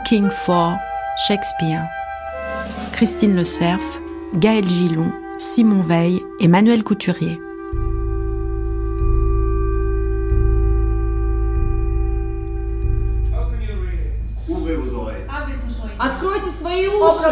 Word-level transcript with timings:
Looking 0.00 0.30
for 0.30 0.78
Shakespeare. 1.28 1.86
Christine 2.92 3.36
Le 3.36 3.44
Cerf, 3.44 4.00
Gaël 4.34 4.66
Gilon, 4.66 5.12
Simon 5.38 5.82
Veil 5.82 6.22
et 6.40 6.48
Manuel 6.48 6.82
Couturier. 6.82 7.38
Ouvrez 14.48 14.76
vos 14.76 14.94
oreilles. 14.96 15.26
Откройте 15.98 16.50
свои 16.58 16.86
уши! 16.88 17.26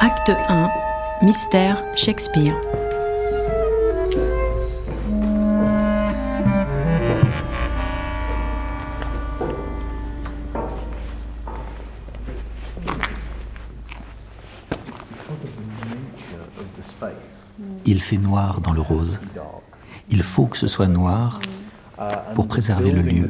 Acte 0.00 0.30
1. 0.48 0.70
Mystère 1.20 1.84
Shakespeare. 1.96 2.58
Il 17.99 18.03
fait 18.03 18.17
noir 18.17 18.61
dans 18.61 18.71
le 18.71 18.79
rose. 18.79 19.19
Il 20.09 20.23
faut 20.23 20.45
que 20.45 20.55
ce 20.55 20.67
soit 20.67 20.87
noir 20.87 21.41
pour 22.33 22.47
préserver 22.47 22.93
le 22.93 23.01
lieu. 23.01 23.29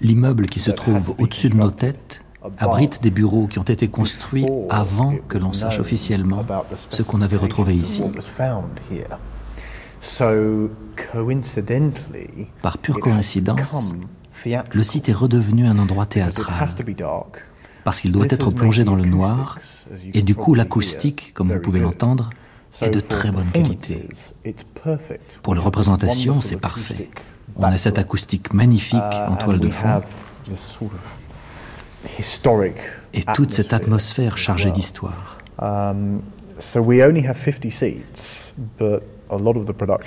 L'immeuble 0.00 0.46
qui 0.46 0.58
se 0.58 0.72
trouve 0.72 1.14
au-dessus 1.18 1.48
de 1.48 1.54
nos 1.54 1.70
têtes 1.70 2.24
abrite 2.58 3.00
des 3.04 3.12
bureaux 3.12 3.46
qui 3.46 3.60
ont 3.60 3.70
été 3.76 3.86
construits 3.86 4.48
avant 4.68 5.14
que 5.28 5.38
l'on 5.38 5.52
sache 5.52 5.78
officiellement 5.78 6.44
ce 6.90 7.02
qu'on 7.02 7.22
avait 7.22 7.36
retrouvé 7.36 7.76
ici. 7.76 8.02
Par 12.62 12.78
pure 12.78 12.98
coïncidence, 12.98 13.94
le 14.72 14.82
site 14.82 15.08
est 15.08 15.12
redevenu 15.12 15.68
un 15.68 15.78
endroit 15.78 16.06
théâtral 16.06 16.70
parce 17.84 18.00
qu'il 18.00 18.10
doit 18.10 18.26
être 18.28 18.50
plongé 18.50 18.82
dans 18.82 18.96
le 18.96 19.04
noir, 19.04 19.58
et 20.14 20.22
du 20.22 20.34
coup 20.34 20.54
l'acoustique, 20.54 21.32
comme 21.34 21.52
vous 21.52 21.60
pouvez 21.60 21.80
l'entendre, 21.80 22.30
est 22.80 22.90
de 22.90 23.00
très 23.00 23.30
bonne 23.30 23.50
qualité. 23.50 24.08
Pour 25.42 25.54
les 25.54 25.60
représentations, 25.60 26.40
c'est 26.40 26.56
parfait. 26.56 27.08
On 27.56 27.64
a 27.64 27.76
cette 27.76 27.98
acoustique 27.98 28.52
magnifique 28.54 29.00
en 29.28 29.36
toile 29.36 29.58
de 29.58 29.68
fond 29.68 30.02
et 33.12 33.22
toute 33.34 33.50
cette 33.50 33.72
atmosphère 33.72 34.38
chargée 34.38 34.70
d'histoire. 34.70 35.38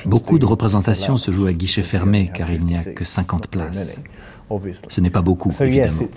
Beaucoup 0.05 0.39
de 0.39 0.45
représentations 0.45 1.17
se 1.17 1.31
jouent 1.31 1.47
à 1.47 1.53
guichet 1.53 1.83
fermé 1.83 2.31
car 2.33 2.51
il 2.51 2.63
n'y 2.63 2.77
a 2.77 2.83
que 2.83 3.03
50 3.03 3.47
places. 3.47 3.99
Ce 4.87 5.01
n'est 5.01 5.09
pas 5.09 5.21
beaucoup, 5.21 5.53
évidemment. 5.59 6.07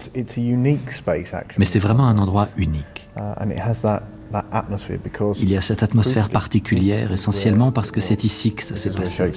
Mais 1.59 1.65
c'est 1.65 1.79
vraiment 1.79 2.07
un 2.07 2.19
endroit 2.19 2.49
unique. 2.57 3.09
Il 5.41 5.51
y 5.51 5.57
a 5.57 5.61
cette 5.61 5.83
atmosphère 5.83 6.29
particulière 6.29 7.13
essentiellement 7.13 7.73
parce 7.73 7.91
que 7.91 8.01
c'est 8.01 8.25
ici 8.25 8.53
que 8.53 8.63
ça 8.63 8.77
s'est 8.77 8.91
passé. 8.91 9.33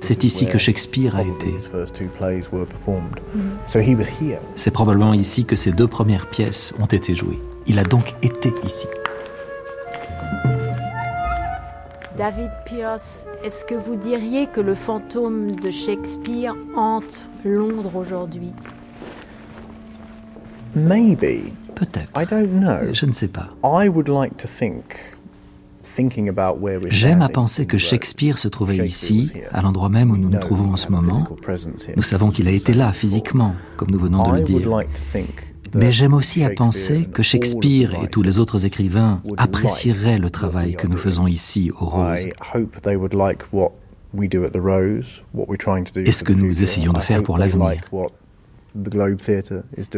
C'est 0.00 0.24
ici 0.24 0.46
que 0.46 0.58
Shakespeare 0.58 1.16
a 1.16 1.22
été. 1.22 1.54
C'est 4.54 4.70
probablement 4.70 5.14
ici 5.14 5.44
que 5.44 5.56
ses 5.56 5.72
deux 5.72 5.88
premières 5.88 6.28
pièces 6.28 6.74
ont 6.78 6.86
été 6.86 7.14
jouées. 7.14 7.38
Il 7.66 7.78
a 7.78 7.84
donc 7.84 8.14
été 8.22 8.52
ici. 8.64 8.86
David 12.18 12.50
Pierce, 12.64 13.26
est-ce 13.44 13.64
que 13.64 13.76
vous 13.76 13.94
diriez 13.94 14.48
que 14.48 14.60
le 14.60 14.74
fantôme 14.74 15.54
de 15.54 15.70
Shakespeare 15.70 16.52
hante 16.76 17.28
Londres 17.44 17.94
aujourd'hui? 17.94 18.50
Maybe. 20.74 21.52
Peut-être. 21.76 22.10
I 22.20 22.26
don't 22.28 22.58
know. 22.58 22.92
Je 22.92 23.06
ne 23.06 23.12
sais 23.12 23.28
pas. 23.28 23.50
I 23.62 23.88
would 23.88 24.08
like 24.08 24.36
to 24.38 24.48
think 24.48 24.82
thinking 25.84 26.28
about 26.28 26.60
where 26.60 26.80
we're 26.80 26.90
J'aime 26.90 27.22
à 27.22 27.28
penser 27.28 27.66
que 27.66 27.78
Shakespeare 27.78 28.36
se 28.36 28.48
trouvait 28.48 28.78
ici, 28.78 29.32
à 29.52 29.62
l'endroit 29.62 29.88
même 29.88 30.10
où 30.10 30.16
nous 30.16 30.28
nous 30.28 30.40
trouvons 30.40 30.72
en 30.72 30.76
ce 30.76 30.90
moment. 30.90 31.24
Nous 31.94 32.02
savons 32.02 32.32
qu'il 32.32 32.48
a 32.48 32.52
été 32.52 32.74
là 32.74 32.92
physiquement, 32.92 33.54
comme 33.76 33.92
nous 33.92 34.00
venons 34.00 34.28
de 34.28 34.36
le 34.38 34.42
dire. 34.42 34.68
Mais 35.74 35.92
j'aime 35.92 36.14
aussi 36.14 36.44
à 36.44 36.50
penser 36.50 37.06
que 37.06 37.22
Shakespeare 37.22 37.94
et 38.02 38.08
tous 38.08 38.22
les 38.22 38.38
autres 38.38 38.64
écrivains 38.66 39.22
apprécieraient 39.36 40.18
le 40.18 40.30
travail 40.30 40.74
que 40.74 40.86
nous 40.86 40.96
faisons 40.96 41.26
ici 41.26 41.70
au 41.80 41.84
Rose. 41.86 42.26
Et 45.96 46.12
ce 46.12 46.24
que 46.24 46.32
nous 46.32 46.62
essayons 46.62 46.92
de 46.92 47.00
faire 47.00 47.22
pour 47.22 47.38
l'avenir? 47.38 47.80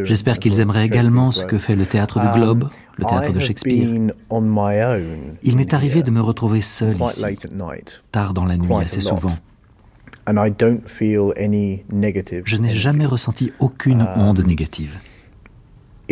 J'espère 0.04 0.38
qu'ils 0.38 0.60
aimeraient 0.60 0.86
également 0.86 1.32
ce 1.32 1.44
que 1.44 1.59
fait 1.59 1.76
le 1.76 1.84
théâtre 1.84 2.20
du 2.20 2.28
Globe, 2.38 2.69
le 2.97 3.04
théâtre 3.04 3.32
de 3.32 3.41
Shakespeare. 3.41 3.88
Il 5.42 5.56
m'est 5.56 5.75
arrivé 5.75 6.03
de 6.03 6.10
me 6.10 6.20
retrouver 6.20 6.60
seul 6.60 6.97
ici, 7.00 7.25
tard 8.12 8.34
dans 8.34 8.44
la 8.44 8.56
nuit, 8.56 8.72
assez 8.80 9.00
souvent. 9.00 9.32
Je 12.44 12.56
n'ai 12.56 12.70
jamais 12.70 13.06
ressenti 13.06 13.53
aucune 13.59 14.03
Uh, 14.03 14.19
onde 14.19 14.47
négative. 14.47 14.98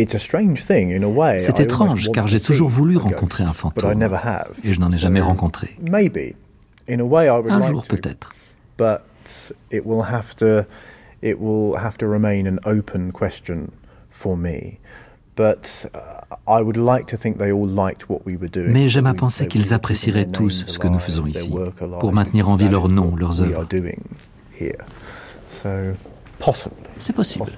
C'est 0.07 1.59
étrange, 1.59 2.09
car 2.11 2.27
j'ai 2.27 2.39
toujours 2.39 2.69
voulu 2.69 2.97
rencontrer 2.97 3.43
un 3.43 3.47
but 3.47 3.55
I 3.55 3.59
fantôme. 3.59 3.93
never 3.95 4.17
have. 4.23 4.51
Et 4.63 4.73
je 4.73 4.79
n'en 4.79 4.91
ai 4.91 4.97
jamais 4.97 5.21
rencontré. 5.21 5.69
Maybe, 5.81 6.35
in 6.89 6.99
a 6.99 7.03
way, 7.03 7.25
I 7.25 7.31
would 7.31 7.51
Un 7.51 7.59
like 7.59 7.71
jour 7.71 7.83
to, 7.83 7.95
peut-être. 7.95 8.33
but 8.77 9.01
it 9.71 9.85
will 9.85 10.03
have 10.03 10.35
to, 10.37 10.65
it 11.21 11.37
will 11.39 11.75
have 11.77 11.97
to 11.97 12.07
remain 12.07 12.45
an 12.47 12.59
open 12.65 13.11
question 13.11 13.67
for 14.09 14.37
me. 14.37 14.79
But 15.35 15.89
I 16.47 16.61
would 16.61 16.75
like 16.75 17.07
to 17.07 17.17
think 17.17 17.37
they 17.37 17.51
all 17.51 17.67
liked 17.67 18.09
what 18.09 18.25
we 18.25 18.35
were 18.35 18.49
doing. 18.49 18.71
Mais 18.73 18.89
j'aime 18.89 19.05
à 19.07 19.13
penser 19.13 19.47
qu'ils 19.47 19.73
apprécieraient 19.73 20.25
tous 20.25 20.65
ce 20.67 20.77
que 20.79 20.87
nous 20.87 20.99
faisons 20.99 21.25
ici, 21.27 21.49
pour 21.99 22.11
maintenir 22.11 22.49
en 22.49 22.55
vie 22.57 22.65
That 22.65 22.71
leur 22.71 22.87
is 22.87 22.93
nom, 22.93 23.11
what 23.11 23.19
leurs 23.19 23.41
œuvres. 23.41 23.65
C'est 26.97 27.13
possible. 27.15 27.51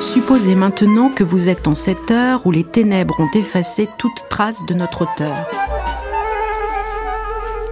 Supposez 0.00 0.54
maintenant 0.54 1.08
que 1.08 1.24
vous 1.24 1.48
êtes 1.48 1.66
en 1.66 1.74
cette 1.74 2.10
heure 2.10 2.46
où 2.46 2.50
les 2.50 2.64
ténèbres 2.64 3.18
ont 3.18 3.30
effacé 3.32 3.88
toute 3.96 4.28
trace 4.28 4.66
de 4.66 4.74
notre 4.74 5.02
auteur. 5.02 5.48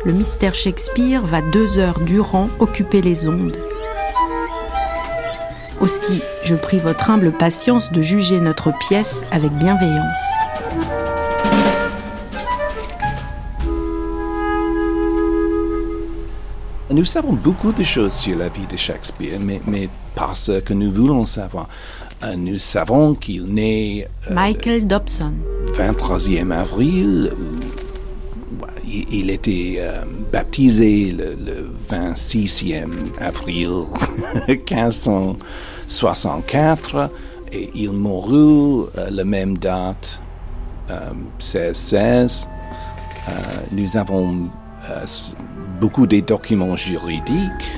Le 0.06 0.12
mystère 0.12 0.55
Shakespeare 0.55 1.21
va 1.23 1.43
deux 1.43 1.79
heures 1.79 2.00
durant 2.00 2.49
occuper 2.61 3.03
les 3.03 3.29
ondes. 3.29 3.56
Aussi, 5.83 6.23
je 6.44 6.55
prie 6.55 6.79
votre 6.79 7.11
humble 7.11 7.33
patience 7.33 7.93
de 7.93 8.00
juger 8.00 8.41
notre 8.41 8.73
pièce 8.79 9.27
avec 9.33 9.53
bienveillance. 9.53 10.46
Nous 16.97 17.05
savons 17.05 17.35
beaucoup 17.35 17.73
de 17.75 17.83
choses 17.83 18.15
sur 18.15 18.39
la 18.39 18.49
vie 18.49 18.67
de 18.71 18.77
Shakespeare, 18.79 19.39
mais, 19.39 19.61
mais 19.67 19.91
parce 20.15 20.51
que 20.65 20.73
nous 20.73 20.91
voulons 20.91 21.27
savoir. 21.27 21.69
Euh, 22.25 22.35
Nous 22.37 22.57
savons 22.57 23.15
qu'il 23.15 23.45
naît 23.53 24.09
euh, 24.31 24.35
Michael 24.35 24.87
Dobson. 24.87 25.35
le 25.67 25.73
23e 25.75 26.51
avril, 26.51 27.31
il, 28.87 29.05
il 29.13 29.31
était 29.31 29.75
euh, 29.81 30.05
baptisé 30.33 31.13
le, 31.13 31.35
le 31.35 31.69
26e 31.91 32.89
avril 33.21 33.83
1564 34.49 37.11
et 37.53 37.71
il 37.75 37.91
mourut 37.93 38.87
euh, 38.97 39.11
la 39.11 39.25
même 39.25 39.59
date 39.59 40.23
1616. 40.89 42.49
nous 43.73 43.97
avons 43.99 44.49
beaucoup 45.81 46.06
de 46.06 46.20
documents 46.20 46.76
juridiques 46.76 47.69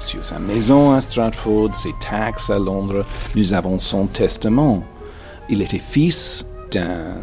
sur 0.00 0.24
sa 0.24 0.38
maison 0.38 0.92
à 0.92 1.00
Stratford, 1.00 1.74
ses 1.74 1.94
taxes 2.00 2.50
à 2.50 2.58
Londres. 2.58 3.04
Nous 3.34 3.52
avons 3.52 3.80
son 3.80 4.06
testament. 4.06 4.84
Il 5.48 5.62
était 5.62 5.78
fils 5.78 6.46
d'un 6.70 7.14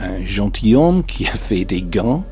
un 0.00 0.24
gentilhomme 0.24 1.04
qui 1.04 1.26
a 1.26 1.32
fait 1.32 1.64
des 1.64 1.82
gants. 1.82 2.24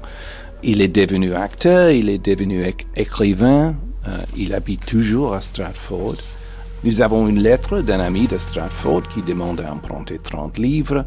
Il 0.62 0.80
est 0.80 0.88
devenu 0.88 1.34
acteur, 1.34 1.90
il 1.90 2.08
est 2.08 2.24
devenu 2.24 2.64
écrivain, 2.96 3.74
euh, 4.08 4.18
il 4.36 4.54
habite 4.54 4.86
toujours 4.86 5.34
à 5.34 5.40
Stratford. 5.40 6.16
Nous 6.84 7.00
avons 7.00 7.28
une 7.28 7.40
lettre 7.40 7.80
d'un 7.80 8.00
ami 8.00 8.26
de 8.26 8.38
Stratford 8.38 9.02
qui 9.08 9.22
demande 9.22 9.60
à 9.60 9.72
emprunter 9.72 10.18
30 10.18 10.58
livres, 10.58 11.04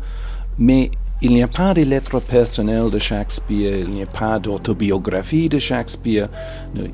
mais 0.58 0.92
il 1.22 1.34
n'y 1.34 1.44
a 1.44 1.48
pas 1.48 1.74
de 1.74 1.84
lettres 1.84 2.20
personnelles 2.22 2.90
de 2.90 3.00
Shakespeare, 3.00 3.80
il 3.80 3.90
n'y 3.90 4.04
a 4.04 4.06
pas 4.06 4.40
d'autobiographie 4.40 5.50
de 5.50 5.60
Shakespeare, 5.60 6.30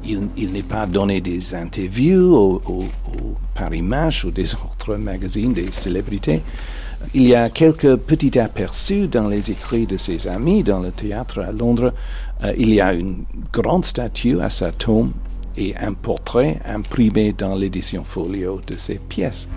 il, 0.04 0.51
n'est 0.51 0.63
pas 0.63 0.88
donné 0.88 1.22
des 1.22 1.54
interviews 1.54 2.36
au, 2.36 2.62
au 2.66 3.36
Paris 3.54 3.83
Match 3.83 4.24
ou 4.25 4.31
des 4.31 4.54
autres 4.56 4.95
magazines 4.95 5.54
des 5.54 5.72
célébrités. 5.72 6.42
Il 7.13 7.27
y 7.27 7.36
a 7.36 7.50
quelques 7.50 7.98
petits 7.98 8.39
aperçus 8.39 9.07
dans 9.07 9.27
les 9.27 9.51
écrits 9.51 9.86
de 9.86 9.98
ses 9.98 10.28
amis 10.28 10.63
dans 10.63 10.80
le 10.80 10.92
théâtre 10.92 11.39
à 11.39 11.51
Londres. 11.51 11.94
Euh, 12.44 12.54
il 12.57 12.74
y 12.74 12.81
a 12.81 12.94
une 12.94 13.25
grande 13.54 13.86
statue 13.86 14.39
à 14.42 14.50
sa 14.50 14.71
tombe 14.71 15.12
et 15.57 15.75
un 15.78 15.94
portrait 15.94 16.60
imprimé 16.66 17.33
dans 17.33 17.56
l'édition 17.56 18.04
folio 18.04 18.60
de 18.66 18.75
ses 18.78 18.95
pièces. 18.95 19.48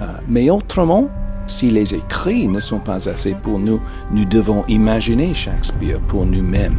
Euh, 0.00 0.06
mais 0.28 0.50
autrement, 0.50 1.08
si 1.46 1.70
les 1.70 1.94
écrits 1.94 2.48
ne 2.48 2.60
sont 2.60 2.78
pas 2.78 3.08
assez 3.08 3.34
pour 3.34 3.58
nous, 3.58 3.80
nous 4.10 4.24
devons 4.24 4.64
imaginer 4.68 5.34
Shakespeare 5.34 6.00
pour 6.00 6.26
nous-mêmes. 6.26 6.78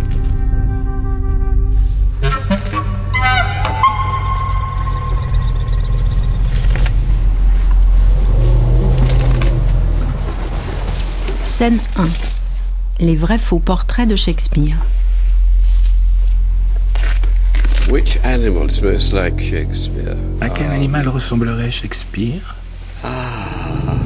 Scène 11.44 11.80
1. 11.98 12.07
Les 13.00 13.15
vrais 13.15 13.38
faux 13.38 13.60
portraits 13.60 14.07
de 14.07 14.15
Shakespeare. 14.15 14.77
Which 17.89 18.18
animal 18.24 18.69
is 18.69 18.81
most 18.81 19.13
like 19.13 19.39
Shakespeare? 19.39 20.15
À 20.42 20.50
quel 20.50 20.71
animal 20.71 21.07
ressemblerait 21.10 21.71
Shakespeare? 21.71 22.56
Ah. 23.04 24.02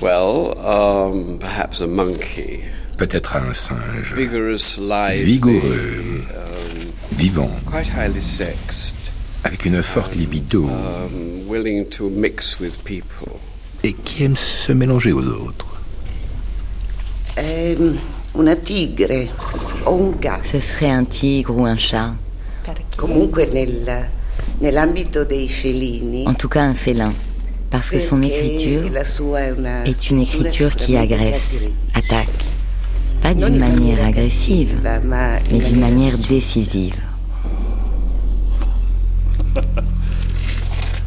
Well, 0.00 0.56
um, 0.58 1.38
perhaps 1.38 1.80
a 1.80 1.86
monkey. 1.86 2.62
Peut-être 2.96 3.36
un 3.36 3.52
singe. 3.52 4.14
Vigorous, 4.14 4.78
Vigoureux, 4.78 6.24
um, 6.34 6.92
vivant. 7.12 7.50
Quite 7.66 7.88
highly 7.88 8.20
sexed. 8.20 8.94
Avec 9.44 9.64
une 9.64 9.82
forte 9.82 10.14
libido. 10.14 10.64
Um, 10.64 11.48
willing 11.48 11.88
to 11.90 12.08
mix 12.10 12.60
with 12.60 12.82
people. 12.84 13.40
Et 13.82 13.92
qui 13.92 14.24
aime 14.24 14.36
se 14.36 14.72
mélanger 14.72 15.12
aux 15.12 15.26
autres. 15.26 15.80
Um, 17.36 17.98
una 18.36 18.54
tigre 18.56 19.28
un 19.86 20.10
gatto. 20.20 20.44
Ce 20.44 20.60
serait 20.60 20.90
un 20.90 21.04
tigre 21.04 21.56
ou 21.56 21.64
un 21.64 21.76
chat. 21.76 22.14
Comunque 22.96 23.48
nel, 23.52 24.08
nell'ambito 24.60 25.24
dei 25.24 25.48
felini. 25.48 26.24
En 26.26 26.34
tout 26.34 26.48
cas 26.48 26.62
un 26.62 26.74
félin. 26.74 27.12
Parce 27.70 27.90
que 27.90 28.00
son 28.00 28.22
écriture 28.22 28.90
est 29.84 30.10
une 30.10 30.22
écriture 30.22 30.74
qui 30.74 30.96
agresse, 30.96 31.50
attaque. 31.94 32.28
Pas 33.22 33.34
d'une 33.34 33.58
manière 33.58 34.04
agressive, 34.04 34.74
mais 35.50 35.58
d'une 35.58 35.80
manière 35.80 36.16
décisive. 36.16 36.94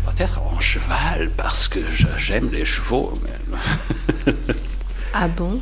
Peut-être 0.06 0.40
en 0.40 0.60
cheval, 0.60 1.31
parce 1.36 1.68
que 1.68 1.80
j'aime 2.18 2.50
les 2.52 2.66
chevaux. 2.66 3.19
ah 5.14 5.28
bon? 5.28 5.60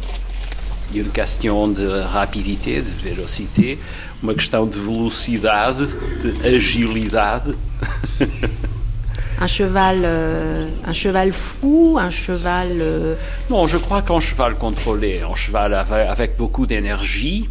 Une 0.93 1.09
question 1.09 1.67
de 1.67 1.87
rapidité, 1.87 2.81
de 2.81 2.89
vélocité, 3.03 3.79
une 4.21 4.33
question 4.33 4.65
de 4.65 4.77
velocidade, 4.77 5.87
de 6.23 6.55
agilidade. 6.55 7.55
un 9.41 9.47
cheval, 9.47 10.01
euh, 10.03 10.67
un 10.85 10.93
cheval 10.93 11.31
fou, 11.31 11.97
un 11.99 12.09
cheval. 12.09 12.81
Euh, 12.81 13.15
non, 13.49 13.67
je 13.67 13.77
crois 13.77 14.01
qu'un 14.01 14.19
cheval 14.19 14.55
contrôlé, 14.55 15.21
un 15.21 15.35
cheval 15.35 15.73
avec, 15.73 16.37
beaucoup 16.37 16.65
d'énergie, 16.65 17.49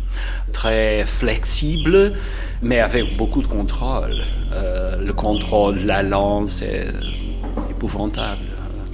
très 0.52 1.06
flexible, 1.06 2.12
mais 2.62 2.80
avec 2.80 3.16
beaucoup 3.16 3.40
de 3.40 3.46
contrôle. 3.46 4.16
Euh, 4.52 4.96
le 5.02 5.12
contrôle 5.14 5.82
de 5.82 5.86
la 5.86 6.02
langue, 6.02 6.50
c'est 6.50 6.86
épouvantable. 7.70 8.44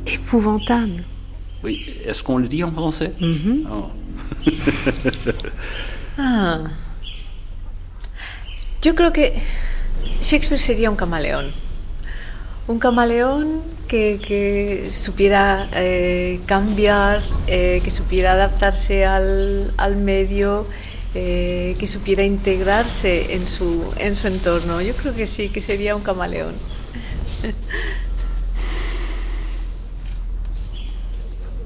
Épouvantable. 0.06 1.02
Oui, 1.64 1.84
est-ce 2.04 2.22
qu'on 2.22 2.38
le 2.38 2.46
dit 2.46 2.62
en 2.62 2.70
français? 2.70 3.12
Mm-hmm. 3.20 3.64
oh. 3.72 3.90
ah. 6.18 6.58
Yo 8.84 8.94
creo 8.94 9.12
que 9.12 9.32
Shakespeare 10.20 10.60
sería 10.60 10.90
un 10.90 10.96
camaleón. 10.96 11.63
Un 12.66 12.78
camaleón 12.78 13.60
que, 13.88 14.90
supiera 14.90 15.68
eh, 15.74 16.40
cambiar, 16.46 17.22
eh, 17.46 17.80
que 17.84 17.90
supiera 17.90 18.32
adaptarse 18.32 19.04
al, 19.04 19.96
medio, 19.96 20.66
eh, 21.14 21.76
que 21.78 21.86
supiera 21.86 22.24
integrarse 22.24 23.34
en 23.34 23.46
su, 23.46 23.84
en 23.98 24.16
su 24.16 24.26
entorno. 24.28 24.80
Yo 24.80 24.94
creo 24.94 25.14
que 25.14 25.26
sí, 25.26 25.50
que 25.50 25.60
sería 25.62 25.94
un 25.94 26.02
camaleón. 26.02 26.54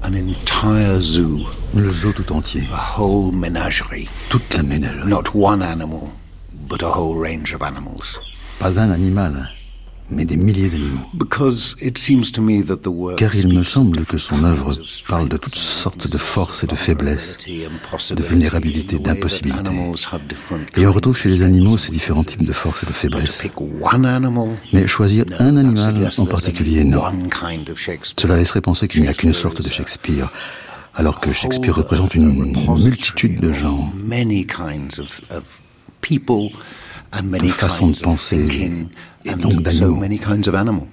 an 0.01 0.15
entire 0.15 0.99
zoo. 1.01 1.45
Le 1.73 1.91
zoo 1.93 2.11
tout 2.11 2.31
entier. 2.31 2.67
A 2.73 2.97
whole 2.97 3.31
menagerie. 3.31 4.09
Toute 4.29 4.57
la 4.57 4.63
ménagerie. 4.63 5.05
Not 5.05 5.33
one 5.33 5.61
animal, 5.61 6.11
but 6.67 6.81
a 6.81 6.89
whole 6.89 7.15
range 7.15 7.53
of 7.53 7.61
animals. 7.61 8.19
Pas 8.59 8.77
un 8.77 8.91
animal, 8.91 9.49
mais 10.11 10.25
des 10.25 10.37
milliers 10.37 10.69
d'animaux. 10.69 11.05
Car 13.17 13.35
il 13.35 13.53
me 13.53 13.63
semble 13.63 14.05
que 14.05 14.17
son 14.17 14.43
œuvre 14.43 14.71
parle 15.07 15.29
de 15.29 15.37
toutes 15.37 15.55
sortes 15.55 16.11
de 16.11 16.17
forces 16.17 16.63
et 16.63 16.67
de 16.67 16.75
faiblesses, 16.75 17.37
de 18.11 18.23
vulnérabilité, 18.23 18.99
d'impossibilité. 18.99 19.71
Et 20.75 20.87
on 20.87 20.91
retrouve 20.91 21.17
chez 21.17 21.29
les 21.29 21.43
animaux 21.43 21.77
ces 21.77 21.91
différents 21.91 22.23
types 22.23 22.45
de 22.45 22.51
forces 22.51 22.83
et 22.83 22.85
de 22.85 22.91
faiblesses. 22.91 23.41
Mais 24.73 24.87
choisir 24.87 25.25
un 25.39 25.57
animal 25.57 26.09
en 26.17 26.25
particulier, 26.25 26.83
non. 26.83 27.03
Cela 28.17 28.37
laisserait 28.37 28.61
penser 28.61 28.87
qu'il 28.87 29.01
n'y 29.01 29.07
a 29.07 29.13
qu'une 29.13 29.33
sorte 29.33 29.61
de 29.61 29.69
Shakespeare 29.69 30.31
alors 30.95 31.19
que 31.21 31.31
Shakespeare 31.31 31.75
représente 31.75 32.15
une 32.15 32.53
multitude 32.83 33.39
de 33.39 33.53
gens 33.53 33.91
une 37.17 37.49
façon 37.49 37.87
de 37.87 37.99
penser 37.99 38.85
et 39.25 39.33
donc 39.35 39.61
d'animaux. 39.61 40.87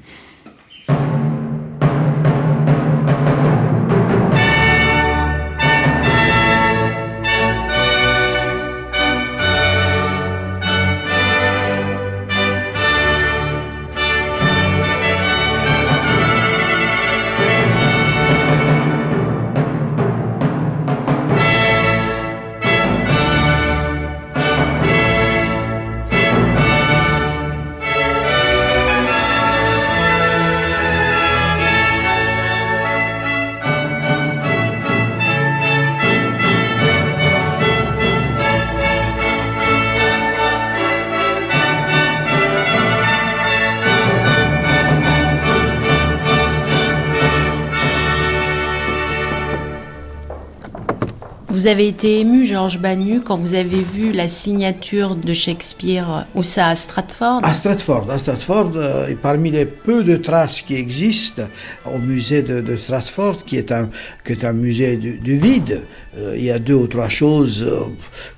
Vous 51.66 51.72
avez 51.72 51.88
été 51.88 52.20
ému, 52.20 52.44
Georges 52.44 52.78
Banu, 52.78 53.22
quand 53.22 53.36
vous 53.36 53.54
avez 53.54 53.82
vu 53.82 54.12
la 54.12 54.28
signature 54.28 55.16
de 55.16 55.34
Shakespeare 55.34 56.24
où 56.36 56.44
ça 56.44 56.68
à 56.68 56.76
Stratford 56.76 57.40
À 57.42 57.54
Stratford, 57.54 58.08
à 58.08 58.18
Stratford, 58.18 58.70
euh, 58.76 59.12
parmi 59.20 59.50
les 59.50 59.66
peu 59.66 60.04
de 60.04 60.16
traces 60.16 60.62
qui 60.62 60.76
existent 60.76 61.42
au 61.84 61.98
musée 61.98 62.42
de, 62.42 62.76
Stratford, 62.76 63.42
qui 63.44 63.56
est 63.56 63.72
un, 63.72 63.90
qui 64.24 64.30
est 64.30 64.44
un 64.44 64.52
musée 64.52 64.96
du, 64.96 65.36
vide, 65.36 65.82
euh, 66.16 66.36
il 66.36 66.44
y 66.44 66.52
a 66.52 66.60
deux 66.60 66.74
ou 66.74 66.86
trois 66.86 67.08
choses 67.08 67.64
euh, 67.64 67.80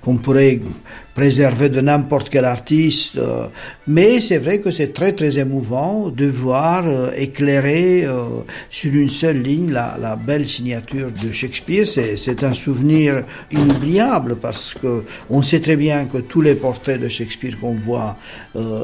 qu'on 0.00 0.16
pourrait 0.16 0.60
préserver 1.18 1.68
de 1.68 1.80
n'importe 1.80 2.28
quel 2.30 2.44
artiste. 2.44 3.18
Euh, 3.18 3.48
mais 3.88 4.20
c'est 4.20 4.38
vrai 4.38 4.60
que 4.60 4.70
c'est 4.70 4.92
très 4.92 5.12
très 5.12 5.36
émouvant 5.36 6.10
de 6.10 6.26
voir 6.26 6.84
euh, 6.86 7.10
éclairer 7.16 8.04
euh, 8.04 8.44
sur 8.70 8.94
une 8.94 9.08
seule 9.08 9.42
ligne 9.42 9.72
la, 9.72 10.14
belle 10.14 10.46
signature 10.46 11.10
de 11.10 11.32
Shakespeare. 11.32 11.84
C'est 11.86 12.44
un 12.44 12.54
souvenir 12.54 13.24
inoubliable 13.50 14.36
parce 14.36 14.74
que 14.74 15.02
on 15.28 15.42
sait 15.42 15.58
très 15.58 15.74
bien 15.74 16.04
que 16.04 16.18
tous 16.18 16.40
les 16.40 16.54
portraits 16.54 17.00
de 17.00 17.08
Shakespeare 17.08 17.58
qu'on 17.60 17.74
voit 17.74 18.16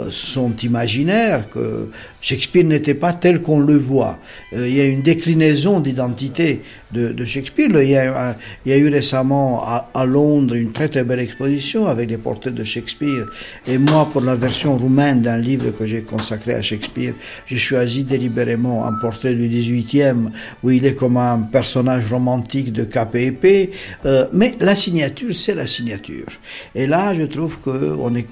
sont 0.08 0.54
imaginaires, 0.70 1.48
que 1.50 1.90
Shakespeare 2.20 2.64
n'était 2.64 2.94
pas 2.94 3.12
tel 3.12 3.42
qu'on 3.42 3.60
le 3.60 3.76
voit. 3.76 4.18
il 4.52 4.74
y 4.74 4.80
a 4.80 4.86
une 4.86 5.02
déclinaison 5.02 5.80
d'identité 5.80 6.62
de, 6.94 7.24
Shakespeare. 7.24 7.68
Il 7.82 7.88
y, 7.88 7.96
a, 7.96 8.36
il 8.64 8.72
y, 8.72 8.74
a, 8.74 8.78
eu 8.78 8.88
récemment 8.88 9.62
à, 9.64 9.90
à, 9.94 10.04
Londres 10.04 10.54
une 10.54 10.72
très 10.72 10.88
très 10.88 11.04
belle 11.04 11.20
exposition 11.20 11.86
avec 11.86 12.08
des 12.08 12.16
portraits 12.26 12.54
de 12.54 12.64
Shakespeare. 12.64 13.26
Et 13.66 13.78
moi, 13.78 14.08
pour 14.10 14.22
la 14.22 14.34
version 14.34 14.76
roumaine 14.76 15.20
d'un 15.22 15.36
livre 15.50 15.70
que 15.76 15.84
j'ai 15.86 16.02
consacré 16.02 16.54
à 16.54 16.62
Shakespeare, 16.62 17.14
j'ai 17.46 17.58
choisi 17.58 18.02
délibérément 18.02 18.86
un 18.86 18.94
portrait 18.94 19.34
du 19.34 19.48
18e 19.48 20.30
où 20.62 20.70
il 20.70 20.84
est 20.86 20.94
comme 20.94 21.18
un 21.18 21.38
personnage 21.58 22.10
romantique 22.10 22.72
de 22.72 22.84
épée. 23.18 23.70
Euh, 24.06 24.26
mais 24.32 24.54
la 24.60 24.74
signature, 24.74 25.34
c'est 25.34 25.54
la 25.54 25.66
signature. 25.66 26.30
Et 26.74 26.86
là, 26.86 27.14
je 27.14 27.24
trouve 27.24 27.60
qu'on 27.60 28.14
est 28.14 28.26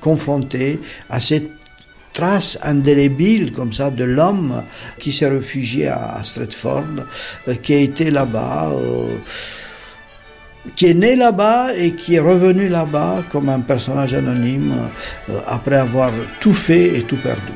confronté 0.00 0.80
à 1.08 1.20
cette 1.20 1.50
trace 2.12 2.58
indélébile 2.62 3.52
comme 3.52 3.72
ça 3.72 3.90
de 3.90 4.04
l'homme 4.04 4.62
qui 4.98 5.12
s'est 5.12 5.28
réfugié 5.28 5.88
à, 5.88 6.18
Stratford, 6.24 6.86
euh, 7.48 7.54
qui 7.54 7.74
a 7.74 7.78
été 7.78 8.10
là-bas. 8.10 8.70
Euh, 8.72 9.18
qui 10.74 10.86
est 10.86 10.94
né 10.94 11.16
là-bas 11.16 11.74
et 11.74 11.94
qui 11.94 12.16
est 12.16 12.20
revenu 12.20 12.68
là-bas 12.68 13.22
comme 13.30 13.48
un 13.48 13.60
personnage 13.60 14.14
anonyme 14.14 14.74
euh, 15.28 15.40
après 15.46 15.76
avoir 15.76 16.10
tout 16.40 16.52
fait 16.52 16.98
et 16.98 17.02
tout 17.02 17.16
perdu. 17.16 17.52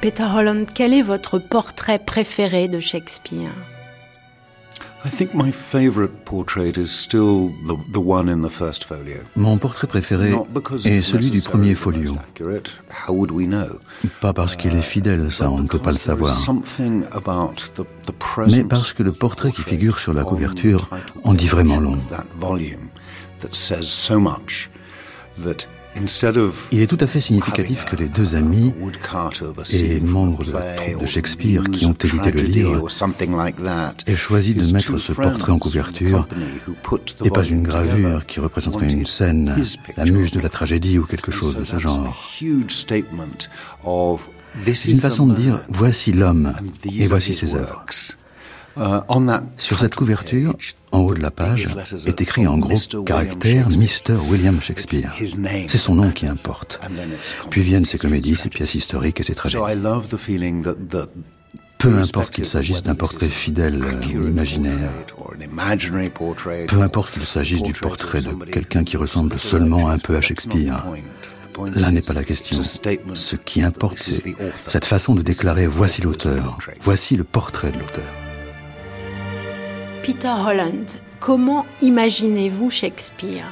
Peter 0.00 0.22
Holland, 0.22 0.66
quel 0.72 0.94
est 0.94 1.02
votre 1.02 1.38
portrait 1.38 1.98
préféré 1.98 2.68
de 2.68 2.78
Shakespeare? 2.78 3.50
Mon 9.36 9.56
portrait 9.58 9.86
préféré 9.86 10.34
est 10.84 11.02
celui 11.02 11.30
du 11.30 11.40
premier 11.40 11.74
folio. 11.74 12.16
Pas 14.20 14.32
parce 14.32 14.56
qu'il 14.56 14.74
est 14.74 14.82
fidèle, 14.82 15.30
ça 15.30 15.50
on 15.50 15.58
ne 15.58 15.68
peut 15.68 15.78
pas 15.78 15.92
le 15.92 15.98
savoir. 15.98 16.34
Mais 18.50 18.64
parce 18.64 18.92
que 18.92 19.02
le 19.02 19.12
portrait 19.12 19.52
qui 19.52 19.62
figure 19.62 19.98
sur 19.98 20.12
la 20.12 20.24
couverture 20.24 20.90
en 21.24 21.34
dit 21.34 21.46
vraiment 21.46 21.78
long. 21.78 21.98
Il 26.72 26.82
est 26.82 26.86
tout 26.86 26.98
à 27.00 27.06
fait 27.06 27.20
significatif 27.20 27.84
que 27.84 27.96
les 27.96 28.08
deux 28.08 28.34
amis 28.34 28.72
et 29.72 30.00
membres 30.00 30.44
de 30.44 30.52
la 30.52 30.74
troupe 30.74 31.00
de 31.00 31.06
Shakespeare 31.06 31.64
qui 31.70 31.86
ont 31.86 31.92
édité 31.92 32.30
le 32.30 32.42
livre 32.42 32.88
aient 34.06 34.16
choisi 34.16 34.54
de 34.54 34.72
mettre 34.72 34.98
ce 34.98 35.12
portrait 35.12 35.52
en 35.52 35.58
couverture 35.58 36.28
et 37.24 37.30
pas 37.30 37.44
une 37.44 37.62
gravure 37.62 38.26
qui 38.26 38.40
représenterait 38.40 38.90
une 38.90 39.06
scène, 39.06 39.54
la 39.96 40.04
muse 40.04 40.30
de 40.30 40.40
la 40.40 40.48
tragédie 40.48 40.98
ou 40.98 41.04
quelque 41.04 41.30
chose 41.30 41.56
de 41.56 41.64
ce 41.64 41.78
genre. 41.78 42.14
C'est 44.72 44.90
une 44.90 44.98
façon 44.98 45.26
de 45.26 45.34
dire 45.34 45.60
voici 45.68 46.12
l'homme 46.12 46.52
et 46.84 47.06
voici 47.06 47.34
ses 47.34 47.54
œuvres. 47.54 47.84
Euh, 48.78 49.00
Sur 49.56 49.78
cette 49.78 49.94
couverture, 49.94 50.56
en 50.92 51.00
haut 51.00 51.14
de 51.14 51.20
la 51.20 51.30
page, 51.30 51.66
est 52.06 52.20
écrit 52.20 52.46
en 52.46 52.58
gros 52.58 52.76
caractères 53.04 53.68
Mr. 53.70 54.14
William 54.28 54.60
Shakespeare. 54.60 55.12
C'est 55.66 55.78
son 55.78 55.96
nom 55.96 56.10
qui 56.10 56.26
importe. 56.26 56.80
Puis 57.50 57.62
viennent 57.62 57.84
ses 57.84 57.98
comédies, 57.98 58.36
ses 58.36 58.48
pièces 58.48 58.74
historiques 58.74 59.20
et 59.20 59.22
ses 59.22 59.34
tragédies. 59.34 59.62
Peu 61.78 61.96
importe 61.96 62.34
qu'il 62.34 62.46
s'agisse 62.46 62.82
d'un 62.82 62.96
portrait 62.96 63.28
fidèle 63.28 63.84
ou 63.84 64.26
imaginaire, 64.26 64.90
peu 66.66 66.82
importe 66.82 67.12
qu'il 67.12 67.24
s'agisse 67.24 67.62
du 67.62 67.72
portrait 67.72 68.20
de 68.20 68.34
quelqu'un 68.50 68.84
qui 68.84 68.96
ressemble 68.96 69.38
seulement 69.38 69.88
un 69.88 69.98
peu 69.98 70.16
à 70.16 70.20
Shakespeare, 70.20 70.84
Là 71.74 71.90
n'est 71.90 72.02
pas 72.02 72.12
la 72.12 72.24
question. 72.24 72.62
Ce 72.62 73.36
qui 73.36 73.62
importe, 73.62 73.98
c'est 73.98 74.36
cette 74.54 74.84
façon 74.84 75.14
de 75.14 75.22
déclarer 75.22 75.66
voici 75.66 76.02
l'auteur, 76.02 76.58
voici 76.78 77.16
le 77.16 77.24
portrait 77.24 77.72
de 77.72 77.78
l'auteur. 77.78 78.04
Peter 80.08 80.28
Holland, 80.42 80.86
comment 81.20 81.66
imaginez-vous 81.82 82.70
Shakespeare? 82.70 83.44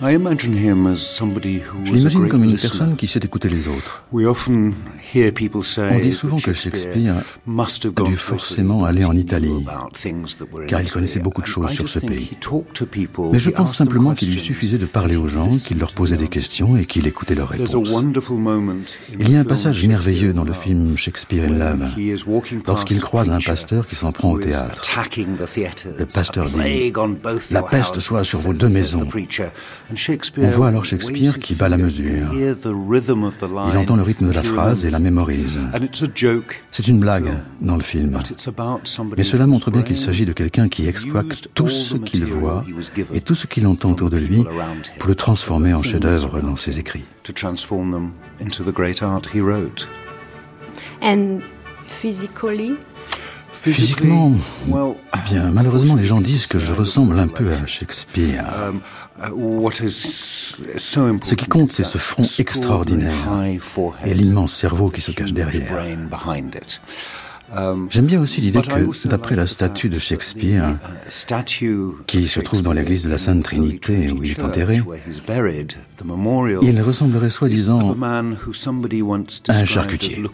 Je 0.00 1.92
l'imagine 1.92 2.28
comme 2.28 2.42
une 2.44 2.56
personne 2.56 2.96
qui 2.96 3.06
sait 3.06 3.20
écouter 3.20 3.48
les 3.48 3.68
autres. 3.68 4.02
On 4.12 5.98
dit 6.00 6.12
souvent 6.12 6.36
que 6.36 6.52
Shakespeare 6.52 7.14
a 7.16 8.02
dû 8.02 8.16
forcément 8.16 8.84
aller 8.84 9.04
en 9.04 9.16
Italie, 9.16 9.64
car 10.66 10.80
il 10.80 10.90
connaissait 10.90 11.20
beaucoup 11.20 11.42
de 11.42 11.46
choses 11.46 11.70
sur 11.70 11.88
ce 11.88 12.00
pays. 12.00 12.30
Mais 13.32 13.38
je 13.38 13.50
pense 13.50 13.76
simplement 13.76 14.14
qu'il 14.14 14.32
lui 14.32 14.40
suffisait 14.40 14.78
de 14.78 14.86
parler 14.86 15.14
aux 15.16 15.28
gens, 15.28 15.48
qu'il 15.50 15.78
leur 15.78 15.92
posait 15.92 16.16
des 16.16 16.28
questions 16.28 16.76
et 16.76 16.86
qu'il 16.86 17.06
écoutait 17.06 17.36
leurs 17.36 17.50
réponses. 17.50 17.94
Il 19.18 19.30
y 19.30 19.36
a 19.36 19.40
un 19.40 19.44
passage 19.44 19.86
merveilleux 19.86 20.32
dans 20.32 20.44
le 20.44 20.52
film 20.52 20.96
Shakespeare 20.96 21.44
in 21.44 21.54
Love, 21.54 21.84
lorsqu'il 22.66 23.00
croise 23.00 23.30
un 23.30 23.38
pasteur 23.38 23.86
qui 23.86 23.94
s'en 23.94 24.10
prend 24.10 24.32
au 24.32 24.38
théâtre. 24.38 24.82
Le 25.98 26.04
pasteur 26.06 26.50
dit 26.50 26.92
«La 27.52 27.62
peste 27.62 28.00
soit 28.00 28.24
sur 28.24 28.40
vos 28.40 28.52
deux 28.52 28.68
maisons». 28.68 29.08
On 30.38 30.50
voit 30.50 30.68
alors 30.68 30.84
Shakespeare 30.84 31.38
qui 31.38 31.54
bat 31.54 31.68
la 31.68 31.76
mesure. 31.76 32.32
Il 32.34 33.78
entend 33.78 33.96
le 33.96 34.02
rythme 34.02 34.28
de 34.28 34.32
la 34.32 34.42
phrase 34.42 34.84
et 34.84 34.90
la 34.90 34.98
mémorise. 34.98 35.58
C'est 36.70 36.88
une 36.88 36.98
blague 36.98 37.30
dans 37.60 37.76
le 37.76 37.82
film. 37.82 38.18
Mais 39.16 39.24
cela 39.24 39.46
montre 39.46 39.70
bien 39.70 39.82
qu'il 39.82 39.98
s'agit 39.98 40.24
de 40.24 40.32
quelqu'un 40.32 40.68
qui 40.68 40.88
exploite 40.88 41.48
tout 41.54 41.68
ce 41.68 41.96
qu'il 41.96 42.24
voit 42.24 42.64
et 43.12 43.20
tout 43.20 43.34
ce 43.34 43.46
qu'il 43.46 43.66
entend 43.66 43.90
autour 43.92 44.10
de 44.10 44.16
lui 44.16 44.44
pour 44.98 45.08
le 45.08 45.14
transformer 45.14 45.74
en 45.74 45.82
chef-d'œuvre 45.82 46.40
dans 46.40 46.56
ses 46.56 46.78
écrits. 46.78 47.04
And 51.02 51.40
physically, 51.86 52.76
Physiquement, 53.72 54.32
eh 54.68 55.30
bien, 55.30 55.50
malheureusement, 55.50 55.94
les 55.94 56.04
gens 56.04 56.20
disent 56.20 56.46
que 56.46 56.58
je 56.58 56.74
ressemble 56.74 57.18
un 57.18 57.28
peu 57.28 57.50
à 57.52 57.66
Shakespeare. 57.66 58.44
Um, 59.22 59.64
uh, 59.64 59.90
ce 59.90 61.34
qui 61.34 61.46
compte, 61.46 61.70
c'est 61.70 61.84
ce 61.84 61.98
front 61.98 62.24
extraordinaire 62.38 63.14
et 64.04 64.14
l'immense 64.14 64.52
cerveau 64.52 64.90
qui 64.90 65.00
se 65.00 65.12
cache 65.12 65.32
derrière. 65.32 65.84
Um, 67.54 67.86
J'aime 67.90 68.06
bien 68.06 68.20
aussi 68.20 68.40
l'idée 68.40 68.62
que, 68.62 69.06
d'après 69.08 69.36
la 69.36 69.46
statue 69.46 69.88
de 69.88 70.00
Shakespeare, 70.00 70.78
qui 72.06 72.26
se 72.26 72.40
trouve 72.40 72.62
dans 72.62 72.72
l'église 72.72 73.04
de 73.04 73.10
la 73.10 73.18
Sainte 73.18 73.44
Trinité 73.44 74.10
où 74.10 74.24
il 74.24 74.32
est 74.32 74.42
enterré, 74.42 74.82
il 76.62 76.82
ressemblerait 76.82 77.30
soi-disant 77.30 77.96
à 78.02 78.22
un 79.48 79.64
charcutier. 79.64 80.24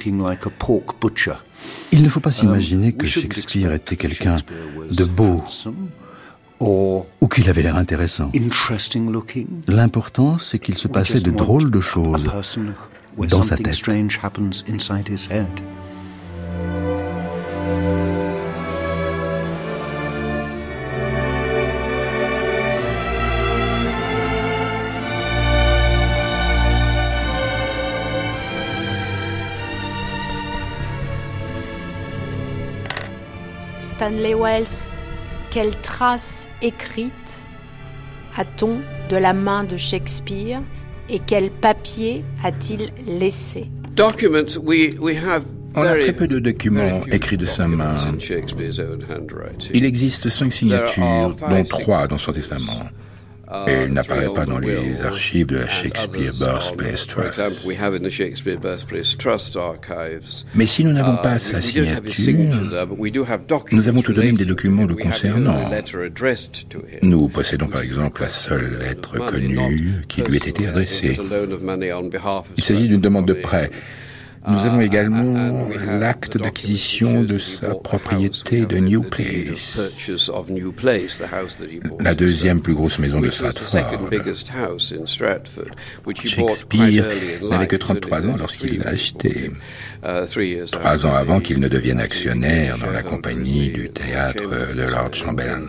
Il 1.92 2.02
ne 2.02 2.08
faut 2.08 2.20
pas 2.20 2.32
s'imaginer 2.32 2.92
que 2.94 3.06
Shakespeare 3.06 3.72
était 3.72 3.96
quelqu'un 3.96 4.38
de 4.90 5.04
beau 5.04 5.42
ou 6.60 7.28
qu'il 7.28 7.48
avait 7.48 7.62
l'air 7.62 7.76
intéressant. 7.76 8.30
L'important, 9.66 10.38
c'est 10.38 10.58
qu'il 10.58 10.76
se 10.76 10.88
passait 10.88 11.20
de 11.20 11.30
drôles 11.30 11.70
de 11.70 11.80
choses 11.80 12.30
dans 13.16 13.42
sa 13.42 13.56
tête. 13.56 13.74
Stanley 34.00 34.34
Wells, 34.34 34.88
quelle 35.50 35.76
trace 35.80 36.48
écrite 36.62 37.44
a-t-on 38.36 38.80
de 39.08 39.16
la 39.16 39.32
main 39.32 39.64
de 39.64 39.76
Shakespeare 39.76 40.60
et 41.08 41.18
quel 41.18 41.50
papier 41.50 42.24
a-t-il 42.44 42.90
laissé? 43.06 43.66
Documents, 43.96 44.56
we, 44.62 44.94
we 45.00 45.16
have 45.16 45.44
On 45.74 45.82
a 45.82 45.96
très 45.96 46.12
peu 46.12 46.26
de 46.26 46.38
documents 46.38 47.04
écrits 47.10 47.36
de 47.36 47.44
sa 47.44 47.68
main. 47.68 47.96
Il 49.72 49.84
existe 49.84 50.28
cinq 50.28 50.52
signatures, 50.52 51.36
dont 51.48 51.64
trois 51.64 52.06
dans 52.06 52.18
son 52.18 52.32
testament. 52.32 52.88
Et 53.66 53.84
il 53.86 53.92
n'apparaît 53.92 54.32
pas 54.32 54.46
dans 54.46 54.58
les 54.58 55.02
archives 55.02 55.46
de 55.46 55.58
la 55.58 55.68
Shakespeare 55.68 56.32
Birthplace 56.32 57.06
Trust. 57.06 57.40
Mais 60.54 60.66
si 60.66 60.84
nous 60.84 60.92
n'avons 60.92 61.16
pas 61.16 61.38
sa 61.38 61.60
signature, 61.60 62.00
nous 63.72 63.88
avons 63.88 64.02
tout 64.02 64.12
de 64.12 64.22
même 64.22 64.36
des 64.36 64.44
documents 64.44 64.86
le 64.86 64.94
concernant. 64.94 65.70
Nous 67.02 67.28
possédons 67.28 67.66
par 67.66 67.82
exemple 67.82 68.22
la 68.22 68.28
seule 68.28 68.78
lettre 68.78 69.18
connue 69.18 70.02
qui 70.08 70.22
lui 70.22 70.36
ait 70.36 70.48
été 70.48 70.68
adressée. 70.68 71.18
Il 72.56 72.64
s'agit 72.64 72.88
d'une 72.88 73.00
demande 73.00 73.26
de 73.26 73.34
prêt 73.34 73.70
nous 74.48 74.64
avons 74.64 74.80
également 74.80 75.68
l'acte 75.98 76.38
d'acquisition 76.38 77.22
de 77.22 77.36
sa 77.38 77.74
propriété 77.74 78.64
de 78.64 78.78
New 78.78 79.02
Place, 79.02 79.78
la 82.00 82.14
deuxième 82.14 82.60
plus 82.62 82.74
grosse 82.74 82.98
maison 82.98 83.20
de 83.20 83.30
Stratford. 83.30 84.08
Shakespeare 86.24 87.04
n'avait 87.50 87.66
que 87.66 87.76
33 87.76 88.28
ans 88.28 88.36
lorsqu'il 88.38 88.78
l'a 88.78 88.90
acheté. 88.90 89.50
Euh, 90.04 90.26
Trois 90.72 91.04
ans 91.04 91.14
avant 91.14 91.40
qu'il 91.40 91.60
ne 91.60 91.68
devienne 91.68 92.00
actionnaire 92.00 92.78
dans 92.78 92.90
la 92.90 93.02
compagnie 93.02 93.68
du 93.68 93.90
théâtre 93.90 94.74
de 94.74 94.82
Lord 94.82 95.12
Chamberlain. 95.12 95.66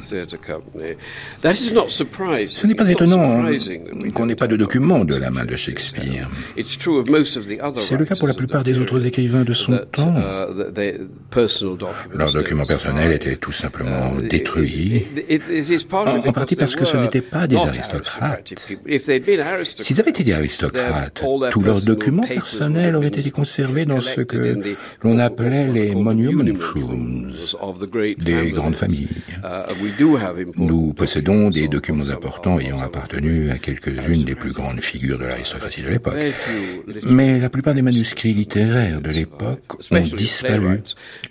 Ce 1.42 2.68
n'est 2.68 2.76
pas 2.76 2.90
étonnant 2.90 3.46
qu'on 4.14 4.26
n'ait 4.26 4.36
pas 4.36 4.48
de 4.48 4.56
documents 4.56 5.04
de 5.04 5.16
la 5.16 5.30
main 5.32 5.44
de 5.44 5.58
Shakespeare. 5.58 6.30
C'est 6.56 7.98
le 7.98 8.06
cas 8.06 8.16
pour 8.16 8.28
la 8.28 8.34
plupart 8.34 8.61
des 8.64 8.80
autres 8.80 9.06
écrivains 9.06 9.44
de 9.44 9.54
son 9.54 9.78
temps. 9.92 10.16
Leurs 12.14 12.34
documents 12.34 12.66
personnels 12.66 13.12
étaient 13.14 13.36
tout 13.36 13.52
simplement 13.52 14.16
détruits, 14.30 15.08
en, 15.92 16.32
partie 16.32 16.56
parce 16.56 16.76
que 16.76 16.86
ce 16.86 16.98
n'étaient 16.98 17.22
pas 17.22 17.48
des 17.48 17.56
aristocrates. 17.56 18.54
S'ils 19.80 20.00
avaient 20.00 20.10
été 20.10 20.24
des 20.24 20.34
aristocrates, 20.34 21.24
tous 21.52 21.62
leurs 21.62 21.82
documents 21.82 22.24
personnels 22.24 22.96
auraient 22.96 23.08
été 23.08 23.32
conservés 23.32 23.86
dans 23.86 24.02
ce 24.02 24.22
que 24.22 24.60
l'on 25.04 25.20
appelait 25.20 25.68
les 25.68 25.96
monument 25.96 26.44
rooms 26.76 27.34
des 28.18 28.52
grandes 28.52 28.76
familles. 28.76 29.10
Nous 30.58 30.94
possédons 30.94 31.50
des 31.50 31.68
documents 31.68 32.10
importants 32.10 32.60
ayant 32.60 32.80
appartenu 32.82 33.50
à 33.50 33.58
quelques-unes 33.58 34.24
des 34.24 34.36
plus 34.36 34.52
grandes 34.52 34.82
figures 34.82 35.20
de 35.20 35.26
l'aristocratie 35.26 35.82
de 35.82 35.90
l'époque. 35.90 36.16
Mais 37.04 37.40
la 37.40 37.50
plupart 37.50 37.74
des 37.74 37.82
manuscrits 37.82 38.34
littéraires 38.56 39.02
de 39.02 39.10
l'époque 39.10 39.92
ont 39.92 40.00
disparu, 40.02 40.82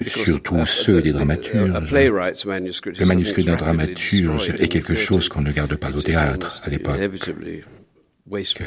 surtout 0.07 0.67
ceux 0.67 1.03
des 1.03 1.12
dramaturges. 1.12 1.93
Le 1.93 3.05
manuscrit 3.05 3.45
d'un 3.45 3.57
dramaturge 3.57 4.50
est 4.59 4.69
quelque 4.69 4.95
chose 4.95 5.29
qu'on 5.29 5.43
ne 5.43 5.53
garde 5.53 5.77
pas 5.77 5.97
au 5.97 6.03
théâtre 6.03 6.61
à 6.65 6.71
l'époque 6.71 7.00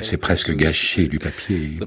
c'est 0.01 0.17
presque 0.17 0.53
gâché 0.55 1.07
du 1.07 1.19
papier. 1.19 1.79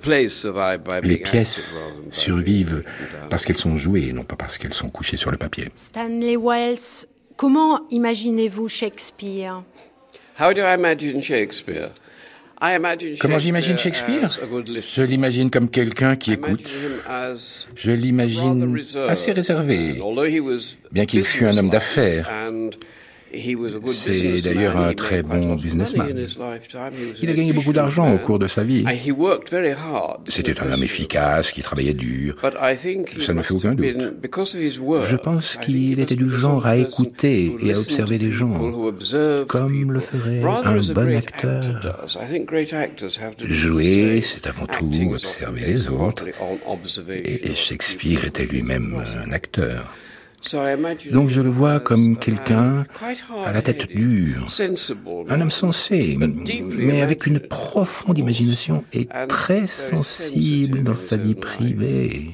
Les 1.02 1.16
pièces 1.18 1.82
survivent 2.10 2.82
parce 3.28 3.44
qu'elles 3.44 3.58
sont 3.58 3.76
jouées, 3.76 4.12
non 4.12 4.24
pas 4.24 4.36
parce 4.36 4.56
qu'elles 4.56 4.72
sont 4.72 4.88
couchées 4.88 5.16
sur 5.16 5.30
le 5.30 5.36
papier. 5.36 5.68
Stanley 5.74 6.36
Wells, 6.36 7.06
comment 7.36 7.86
imaginez-vous 7.90 8.68
Shakespeare? 8.68 9.62
Comment 13.20 13.38
j'imagine 13.38 13.78
Shakespeare 13.78 14.30
Je 14.40 15.02
l'imagine 15.02 15.50
comme 15.50 15.68
quelqu'un 15.68 16.16
qui 16.16 16.32
écoute. 16.32 16.68
Je 17.74 17.90
l'imagine 17.90 18.78
assez 19.08 19.32
réservé, 19.32 20.00
bien 20.90 21.04
qu'il 21.06 21.24
fût 21.24 21.46
un 21.46 21.56
homme 21.56 21.70
d'affaires. 21.70 22.30
C'est 23.92 24.40
d'ailleurs 24.42 24.76
un 24.76 24.92
très 24.94 25.22
bon 25.22 25.56
businessman. 25.56 26.08
Il 27.22 27.30
a 27.30 27.34
gagné 27.34 27.52
beaucoup 27.52 27.72
d'argent 27.72 28.14
au 28.14 28.18
cours 28.18 28.38
de 28.38 28.46
sa 28.46 28.62
vie. 28.62 28.84
C'était 30.26 30.60
un 30.60 30.72
homme 30.72 30.82
efficace 30.82 31.50
qui 31.52 31.62
travaillait 31.62 31.94
dur. 31.94 32.36
Ça 33.20 33.34
ne 33.34 33.42
fait 33.42 33.54
aucun 33.54 33.74
doute. 33.74 33.86
Je 35.04 35.16
pense 35.16 35.56
qu'il 35.56 36.00
était 36.00 36.16
du 36.16 36.30
genre 36.30 36.66
à 36.66 36.76
écouter 36.76 37.54
et 37.62 37.72
à 37.72 37.78
observer 37.78 38.18
les 38.18 38.30
gens, 38.30 38.58
comme 39.48 39.92
le 39.92 40.00
ferait 40.00 40.42
un 40.42 40.80
bon 40.92 41.16
acteur. 41.16 42.06
Jouer, 43.48 44.20
c'est 44.22 44.46
avant 44.46 44.66
tout 44.66 44.90
observer 45.12 45.66
les 45.66 45.88
autres. 45.88 46.24
Et 47.24 47.54
Shakespeare 47.54 48.24
était 48.24 48.46
lui-même 48.46 49.02
un 49.24 49.32
acteur. 49.32 49.92
Donc 51.12 51.30
je 51.30 51.40
le 51.40 51.50
vois 51.50 51.80
comme 51.80 52.16
quelqu'un 52.18 52.86
à 53.44 53.52
la 53.52 53.62
tête 53.62 53.88
dure, 53.88 54.46
un 55.28 55.40
homme 55.40 55.50
sensé, 55.50 56.18
mais 56.18 57.02
avec 57.02 57.26
une 57.26 57.40
profonde 57.40 58.18
imagination 58.18 58.84
et 58.92 59.08
très 59.28 59.66
sensible 59.66 60.82
dans 60.82 60.94
sa 60.94 61.16
vie 61.16 61.34
privée. 61.34 62.30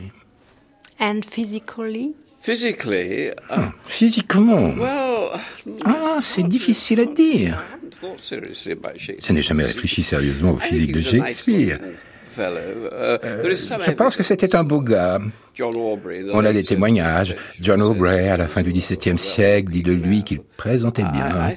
And 1.00 1.20
physically? 1.28 2.14
Uh, 2.48 3.70
Physiquement, 3.84 4.74
ah, 5.84 6.18
c'est 6.20 6.42
difficile 6.42 7.00
à 7.00 7.06
dire. 7.06 7.62
Je 8.20 9.32
n'ai 9.32 9.42
jamais 9.42 9.64
réfléchi 9.64 10.02
sérieusement 10.02 10.52
au 10.52 10.58
physique 10.58 10.92
de 10.92 11.00
Shakespeare. 11.00 11.78
Uh, 12.38 13.18
euh, 13.22 13.54
je 13.54 13.90
pense 13.92 14.16
que 14.16 14.22
c'était 14.22 14.54
un 14.54 14.64
beau 14.64 14.80
gars. 14.80 15.20
On 16.32 16.44
a 16.44 16.52
des 16.52 16.64
témoignages. 16.64 17.36
John 17.60 17.82
Aubrey, 17.82 18.28
à 18.28 18.36
la 18.36 18.48
fin 18.48 18.62
du 18.62 18.72
XVIIe 18.72 19.18
siècle, 19.18 19.70
dit 19.70 19.82
de 19.82 19.92
lui 19.92 20.24
qu'il 20.24 20.40
présentait 20.40 21.04
bien. 21.04 21.50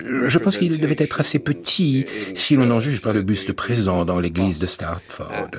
Je 0.00 0.38
pense 0.38 0.58
qu'il 0.58 0.78
devait 0.78 0.96
être 0.98 1.20
assez 1.20 1.38
petit 1.38 2.06
si 2.34 2.56
l'on 2.56 2.70
en 2.70 2.80
juge 2.80 3.00
par 3.00 3.12
le 3.12 3.22
buste 3.22 3.52
présent 3.52 4.04
dans 4.04 4.20
l'église 4.20 4.58
de 4.58 4.66
Stratford. 4.66 5.50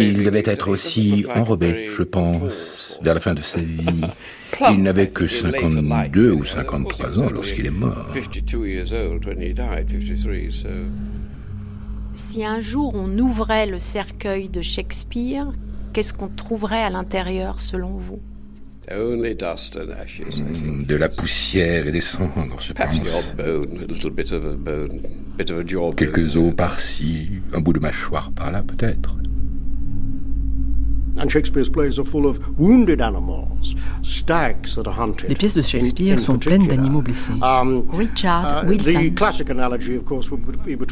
Il 0.00 0.24
devait 0.24 0.42
être 0.44 0.68
aussi 0.68 1.24
enrobé, 1.34 1.88
je 1.96 2.02
pense, 2.02 2.98
vers 3.02 3.14
la 3.14 3.20
fin 3.20 3.34
de 3.34 3.42
sa 3.42 3.60
vie. 3.60 3.86
Il 4.70 4.82
n'avait 4.82 5.06
que 5.06 5.26
52 5.26 6.32
ou 6.32 6.44
53 6.44 7.20
ans 7.20 7.30
lorsqu'il 7.30 7.66
est 7.66 7.70
mort. 7.70 8.08
Si 12.14 12.44
un 12.44 12.60
jour 12.60 12.92
on 12.96 13.18
ouvrait 13.18 13.66
le 13.66 13.78
cercueil 13.78 14.48
de 14.48 14.60
Shakespeare, 14.60 15.46
qu'est-ce 15.92 16.12
qu'on 16.12 16.28
trouverait 16.28 16.82
à 16.82 16.90
l'intérieur 16.90 17.60
selon 17.60 17.90
vous? 17.90 18.20
De 18.90 20.96
la 20.96 21.08
poussière 21.08 21.86
et 21.86 21.92
des 21.92 22.00
cendres, 22.00 22.60
je 22.60 22.72
pense. 22.72 23.02
Quelques 25.96 26.36
os 26.36 26.54
par-ci, 26.54 27.28
un 27.52 27.60
bout 27.60 27.72
de 27.72 27.80
mâchoire 27.80 28.30
par-là, 28.32 28.62
peut-être. 28.62 29.16
Les 35.28 35.34
pièces 35.34 35.54
de 35.54 35.62
Shakespeare 35.62 36.18
sont 36.18 36.38
pleines 36.38 36.66
d'animaux 36.66 37.02
blessés. 37.02 37.32
Um, 37.42 37.84
Richard 37.92 38.64
Wilson. 38.66 39.10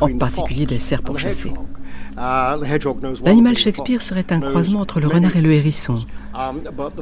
En 0.01 0.19
particulier 0.19 0.67
des 0.67 0.79
chasser. 0.79 1.49
Uh, 1.49 1.53
L'animal 2.17 3.57
Shakespeare 3.59 4.01
serait 4.01 4.25
un 4.31 4.41
croisement 4.41 4.81
entre 4.81 5.01
le 5.01 5.07
renard 5.07 5.37
et 5.37 5.43
le 5.43 5.53
hérisson. 5.53 5.97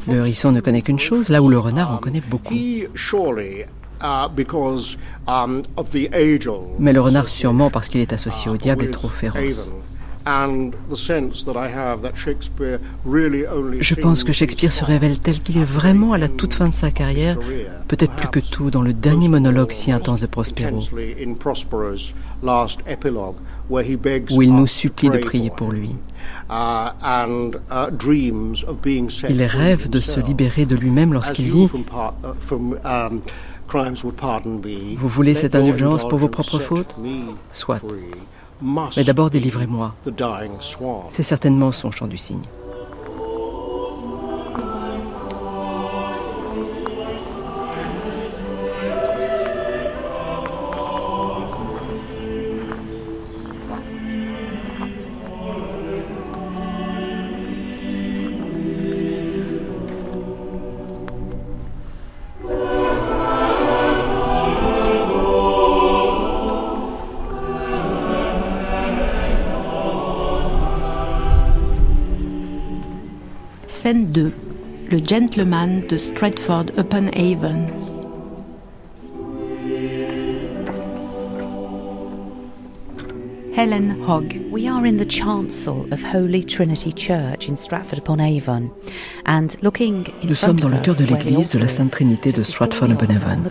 Le 0.08 0.16
hérisson 0.16 0.52
ne 0.52 0.60
connaît 0.60 0.82
qu'une 0.82 0.98
chose, 0.98 1.28
là 1.28 1.42
où 1.42 1.48
le 1.48 1.58
renard 1.58 1.92
en 1.92 1.98
connaît 1.98 2.22
beaucoup. 2.28 2.54
Mais 6.78 6.92
le 6.92 7.00
renard, 7.00 7.28
sûrement 7.28 7.70
parce 7.70 7.88
qu'il 7.88 8.00
est 8.00 8.12
associé 8.12 8.50
au 8.50 8.56
diable, 8.56 8.84
est 8.84 8.90
trop 8.90 9.08
féroce. 9.08 9.70
Je 13.80 13.94
pense 13.94 14.24
que 14.24 14.32
Shakespeare 14.32 14.72
se 14.72 14.84
révèle 14.84 15.18
tel 15.18 15.40
qu'il 15.40 15.58
est 15.58 15.64
vraiment 15.64 16.14
à 16.14 16.18
la 16.18 16.28
toute 16.28 16.54
fin 16.54 16.70
de 16.70 16.74
sa 16.74 16.90
carrière, 16.90 17.38
peut-être 17.88 18.14
plus 18.14 18.28
que 18.28 18.40
tout 18.40 18.70
dans 18.70 18.80
le 18.80 18.94
dernier 18.94 19.28
monologue 19.28 19.70
si 19.72 19.92
intense 19.92 20.20
de 20.20 20.26
Prospero, 20.26 20.80
où 23.70 24.42
il 24.42 24.54
nous 24.54 24.66
supplie 24.66 25.10
de 25.10 25.18
prier 25.18 25.50
pour 25.50 25.72
lui. 25.72 25.90
Uh, 26.50 26.88
uh, 27.02 27.50
il 29.28 29.42
rêve 29.42 29.90
de 29.90 30.00
se 30.00 30.20
libérer 30.20 30.64
de 30.64 30.74
lui-même 30.74 31.12
lorsqu'il 31.12 31.50
dit 31.50 31.68
uh, 31.68 32.12
um, 32.84 33.20
Vous 34.96 35.08
voulez 35.08 35.34
cette 35.34 35.54
indulgence 35.54 36.08
pour 36.08 36.18
vos 36.18 36.28
propres 36.28 36.60
fautes 36.60 36.96
Soit. 37.52 37.80
Mais 38.96 39.04
d'abord 39.04 39.30
délivrez-moi. 39.30 39.94
C'est 41.10 41.22
certainement 41.22 41.72
son 41.72 41.90
chant 41.90 42.06
du 42.06 42.16
cygne. 42.16 42.42
Le 74.94 75.00
gentleman 75.04 75.82
de 75.88 75.96
Stratford-upon-Avon. 75.96 77.66
Helen 83.56 83.96
Hogg. 84.06 84.36
We 84.52 84.68
are 84.68 84.86
in 84.86 84.98
the 84.98 85.04
chancel 85.04 85.88
of 85.90 86.00
Holy 86.00 86.44
Trinity 86.44 86.92
Church 86.92 87.48
in 87.48 87.56
Stratford-upon-Avon 87.56 88.70
and 89.26 89.56
looking 89.62 90.06
Nous 90.22 90.36
sommes 90.36 90.60
dans 90.60 90.68
le 90.68 90.78
cœur 90.78 90.94
de 90.94 91.06
l'église 91.06 91.50
de 91.50 91.58
la 91.58 91.66
Sainte 91.66 91.90
Trinité 91.90 92.30
de 92.30 92.44
Stratford-upon-Avon. 92.44 93.50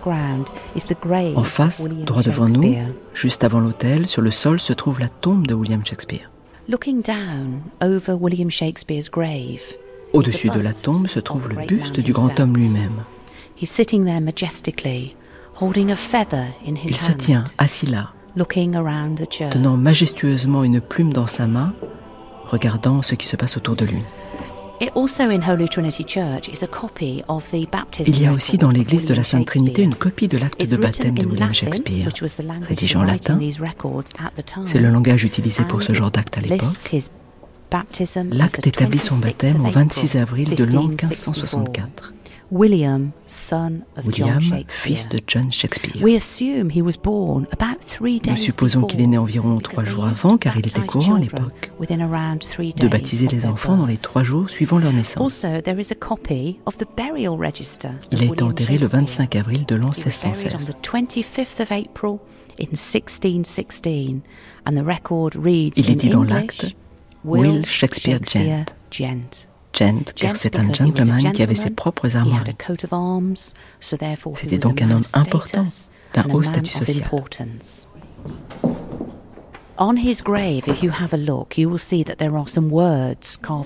En 1.36 1.44
face, 1.44 1.86
droit 2.06 2.24
devant 2.24 2.48
nous, 2.48 2.74
juste 3.14 3.44
avant 3.44 3.60
l'autel, 3.60 4.08
sur 4.08 4.22
le 4.22 4.32
sol 4.32 4.62
se 4.62 4.72
trouve 4.72 5.02
la 5.02 5.10
tombe 5.10 5.46
de 5.46 5.54
William 5.54 5.86
Shakespeare. 5.86 6.32
Looking 6.70 7.02
down 7.02 7.64
over 7.82 8.16
William 8.16 8.50
Shakespeare's 8.50 9.10
grave. 9.10 9.76
Au-dessus 10.14 10.50
de 10.50 10.60
la 10.60 10.74
tombe 10.74 11.08
se 11.08 11.20
trouve 11.20 11.50
le 11.50 11.66
buste 11.66 12.00
du 12.00 12.14
grand 12.14 12.40
homme 12.40 12.56
lui-même. 12.56 13.04
Il 13.60 13.68
se 13.68 13.82
tient 17.12 17.44
assis 17.58 17.86
là, 17.88 18.12
tenant 19.52 19.78
majestueusement 19.78 20.64
une 20.64 20.82
plume 20.82 21.14
dans 21.14 21.28
sa 21.28 21.48
main, 21.48 21.74
regardant 22.46 23.02
ce 23.02 23.16
qui 23.16 23.28
se 23.28 23.36
passe 23.36 23.58
autour 23.58 23.76
de 23.76 23.86
lui. 23.86 24.02
Il 28.06 28.22
y 28.22 28.26
a 28.28 28.34
aussi 28.34 28.58
dans 28.58 28.72
l'église 28.72 29.06
de 29.06 29.14
la 29.14 29.24
Sainte 29.24 29.48
Trinité 29.48 29.82
une 29.84 29.96
copie 29.96 30.28
de 30.28 30.38
l'acte 30.38 30.62
de 30.68 30.78
baptême 30.78 31.18
de 31.18 31.26
William 31.26 31.54
Shakespeare, 31.54 32.10
rédigé 32.68 32.98
en 32.98 33.04
latin. 33.04 33.40
C'est 34.66 34.80
le 34.80 34.90
langage 34.90 35.24
utilisé 35.24 35.64
pour 35.66 35.82
ce 35.82 35.94
genre 35.94 36.12
d'acte 36.12 36.38
à 36.38 36.42
l'époque. 36.42 36.60
L'acte 38.32 38.68
établit 38.68 39.00
son 39.00 39.18
baptême 39.18 39.66
au 39.66 39.70
26 39.70 40.18
avril 40.18 40.56
de 40.56 40.64
l'an 40.64 40.88
1564. 40.88 42.14
William, 42.52 43.10
son 43.26 43.82
of 43.98 44.06
William, 44.06 44.40
John 44.40 44.64
fils 44.68 45.10
de 45.10 45.20
John 45.26 45.52
Shakespeare. 45.52 46.04
We 46.04 46.16
assume 46.16 46.70
he 46.70 46.84
was 46.84 46.98
born 47.02 47.48
about 47.52 47.80
three 47.80 48.20
days 48.20 48.34
Nous 48.34 48.38
supposons 48.38 48.84
qu'il 48.84 49.02
est 49.02 49.08
né 49.08 49.18
environ 49.18 49.58
trois 49.60 49.84
jours 49.84 50.06
avant, 50.06 50.38
car 50.38 50.56
il 50.56 50.68
était 50.68 50.86
courant 50.86 51.16
à 51.16 51.20
l'époque 51.20 51.72
de 51.80 52.88
baptiser 52.88 53.28
les 53.28 53.48
enfants 53.48 53.76
dans 53.76 53.88
les 53.88 53.98
trois 53.98 54.22
jours 54.24 54.52
suivant 54.52 54.78
leur 54.78 54.94
naissance. 54.94 55.44
Il 58.12 58.22
a 58.22 58.26
été 58.26 58.44
enterré 58.44 58.78
le 58.78 58.86
25 58.86 59.36
avril 59.36 59.66
de 59.66 59.76
l'an 59.76 59.90
1616. 59.90 60.76
Il 65.76 65.90
est 65.90 65.96
dit 65.96 66.10
dans 66.10 66.24
l'acte 66.24 66.76
Will 67.26 67.66
Shakespeare 67.66 68.20
Gent. 68.24 69.48
Gent, 69.74 70.14
car 70.16 70.36
c'est 70.36 70.60
un 70.60 70.72
gentleman 70.72 71.32
qui 71.32 71.42
avait 71.42 71.56
ses 71.56 71.72
propres 71.72 72.16
armoiries. 72.16 72.56
C'était 74.36 74.58
donc 74.60 74.82
un 74.82 74.92
homme 74.92 75.04
important, 75.14 75.64
d'un 76.14 76.26
haut 76.30 76.44
statut 76.44 76.72
social. 76.72 77.10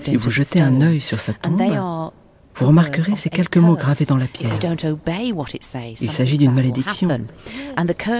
Si 0.02 0.16
vous 0.16 0.30
jetez 0.30 0.60
un 0.62 0.80
œil 0.80 1.00
sur 1.00 1.20
sa 1.20 1.34
tombe, 1.34 1.60
vous 2.54 2.66
remarquerez 2.66 3.14
ces 3.16 3.28
quelques 3.28 3.58
mots 3.58 3.76
gravés 3.76 4.06
dans 4.06 4.16
la 4.16 4.26
pierre. 4.26 4.58
Il 6.00 6.10
s'agit 6.10 6.38
d'une 6.38 6.54
malédiction. 6.54 7.08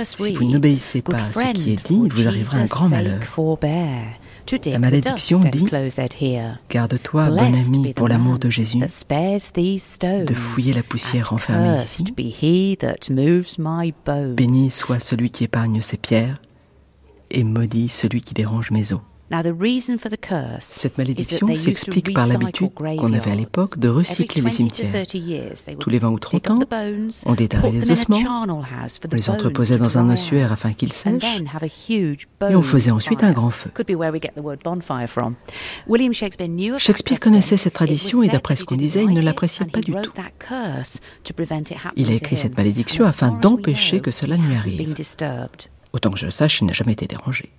Si 0.04 0.32
vous 0.34 0.44
n'obéissez 0.44 1.00
pas 1.02 1.16
à 1.16 1.32
ce 1.32 1.52
qui 1.52 1.72
est 1.72 1.86
dit, 1.86 2.00
il 2.04 2.12
vous 2.12 2.28
arrivera 2.28 2.58
un 2.58 2.66
grand 2.66 2.88
malheur. 2.90 3.20
La 4.66 4.78
malédiction 4.78 5.38
dit 5.40 5.66
Garde-toi, 6.70 7.30
bon 7.30 7.54
ami, 7.54 7.92
pour 7.92 8.08
l'amour 8.08 8.38
de 8.38 8.48
Jésus, 8.48 8.78
de 8.78 10.34
fouiller 10.34 10.72
la 10.72 10.82
poussière 10.82 11.32
enfermée 11.32 11.80
ici. 11.82 12.04
Béni 14.34 14.70
soit 14.70 15.00
celui 15.00 15.30
qui 15.30 15.44
épargne 15.44 15.80
ses 15.80 15.96
pierres, 15.96 16.40
et 17.30 17.44
maudit 17.44 17.88
celui 17.88 18.20
qui 18.20 18.34
dérange 18.34 18.70
mes 18.70 18.92
os. 18.92 19.00
Cette 20.60 20.96
malédiction 20.96 21.54
s'explique 21.54 22.14
par 22.14 22.26
l'habitude 22.26 22.72
qu'on 22.72 23.12
avait 23.12 23.30
à 23.30 23.34
l'époque 23.34 23.78
de 23.78 23.88
recycler 23.88 24.40
les 24.40 24.50
cimetières. 24.50 25.04
Tous 25.78 25.90
les 25.90 25.98
20 25.98 26.08
ou 26.08 26.18
30 26.18 26.50
ans, 26.50 26.58
on 27.26 27.34
déterrait 27.34 27.70
les 27.70 27.90
ossements, 27.90 28.46
on 28.48 29.14
les 29.14 29.30
entreposait 29.30 29.76
dans 29.76 29.98
un 29.98 30.10
ossuaire 30.10 30.52
afin 30.52 30.72
qu'ils 30.72 30.92
sèchent, 30.92 31.22
et 32.50 32.56
on 32.56 32.62
faisait 32.62 32.90
ensuite 32.90 33.22
un 33.22 33.32
grand 33.32 33.50
feu. 33.50 33.70
Shakespeare 36.78 37.20
connaissait 37.20 37.56
cette 37.56 37.74
tradition 37.74 38.22
et 38.22 38.28
d'après 38.28 38.56
ce 38.56 38.64
qu'on 38.64 38.76
disait, 38.76 39.04
il 39.04 39.12
ne 39.12 39.20
l'appréciait 39.20 39.66
pas 39.66 39.80
du 39.80 39.92
tout. 39.92 40.12
Il 41.96 42.10
a 42.10 42.14
écrit 42.14 42.36
cette 42.36 42.56
malédiction 42.56 43.04
afin 43.04 43.30
d'empêcher 43.30 44.00
que 44.00 44.10
cela 44.10 44.36
ne 44.36 44.46
lui 44.46 44.54
arrive. 44.54 44.94
Autant 45.92 46.10
que 46.10 46.18
je 46.18 46.28
sache, 46.28 46.60
il 46.60 46.66
n'a 46.66 46.74
jamais 46.74 46.92
été 46.92 47.06
dérangé. 47.06 47.50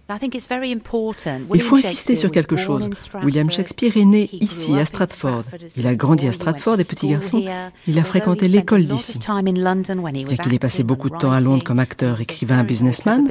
Il 1.53 1.61
faut 1.61 1.75
insister 1.77 2.15
sur 2.15 2.31
quelque 2.31 2.55
chose. 2.55 2.89
William 3.23 3.49
Shakespeare 3.49 3.97
est 3.97 4.05
né 4.05 4.29
ici, 4.33 4.77
à 4.77 4.85
Stratford. 4.85 5.43
Il 5.75 5.87
a 5.87 5.95
grandi 5.95 6.27
à 6.27 6.33
Stratford 6.33 6.79
et 6.79 6.83
petit 6.83 7.07
garçon, 7.07 7.43
il 7.87 7.99
a 7.99 8.03
fréquenté 8.03 8.47
l'école 8.47 8.85
d'ici. 8.85 9.19
Bien 9.19 10.37
qu'il 10.37 10.53
ait 10.53 10.59
passé 10.59 10.83
beaucoup 10.83 11.09
de 11.09 11.17
temps 11.17 11.31
à 11.31 11.39
Londres 11.39 11.63
comme 11.63 11.79
acteur, 11.79 12.21
écrivain, 12.21 12.63
businessman, 12.63 13.27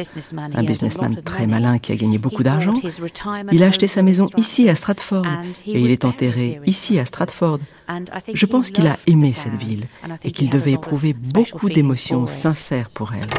un 0.55 0.63
businessman 0.63 1.23
très 1.23 1.47
malin 1.47 1.79
qui 1.79 1.93
a 1.93 1.97
gagné 1.97 2.19
beaucoup 2.19 2.43
d'argent, 2.43 2.75
il 3.53 3.63
a 3.63 3.67
acheté 3.67 3.87
sa 3.87 4.03
maison 4.03 4.29
ici 4.37 4.69
à 4.69 4.75
Stratford 4.75 5.27
et 5.67 5.81
il 5.81 5.91
est 5.91 6.05
enterré 6.05 6.61
ici 6.67 6.99
à 6.99 7.05
Stratford. 7.05 7.59
Je 8.35 8.47
pense 8.47 8.71
qu'il 8.71 8.87
a 8.87 8.99
aimé 9.07 9.33
cette 9.33 9.57
ville 9.57 9.87
et 10.25 10.31
qu'il 10.31 10.51
devait 10.51 10.73
éprouver 10.73 11.15
beaucoup 11.15 11.69
d'émotions 11.69 12.27
sincères 12.27 12.91
pour 12.91 13.13
elle. 13.15 13.31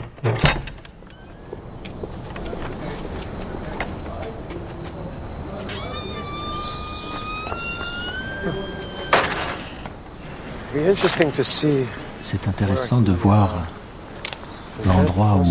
C'est 12.22 12.48
intéressant 12.48 13.02
de 13.02 13.12
voir 13.12 13.56
l'endroit 14.86 15.42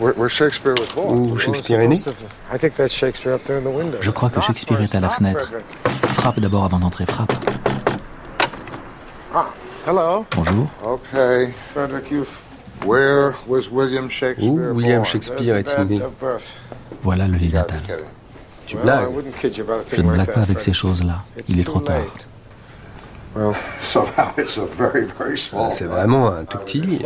où, 0.00 0.08
où 0.08 1.38
Shakespeare 1.38 1.80
est 1.80 1.88
né. 1.88 2.00
Je 4.00 4.10
crois 4.10 4.30
que 4.30 4.40
Shakespeare 4.40 4.80
est 4.82 4.94
à 4.94 5.00
la 5.00 5.08
fenêtre. 5.08 5.50
Frappe 6.12 6.40
d'abord 6.40 6.64
avant 6.64 6.78
d'entrer, 6.78 7.06
frappe. 7.06 7.32
Ah, 9.34 9.46
Bonjour. 10.36 10.68
Où 14.40 14.58
William 14.74 15.04
Shakespeare 15.04 15.56
est-il 15.56 15.84
né? 15.86 16.02
Voilà 17.00 17.26
le 17.26 17.36
lit 17.36 17.52
natal. 17.52 17.80
Tu 18.66 18.76
blagues 18.76 19.08
Je 19.92 20.02
ne 20.02 20.12
blague 20.12 20.32
pas 20.32 20.42
avec 20.42 20.60
ces 20.60 20.72
choses-là. 20.72 21.24
Il 21.48 21.58
est 21.60 21.64
trop 21.64 21.80
tard. 21.80 21.96
C'est 25.70 25.84
vraiment 25.84 26.28
un 26.28 26.44
tout 26.44 26.58
petit 26.58 26.80
lit. 26.80 27.02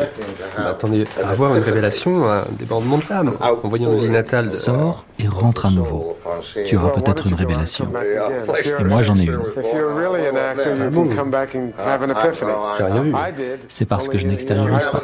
attendez 0.58 1.06
avoir 1.24 1.54
une 1.54 1.62
révélation, 1.62 2.28
un 2.28 2.44
débordement 2.58 2.98
de 2.98 3.04
l'âme 3.08 3.36
en 3.62 3.68
voyant 3.68 3.90
le 3.90 3.98
lit 3.98 4.08
natal. 4.08 4.50
Sors 4.50 5.04
et 5.18 5.28
rentre 5.28 5.66
à 5.66 5.70
nouveau. 5.70 6.16
Tu 6.66 6.76
auras 6.76 6.90
peut-être 6.90 7.26
une 7.26 7.34
révélation. 7.34 7.88
Et 8.80 8.84
moi, 8.84 9.02
j'en 9.02 9.16
ai 9.16 9.24
une. 9.24 9.38
J'ai 12.78 12.84
rien 12.84 13.02
vu. 13.02 13.14
C'est 13.68 13.86
parce 13.86 14.08
que 14.08 14.18
je 14.18 14.26
n'extériorise 14.26 14.86
pas. 14.86 15.00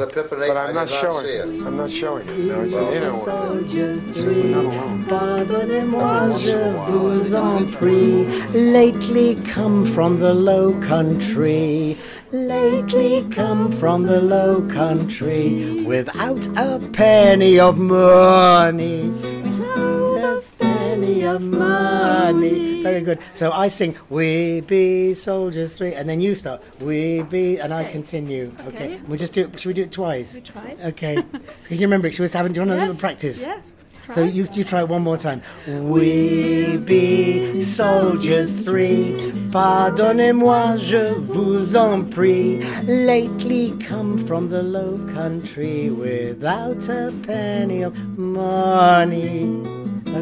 Pardonnez-moi, 5.08 6.12
je 6.40 6.56
vous 6.90 7.34
en 7.34 7.62
prie. 7.78 8.26
Lately 8.54 9.38
come 9.54 9.86
from 9.86 10.18
the 10.18 10.34
low 10.34 10.74
country. 10.86 11.11
Lately 12.32 13.28
come 13.30 13.70
from 13.72 14.04
the 14.04 14.20
low 14.20 14.62
country 14.68 15.82
without 15.84 16.46
a 16.56 16.78
penny 16.92 17.60
of 17.60 17.78
money. 17.78 19.08
Without 19.10 20.38
a 20.38 20.42
penny 20.58 21.24
of 21.24 21.42
money. 21.42 22.82
Very 22.82 23.02
good. 23.02 23.18
So 23.34 23.52
I 23.52 23.68
sing, 23.68 23.94
We 24.08 24.60
be 24.62 25.14
soldiers 25.14 25.72
three, 25.76 25.94
and 25.94 26.08
then 26.08 26.20
you 26.20 26.34
start, 26.34 26.62
We 26.80 27.22
be, 27.22 27.58
and 27.58 27.72
I 27.74 27.84
continue. 27.84 28.52
Okay. 28.68 29.00
We'll 29.06 29.18
just 29.18 29.32
do 29.34 29.44
it. 29.44 29.60
Should 29.60 29.68
we 29.68 29.74
do 29.74 29.82
it 29.82 29.92
twice? 29.92 30.34
We 30.34 30.40
try. 30.40 30.76
Okay. 30.86 31.16
so 31.16 31.22
can 31.68 31.76
you 31.78 31.82
remember 31.86 32.08
it? 32.08 32.14
She 32.14 32.22
was 32.22 32.32
having, 32.32 32.52
do 32.52 32.60
you 32.60 32.66
want 32.66 32.78
Yes, 32.80 32.88
little 32.88 33.00
practice? 33.00 33.42
yes. 33.42 33.70
So 34.14 34.22
you, 34.24 34.48
you 34.52 34.64
try 34.64 34.82
one 34.82 35.02
more 35.02 35.16
time. 35.16 35.42
We 35.66 36.76
be 36.78 37.62
soldiers 37.62 38.64
three. 38.64 39.16
Pardonnez-moi, 39.52 40.76
je 40.78 41.14
vous 41.14 41.76
en 41.76 42.04
prie. 42.10 42.58
Lately 42.84 43.76
come 43.78 44.18
from 44.26 44.48
the 44.48 44.62
low 44.62 44.98
country 45.14 45.90
without 45.90 46.88
a 46.88 47.12
penny 47.26 47.82
of 47.82 47.94
money. 48.18 49.46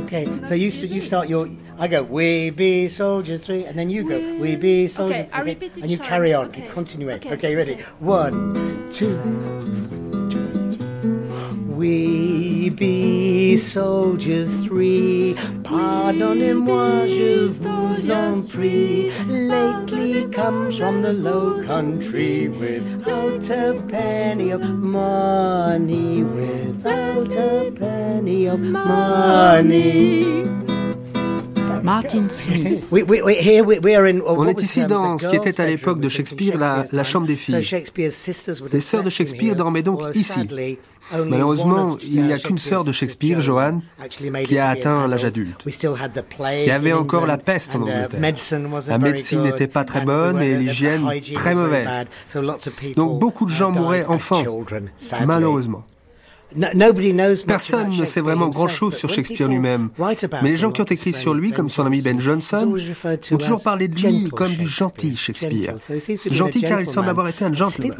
Okay, 0.04 0.28
so 0.44 0.54
you 0.54 0.70
st- 0.70 0.92
you 0.92 1.00
start 1.00 1.28
your. 1.28 1.48
I 1.78 1.88
go, 1.88 2.02
we 2.02 2.50
be 2.50 2.86
soldiers 2.88 3.40
three, 3.40 3.64
and 3.64 3.76
then 3.76 3.90
you 3.90 4.08
go, 4.08 4.18
we 4.38 4.54
be 4.56 4.86
soldiers. 4.86 5.24
Okay, 5.24 5.30
I 5.32 5.40
repeat 5.40 5.72
And 5.76 5.90
you 5.90 5.98
carry 5.98 6.32
on, 6.34 6.46
okay. 6.46 6.68
continue. 6.72 7.10
Okay, 7.10 7.32
okay 7.32 7.56
ready? 7.56 7.72
Okay. 7.74 7.82
One, 7.98 8.88
two. 8.90 9.99
We 11.80 12.68
be 12.68 13.56
soldiers 13.56 14.54
three. 14.66 15.34
Pardonnez-moi, 15.62 17.06
je 17.06 17.48
vous 17.48 18.10
en 18.10 18.42
prie. 18.42 19.10
Lately 19.26 20.28
comes 20.28 20.76
from 20.76 21.00
the 21.00 21.14
low 21.14 21.62
country 21.62 22.48
without 22.50 23.48
a 23.48 23.82
penny 23.88 24.50
of 24.50 24.60
money. 24.60 26.22
Without 26.22 27.34
a 27.34 27.70
penny 27.70 28.44
of 28.44 28.60
money. 28.60 30.44
Martin 31.82 32.28
Smith. 32.28 32.92
On 32.92 34.46
est 34.46 34.62
ici 34.62 34.86
dans 34.86 35.18
ce 35.18 35.28
qui 35.28 35.36
était 35.36 35.60
à 35.60 35.66
l'époque 35.66 36.00
de 36.00 36.08
Shakespeare 36.08 36.58
la, 36.58 36.84
la 36.92 37.04
chambre 37.04 37.26
des 37.26 37.36
filles. 37.36 37.66
Les 38.72 38.80
sœurs 38.80 39.02
de 39.02 39.10
Shakespeare 39.10 39.56
dormaient 39.56 39.82
donc 39.82 40.02
ici. 40.14 40.48
Malheureusement, 41.26 41.96
il 42.02 42.24
n'y 42.24 42.32
a 42.32 42.38
qu'une 42.38 42.58
sœur 42.58 42.84
de 42.84 42.92
Shakespeare, 42.92 43.40
Joanne, 43.40 43.82
qui 44.44 44.58
a 44.58 44.68
atteint 44.68 45.08
l'âge 45.08 45.24
adulte. 45.24 45.64
Il 45.66 46.66
y 46.66 46.70
avait 46.70 46.92
encore 46.92 47.26
la 47.26 47.38
peste 47.38 47.74
en 47.74 47.82
Angleterre. 47.82 48.20
La 48.88 48.98
médecine 48.98 49.42
n'était 49.42 49.66
pas 49.66 49.84
très 49.84 50.02
bonne 50.02 50.40
et 50.40 50.56
l'hygiène 50.56 51.08
très 51.34 51.54
mauvaise. 51.54 52.06
Donc 52.96 53.18
beaucoup 53.18 53.44
de 53.44 53.50
gens 53.50 53.70
mouraient 53.70 54.04
enfants, 54.06 54.42
malheureusement. 55.26 55.84
Personne 57.46 57.90
ne 57.96 58.04
sait 58.04 58.20
vraiment 58.20 58.48
grand-chose 58.48 58.96
sur 58.96 59.08
Shakespeare 59.08 59.48
lui-même, 59.48 59.90
mais 60.42 60.50
les 60.50 60.56
gens 60.56 60.70
qui 60.70 60.80
ont 60.80 60.84
écrit 60.84 61.12
sur 61.12 61.34
lui, 61.34 61.52
comme 61.52 61.68
son 61.68 61.86
ami 61.86 62.02
Ben 62.02 62.20
Jonson, 62.20 62.74
ont 63.32 63.36
toujours 63.36 63.62
parlé 63.62 63.88
de 63.88 64.00
lui 64.00 64.28
comme 64.30 64.54
du 64.54 64.66
gentil 64.66 65.16
Shakespeare. 65.16 65.76
Gentil 66.30 66.62
car 66.62 66.80
il 66.80 66.86
semble 66.86 67.08
avoir 67.08 67.28
été 67.28 67.44
un 67.44 67.52
gentleman. 67.52 67.92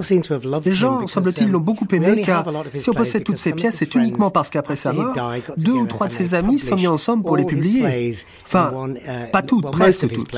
Les 0.64 0.72
gens, 0.72 1.06
semble-t-il, 1.06 1.50
l'ont 1.50 1.60
beaucoup 1.60 1.86
aimé 1.92 2.22
car 2.24 2.44
si 2.76 2.90
on 2.90 2.94
possède 2.94 3.24
toutes 3.24 3.36
ses 3.36 3.52
pièces, 3.52 3.76
c'est 3.76 3.94
uniquement 3.94 4.30
parce 4.30 4.50
qu'après 4.50 4.76
sa 4.76 4.92
mort, 4.92 5.16
deux 5.56 5.72
ou 5.72 5.86
trois 5.86 6.06
de 6.06 6.12
ses 6.12 6.34
amis 6.34 6.58
sont 6.58 6.76
mis 6.76 6.86
ensemble 6.86 7.24
pour 7.24 7.36
les 7.36 7.44
publier. 7.44 8.14
Enfin, 8.44 8.88
uh, 8.88 9.30
pas 9.30 9.42
toutes, 9.42 9.70
presque 9.70 10.08
toutes. 10.08 10.34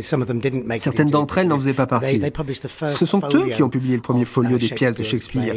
Certaines 0.00 1.10
d'entre 1.10 1.38
elles 1.38 1.48
n'en 1.48 1.58
faisaient 1.58 1.74
pas 1.74 1.86
partie. 1.86 2.20
Ce 2.96 3.06
sont 3.06 3.22
eux 3.34 3.50
qui 3.50 3.62
ont 3.62 3.68
publié 3.68 3.96
le 3.96 4.02
premier 4.02 4.24
folio 4.24 4.58
des 4.58 4.68
pièces 4.68 4.96
de 4.96 5.02
Shakespeare. 5.02 5.54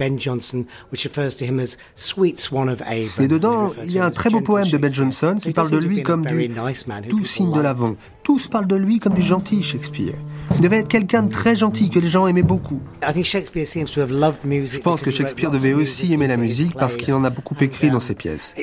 Ben 0.00 0.18
Jonson, 0.18 0.64
which 0.90 1.04
refers 1.04 1.36
to 1.36 1.44
him 1.44 1.60
as 1.60 1.76
Sweet 1.94 2.40
Swan 2.40 2.70
of 2.70 2.80
Avon. 2.80 3.22
Et 3.22 3.28
dedans, 3.28 3.70
il 3.84 3.92
y 3.92 3.98
a 3.98 4.06
un 4.06 4.10
très 4.10 4.30
beau 4.30 4.40
poème 4.40 4.66
de 4.66 4.78
Ben 4.78 4.92
Jonson 4.92 5.36
qui 5.40 5.52
parle 5.52 5.70
de 5.70 5.76
lui 5.76 6.02
comme 6.02 6.24
du 6.24 6.48
doux 6.48 7.24
signe 7.26 7.52
de 7.52 7.60
l'Avon. 7.60 7.96
Tous 8.22 8.48
parlent 8.48 8.66
de 8.66 8.76
lui 8.76 8.98
comme 8.98 9.12
du 9.12 9.20
gentil 9.20 9.62
Shakespeare. 9.62 10.14
Il 10.54 10.62
devait 10.62 10.78
être 10.78 10.88
quelqu'un 10.88 11.24
de 11.24 11.30
très 11.30 11.54
gentil 11.54 11.90
que 11.90 11.98
les 11.98 12.08
gens 12.08 12.26
aimaient 12.26 12.42
beaucoup. 12.42 12.80
Je 13.02 14.78
pense 14.80 15.02
que 15.02 15.10
Shakespeare 15.10 15.50
devait 15.50 15.74
aussi 15.74 16.14
aimer 16.14 16.28
la 16.28 16.38
musique 16.38 16.74
parce 16.74 16.96
qu'il 16.96 17.12
en 17.12 17.24
a 17.24 17.30
beaucoup 17.30 17.56
écrit 17.60 17.90
dans 17.90 18.00
ses 18.00 18.14
pièces. 18.14 18.54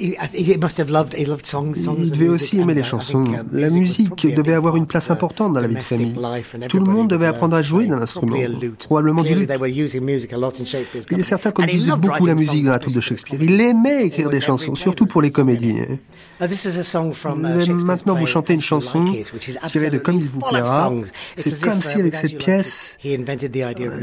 Il 0.00 0.16
devait 2.10 2.28
aussi 2.28 2.58
aimer 2.58 2.74
les 2.74 2.82
chansons. 2.82 3.24
La 3.52 3.68
musique 3.68 4.34
devait 4.34 4.54
avoir 4.54 4.76
une 4.76 4.86
place 4.86 5.10
importante 5.10 5.52
dans 5.52 5.60
la 5.60 5.68
vie 5.68 5.74
de 5.74 5.82
famille. 5.82 6.14
Tout 6.68 6.78
le 6.78 6.90
monde 6.90 7.08
devait 7.08 7.26
apprendre 7.26 7.56
à 7.56 7.62
jouer 7.62 7.86
d'un 7.86 8.00
instrument, 8.00 8.36
probablement 8.78 9.22
du 9.22 9.34
luth. 9.34 9.50
Il 11.10 11.20
est 11.20 11.22
certain 11.22 11.50
qu'on 11.50 11.64
utilisait 11.64 11.96
beaucoup 11.96 12.26
la 12.26 12.34
musique 12.34 12.64
dans 12.64 12.72
la 12.72 12.78
troupe 12.78 12.94
de 12.94 13.00
Shakespeare. 13.00 13.38
Il 13.42 13.60
aimait 13.60 14.06
écrire 14.06 14.30
des 14.30 14.40
chansons, 14.40 14.74
surtout 14.74 15.06
pour 15.06 15.22
les 15.22 15.30
comédies. 15.30 15.76
Maintenant, 17.84 18.14
vous 18.14 18.26
chantez 18.26 18.54
une 18.54 18.62
chanson 18.62 19.04
tirée 19.66 19.90
de 19.90 19.98
Comme 19.98 20.16
il 20.16 20.24
vous 20.24 20.40
plaira. 20.40 20.90
C'est 21.36 21.60
comme 21.62 21.82
si, 21.82 21.98
avec 21.98 22.14
cette 22.14 22.38
pièce, 22.38 22.96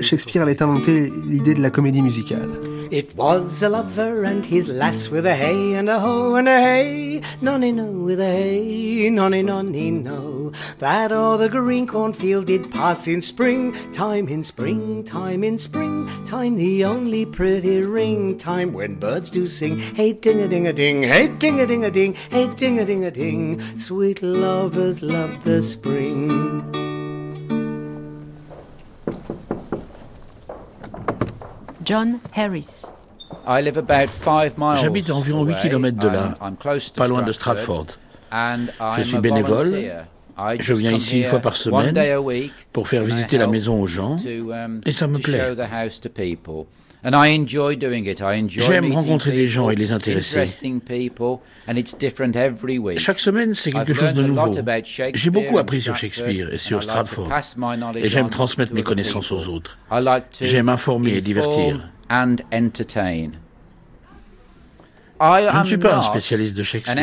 Shakespeare 0.01 0.43
avait 0.43 0.61
inventé 0.61 1.11
l'idée 1.27 1.55
de 1.55 1.61
la 1.61 1.71
comédie 1.71 2.01
musicale. 2.01 2.49
It 2.91 3.09
was 3.17 3.63
a 3.63 3.69
lover 3.69 4.25
and 4.25 4.43
his 4.49 4.67
lass 4.67 5.11
with 5.11 5.25
a 5.25 5.33
hay 5.33 5.75
and 5.87 5.95
a 5.95 5.99
hoe 6.01 6.35
and 6.35 6.49
a 6.49 6.59
hay, 6.59 7.21
nonny 7.39 7.71
no 7.71 7.89
with 7.89 8.19
a 8.19 8.25
hay, 8.25 9.09
nonny 9.09 9.41
nonny 9.41 9.89
no. 9.89 10.51
That 10.79 11.13
all 11.13 11.37
the 11.37 11.47
green 11.47 11.87
cornfield 11.87 12.47
did 12.47 12.69
pass 12.71 13.07
in 13.07 13.21
spring, 13.21 13.71
time 13.93 14.27
in 14.27 14.43
spring, 14.43 15.05
time 15.05 15.45
in 15.45 15.57
spring, 15.57 16.09
time 16.25 16.55
the 16.55 16.83
only 16.83 17.25
pretty 17.25 17.79
ring, 17.79 18.37
time 18.37 18.73
when 18.73 18.95
birds 18.95 19.29
do 19.29 19.47
sing. 19.47 19.79
Hey 19.79 20.11
ding 20.11 20.41
a 20.41 20.47
ding 20.49 20.67
a 20.67 20.73
ding, 20.73 21.03
hey 21.03 21.29
ding 21.29 21.61
a 21.61 21.65
ding 21.65 21.85
a 21.85 21.91
ding, 21.91 22.15
hey 22.31 22.47
ding 22.47 22.79
a 22.79 22.85
ding 22.85 23.05
a 23.05 23.11
ding. 23.11 23.61
Sweet 23.79 24.21
lovers 24.21 25.01
love 25.01 25.41
the 25.45 25.63
spring. 25.63 26.27
John 31.81 32.19
Harris. 32.33 32.91
J'habite 34.75 35.09
à 35.09 35.15
environ 35.15 35.45
8 35.45 35.55
km 35.61 35.97
de 35.97 36.07
là, 36.07 36.37
pas 36.95 37.07
loin 37.07 37.23
de 37.23 37.31
Stratford. 37.31 37.87
Je 38.97 39.01
suis 39.01 39.17
bénévole. 39.17 39.91
Je 40.59 40.73
viens 40.73 40.91
ici 40.91 41.19
une 41.19 41.25
fois 41.25 41.39
par 41.39 41.57
semaine 41.57 41.97
pour 42.73 42.87
faire 42.87 43.03
visiter 43.03 43.37
la 43.37 43.47
maison 43.47 43.81
aux 43.81 43.87
gens 43.87 44.17
um, 44.17 44.81
et 44.85 44.91
ça 44.91 45.07
me 45.07 45.17
plaît. 45.17 45.55
J'aime 48.49 48.91
rencontrer 48.91 49.31
des 49.31 49.47
gens 49.47 49.69
et 49.69 49.75
les 49.75 49.91
intéresser. 49.93 50.45
Chaque 52.97 53.19
semaine, 53.19 53.53
c'est 53.53 53.71
quelque 53.71 53.93
chose 53.93 54.13
de 54.13 54.23
nouveau. 54.23 54.51
J'ai 55.13 55.29
beaucoup 55.29 55.57
appris 55.57 55.81
sur 55.81 55.95
Shakespeare 55.95 56.53
et 56.53 56.57
sur 56.57 56.83
Stratford, 56.83 57.29
et 57.95 58.09
j'aime 58.09 58.29
transmettre 58.29 58.73
mes 58.73 58.83
connaissances 58.83 59.31
aux 59.31 59.47
autres. 59.47 59.77
J'aime 60.41 60.69
informer 60.69 61.13
et 61.13 61.21
divertir. 61.21 61.89
Je 65.53 65.59
ne 65.61 65.65
suis 65.65 65.77
pas 65.77 65.95
un 65.95 66.01
spécialiste 66.01 66.55
de 66.55 66.63
Shakespeare. 66.63 66.95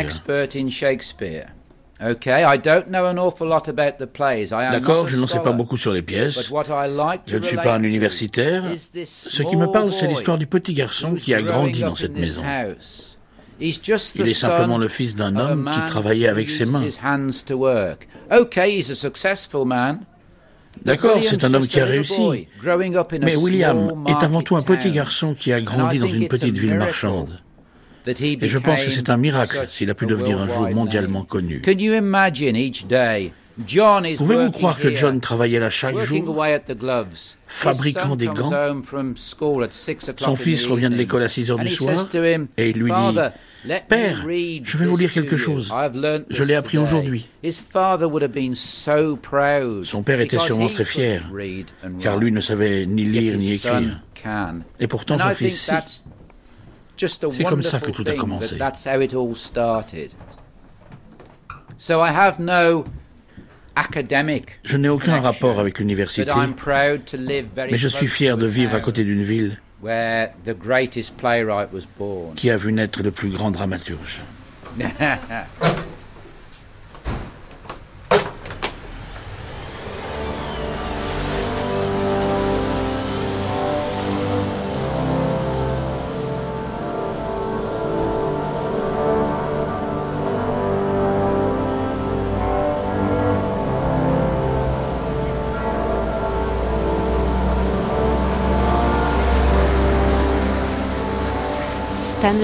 D'accord, 4.81 5.07
je 5.07 5.17
n'en 5.17 5.27
sais 5.27 5.38
pas 5.40 5.53
beaucoup 5.53 5.77
sur 5.77 5.93
les 5.93 6.03
pièces. 6.03 6.35
Je 7.27 7.37
ne 7.37 7.43
suis 7.43 7.57
pas 7.57 7.75
un 7.75 7.83
universitaire. 7.83 8.64
Ce 9.05 9.43
qui 9.43 9.57
me 9.57 9.67
parle, 9.73 9.93
c'est 9.93 10.07
l'histoire 10.07 10.38
du 10.38 10.47
petit 10.47 10.75
garçon 10.75 11.14
qui 11.14 11.35
a 11.35 11.43
grandi 11.43 11.81
dans 11.81 11.95
cette 11.95 12.17
maison. 12.17 12.43
Il 14.17 14.29
est 14.29 14.35
simplement 14.35 14.79
le 14.79 14.88
fils 14.88 15.14
d'un 15.17 15.37
homme 15.37 15.71
qui 15.73 15.87
travaillait 15.87 16.29
avec 16.29 16.51
ses 16.51 16.64
mains. 16.67 16.83
D'accord, 20.83 21.19
c'est 21.23 21.45
un 21.45 21.55
homme 21.55 21.67
qui 21.67 21.81
a 21.81 21.85
réussi. 21.85 22.47
Mais 23.21 23.37
William 23.37 24.05
est 24.07 24.25
avant 24.25 24.43
tout 24.43 24.57
un 24.57 24.63
petit 24.63 24.91
garçon 24.91 25.35
qui 25.35 25.53
a 25.53 25.61
grandi 25.61 25.99
dans 25.99 26.07
une 26.07 26.29
petite 26.29 26.57
ville 26.57 26.75
marchande. 26.75 27.41
Et 28.07 28.49
je 28.49 28.59
pense 28.59 28.85
que 28.85 28.91
c'est 28.91 29.09
un 29.09 29.17
miracle 29.17 29.65
s'il 29.69 29.91
a 29.91 29.95
pu 29.95 30.07
devenir 30.07 30.41
un 30.41 30.47
jour 30.47 30.69
mondialement 30.71 31.23
connu. 31.23 31.63
Pouvez-vous 34.19 34.51
croire 34.51 34.79
que 34.79 34.93
John 34.95 35.21
travaillait 35.21 35.61
là 35.61 35.71
chaque 35.71 35.97
jour, 35.99 36.45
fabriquant 37.47 38.17
des 38.17 38.27
gants? 38.27 38.51
Son 40.17 40.37
fils 40.37 40.67
revient 40.67 40.91
de 40.91 40.97
l'école 40.97 41.23
à 41.23 41.29
6 41.29 41.53
heures 41.53 41.59
du 41.59 41.69
soir 41.69 42.09
et 42.57 42.71
il 42.71 42.79
lui 42.79 42.91
dit 42.91 43.19
Père, 43.88 44.27
je 44.29 44.79
vais 44.79 44.87
vous 44.87 44.96
lire 44.96 45.12
quelque 45.12 45.37
chose. 45.37 45.72
Je 46.31 46.44
l'ai 46.44 46.55
appris 46.55 46.79
aujourd'hui. 46.79 47.29
Son 49.85 50.03
père 50.03 50.20
était 50.20 50.38
sûrement 50.38 50.68
très 50.68 50.85
fier, 50.85 51.31
car 52.00 52.18
lui 52.18 52.31
ne 52.33 52.40
savait 52.40 52.87
ni 52.87 53.05
lire 53.05 53.37
ni 53.37 53.55
écrire. 53.55 54.00
Et 54.81 54.87
pourtant 54.87 55.18
son 55.18 55.31
fils, 55.31 55.70
si. 55.70 56.03
C'est 56.96 57.44
comme 57.44 57.62
ça 57.62 57.81
que 57.81 57.90
tout 57.90 58.05
a 58.07 58.14
commencé. 58.14 58.57
Je 64.64 64.77
n'ai 64.77 64.88
aucun 64.88 65.20
rapport 65.20 65.59
avec 65.59 65.79
l'université, 65.81 66.31
mais 67.57 67.77
je 67.77 67.88
suis 67.88 68.07
fier 68.07 68.37
de 68.37 68.46
vivre 68.46 68.74
à 68.74 68.81
côté 68.81 69.03
d'une 69.05 69.22
ville 69.22 69.59
qui 72.37 72.51
a 72.51 72.57
vu 72.57 72.73
naître 72.73 73.03
le 73.03 73.11
plus 73.11 73.31
grand 73.31 73.51
dramaturge. 73.51 74.23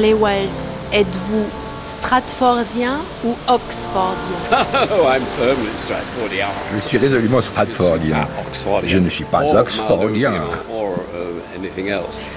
Stanley 0.00 0.14
Wells, 0.14 0.78
êtes-vous 0.94 1.44
Stratfordien 1.82 3.00
ou 3.22 3.36
Oxfordien? 3.46 4.16
Oh, 4.50 5.06
I'm 5.06 5.22
firmly 5.38 5.68
Stratfordien. 5.76 6.46
Je 6.74 6.80
suis 6.80 6.96
résolument 6.96 7.42
Stratfordien. 7.42 8.26
Ah, 8.26 8.30
Je 8.82 8.96
ne 8.96 9.10
suis 9.10 9.24
pas 9.24 9.44
Oxfordien. 9.54 10.32
Uh, 10.70 11.66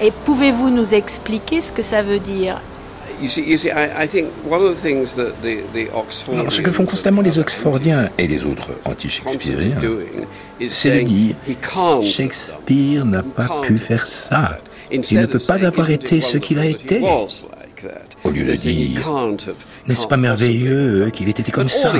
Et 0.02 0.12
pouvez-vous 0.26 0.68
nous 0.68 0.92
expliquer 0.92 1.62
ce 1.62 1.72
que 1.72 1.80
ça 1.80 2.02
veut 2.02 2.18
dire? 2.18 2.60
Ce 3.22 3.40
que 6.60 6.70
font 6.70 6.84
constamment 6.84 7.22
les 7.22 7.38
Oxfordiens 7.38 8.10
et 8.18 8.26
les 8.26 8.44
autres 8.44 8.68
anti-Shakespeariens, 8.84 9.80
c'est 10.68 11.00
de 11.00 11.06
dire 11.06 11.34
Shakespeare 12.02 13.06
n'a 13.06 13.22
pas 13.22 13.62
pu 13.62 13.78
faire 13.78 14.06
ça. 14.06 14.58
Il 14.90 15.18
ne 15.18 15.26
peut 15.26 15.38
pas 15.38 15.64
avoir 15.64 15.90
été 15.90 16.20
ce 16.20 16.38
qu'il 16.38 16.58
a 16.58 16.66
été. 16.66 17.00
Au 18.24 18.30
lieu 18.30 18.44
de 18.44 18.54
dire, 18.54 19.08
n'est-ce 19.86 20.06
pas 20.06 20.16
merveilleux 20.16 21.10
qu'il 21.12 21.28
ait 21.28 21.32
été 21.32 21.50
comme 21.52 21.68
ça? 21.68 21.92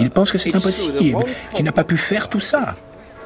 Il 0.00 0.10
pense 0.10 0.30
que 0.30 0.38
c'est 0.38 0.54
impossible, 0.54 1.24
qu'il 1.54 1.64
n'a 1.64 1.72
pas 1.72 1.84
pu 1.84 1.96
faire 1.96 2.28
tout 2.28 2.40
ça. 2.40 2.76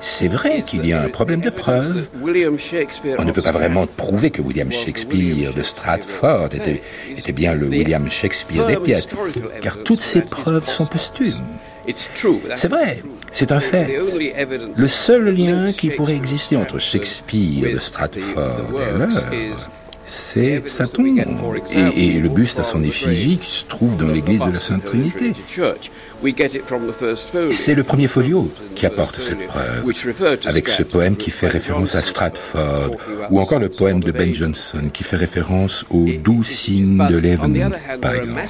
C'est 0.02 0.28
vrai 0.28 0.62
qu'il 0.62 0.86
y 0.86 0.94
a 0.94 1.02
un 1.02 1.10
problème 1.10 1.42
de 1.42 1.50
preuve. 1.50 2.08
On 2.22 3.24
ne 3.24 3.32
peut 3.32 3.42
pas 3.42 3.52
vraiment 3.52 3.86
prouver 3.86 4.30
que 4.30 4.40
William 4.40 4.72
Shakespeare 4.72 5.52
de 5.52 5.62
Stratford 5.62 6.46
était, 6.54 6.80
était 7.14 7.32
bien 7.32 7.54
le 7.54 7.66
William 7.66 8.10
Shakespeare 8.10 8.66
des 8.66 8.76
pièces, 8.76 9.08
car 9.60 9.82
toutes 9.82 10.00
ces 10.00 10.22
preuves 10.22 10.66
sont 10.66 10.86
posthumes. 10.86 11.34
C'est 12.54 12.68
vrai, 12.68 13.02
c'est 13.30 13.52
un 13.52 13.60
fait. 13.60 13.98
Le 14.76 14.88
seul 14.88 15.28
lien 15.34 15.72
qui 15.72 15.90
pourrait 15.90 16.16
exister 16.16 16.56
entre 16.56 16.78
Shakespeare 16.78 17.74
de 17.74 17.78
Stratford 17.78 18.80
et 18.80 18.98
l'œuvre, 18.98 19.70
c'est 20.10 20.66
sa 20.66 20.86
tombe. 20.86 21.06
Et, 21.70 22.06
et, 22.06 22.12
le 22.14 22.28
buste 22.28 22.58
à 22.58 22.64
son 22.64 22.82
effigie 22.82 23.38
qui 23.38 23.50
se 23.50 23.64
trouve 23.64 23.96
dans 23.96 24.08
l'église 24.08 24.44
de 24.44 24.50
la 24.50 24.60
Sainte 24.60 24.84
Trinité. 24.84 25.32
C'est 27.50 27.74
le 27.74 27.82
premier 27.82 28.08
folio 28.08 28.50
qui 28.74 28.86
apporte 28.86 29.16
cette 29.18 29.46
preuve, 29.46 29.84
avec 30.46 30.68
ce 30.68 30.82
poème 30.82 31.16
qui 31.16 31.30
fait 31.30 31.48
référence 31.48 31.94
à 31.94 32.02
Stratford, 32.02 32.94
ou 33.30 33.40
encore 33.40 33.58
le 33.58 33.68
poème 33.68 34.02
de 34.02 34.12
Ben 34.12 34.34
Jonson 34.34 34.90
qui 34.92 35.02
fait 35.02 35.16
référence 35.16 35.84
aux 35.90 36.06
douze 36.22 36.46
signes 36.46 37.06
de 37.08 37.16
l'Even, 37.16 37.70
par 38.00 38.14
exemple. 38.14 38.40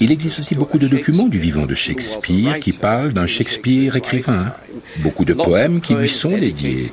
Il 0.00 0.12
existe 0.12 0.40
aussi 0.40 0.54
beaucoup 0.54 0.78
de 0.78 0.86
documents 0.86 1.26
du 1.26 1.38
vivant 1.38 1.66
de 1.66 1.74
Shakespeare 1.74 2.60
qui 2.60 2.72
parlent 2.72 3.12
d'un 3.12 3.26
Shakespeare 3.26 3.96
écrivain, 3.96 4.52
beaucoup 4.98 5.24
de 5.24 5.34
poèmes 5.34 5.80
qui 5.80 5.94
lui 5.94 6.08
sont 6.08 6.36
dédiés. 6.36 6.92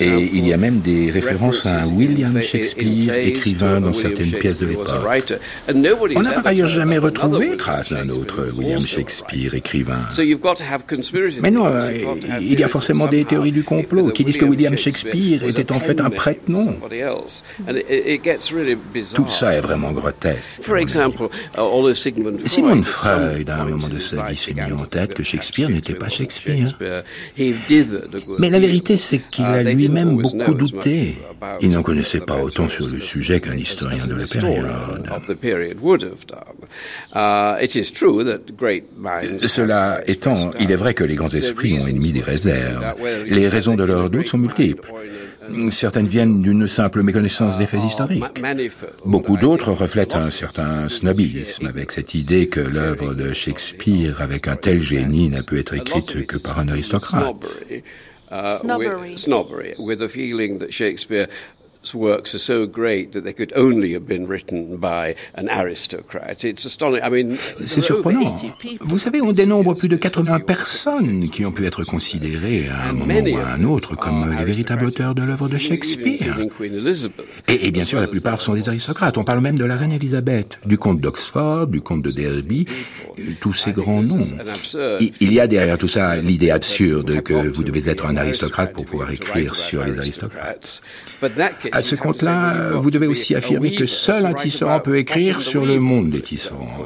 Et 0.00 0.30
il 0.32 0.46
y 0.46 0.52
a 0.52 0.56
même 0.56 0.80
des 0.80 1.10
références 1.10 1.66
à 1.66 1.82
un 1.82 1.88
William 1.88 2.40
Shakespeare 2.40 3.14
écrivain 3.16 3.80
dans 3.80 3.92
certaines 3.92 4.32
pièces 4.32 4.60
de 4.60 4.66
l'époque. 4.66 5.34
On 6.16 6.22
n'a 6.22 6.32
par 6.32 6.46
ailleurs 6.46 6.68
jamais 6.68 6.98
retrouvé 6.98 7.56
trace 7.56 7.92
d'un 7.92 8.08
autre 8.08 8.50
William 8.56 8.77
Shakespeare, 8.86 9.54
écrivain. 9.54 10.00
Mais 11.42 11.50
non, 11.50 11.66
euh, 11.66 11.92
il 12.40 12.58
y 12.58 12.64
a 12.64 12.68
forcément 12.68 13.06
des 13.06 13.24
théories 13.24 13.52
du 13.52 13.62
complot 13.64 14.10
qui 14.10 14.24
disent 14.24 14.36
que 14.36 14.44
William 14.44 14.76
Shakespeare 14.76 15.44
était 15.44 15.72
en 15.72 15.80
fait 15.80 16.00
un 16.00 16.10
prête-nom. 16.10 16.76
Tout 19.14 19.28
ça 19.28 19.54
est 19.54 19.60
vraiment 19.60 19.92
grotesque. 19.92 20.60
Uh, 20.68 21.94
Sigmund 21.94 22.84
Freud, 22.84 23.50
à 23.50 23.62
un 23.62 23.64
moment 23.64 23.88
de 23.88 23.98
sa 23.98 24.28
vie, 24.28 24.36
s'est 24.36 24.54
mis 24.54 24.60
en 24.72 24.84
tête 24.84 25.14
que 25.14 25.22
Shakespeare 25.22 25.68
n'était 25.68 25.94
pas 25.94 26.08
Shakespeare. 26.08 26.76
Mais 28.38 28.50
la 28.50 28.58
vérité, 28.58 28.96
c'est 28.96 29.20
qu'il 29.30 29.44
uh, 29.44 29.48
a 29.48 29.62
lui-même 29.62 30.16
beaucoup 30.16 30.54
douté. 30.54 31.16
Il 31.60 31.70
n'en 31.70 31.82
connaissait 31.82 32.20
pas 32.20 32.38
autant 32.38 32.68
sur 32.68 32.86
le 32.88 33.00
sujet 33.00 33.40
qu'un 33.40 33.56
historien 33.56 34.06
de 34.06 34.14
la 34.14 34.26
période. 34.26 34.68
Cela 39.46 40.00
étant, 40.06 40.50
il 40.60 40.70
est 40.70 40.76
vrai 40.76 40.94
que 40.94 41.04
les 41.04 41.14
grands 41.14 41.28
esprits 41.28 41.78
ont 41.80 41.86
émis 41.86 42.12
des 42.12 42.20
réserves. 42.20 42.94
Les 43.26 43.48
raisons 43.48 43.74
de 43.74 43.84
leur 43.84 44.10
doute 44.10 44.26
sont 44.26 44.38
multiples. 44.38 44.90
Certaines 45.70 46.06
viennent 46.06 46.42
d'une 46.42 46.66
simple 46.66 47.02
méconnaissance 47.02 47.58
des 47.58 47.66
faits 47.66 47.82
historiques. 47.82 48.42
Beaucoup 49.04 49.36
d'autres 49.36 49.72
reflètent 49.72 50.14
un 50.14 50.30
certain 50.30 50.88
snobisme 50.88 51.66
avec 51.66 51.92
cette 51.92 52.14
idée 52.14 52.48
que 52.48 52.60
l'œuvre 52.60 53.14
de 53.14 53.32
Shakespeare 53.32 54.20
avec 54.20 54.48
un 54.48 54.56
tel 54.56 54.82
génie 54.82 55.28
n'a 55.28 55.42
pu 55.42 55.58
être 55.58 55.74
écrite 55.74 56.26
que 56.26 56.36
par 56.36 56.58
un 56.58 56.68
aristocrate. 56.68 57.36
snobbery, 59.16 59.74
with 59.78 60.00
the 60.00 60.08
feeling 60.08 60.58
that 60.58 60.70
Shakespeare 60.70 61.28
works 61.94 62.34
are 62.34 62.38
so 62.38 62.66
great 62.66 63.12
that 63.12 63.22
they 63.22 63.32
could 63.32 63.52
only 63.56 63.94
have 63.94 64.06
been 64.06 64.26
written 64.26 64.76
by 64.76 65.14
an 65.34 65.48
aristocrat. 65.48 66.44
It's 66.44 66.64
astonishing. 66.64 67.04
I 67.04 67.10
mean, 67.10 67.36
c'est 67.64 67.80
surprenant. 67.80 68.36
Vous 68.80 68.98
savez, 68.98 69.20
on 69.20 69.32
dénombre 69.32 69.74
plus 69.74 69.88
de 69.88 69.96
80 69.96 70.40
personnes 70.40 71.28
qui 71.30 71.44
ont 71.44 71.52
pu 71.52 71.66
être 71.66 71.84
considérées 71.84 72.68
à 72.68 72.88
un 72.88 72.92
moment 72.92 73.20
ou 73.20 73.36
à 73.36 73.48
un 73.52 73.64
autre 73.64 73.96
comme 73.96 74.34
les 74.38 74.44
véritables 74.44 74.86
auteurs 74.86 75.14
de 75.14 75.22
l'œuvre 75.22 75.48
de 75.48 75.58
Shakespeare. 75.58 76.36
Et, 77.48 77.66
et, 77.66 77.70
bien 77.70 77.84
sûr, 77.84 78.00
la 78.00 78.08
plupart 78.08 78.40
sont 78.40 78.54
des 78.54 78.68
aristocrates. 78.68 79.18
On 79.18 79.24
parle 79.24 79.40
même 79.40 79.58
de 79.58 79.64
la 79.64 79.76
reine 79.76 79.92
Elisabeth, 79.92 80.58
du 80.64 80.78
comte 80.78 81.00
d'Oxford, 81.00 81.66
du 81.68 81.80
comte 81.80 82.02
de 82.02 82.10
Derby, 82.10 82.66
tous 83.40 83.52
ces 83.52 83.72
grands 83.72 84.02
noms. 84.02 84.26
Il 85.20 85.32
y 85.32 85.40
a 85.40 85.46
derrière 85.46 85.78
tout 85.78 85.88
ça 85.88 86.16
l'idée 86.16 86.50
absurde 86.50 87.22
que 87.22 87.34
vous 87.34 87.64
devez 87.64 87.88
être 87.88 88.06
un 88.06 88.16
aristocrate 88.16 88.72
pour 88.72 88.84
pouvoir 88.84 89.10
écrire 89.10 89.54
sur 89.54 89.84
les 89.84 89.98
aristocrates. 89.98 90.82
À 91.72 91.82
ce 91.82 91.94
compte-là, 91.94 92.72
vous 92.74 92.90
devez 92.90 93.06
aussi 93.06 93.34
affirmer 93.34 93.74
que 93.74 93.86
seul 93.86 94.26
un 94.26 94.34
tisserand 94.34 94.80
peut 94.80 94.98
écrire 94.98 95.40
sur 95.40 95.64
le 95.64 95.80
monde 95.80 96.10
des 96.10 96.20
tisserands. 96.20 96.84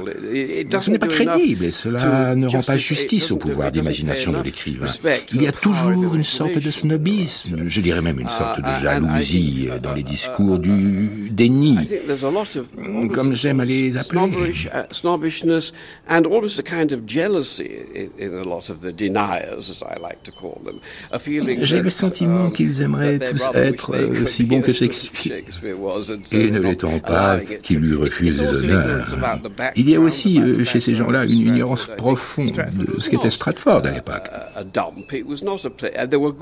Ce 0.80 0.90
n'est 0.90 0.98
pas 0.98 1.06
crédible 1.06 1.64
et 1.64 1.70
cela 1.70 2.34
ne 2.34 2.46
rend 2.48 2.62
pas 2.62 2.76
justice 2.76 3.30
au 3.30 3.36
pouvoir 3.36 3.70
d'imagination 3.72 4.32
de 4.32 4.42
l'écrivain. 4.42 4.86
Il 5.32 5.42
y 5.42 5.46
a 5.46 5.52
toujours 5.52 6.14
une 6.14 6.24
sorte 6.24 6.58
de 6.58 6.70
snobisme, 6.70 7.64
je 7.66 7.80
dirais 7.80 8.02
même 8.02 8.18
une 8.20 8.28
sorte 8.28 8.60
de 8.60 8.82
jalousie 8.82 9.68
dans 9.82 9.92
les 9.92 10.02
discours 10.02 10.58
du 10.58 11.28
déni, 11.30 11.78
comme 13.12 13.34
j'aime 13.34 13.60
à 13.60 13.64
les 13.64 13.96
appeler. 13.96 14.52
J'ai 21.62 21.80
le 21.80 21.90
sentiment 21.90 22.50
qu'ils 22.50 22.82
aimeraient 22.82 23.18
tous 23.18 23.42
être 23.54 23.94
aussi 24.22 24.44
bons 24.44 24.60
que 24.60 24.71
Shakespeare. 24.72 25.32
Et 26.32 26.50
ne 26.50 26.60
l'étant 26.60 26.98
pas, 26.98 27.38
qui 27.62 27.76
lui 27.76 27.94
refuse 27.94 28.40
les 28.40 28.46
honneurs. 28.46 29.06
Il 29.76 29.88
y 29.88 29.96
a 29.96 30.00
aussi 30.00 30.40
euh, 30.40 30.64
chez 30.64 30.80
ces 30.80 30.94
gens-là 30.94 31.24
une 31.24 31.46
ignorance 31.46 31.88
profonde 31.96 32.52
de 32.52 33.00
ce 33.00 33.10
qu'était 33.10 33.30
Stratford 33.30 33.86
à 33.86 33.90
l'époque. 33.90 34.28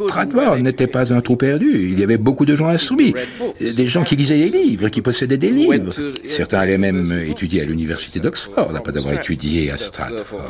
Stratford 0.08 0.58
n'était 0.58 0.86
pas 0.86 1.12
un 1.12 1.20
trou 1.20 1.36
perdu. 1.36 1.90
Il 1.92 1.98
y 1.98 2.02
avait 2.02 2.18
beaucoup 2.18 2.44
de 2.44 2.54
gens 2.54 2.68
instruits, 2.68 3.14
des 3.60 3.86
gens 3.86 4.04
qui 4.04 4.16
lisaient 4.16 4.38
des 4.38 4.58
livres, 4.58 4.88
qui 4.88 5.02
possédaient 5.02 5.36
des 5.36 5.50
livres. 5.50 5.92
Certains 6.24 6.60
allaient 6.60 6.78
même 6.78 7.12
étudier 7.28 7.62
à 7.62 7.64
l'université 7.64 8.20
d'Oxford 8.20 8.72
après 8.74 8.96
avoir 8.96 9.14
étudié 9.14 9.70
à 9.70 9.76
Stratford. 9.76 10.40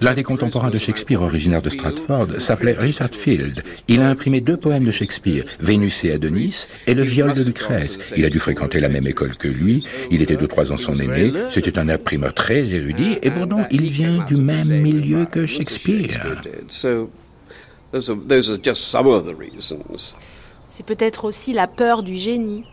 L'un 0.00 0.14
des 0.14 0.22
contemporains 0.22 0.70
de 0.70 0.78
Shakespeare 0.78 1.22
originaire 1.22 1.62
de 1.62 1.68
Stratford 1.68 2.28
s'appelait 2.38 2.72
Richard 2.72 3.10
Field. 3.12 3.62
Il 3.88 4.00
a 4.00 4.08
imprimé 4.08 4.40
deux 4.40 4.56
poèmes 4.56 4.84
de 4.84 4.90
Shakespeare, 4.90 5.17
Vénus 5.60 6.04
et 6.04 6.12
Adonis, 6.12 6.66
et 6.86 6.94
le 6.94 7.02
viol 7.02 7.32
de 7.32 7.42
Lucrèce. 7.42 7.98
Il 8.16 8.24
a 8.24 8.30
dû 8.30 8.38
fréquenter 8.38 8.80
la 8.80 8.88
même 8.88 9.06
école 9.06 9.36
que 9.36 9.48
lui, 9.48 9.86
il 10.10 10.22
était 10.22 10.36
de 10.36 10.46
trois 10.46 10.72
ans 10.72 10.76
son 10.76 10.98
aîné, 10.98 11.32
c'était 11.50 11.78
un 11.78 11.88
imprimeur 11.88 12.34
très 12.34 12.74
érudit, 12.74 13.18
et 13.22 13.30
pourtant 13.30 13.66
il 13.70 13.88
vient 13.88 14.24
du 14.26 14.36
même 14.36 14.82
milieu 14.82 15.24
que 15.26 15.46
Shakespeare. 15.46 16.42
C'est 20.70 20.84
peut-être 20.84 21.24
aussi 21.24 21.52
la 21.52 21.66
peur 21.66 22.02
du 22.02 22.14
génie. 22.16 22.64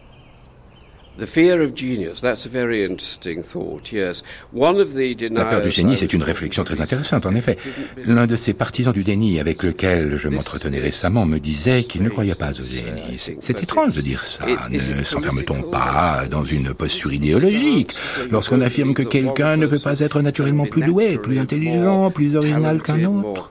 La 5.43 5.45
peur 5.45 5.61
du 5.61 5.71
génie, 5.71 5.95
c'est 5.95 6.11
une 6.11 6.23
réflexion 6.23 6.63
très 6.63 6.81
intéressante, 6.81 7.25
en 7.25 7.33
effet. 7.35 7.57
L'un 8.05 8.27
de 8.27 8.35
ces 8.35 8.53
partisans 8.53 8.93
du 8.93 9.03
déni 9.03 9.39
avec 9.39 9.63
lequel 9.63 10.17
je 10.17 10.27
m'entretenais 10.27 10.79
récemment 10.79 11.25
me 11.25 11.39
disait 11.39 11.83
qu'il 11.83 12.03
ne 12.03 12.09
croyait 12.09 12.35
pas 12.35 12.51
au 12.51 12.63
génie. 12.65 13.17
C'est 13.39 13.63
étrange 13.63 13.95
de 13.95 14.01
dire 14.01 14.25
ça. 14.25 14.45
Ne 14.69 15.03
s'enferme-t-on 15.03 15.63
pas 15.63 16.25
dans 16.29 16.43
une 16.43 16.73
posture 16.73 17.13
idéologique 17.13 17.93
lorsqu'on 18.29 18.61
affirme 18.61 18.93
que 18.93 19.03
quelqu'un 19.03 19.55
ne 19.57 19.67
peut 19.67 19.79
pas 19.79 19.99
être 20.01 20.21
naturellement 20.21 20.65
plus 20.65 20.83
doué, 20.83 21.17
plus 21.17 21.39
intelligent, 21.39 22.11
plus 22.11 22.35
original 22.35 22.81
qu'un 22.81 23.05
autre? 23.05 23.49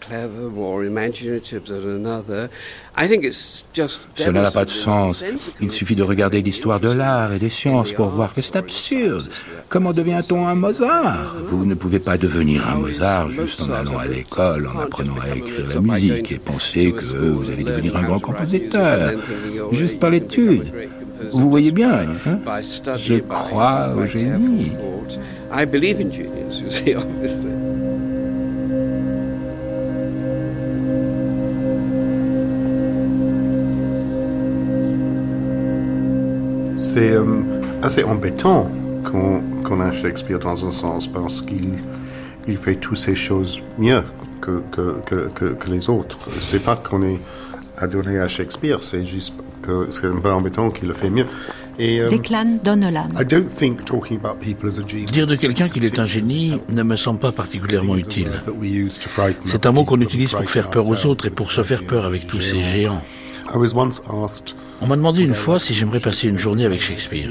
Cela 4.14 4.42
n'a 4.42 4.50
pas 4.50 4.64
de 4.64 4.70
sens. 4.70 5.24
Il 5.60 5.72
suffit 5.72 5.96
de 5.96 6.02
regarder 6.02 6.42
l'histoire 6.42 6.80
de 6.80 6.90
l'art 6.90 7.32
et 7.32 7.38
des 7.38 7.50
sciences 7.50 7.92
pour 7.92 8.08
voir 8.08 8.34
que 8.34 8.40
c'est 8.40 8.56
absurde. 8.56 9.28
Comment 9.68 9.92
devient-on 9.92 10.46
un 10.46 10.54
Mozart? 10.54 11.34
Vous 11.46 11.64
ne 11.64 11.74
pouvez 11.74 11.98
pas 11.98 12.16
devenir 12.16 12.68
un 12.68 12.76
Mozart 12.76 13.30
juste 13.30 13.62
en 13.62 13.72
allant 13.72 13.98
à 13.98 14.06
l'école, 14.06 14.68
en 14.68 14.78
apprenant 14.78 15.16
à 15.20 15.36
écrire 15.36 15.66
la 15.68 15.80
musique 15.80 16.32
et 16.32 16.38
penser 16.38 16.92
que 16.92 17.02
vous 17.02 17.50
allez 17.50 17.64
devenir 17.64 17.96
un 17.96 18.04
grand 18.04 18.20
compositeur, 18.20 19.14
juste 19.72 19.98
par 19.98 20.10
l'étude. 20.10 20.72
Vous 21.32 21.50
voyez 21.50 21.72
bien, 21.72 22.06
hein? 22.26 22.38
Je 22.96 23.14
crois 23.14 23.94
au 23.96 24.06
génie. 24.06 24.72
C'est 36.94 37.10
euh, 37.10 37.24
assez 37.82 38.04
embêtant 38.04 38.70
qu'on 39.02 39.80
a 39.80 39.92
Shakespeare 39.92 40.38
dans 40.38 40.64
un 40.64 40.70
sens 40.70 41.08
parce 41.08 41.40
qu'il 41.40 41.72
il 42.46 42.56
fait 42.56 42.76
toutes 42.76 42.98
ces 42.98 43.16
choses 43.16 43.60
mieux 43.78 44.04
que, 44.40 44.62
que, 44.70 45.00
que, 45.34 45.44
que 45.54 45.70
les 45.72 45.90
autres. 45.90 46.18
C'est 46.40 46.62
pas 46.62 46.76
qu'on 46.76 47.02
est 47.02 47.18
adonné 47.78 48.20
à 48.20 48.28
Shakespeare, 48.28 48.78
c'est 48.80 49.04
juste 49.04 49.34
que 49.60 49.88
c'est 49.90 50.06
un 50.06 50.20
peu 50.20 50.30
embêtant 50.30 50.70
qu'il 50.70 50.86
le 50.86 50.94
fait 50.94 51.10
mieux. 51.10 51.26
Et, 51.80 52.00
euh, 52.00 52.10
Declan 52.10 52.58
Donnellan. 52.62 53.08
Dire 55.06 55.26
de 55.26 55.34
quelqu'un 55.34 55.68
qu'il 55.68 55.84
est 55.84 55.98
un 55.98 56.06
génie 56.06 56.60
ne 56.68 56.82
me 56.84 56.94
semble 56.94 57.18
pas 57.18 57.32
particulièrement 57.32 57.96
utile. 57.96 58.30
C'est 59.42 59.66
un 59.66 59.72
mot 59.72 59.84
qu'on 59.84 60.00
utilise 60.00 60.30
pour 60.30 60.48
faire 60.48 60.70
peur 60.70 60.86
aux 60.88 61.06
autres 61.06 61.26
et 61.26 61.30
pour 61.30 61.50
se 61.50 61.64
faire 61.64 61.84
peur 61.84 62.04
avec 62.04 62.28
tous 62.28 62.40
ces 62.40 62.62
géants. 62.62 63.02
On 64.80 64.86
m'a 64.86 64.96
demandé 64.96 65.22
une 65.22 65.34
fois 65.34 65.58
si 65.58 65.74
j'aimerais 65.74 66.00
passer 66.00 66.28
une 66.28 66.38
journée 66.38 66.64
avec 66.64 66.80
Shakespeare. 66.80 67.28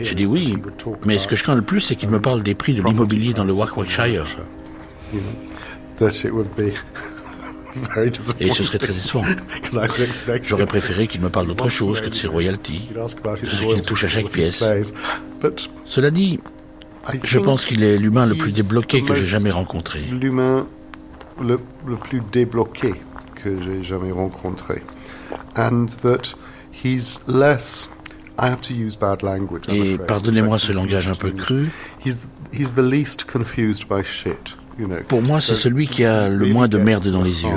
J'ai 0.00 0.14
dit 0.14 0.26
oui, 0.26 0.56
mais 1.04 1.18
ce 1.18 1.28
que 1.28 1.36
je 1.36 1.42
crains 1.42 1.54
le 1.54 1.62
plus, 1.62 1.80
c'est 1.80 1.96
qu'il 1.96 2.08
me 2.08 2.20
parle 2.20 2.42
des 2.42 2.54
prix 2.54 2.74
de 2.74 2.82
l'immobilier 2.82 3.32
dans 3.32 3.44
le 3.44 3.52
Warwickshire. 3.52 4.26
Et 8.40 8.50
ce 8.50 8.62
serait 8.62 8.78
très 8.78 8.92
décevant. 8.92 9.22
J'aurais 10.42 10.66
préféré 10.66 11.06
qu'il 11.06 11.20
me 11.20 11.28
parle 11.28 11.48
d'autre 11.48 11.68
chose 11.68 12.00
que 12.00 12.08
de 12.08 12.14
ses 12.14 12.28
royalties, 12.28 12.88
de 12.94 13.06
ce 13.48 13.66
qu'il 13.74 13.82
touche 13.82 14.04
à 14.04 14.08
chaque 14.08 14.28
pièce. 14.28 14.64
Cela 15.84 16.10
dit, 16.10 16.40
je 17.22 17.38
pense 17.38 17.64
qu'il 17.64 17.82
est 17.82 17.98
l'humain 17.98 18.26
le 18.26 18.36
plus 18.36 18.52
débloqué 18.52 19.02
que 19.02 19.14
j'ai 19.14 19.26
jamais 19.26 19.50
rencontré. 19.50 20.00
L'humain 20.02 20.66
le, 21.42 21.58
le, 21.86 21.96
plus 21.96 22.22
débloqué 22.32 22.94
que 23.42 23.60
j'ai 23.60 23.82
jamais 23.82 24.12
rencontré. 24.12 24.82
And 25.56 25.88
that 26.02 26.34
he's 26.72 27.18
less 27.26 27.88
I 28.38 28.48
have 28.48 28.60
to 28.62 28.74
use 28.74 28.96
bad 28.96 29.22
language, 29.22 29.68
Et 29.68 29.96
pardonnez-moi 29.96 30.58
ce 30.58 30.72
langage 30.72 31.08
un 31.08 31.14
peu 31.14 31.30
cru. 31.30 31.70
He's, 32.04 32.26
he's 32.52 32.72
the 32.72 32.82
least 32.82 33.26
confused 33.26 33.88
by 33.88 34.02
shit. 34.02 34.56
Pour 35.08 35.22
moi, 35.22 35.40
c'est 35.40 35.54
celui 35.54 35.86
qui 35.86 36.04
a 36.04 36.28
le 36.28 36.46
moins 36.46 36.66
de 36.66 36.78
merde 36.78 37.06
dans 37.08 37.22
les 37.22 37.42
yeux. 37.42 37.48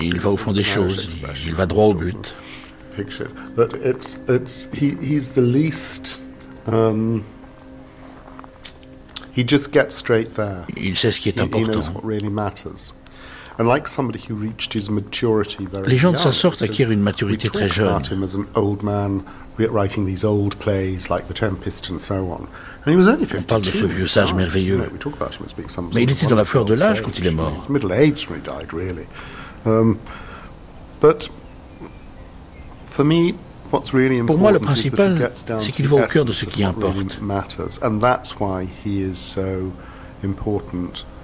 Il 0.00 0.18
va 0.18 0.30
au 0.30 0.36
fond 0.36 0.52
des 0.52 0.62
choses, 0.62 1.16
il 1.44 1.54
va 1.54 1.66
droit 1.66 1.86
au 1.86 1.94
but. 1.94 2.34
Il 10.76 10.96
sait 10.96 11.10
ce 11.10 11.20
qui 11.20 11.28
est 11.28 11.40
important. 11.40 11.80
Les 15.86 15.96
gens 15.96 16.12
de 16.12 16.16
sa 16.16 16.30
sorte 16.32 16.60
acquièrent 16.62 16.90
une 16.90 17.00
maturité 17.00 17.48
très 17.48 17.68
jeune. 17.68 18.02
On 23.38 23.42
parle 23.42 23.62
de 23.62 23.66
ce 23.66 23.84
vieux 23.86 24.06
sage 24.06 24.34
merveilleux. 24.34 24.82
Mais 25.94 26.02
il 26.02 26.10
était 26.10 26.26
dans 26.26 26.36
la 26.36 26.44
fleur 26.44 26.64
de 26.66 26.74
l'âge 26.74 27.00
quand 27.02 27.18
il 27.18 27.26
est 27.26 27.30
mort. 27.30 27.66
Pour 34.26 34.38
moi, 34.38 34.52
le 34.52 34.58
principal, 34.58 35.32
c'est 35.58 35.72
qu'il 35.72 35.88
va 35.88 35.96
au 36.04 36.06
cœur 36.06 36.24
de 36.24 36.32
ce 36.32 36.44
qui 36.44 36.62
importe. 36.62 37.20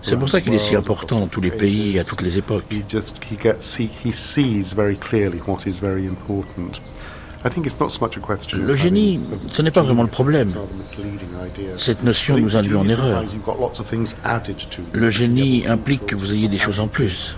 C'est 0.02 0.16
pour 0.16 0.28
ça 0.28 0.40
qu'il 0.40 0.52
est 0.54 0.58
si 0.58 0.74
important 0.74 1.20
dans 1.20 1.26
tous 1.26 1.40
les 1.40 1.50
pays 1.50 1.96
et 1.96 2.00
à 2.00 2.04
toutes 2.04 2.22
les 2.22 2.38
époques. 2.38 2.64
Le 8.52 8.74
génie, 8.74 9.20
ce 9.50 9.62
n'est 9.62 9.70
pas 9.70 9.82
vraiment 9.82 10.02
le 10.02 10.08
problème. 10.08 10.52
Cette 11.76 12.02
notion 12.04 12.38
nous 12.38 12.56
induit 12.56 12.76
en 12.76 12.88
erreur. 12.88 13.24
Le 14.92 15.10
génie 15.10 15.66
implique 15.66 16.06
que 16.06 16.14
vous 16.14 16.32
ayez 16.32 16.48
des 16.48 16.58
choses 16.58 16.80
en 16.80 16.88
plus. 16.88 17.36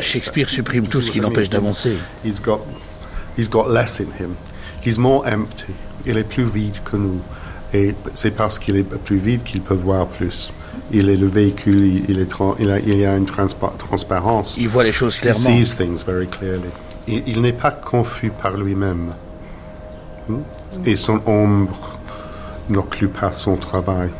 Shakespeare 0.00 0.48
supprime 0.48 0.86
tout 0.86 1.00
ce 1.00 1.10
qui 1.10 1.20
l'empêche 1.20 1.50
d'avancer. 1.50 1.96
He's 4.84 4.98
more 4.98 5.24
empty. 5.26 5.72
Il 6.04 6.18
est 6.18 6.24
plus 6.24 6.44
vide 6.44 6.78
que 6.84 6.96
nous. 6.96 7.20
Et 7.72 7.94
c'est 8.14 8.32
parce 8.32 8.58
qu'il 8.58 8.76
est 8.76 8.82
plus 8.82 9.18
vide 9.18 9.42
qu'il 9.44 9.62
peut 9.62 9.74
voir 9.74 10.06
plus. 10.08 10.52
Il 10.90 11.08
est 11.08 11.16
le 11.16 11.26
véhicule, 11.26 12.02
il, 12.08 12.18
est 12.18 12.28
il, 12.58 12.70
a, 12.70 12.78
il 12.80 12.96
y 12.98 13.06
a 13.06 13.16
une 13.16 13.24
transparence. 13.26 14.56
Il 14.58 14.68
voit 14.68 14.84
les 14.84 14.92
choses 14.92 15.18
clairement. 15.18 15.48
He 15.48 15.64
sees 15.64 15.76
things 15.76 16.04
very 16.04 16.26
clearly. 16.26 16.68
Il, 17.06 17.22
il 17.26 17.40
n'est 17.40 17.54
pas 17.54 17.70
confus 17.70 18.30
par 18.30 18.56
lui-même. 18.56 19.14
Hmm? 20.28 20.40
Et 20.84 20.96
son 20.96 21.20
ombre 21.26 21.98
n'occlut 22.68 23.08
pas 23.08 23.32
son 23.32 23.56
travail. 23.56 24.10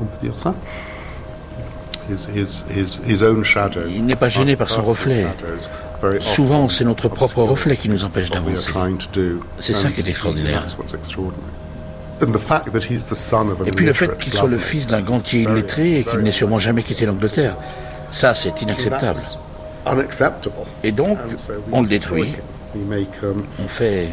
On 0.00 0.04
peut 0.04 0.16
dire 0.22 0.38
ça? 0.38 0.54
His, 2.10 2.28
his, 2.34 2.64
his, 2.74 3.00
his 3.06 3.22
own 3.22 3.44
shadow, 3.44 3.82
Il 3.88 4.04
n'est 4.04 4.16
pas 4.16 4.28
gêné 4.28 4.56
par 4.56 4.68
son 4.68 4.82
reflet. 4.82 5.26
Souvent, 6.20 6.68
c'est 6.68 6.84
notre 6.84 7.08
propre 7.08 7.42
reflet 7.42 7.76
qui 7.76 7.88
nous 7.88 8.04
empêche 8.04 8.30
d'avancer. 8.30 8.72
C'est 9.58 9.74
ça 9.74 9.90
qui 9.90 10.00
est 10.00 10.08
extraordinaire. 10.08 10.66
Et 13.66 13.70
puis 13.70 13.86
le 13.86 13.92
fait 13.92 14.18
qu'il 14.18 14.32
soit 14.32 14.48
le 14.48 14.58
fils 14.58 14.86
d'un 14.86 15.00
gantier 15.00 15.42
illettré 15.42 16.00
et 16.00 16.04
qu'il 16.04 16.20
n'ait 16.20 16.32
sûrement 16.32 16.58
jamais 16.58 16.82
quitté 16.82 17.06
l'Angleterre, 17.06 17.56
ça 18.12 18.34
c'est 18.34 18.60
inacceptable. 18.60 19.20
Et 20.82 20.92
donc, 20.92 21.18
on 21.72 21.80
le 21.82 21.88
détruit. 21.88 22.34
On 23.58 23.68
fait... 23.68 24.08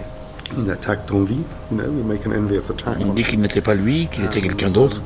On 2.99 3.13
dit 3.13 3.23
qu'il 3.23 3.41
n'était 3.41 3.59
pas 3.61 3.73
lui, 3.73 4.07
qu'il 4.07 4.23
était 4.23 4.39
quelqu'un 4.39 4.69
d'autre. 4.69 5.01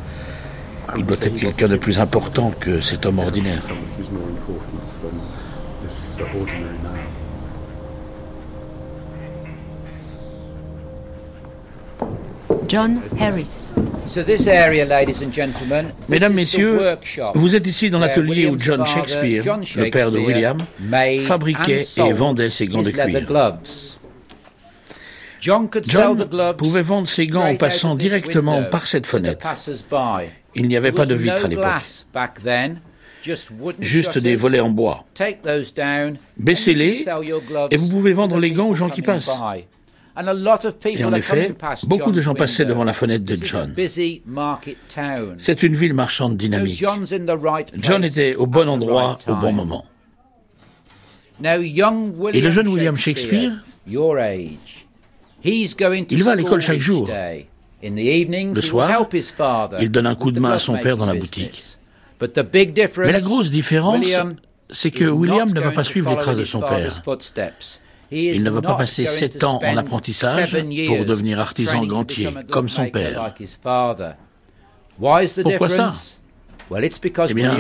Il 0.96 1.06
doit 1.06 1.18
être 1.18 1.40
quelqu'un 1.40 1.68
de 1.68 1.78
plus 1.78 2.00
important 2.00 2.52
que 2.60 2.80
cet 2.82 3.06
homme 3.08 3.20
ordinaire. 3.20 3.62
John 12.68 13.02
Harris. 13.20 13.74
Mesdames, 16.08 16.34
Messieurs, 16.34 16.96
vous 17.36 17.56
êtes 17.56 17.68
ici 17.68 17.90
dans 17.90 18.00
l'atelier 18.00 18.48
où 18.48 18.58
John 18.60 18.86
Shakespeare, 18.86 19.44
le 19.76 19.90
père 19.90 20.12
de 20.12 20.20
William, 20.20 20.58
fabriquait 21.26 21.86
et 21.98 22.14
vendait 22.14 22.50
ses 22.50 22.68
gants 22.68 22.82
de 22.82 22.92
cuir. 22.92 23.28
John 25.42 25.68
pouvait 26.58 26.82
vendre 26.82 27.08
ses 27.08 27.28
gants 27.28 27.46
en 27.46 27.56
passant 27.56 27.96
directement 27.96 28.64
par 28.64 28.86
cette 28.88 29.06
fenêtre. 29.08 29.48
Il 30.56 30.68
n'y 30.68 30.78
avait 30.78 30.92
pas 30.92 31.06
de 31.06 31.16
vitre 31.16 31.46
à 31.46 31.48
l'époque. 31.48 31.66
Juste 33.80 34.18
des 34.18 34.36
volets 34.36 34.60
en 34.60 34.70
bois. 34.70 35.06
Baissez-les 36.38 37.06
et 37.72 37.78
vous 37.78 37.90
pouvez 37.90 38.14
vendre 38.14 38.38
les 38.40 38.52
gants 38.52 38.68
aux 38.68 38.76
gens 38.76 38.90
qui 38.90 39.02
passent. 39.02 39.30
Et 40.86 41.04
en 41.04 41.14
effet, 41.14 41.56
beaucoup 41.88 42.12
de 42.12 42.22
gens 42.22 42.36
passaient 42.36 42.66
devant 42.66 42.84
la 42.84 42.94
fenêtre 42.94 43.24
de 43.24 43.36
John. 43.36 43.74
C'est 45.38 45.64
une 45.64 45.74
ville 45.74 45.94
marchande 45.94 46.38
dynamique. 46.38 46.84
John 47.76 48.04
était 48.04 48.36
au 48.36 48.46
bon 48.46 48.68
endroit 48.68 49.18
au 49.28 49.36
bon 49.36 49.54
moment. 49.54 49.86
Et 51.44 52.42
le 52.42 52.50
jeune 52.50 52.68
William 52.68 52.96
Shakespeare, 52.98 53.64
il 53.88 53.98
va 56.24 56.32
à 56.32 56.36
l'école 56.36 56.62
chaque 56.62 56.80
jour. 56.80 57.10
Le 57.84 58.62
soir, 58.62 59.08
il 59.80 59.90
donne 59.90 60.06
un 60.06 60.16
coup 60.16 60.32
de 60.32 60.40
main 60.40 60.52
à 60.52 60.60
son 60.60 60.78
père 60.78 60.98
dans 60.98 61.06
la 61.08 61.16
boutique. 61.16 61.78
Mais 62.98 63.12
la 63.12 63.22
grosse 63.22 63.52
différence, 63.52 64.06
c'est 64.70 64.92
que 64.92 65.06
William 65.06 65.52
ne 65.52 65.60
va 65.60 65.72
pas 65.72 65.84
suivre 65.84 66.12
les 66.12 66.18
traces 66.18 66.38
de 66.38 66.46
son 66.46 66.62
père. 66.62 67.02
Il 68.12 68.44
ne 68.44 68.50
va 68.50 68.62
pas 68.62 68.76
passer 68.76 69.06
sept 69.06 69.44
ans 69.44 69.60
en 69.64 69.78
apprentissage 69.78 70.58
pour 70.88 71.06
devenir 71.06 71.40
artisan 71.40 71.86
gantier, 71.86 72.30
comme 72.52 72.70
son 72.70 72.90
père. 72.90 73.34
Pourquoi 75.44 75.70
ça 75.70 75.92
eh 77.30 77.34
bien, 77.34 77.58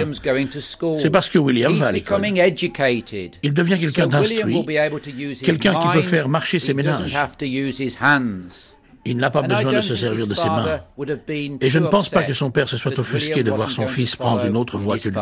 c'est 0.99 1.09
parce 1.09 1.27
que 1.29 1.37
William 1.37 1.73
va 1.73 1.87
à 1.87 1.91
l'école. 1.91 2.21
Il 3.43 3.53
devient 3.53 3.77
quelqu'un 3.77 4.07
d'instruit, 4.07 4.65
quelqu'un 5.43 5.79
qui 5.79 5.87
peut 5.93 6.01
faire 6.01 6.29
marcher 6.29 6.59
ses 6.59 6.73
ménages. 6.73 7.13
Il 9.05 9.17
n'a 9.17 9.31
pas 9.31 9.41
besoin 9.41 9.73
de 9.73 9.81
se 9.81 9.95
servir 9.95 10.27
de 10.27 10.33
ses 10.33 10.49
mains. 10.49 10.81
Et 11.61 11.69
je 11.69 11.79
ne 11.79 11.87
pense 11.87 12.09
pas 12.09 12.23
que 12.23 12.33
son 12.33 12.51
père 12.51 12.69
se 12.69 12.77
soit 12.77 12.97
offusqué 12.99 13.43
de 13.43 13.51
voir 13.51 13.71
son 13.71 13.87
fils 13.87 14.15
prendre 14.15 14.45
une 14.45 14.57
autre 14.57 14.77
voie 14.77 14.97
que 14.97 15.09
lui. 15.09 15.17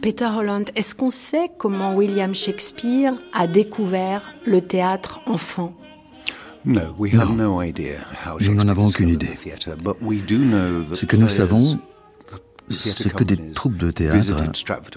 Peter 0.00 0.26
Holland, 0.26 0.70
est-ce 0.76 0.94
qu'on 0.94 1.10
sait 1.10 1.50
comment 1.58 1.94
William 1.94 2.34
Shakespeare 2.34 3.14
a 3.32 3.46
découvert 3.46 4.32
le 4.46 4.60
théâtre 4.60 5.20
enfant? 5.26 5.74
Non, 6.64 6.94
nous 6.98 8.54
n'en 8.54 8.68
avons 8.68 8.86
aucune 8.86 9.08
idée. 9.08 9.30
Ce 10.94 11.06
que 11.06 11.16
nous 11.16 11.28
savons, 11.28 11.78
c'est 12.78 13.12
que 13.12 13.24
des 13.24 13.50
troupes 13.50 13.76
de 13.76 13.90
théâtre 13.90 14.34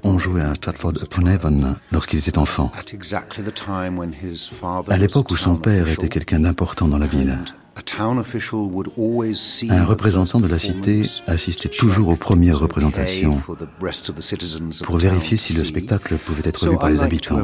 ont 0.03 0.19
joué 0.19 0.41
à 0.41 0.53
Stratford-upon-Avon 0.55 1.75
lorsqu'il 1.91 2.19
était 2.19 2.37
enfant, 2.37 2.71
à 4.89 4.97
l'époque 4.97 5.31
où 5.31 5.35
son 5.35 5.55
père 5.55 5.87
était 5.87 6.09
quelqu'un 6.09 6.39
d'important 6.39 6.87
dans 6.87 6.97
la 6.97 7.07
ville. 7.07 7.37
Un 9.69 9.83
représentant 9.83 10.39
de 10.39 10.47
la 10.47 10.59
cité 10.59 11.03
assistait 11.27 11.69
toujours 11.69 12.09
aux 12.09 12.15
premières 12.15 12.59
représentations 12.59 13.41
pour 14.83 14.97
vérifier 14.97 15.37
si 15.37 15.53
le 15.53 15.63
spectacle 15.63 16.17
pouvait 16.17 16.43
être 16.45 16.69
vu 16.69 16.77
par 16.77 16.89
les 16.89 17.01
habitants. 17.01 17.39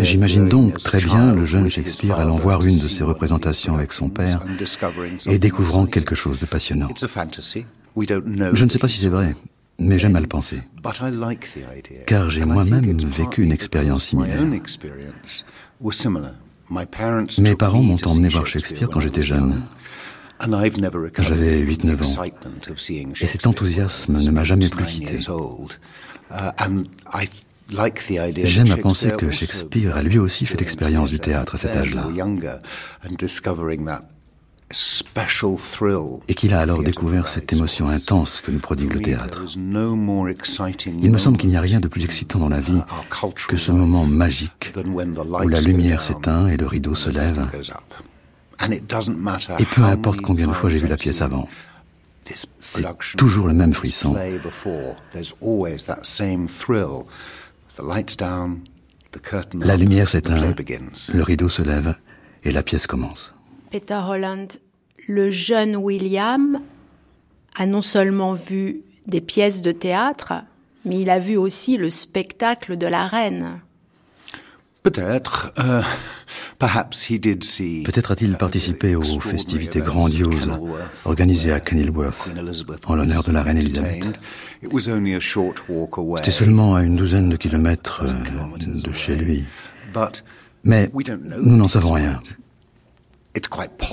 J'imagine 0.00 0.48
donc 0.48 0.78
très 0.78 1.00
bien 1.00 1.34
le 1.34 1.44
jeune 1.44 1.68
Shakespeare 1.68 2.18
allant 2.18 2.36
voir 2.36 2.64
une 2.64 2.76
de 2.76 2.88
ces 2.88 3.04
représentations 3.04 3.74
avec 3.74 3.92
son 3.92 4.08
père 4.08 4.44
et 5.26 5.38
découvrant 5.38 5.86
quelque 5.86 6.14
chose 6.14 6.40
de 6.40 6.46
passionnant. 6.46 6.88
Je 7.96 8.64
ne 8.64 8.70
sais 8.70 8.78
pas 8.78 8.88
si 8.88 8.98
c'est 8.98 9.08
vrai, 9.08 9.34
mais 9.78 9.98
j'aime 9.98 10.16
à 10.16 10.20
le 10.20 10.26
penser. 10.26 10.60
Car 12.06 12.30
j'ai 12.30 12.44
moi-même 12.44 12.98
vécu 12.98 13.42
une 13.42 13.52
expérience 13.52 14.04
similaire. 14.04 14.42
Mes 17.38 17.54
parents 17.56 17.82
m'ont 17.82 17.98
emmené 18.06 18.28
voir 18.28 18.46
Shakespeare 18.46 18.88
quand 18.88 19.00
j'étais 19.00 19.22
jeune. 19.22 19.62
J'avais 21.18 21.62
8-9 21.62 22.18
ans. 22.18 22.24
Et 23.20 23.26
cet 23.26 23.46
enthousiasme 23.46 24.18
ne 24.18 24.30
m'a 24.30 24.44
jamais 24.44 24.68
plus 24.68 24.84
quitté. 24.86 25.18
J'aime 28.44 28.72
à 28.72 28.76
penser 28.76 29.10
que 29.18 29.30
Shakespeare 29.30 29.96
a 29.96 30.02
lui 30.02 30.18
aussi 30.18 30.46
fait 30.46 30.58
l'expérience 30.58 31.10
du 31.10 31.18
théâtre 31.18 31.54
à 31.54 31.58
cet 31.58 31.76
âge-là 31.76 32.08
et 36.28 36.34
qu'il 36.34 36.54
a 36.54 36.60
alors 36.60 36.82
découvert 36.82 37.26
cette 37.26 37.52
émotion 37.52 37.88
intense 37.88 38.40
que 38.40 38.52
nous 38.52 38.60
prodigue 38.60 38.92
le 38.92 39.00
théâtre. 39.00 39.44
Il 39.56 41.10
me 41.10 41.18
semble 41.18 41.38
qu'il 41.38 41.50
n'y 41.50 41.56
a 41.56 41.60
rien 41.60 41.80
de 41.80 41.88
plus 41.88 42.04
excitant 42.04 42.38
dans 42.38 42.48
la 42.48 42.60
vie 42.60 42.80
que 43.48 43.56
ce 43.56 43.72
moment 43.72 44.06
magique 44.06 44.72
où 44.86 45.48
la 45.48 45.60
lumière 45.60 46.02
s'éteint 46.02 46.46
et 46.46 46.56
le 46.56 46.66
rideau 46.66 46.94
se 46.94 47.10
lève. 47.10 47.48
Et 49.58 49.64
peu 49.66 49.82
importe 49.82 50.20
combien 50.20 50.46
de 50.46 50.52
fois 50.52 50.70
j'ai 50.70 50.78
vu 50.78 50.86
la 50.86 50.96
pièce 50.96 51.20
avant, 51.22 51.48
c'est 52.60 52.86
toujours 53.16 53.48
le 53.48 53.54
même 53.54 53.74
frisson. 53.74 54.14
La 59.54 59.76
lumière 59.76 60.08
s'éteint, 60.08 60.54
le 61.12 61.22
rideau 61.22 61.48
se 61.48 61.62
lève 61.62 61.96
et 62.44 62.52
la 62.52 62.62
pièce 62.62 62.86
commence. 62.86 63.34
Peter 63.70 64.00
Holland, 64.04 64.48
le 65.06 65.30
jeune 65.30 65.76
William 65.76 66.60
a 67.56 67.66
non 67.66 67.80
seulement 67.80 68.32
vu 68.32 68.82
des 69.06 69.20
pièces 69.20 69.62
de 69.62 69.70
théâtre, 69.70 70.32
mais 70.84 71.00
il 71.00 71.10
a 71.10 71.20
vu 71.20 71.36
aussi 71.36 71.76
le 71.76 71.88
spectacle 71.88 72.76
de 72.76 72.86
la 72.88 73.06
reine. 73.06 73.60
Peut-être. 74.82 75.52
Euh, 75.58 75.82
Peut-être 76.58 78.10
a-t-il 78.10 78.36
participé 78.36 78.94
aux 78.94 79.20
festivités 79.20 79.80
grandioses 79.80 80.50
organisées 81.06 81.52
à 81.52 81.60
Kenilworth 81.60 82.30
en 82.86 82.94
l'honneur 82.96 83.22
de 83.22 83.32
la 83.32 83.42
reine 83.42 83.56
Elisabeth. 83.56 84.08
C'était 86.16 86.30
seulement 86.30 86.74
à 86.74 86.82
une 86.82 86.96
douzaine 86.96 87.30
de 87.30 87.36
kilomètres 87.36 88.04
euh, 88.04 88.58
de 88.58 88.92
chez 88.92 89.16
lui. 89.16 89.44
Mais 90.64 90.90
nous 90.94 91.56
n'en 91.56 91.68
savons 91.68 91.92
rien. 91.92 92.20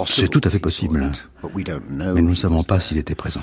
C'est 0.07 0.29
tout 0.29 0.41
à 0.43 0.49
fait 0.49 0.59
possible, 0.59 1.11
mais 1.89 2.21
nous 2.21 2.29
ne 2.29 2.35
savons 2.35 2.63
pas 2.63 2.79
s'il 2.79 2.97
était 2.97 3.15
présent. 3.15 3.41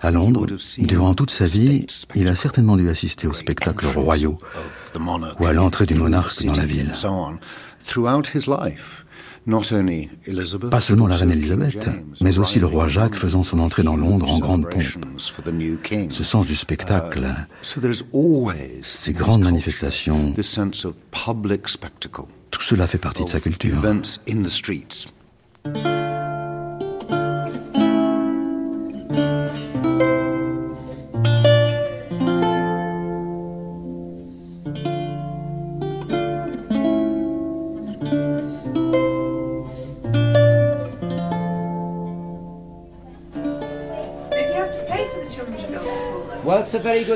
À 0.00 0.10
Londres, 0.10 0.46
durant 0.78 1.14
toute 1.14 1.30
sa 1.30 1.44
vie, 1.44 1.86
il 2.14 2.28
a 2.28 2.34
certainement 2.34 2.78
dû 2.78 2.88
assister 2.88 3.26
aux 3.26 3.34
spectacles 3.34 3.86
royaux 3.88 4.38
ou 5.38 5.46
à 5.46 5.52
l'entrée 5.52 5.84
du 5.84 5.94
monarque 5.94 6.42
dans 6.44 6.52
la 6.54 6.64
ville. 6.64 6.92
Pas 10.70 10.80
seulement 10.80 11.08
la 11.08 11.16
reine 11.16 11.32
Elisabeth, 11.32 11.88
mais 12.22 12.38
aussi 12.38 12.58
le 12.58 12.66
roi 12.66 12.88
Jacques 12.88 13.16
faisant 13.16 13.42
son 13.42 13.58
entrée 13.58 13.82
dans 13.82 13.96
Londres 13.96 14.30
en 14.30 14.38
grande 14.38 14.70
pompe. 14.70 14.82
Ce 16.10 16.24
sens 16.24 16.46
du 16.46 16.54
spectacle, 16.54 17.26
ces 18.82 19.12
grandes 19.12 19.42
manifestations, 19.42 20.32
tout 22.52 22.62
cela 22.62 22.86
fait 22.86 22.98
partie 22.98 23.24
de 23.24 23.28
sa 23.28 23.40
culture. 23.40 23.82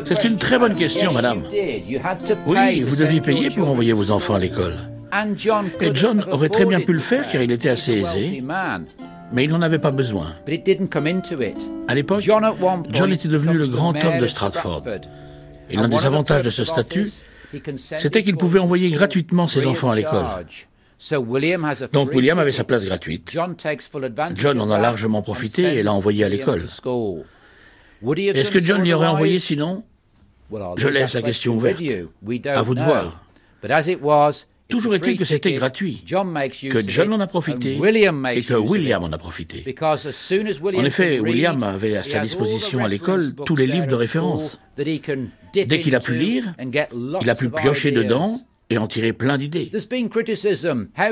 C'est 0.05 0.25
une 0.25 0.37
très 0.37 0.59
bonne 0.59 0.75
question, 0.75 1.13
madame. 1.13 1.45
Oui, 2.47 2.81
vous 2.83 2.97
deviez 2.97 3.21
payer 3.21 3.51
pour 3.51 3.69
envoyer 3.69 3.93
vos 3.93 4.11
enfants 4.11 4.35
à 4.35 4.39
l'école. 4.39 4.96
Et 5.81 5.91
John 5.95 6.25
aurait 6.31 6.49
très 6.49 6.65
bien 6.65 6.81
pu 6.81 6.93
le 6.93 7.01
faire 7.01 7.29
car 7.31 7.43
il 7.43 7.51
était 7.51 7.69
assez 7.69 7.93
aisé, 7.93 8.43
mais 9.33 9.45
il 9.45 9.51
n'en 9.51 9.63
avait 9.63 9.79
pas 9.79 9.91
besoin. 9.91 10.35
À 11.89 11.95
l'époque, 11.95 12.21
John 12.21 13.13
était 13.13 13.29
devenu 13.29 13.57
le 13.57 13.67
grand 13.67 14.05
homme 14.05 14.21
de 14.21 14.27
Stratford. 14.27 14.85
Et 15.71 15.77
l'un 15.77 15.89
des 15.89 16.05
avantages 16.05 16.43
de 16.43 16.51
ce 16.51 16.65
statut, 16.65 17.09
c'était 17.99 18.23
qu'il 18.23 18.37
pouvait 18.37 18.59
envoyer 18.59 18.91
gratuitement 18.91 19.47
ses 19.47 19.67
enfants 19.67 19.91
à 19.91 19.97
l'école. 19.97 20.27
Donc 21.93 22.13
William 22.15 22.39
avait 22.39 22.53
sa 22.53 22.65
place 22.65 22.85
gratuite. 22.85 23.31
John 24.35 24.61
en 24.61 24.71
a 24.71 24.79
largement 24.79 25.23
profité 25.23 25.77
et 25.77 25.83
l'a 25.83 25.93
envoyé 25.93 26.25
à 26.25 26.29
l'école. 26.29 26.65
Est-ce 26.65 28.51
que 28.51 28.61
John 28.61 28.83
l'y 28.83 28.93
aurait 28.93 29.09
envoyé 29.09 29.39
sinon? 29.39 29.85
Je 30.77 30.89
laisse 30.89 31.15
la 31.15 31.23
question 31.23 31.55
ouverte. 31.55 31.83
À 32.47 32.63
vous 32.63 32.75
de 32.75 32.83
voir. 32.83 33.25
Toujours 34.69 34.95
est-il 34.97 35.17
que 35.17 35.25
c'était 35.25 35.53
gratuit, 35.53 36.03
que 36.05 36.89
John 36.89 37.13
en 37.13 37.21
a 37.21 37.27
profité 37.27 37.75
et 37.75 38.43
que 38.43 38.55
William 38.55 39.05
en 39.05 39.13
a 39.13 39.19
profité. 39.19 39.65
En 39.81 40.85
effet, 40.85 41.21
William 41.21 41.63
avait 41.63 41.97
à 41.97 42.03
sa 42.03 42.19
disposition 42.21 42.85
à 42.85 42.89
l'école 42.89 43.35
tous 43.35 43.57
les 43.57 43.67
livres 43.67 43.87
de 43.87 43.95
référence. 43.95 44.59
Dès 44.77 44.99
qu'il 45.81 45.95
a 45.95 46.01
pu 46.01 46.15
lire, 46.15 46.55
il 47.23 47.31
a 47.31 47.35
pu 47.35 47.49
piocher 47.49 47.93
dedans 47.93 48.41
et 48.69 48.79
en 48.79 48.89
tirer 48.89 49.13
plein 49.13 49.39
d'idées. 49.39 49.71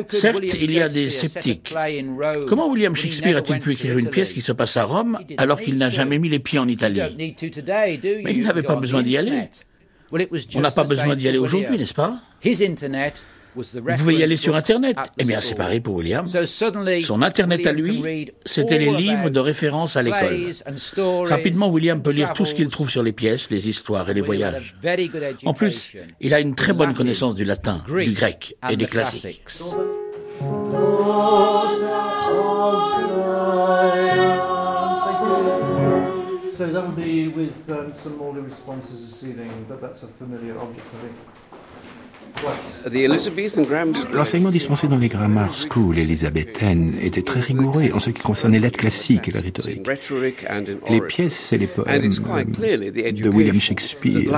Certes, 0.09 0.43
il 0.61 0.73
y 0.73 0.81
a 0.81 0.89
des 0.89 1.09
sceptiques. 1.09 1.73
Comment 2.49 2.69
William 2.69 2.97
Shakespeare 2.97 3.37
a-t-il 3.37 3.61
pu 3.61 3.75
écrire 3.75 3.97
une 3.97 4.11
pièce 4.11 4.33
qui 4.33 4.41
se 4.41 4.51
passe 4.51 4.77
à 4.77 4.83
Rome 4.83 5.21
alors 5.37 5.61
qu'il 5.61 5.79
n'a 5.79 5.91
jamais 5.91 6.19
mis 6.19 6.29
les 6.29 6.41
pieds 6.41 6.59
en 6.59 6.67
Italie? 6.67 7.01
Mais 7.17 8.35
il 8.35 8.43
n'avait 8.43 8.65
pas 8.65 8.75
besoin 8.75 9.03
d'y 9.03 9.17
aller. 9.17 9.49
On 10.55 10.61
n'a 10.61 10.73
pas 10.73 10.85
besoin 10.85 11.15
d'y 11.15 11.29
aller 11.29 11.39
aujourd'hui, 11.39 11.79
n'est-ce 11.79 11.95
pas? 11.95 12.21
Vous 13.55 13.97
pouvez 13.99 14.17
y 14.17 14.23
aller 14.23 14.37
sur 14.37 14.57
Internet. 14.57 14.97
Eh 15.19 15.25
bien, 15.25 15.41
c'est 15.41 15.55
pareil 15.55 15.81
pour 15.81 15.95
William. 15.95 16.27
Son 17.03 17.23
Internet 17.23 17.67
à 17.67 17.73
lui, 17.73 18.31
c'était 18.45 18.79
les 18.79 18.91
livres 18.91 19.31
de 19.31 19.41
référence 19.41 19.97
à 19.97 20.03
l'école. 20.03 20.53
Rapidement, 21.27 21.69
William 21.69 22.03
peut 22.03 22.11
lire 22.11 22.33
tout 22.33 22.45
ce 22.45 22.55
qu'il 22.55 22.69
trouve 22.69 22.91
sur 22.91 23.03
les 23.03 23.13
pièces, 23.13 23.51
les 23.51 23.69
histoires 23.69 24.09
et 24.11 24.15
les 24.15 24.21
voyages. 24.21 24.77
En 25.45 25.55
plus, 25.55 25.91
il 26.21 26.35
a 26.35 26.41
une 26.41 26.55
très 26.55 26.73
bonne 26.73 26.95
connaissance 26.95 27.35
du 27.35 27.45
latin, 27.45 27.83
du 27.89 28.13
grec 28.13 28.57
et 28.71 28.77
des 28.77 28.87
classiques. 28.87 29.43
So 36.57 36.71
that'll 36.71 36.93
be 36.93 37.27
with 37.27 37.69
um, 37.69 37.93
some 37.97 38.17
more 38.17 38.33
responses 38.33 39.05
this 39.05 39.25
evening, 39.29 39.51
but 39.69 39.81
that's 39.81 40.05
a 40.05 40.07
familiar 40.07 40.57
object, 40.57 40.87
I 40.87 40.99
think. 41.03 41.17
L'enseignement 44.12 44.51
dispensé 44.51 44.89
dans 44.89 44.99
les 44.99 45.09
grammar 45.09 45.53
schools 45.55 45.99
élisabéthaines 45.99 46.95
était 47.01 47.22
très 47.22 47.41
rigoureux 47.41 47.91
en 47.95 48.01
ce 48.01 48.11
qui 48.11 48.22
concernait 48.22 48.59
l'aide 48.59 48.76
classique 48.76 49.28
et 49.28 49.30
la 49.30 49.41
rhétorique. 49.41 49.87
Les 50.91 51.01
pièces 51.01 51.53
et 51.53 51.59
les 51.59 51.66
poèmes 51.66 52.11
de 52.11 53.28
William 53.28 53.59
Shakespeare 53.59 54.30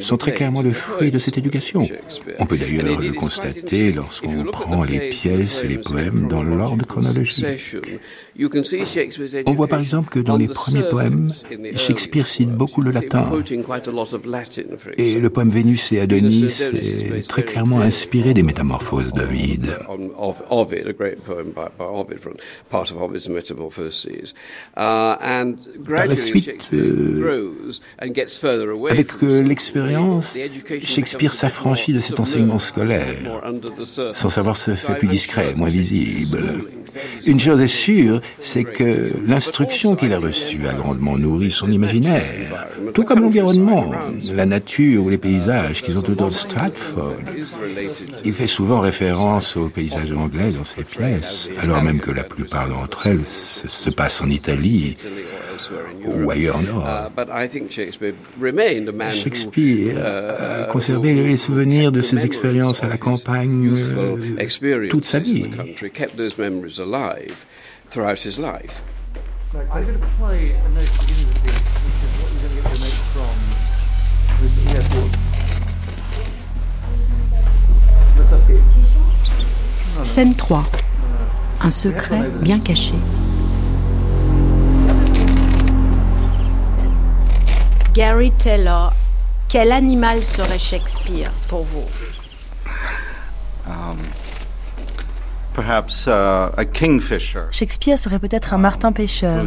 sont 0.00 0.16
très 0.16 0.32
clairement 0.32 0.62
le 0.62 0.72
fruit 0.72 1.10
de 1.10 1.18
cette 1.18 1.38
éducation. 1.38 1.88
On 2.38 2.46
peut 2.46 2.58
d'ailleurs 2.58 3.00
le 3.00 3.12
constater 3.12 3.92
lorsqu'on 3.92 4.44
prend 4.44 4.84
les 4.84 5.08
pièces 5.08 5.64
et 5.64 5.68
les 5.68 5.78
poèmes 5.78 6.28
dans 6.28 6.42
l'ordre 6.42 6.86
chronologique. 6.86 7.76
On 9.46 9.52
voit 9.52 9.68
par 9.68 9.80
exemple 9.80 10.08
que 10.08 10.18
dans 10.18 10.36
les 10.36 10.48
premiers 10.48 10.88
poèmes, 10.88 11.28
Shakespeare 11.76 12.26
cite 12.26 12.50
beaucoup 12.50 12.80
le 12.80 12.90
latin. 12.90 13.30
Et 14.96 15.20
le 15.20 15.30
poème 15.30 15.50
Vénus 15.50 15.92
et 15.92 16.00
Adonis 16.00 16.62
est 16.74 17.28
très 17.28 17.42
clairement 17.42 17.80
inspiré 17.80 18.32
des 18.34 18.42
métamorphoses 18.42 19.12
d'Ovide. 19.12 19.78
Par 25.84 26.06
la 26.06 26.16
suite, 26.16 26.70
euh, 26.72 27.72
avec 28.90 29.12
euh, 29.22 29.42
l'expérience, 29.42 30.38
Shakespeare 30.82 31.34
s'affranchit 31.34 31.92
de 31.92 32.00
cet 32.00 32.18
enseignement 32.20 32.58
scolaire. 32.58 33.42
Son 34.12 34.28
savoir 34.28 34.56
se 34.56 34.74
fait 34.74 34.94
plus 34.96 35.08
discret, 35.08 35.54
moins 35.54 35.68
visible. 35.68 36.64
Une 37.26 37.38
chose 37.38 37.60
est 37.62 37.66
sûre, 37.66 38.20
c'est 38.40 38.64
que 38.64 39.12
l'instruction 39.26 39.94
qu'il 39.94 40.12
a 40.12 40.18
reçue 40.18 40.66
a 40.66 40.74
grandement 40.74 41.16
nourri 41.16 41.50
son 41.50 41.70
imaginaire, 41.70 42.66
tout 42.94 43.04
comme 43.04 43.20
l'environnement, 43.20 43.92
la 44.32 44.46
nature 44.46 45.04
ou 45.04 45.08
les 45.08 45.18
paysages 45.18 45.82
qu'ils 45.82 45.96
ont 45.96 46.00
autour 46.00 46.28
de 46.28 46.34
Stratford. 46.34 47.16
Il 48.24 48.34
fait 48.34 48.46
souvent 48.46 48.80
référence 48.80 49.56
aux 49.56 49.68
paysages 49.68 50.12
anglais 50.12 50.50
dans 50.50 50.64
ses 50.64 50.84
pièces, 50.84 51.48
alors 51.60 51.82
même 51.82 52.00
que 52.00 52.10
la 52.10 52.24
plupart 52.24 52.68
d'entre 52.68 53.06
elles 53.06 53.24
se, 53.24 53.90
passent 53.90 54.22
en 54.22 54.30
Italie 54.30 54.96
ou 56.04 56.30
ailleurs 56.30 56.56
en 56.56 56.62
Europe. 56.62 57.12
Shakespeare 59.10 59.96
a 59.98 60.64
conservé 60.64 61.14
les 61.14 61.36
souvenirs 61.36 61.92
de 61.92 62.00
ses 62.02 62.24
expériences 62.24 62.82
à 62.82 62.88
la 62.88 62.98
campagne 62.98 63.70
euh, 63.76 64.88
toute 64.88 65.04
sa 65.04 65.18
vie. 65.18 65.44
Alive 66.82 67.46
throughout 67.88 68.18
his 68.20 68.38
life. 68.38 68.82
I'm 69.54 69.66
going 69.68 70.00
to 70.00 70.06
play 70.18 70.50
a 70.50 70.68
note 70.70 70.82
at 70.82 70.88
the 70.88 70.98
beginning 71.06 71.28
of 71.28 71.34
the 71.34 71.40
piece, 71.40 71.60
which 71.84 71.98
is 72.02 72.12
what 72.20 72.28
you're 72.32 72.42
going 72.42 72.56
to 72.56 72.62
get 72.62 72.72
your 72.72 72.80
note 72.80 73.00
from 73.12 73.34
the 74.48 74.64
airport. 74.76 75.12
Scène 80.04 80.34
3. 80.34 80.56
Un 81.60 81.70
secret 81.70 82.28
bien 82.42 82.58
caché. 82.58 82.94
Gary 87.94 88.32
Taylor, 88.38 88.90
quel 89.48 89.70
animal 89.72 90.24
serait 90.24 90.58
Shakespeare 90.58 91.30
pour 91.48 91.64
vous? 91.64 91.86
Um, 93.66 93.98
Uh, 93.98 94.21
Shakespeare 97.50 97.98
serait 97.98 98.18
peut-être 98.18 98.54
un 98.54 98.58
martin 98.58 98.92
pêcheur. 98.92 99.44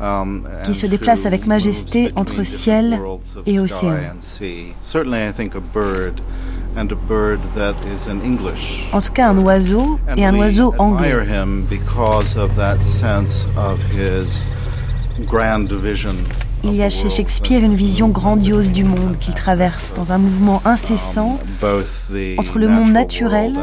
um, 0.00 0.46
qui 0.64 0.74
se 0.74 0.86
déplace 0.86 1.26
avec 1.26 1.46
majesté 1.46 2.12
entre 2.16 2.42
ciel 2.42 2.98
et 3.46 3.58
océan. 3.58 3.96
En 8.92 9.00
tout 9.00 9.12
cas, 9.12 9.28
un 9.28 9.38
oiseau 9.38 9.98
et 10.16 10.24
un 10.24 10.34
oiseau 10.34 10.74
anglais. 10.78 11.12
Il 16.64 16.74
y 16.74 16.82
a 16.82 16.90
chez 16.90 17.08
Shakespeare 17.08 17.62
une 17.62 17.74
vision 17.74 18.08
grandiose 18.08 18.70
du 18.70 18.84
monde 18.84 19.16
qu'il 19.18 19.34
traverse 19.34 19.94
dans 19.94 20.12
un 20.12 20.18
mouvement 20.18 20.60
incessant 20.64 21.38
entre 22.36 22.58
le 22.58 22.68
monde 22.68 22.92
naturel 22.92 23.54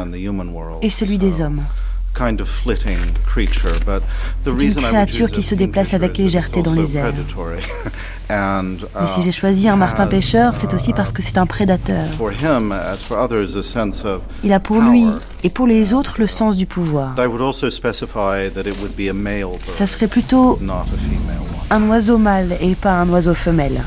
et 0.81 0.89
celui 0.89 1.17
des 1.17 1.41
hommes. 1.41 1.61
C'est 2.17 2.25
une 4.51 4.75
créature 4.75 5.31
qui 5.31 5.43
se 5.43 5.55
déplace 5.55 5.93
avec 5.93 6.17
légèreté 6.17 6.61
dans 6.61 6.73
les 6.73 6.95
airs. 6.95 7.11
Et 8.29 9.07
si 9.07 9.21
j'ai 9.21 9.33
choisi 9.33 9.67
un 9.67 9.75
martin 9.75 10.07
pêcheur, 10.07 10.55
c'est 10.55 10.73
aussi 10.73 10.93
parce 10.93 11.11
que 11.11 11.21
c'est 11.21 11.37
un 11.37 11.45
prédateur. 11.45 12.05
Il 14.43 14.53
a 14.53 14.59
pour 14.61 14.79
lui 14.79 15.05
et 15.43 15.49
pour 15.49 15.67
les 15.67 15.93
autres 15.93 16.15
le 16.19 16.27
sens 16.27 16.55
du 16.55 16.65
pouvoir. 16.65 17.15
Ça 19.73 19.87
serait 19.87 20.07
plutôt 20.07 20.57
un 21.69 21.89
oiseau 21.89 22.17
mâle 22.17 22.57
et 22.61 22.75
pas 22.75 22.99
un 22.99 23.09
oiseau 23.09 23.33
femelle. 23.33 23.81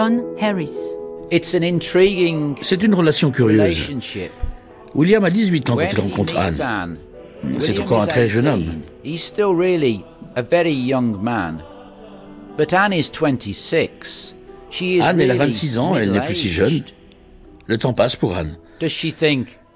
John 0.00 0.22
Harris. 0.40 0.96
C'est 2.62 2.82
une 2.82 2.94
relation 2.94 3.30
curieuse. 3.30 3.90
William 4.94 5.22
a 5.22 5.30
18 5.30 5.68
ans 5.68 5.76
quand 5.76 5.92
il 5.92 6.00
rencontre 6.00 6.38
Anne. 6.38 6.96
C'est 7.60 7.78
encore 7.78 8.00
un 8.00 8.06
très 8.06 8.26
jeune 8.26 8.48
homme. 8.48 8.80
Anne, 15.02 15.20
elle 15.20 15.32
a 15.32 15.34
26 15.34 15.76
ans, 15.76 15.96
elle 15.96 16.12
n'est 16.12 16.24
plus 16.24 16.34
si 16.34 16.48
jeune. 16.48 16.80
Le 17.66 17.76
temps 17.76 17.92
passe 17.92 18.16
pour 18.16 18.34
Anne. 18.34 18.56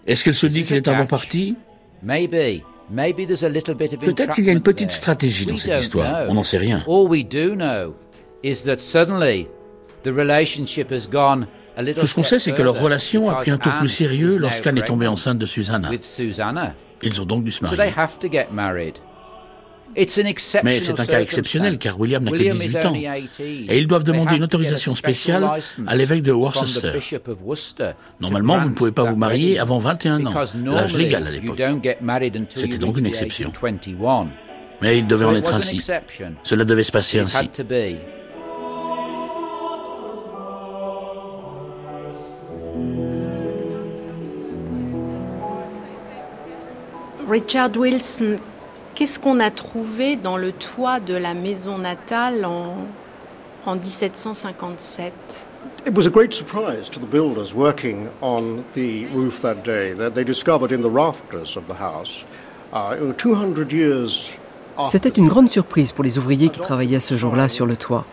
Est-ce 0.06 0.24
qu'elle 0.24 0.34
se 0.34 0.46
dit 0.46 0.62
qu'il 0.62 0.76
est 0.76 0.88
un 0.88 1.00
bon 1.00 1.06
parti? 1.06 1.54
Peut-être 4.14 4.34
qu'il 4.34 4.46
y 4.46 4.48
a 4.48 4.52
une 4.52 4.62
petite 4.62 4.90
stratégie 4.90 5.44
dans 5.44 5.58
cette 5.58 5.82
histoire, 5.82 6.24
on 6.30 6.34
n'en 6.34 6.44
sait 6.44 6.56
rien. 6.56 6.82
Tout 10.04 12.06
ce 12.06 12.14
qu'on 12.14 12.22
sait, 12.22 12.38
c'est 12.38 12.52
que 12.52 12.62
leur 12.62 12.80
relation 12.80 13.30
a 13.30 13.36
pris 13.36 13.50
un 13.50 13.58
tour 13.58 13.74
plus 13.74 13.88
sérieux 13.88 14.36
lorsqu'Anne 14.38 14.78
est 14.78 14.84
tombée 14.84 15.06
enceinte 15.06 15.38
de 15.38 15.46
Susanna. 15.46 15.90
Ils 17.02 17.20
ont 17.20 17.26
donc 17.26 17.44
dû 17.44 17.50
se 17.50 17.64
marier. 17.64 17.92
Mais 20.64 20.80
c'est 20.80 20.98
un 20.98 21.06
cas 21.06 21.20
exceptionnel 21.20 21.78
car 21.78 21.98
William 22.00 22.24
n'a 22.24 22.32
que 22.32 22.36
18 22.36 22.76
ans 22.86 22.94
et 22.94 23.78
ils 23.78 23.86
doivent 23.86 24.04
demander 24.04 24.36
une 24.36 24.42
autorisation 24.42 24.94
spéciale 24.94 25.48
à 25.86 25.94
l'évêque 25.94 26.22
de 26.22 26.32
Worcester. 26.32 26.92
Normalement, 28.20 28.58
vous 28.58 28.70
ne 28.70 28.74
pouvez 28.74 28.92
pas 28.92 29.04
vous 29.04 29.16
marier 29.16 29.58
avant 29.58 29.78
21 29.78 30.26
ans, 30.26 30.34
l'âge 30.64 30.96
légal 30.96 31.26
à 31.26 31.30
l'époque. 31.30 31.62
C'était 32.56 32.78
donc 32.78 32.98
une 32.98 33.06
exception. 33.06 33.52
Mais 34.82 34.98
il 34.98 35.06
devait 35.06 35.24
en 35.24 35.36
être 35.36 35.54
ainsi. 35.54 35.84
Cela 36.42 36.64
devait 36.64 36.84
se 36.84 36.92
passer 36.92 37.20
ainsi. 37.20 37.48
Richard 47.28 47.76
Wilson, 47.76 48.36
qu'est-ce 48.94 49.18
qu'on 49.18 49.40
a 49.40 49.50
trouvé 49.50 50.16
dans 50.16 50.36
le 50.36 50.52
toit 50.52 51.00
de 51.00 51.14
la 51.14 51.34
maison 51.34 51.78
natale 51.78 52.44
en, 52.44 52.86
en 53.66 53.74
1757 53.74 55.46
It 55.86 55.94
was 55.94 56.06
a 56.06 56.10
great 56.10 56.32
surprise 56.32 56.88
to 56.90 57.00
the 57.00 57.06
builders 57.06 57.54
working 57.54 58.08
on 58.20 58.64
the 58.74 59.06
roof 59.14 59.40
that 59.42 59.64
day. 59.64 59.92
That 59.92 60.14
they 60.14 60.24
discovered 60.24 60.72
in 60.72 60.82
the 60.82 60.90
rafters 60.90 61.56
of 61.56 61.66
the 61.66 61.74
house, 61.74 62.24
uh, 62.72 63.12
200 63.12 63.72
years 63.72 64.30
C'était 64.88 65.08
une 65.08 65.28
grande 65.28 65.50
surprise 65.50 65.92
pour 65.92 66.04
les 66.04 66.18
ouvriers 66.18 66.48
qui 66.48 66.60
travaillaient 66.60 67.00
ce 67.00 67.16
jour-là 67.16 67.48
sur 67.48 67.66
le 67.66 67.76
toit. 67.76 68.04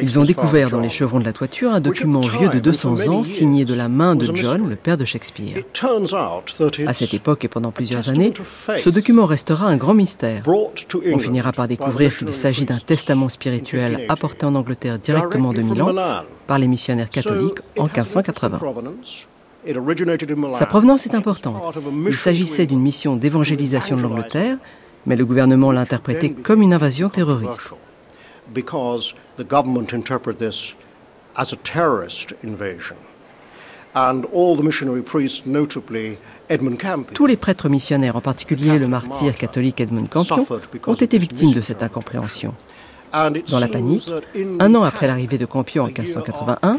Ils 0.00 0.18
ont 0.18 0.24
découvert 0.24 0.70
dans 0.70 0.80
les 0.80 0.88
chevrons 0.88 1.20
de 1.20 1.24
la 1.24 1.32
toiture 1.32 1.72
un 1.72 1.80
document 1.80 2.20
vieux 2.20 2.48
de 2.48 2.58
200 2.58 3.08
ans 3.08 3.24
signé 3.24 3.64
de 3.64 3.74
la 3.74 3.88
main 3.88 4.14
de 4.14 4.34
John, 4.34 4.68
le 4.68 4.76
père 4.76 4.96
de 4.96 5.04
Shakespeare. 5.04 5.62
À 6.86 6.94
cette 6.94 7.14
époque 7.14 7.44
et 7.44 7.48
pendant 7.48 7.72
plusieurs 7.72 8.08
années, 8.08 8.32
ce 8.78 8.90
document 8.90 9.26
restera 9.26 9.66
un 9.66 9.76
grand 9.76 9.94
mystère. 9.94 10.42
On 10.46 11.18
finira 11.18 11.52
par 11.52 11.68
découvrir 11.68 12.16
qu'il 12.16 12.32
s'agit 12.32 12.64
d'un 12.64 12.78
testament 12.78 13.28
spirituel 13.28 14.06
apporté 14.08 14.46
en 14.46 14.54
Angleterre 14.54 14.98
directement 14.98 15.52
de 15.52 15.62
Milan 15.62 15.94
par 16.46 16.58
les 16.58 16.68
missionnaires 16.68 17.10
catholiques 17.10 17.58
en 17.78 17.84
1580. 17.84 18.60
Sa 20.54 20.66
provenance 20.66 21.06
est 21.06 21.14
importante. 21.14 21.62
Il 22.06 22.16
s'agissait 22.16 22.66
d'une 22.66 22.80
mission 22.80 23.16
d'évangélisation 23.16 23.96
de 23.96 24.02
l'Angleterre 24.02 24.56
mais 25.06 25.16
le 25.16 25.24
gouvernement 25.24 25.72
l'a 25.72 25.80
interprété 25.82 26.32
comme 26.32 26.62
une 26.62 26.74
invasion 26.74 27.08
terroriste. 27.08 27.70
Tous 37.14 37.26
les 37.26 37.36
prêtres 37.36 37.68
missionnaires, 37.68 38.16
en 38.16 38.20
particulier 38.20 38.78
le 38.78 38.86
martyr 38.86 39.36
catholique 39.36 39.80
Edmund 39.80 40.08
Campion, 40.08 40.46
ont 40.86 40.94
été 40.94 41.18
victimes 41.18 41.52
de 41.52 41.60
cette 41.60 41.82
incompréhension. 41.82 42.54
Dans 43.12 43.58
la 43.58 43.66
panique, 43.66 44.08
un 44.60 44.74
an 44.74 44.82
après 44.84 45.08
l'arrivée 45.08 45.38
de 45.38 45.46
Campion 45.46 45.84
en 45.84 45.86
1581, 45.86 46.76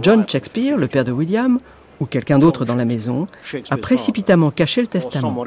John 0.00 0.24
Shakespeare, 0.28 0.76
le 0.76 0.86
père 0.86 1.04
de 1.04 1.10
William, 1.10 1.58
ou 1.98 2.06
quelqu'un 2.06 2.38
d'autre 2.38 2.64
dans 2.64 2.76
la 2.76 2.84
maison, 2.84 3.26
a 3.70 3.76
précipitamment 3.76 4.50
caché 4.50 4.80
le 4.80 4.86
testament. 4.86 5.44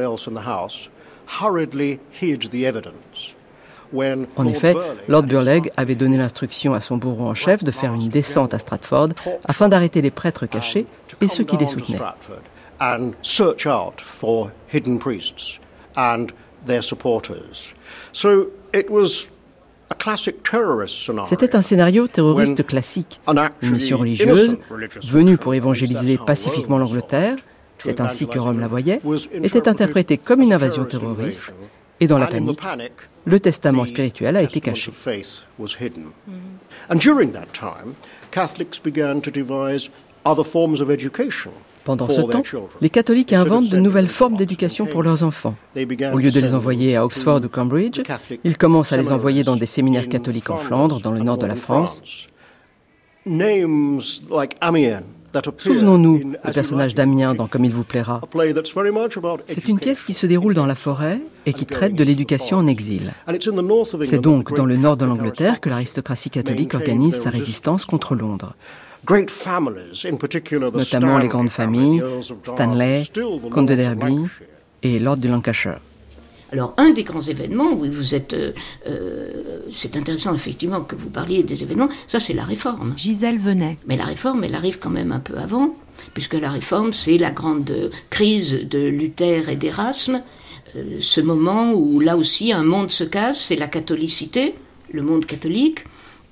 En 4.36 4.48
effet, 4.48 4.76
Lord 5.08 5.24
Burleigh 5.24 5.72
avait 5.78 5.96
donné 5.96 6.18
l'instruction 6.18 6.74
à 6.74 6.80
son 6.80 6.98
bourreau 6.98 7.28
en 7.28 7.36
chef 7.36 7.64
de 7.64 7.72
faire 7.72 7.94
une 7.94 8.10
descente 8.10 8.54
à 8.54 8.60
Stratford 8.60 9.10
afin 9.44 9.70
d'arrêter 9.70 10.02
les 10.02 10.12
prêtres 10.12 10.46
cachés 10.46 10.86
et 11.22 11.28
ceux 11.28 11.44
qui 11.44 11.58
les 11.58 11.68
soutenaient. 11.68 12.00
C'était 21.28 21.56
un 21.56 21.62
scénario 21.62 22.08
terroriste 22.08 22.66
classique, 22.66 23.22
une 23.62 23.72
mission 23.72 23.98
religieuse 23.98 24.58
venue 25.04 25.38
pour 25.38 25.54
évangéliser 25.54 26.18
pacifiquement 26.18 26.78
l'Angleterre, 26.78 27.38
c'est 27.78 28.00
ainsi 28.02 28.28
que 28.28 28.40
Rome 28.40 28.60
la 28.60 28.68
voyait, 28.68 29.02
était 29.44 29.68
interprétée 29.68 30.18
comme 30.18 30.42
une 30.42 30.54
invasion 30.54 30.86
terroriste, 30.86 31.54
et 32.00 32.08
dans 32.08 32.18
la 32.18 32.28
panique, 32.28 32.60
le 33.26 33.40
testament 33.40 33.86
spirituel 33.86 34.36
a 34.38 34.42
été 34.42 34.60
caché. 34.62 34.92
Pendant 41.86 42.10
ce 42.10 42.22
temps, 42.22 42.44
les 42.82 42.90
catholiques 42.90 43.32
inventent 43.32 43.70
de 43.70 43.78
nouvelles 43.78 44.08
formes 44.08 44.36
d'éducation 44.36 44.88
pour 44.88 45.04
leurs 45.04 45.24
enfants. 45.24 45.56
Au 45.76 46.18
lieu 46.18 46.32
de 46.32 46.40
les 46.40 46.56
envoyer 46.56 46.96
à 46.96 47.06
Oxford 47.06 47.42
ou 47.44 47.48
Cambridge, 47.48 48.02
ils 48.44 48.58
commencent 48.58 48.92
à 48.92 48.98
les 48.98 49.12
envoyer 49.12 49.44
dans 49.44 49.56
des 49.56 49.68
séminaires 49.68 50.10
catholiques 50.10 50.50
en 50.50 50.58
Flandre, 50.58 51.00
dans 51.00 51.12
le 51.12 51.20
nord 51.22 51.38
de 51.38 51.46
la 51.46 51.56
France. 51.56 52.02
Souvenons-nous 55.58 56.18
du 56.20 56.52
personnage 56.54 56.96
d'Amien 56.96 57.34
dans 57.34 57.48
Comme 57.48 57.66
il 57.66 57.74
vous 57.74 57.84
plaira. 57.84 58.22
C'est 59.48 59.68
une 59.68 59.80
pièce 59.80 60.04
qui 60.04 60.14
se 60.14 60.26
déroule 60.26 60.54
dans 60.54 60.66
la 60.66 60.76
forêt 60.76 61.22
et 61.46 61.54
qui 61.54 61.66
traite 61.66 61.96
de 61.96 62.04
l'éducation 62.04 62.58
en 62.58 62.68
exil. 62.68 63.14
C'est 64.04 64.22
donc 64.22 64.54
dans 64.56 64.66
le 64.66 64.78
nord 64.78 64.98
de 64.98 65.06
l'Angleterre 65.06 65.60
que 65.60 65.70
l'aristocratie 65.70 66.30
catholique 66.30 66.74
organise 66.74 67.16
sa 67.16 67.30
résistance 67.30 67.86
contre 67.86 68.16
Londres. 68.16 68.56
Notamment 70.74 71.18
les 71.20 71.28
grandes 71.28 71.50
familles, 71.50 72.04
Stanley, 72.44 73.04
comte 73.52 73.68
de 73.68 73.76
Derby 73.76 74.18
et 74.82 75.00
Lord 75.00 75.18
de 75.18 75.28
Lancashire. 75.28 75.80
Alors, 76.52 76.74
un 76.78 76.92
des 76.92 77.04
grands 77.04 77.22
événements, 77.22 77.74
oui, 77.74 77.90
vous 77.90 78.14
êtes. 78.14 78.34
Euh, 78.34 78.52
euh, 78.88 79.60
c'est 79.72 79.98
intéressant, 79.98 80.34
effectivement, 80.34 80.82
que 80.82 80.96
vous 80.96 81.10
parliez 81.10 81.44
des 81.44 81.64
événements, 81.64 81.90
ça, 82.08 82.20
c'est 82.20 82.34
la 82.34 82.44
réforme. 82.44 82.94
Gisèle 82.98 83.40
venait. 83.40 83.78
Mais 83.88 83.98
la 83.98 84.06
réforme, 84.06 84.44
elle 84.44 84.56
arrive 84.56 84.80
quand 84.80 84.92
même 84.92 85.12
un 85.12 85.20
peu 85.20 85.38
avant, 85.38 85.76
puisque 86.14 86.36
la 86.36 86.52
réforme, 86.52 86.94
c'est 86.94 87.18
la 87.18 87.32
grande 87.32 87.92
crise 88.10 88.68
de 88.70 88.88
Luther 88.88 89.50
et 89.50 89.56
d'Erasme, 89.56 90.22
euh, 90.76 90.98
ce 91.00 91.22
moment 91.22 91.74
où, 91.74 92.00
là 92.00 92.16
aussi, 92.16 92.54
un 92.54 92.64
monde 92.64 92.92
se 92.92 93.04
casse, 93.04 93.40
c'est 93.40 93.56
la 93.56 93.68
catholicité, 93.68 94.56
le 94.92 95.02
monde 95.02 95.26
catholique, 95.26 95.84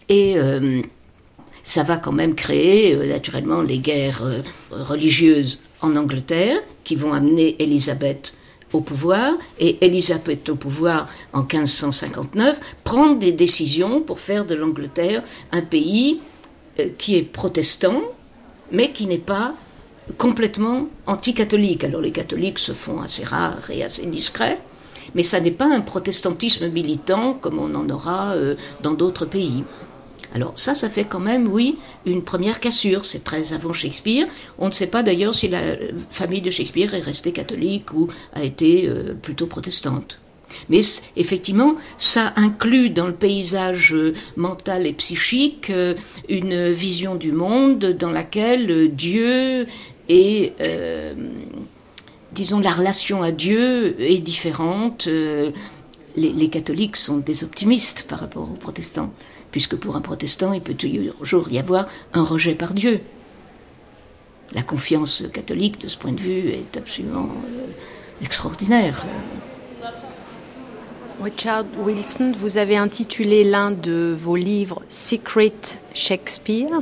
et. 0.09 0.35
ça 1.65 1.83
va 1.83 1.95
quand 1.95 2.11
même 2.11 2.35
créer 2.35 2.93
naturellement 3.07 3.61
les 3.61 3.79
guerres 3.79 4.21
religieuses 4.69 5.61
en 5.79 5.95
Angleterre 5.95 6.59
qui 6.83 6.97
vont 6.97 7.13
amener 7.13 7.55
Élisabeth 7.63 8.35
au 8.73 8.81
pouvoir, 8.81 9.33
et 9.59 9.85
Élisabeth 9.85 10.49
au 10.49 10.55
pouvoir 10.55 11.07
en 11.31 11.41
1559, 11.41 12.59
prend 12.83 13.11
des 13.11 13.31
décisions 13.31 14.01
pour 14.01 14.19
faire 14.19 14.45
de 14.45 14.55
l'Angleterre 14.55 15.23
un 15.51 15.61
pays 15.61 16.21
euh, 16.79 16.89
qui 16.97 17.15
est 17.15 17.23
protestant, 17.23 18.01
mais 18.71 18.91
qui 18.91 19.05
n'est 19.07 19.17
pas 19.17 19.53
complètement 20.17 20.87
anticatholique. 21.05 21.83
Alors 21.83 22.01
les 22.01 22.11
catholiques 22.11 22.59
se 22.59 22.73
font 22.73 23.01
assez 23.01 23.23
rares 23.23 23.69
et 23.71 23.83
assez 23.83 24.05
discrets, 24.05 24.59
mais 25.15 25.23
ça 25.23 25.39
n'est 25.39 25.51
pas 25.51 25.67
un 25.67 25.81
protestantisme 25.81 26.67
militant 26.69 27.35
comme 27.35 27.59
on 27.59 27.73
en 27.75 27.89
aura 27.89 28.33
euh, 28.33 28.55
dans 28.81 28.93
d'autres 28.93 29.25
pays. 29.25 29.63
Alors 30.33 30.53
ça, 30.55 30.73
ça 30.73 30.89
fait 30.89 31.05
quand 31.05 31.19
même, 31.19 31.47
oui, 31.47 31.77
une 32.05 32.23
première 32.23 32.59
cassure. 32.59 33.05
C'est 33.05 33.23
très 33.23 33.53
avant 33.53 33.71
Shakespeare. 33.71 34.25
On 34.57 34.67
ne 34.67 34.71
sait 34.71 34.87
pas 34.87 35.03
d'ailleurs 35.03 35.35
si 35.35 35.47
la 35.47 35.61
famille 36.09 36.41
de 36.41 36.49
Shakespeare 36.49 36.93
est 36.93 37.01
restée 37.01 37.31
catholique 37.31 37.93
ou 37.93 38.09
a 38.33 38.43
été 38.43 38.89
euh, 38.89 39.13
plutôt 39.13 39.45
protestante. 39.45 40.19
Mais 40.69 40.81
effectivement, 41.15 41.75
ça 41.97 42.33
inclut 42.35 42.89
dans 42.89 43.07
le 43.07 43.13
paysage 43.13 43.93
euh, 43.93 44.13
mental 44.35 44.87
et 44.87 44.93
psychique 44.93 45.69
euh, 45.69 45.93
une 46.29 46.71
vision 46.71 47.13
du 47.15 47.31
monde 47.31 47.85
dans 47.85 48.11
laquelle 48.11 48.93
Dieu 48.93 49.67
et, 50.09 50.51
disons, 52.33 52.59
la 52.59 52.71
relation 52.71 53.21
à 53.21 53.31
Dieu 53.31 53.95
est 54.01 54.17
différente. 54.19 55.07
les 56.17 56.49
catholiques 56.49 56.97
sont 56.97 57.17
des 57.17 57.45
optimistes 57.45 58.05
par 58.09 58.19
rapport 58.19 58.43
aux 58.51 58.57
protestants 58.57 59.13
puisque 59.53 59.75
pour 59.75 59.95
un 59.95 60.01
protestant, 60.01 60.51
il 60.51 60.61
peut 60.61 60.73
toujours 60.73 61.51
y 61.51 61.59
avoir 61.59 61.85
un 62.13 62.23
rejet 62.23 62.55
par 62.55 62.73
Dieu. 62.73 63.01
La 64.51 64.63
confiance 64.63 65.23
catholique, 65.31 65.79
de 65.79 65.87
ce 65.87 65.97
point 65.97 66.11
de 66.11 66.19
vue, 66.19 66.49
est 66.49 66.75
absolument 66.75 67.29
euh, 67.47 67.67
extraordinaire. 68.21 69.05
Richard 71.21 71.65
Wilson, 71.85 72.33
vous 72.37 72.57
avez 72.57 72.77
intitulé 72.77 73.43
l'un 73.43 73.69
de 73.69 74.17
vos 74.19 74.35
livres 74.35 74.81
Secret 74.89 75.53
Shakespeare. 75.93 76.81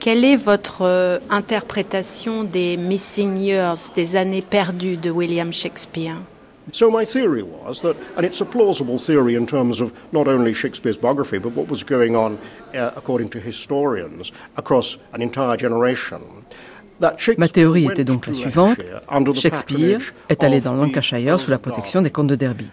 Quelle 0.00 0.24
est 0.24 0.36
votre 0.36 0.82
euh, 0.82 1.20
interprétation 1.30 2.42
des 2.42 2.76
Missing 2.76 3.38
Years, 3.38 3.78
des 3.94 4.16
années 4.16 4.42
perdues 4.42 4.96
de 4.96 5.10
William 5.12 5.52
Shakespeare? 5.52 6.16
So 6.70 6.90
my 6.90 7.04
theory 7.04 7.42
was 7.42 7.80
that, 7.80 7.96
and 8.16 8.24
it's 8.24 8.40
a 8.40 8.44
plausible 8.44 8.98
theory 8.98 9.34
in 9.34 9.46
terms 9.46 9.80
of 9.80 9.92
not 10.12 10.28
only 10.28 10.54
Shakespeare's 10.54 10.96
biography, 10.96 11.38
but 11.38 11.52
what 11.56 11.68
was 11.68 11.82
going 11.82 12.14
on, 12.14 12.38
uh, 12.74 12.92
according 12.94 13.30
to 13.30 13.40
historians, 13.40 14.30
across 14.56 14.96
an 15.12 15.22
entire 15.22 15.56
generation. 15.56 16.20
Ma 17.36 17.48
théorie 17.48 17.86
était 17.86 18.04
donc 18.04 18.28
la 18.28 18.32
suivante. 18.32 18.78
Shakespeare 19.34 20.14
est 20.28 20.44
allé 20.44 20.60
dans 20.60 20.74
Lancashire 20.74 21.40
sous 21.40 21.50
la 21.50 21.58
protection 21.58 22.00
des 22.00 22.10
comtes 22.10 22.28
de 22.28 22.36
Derby. 22.36 22.66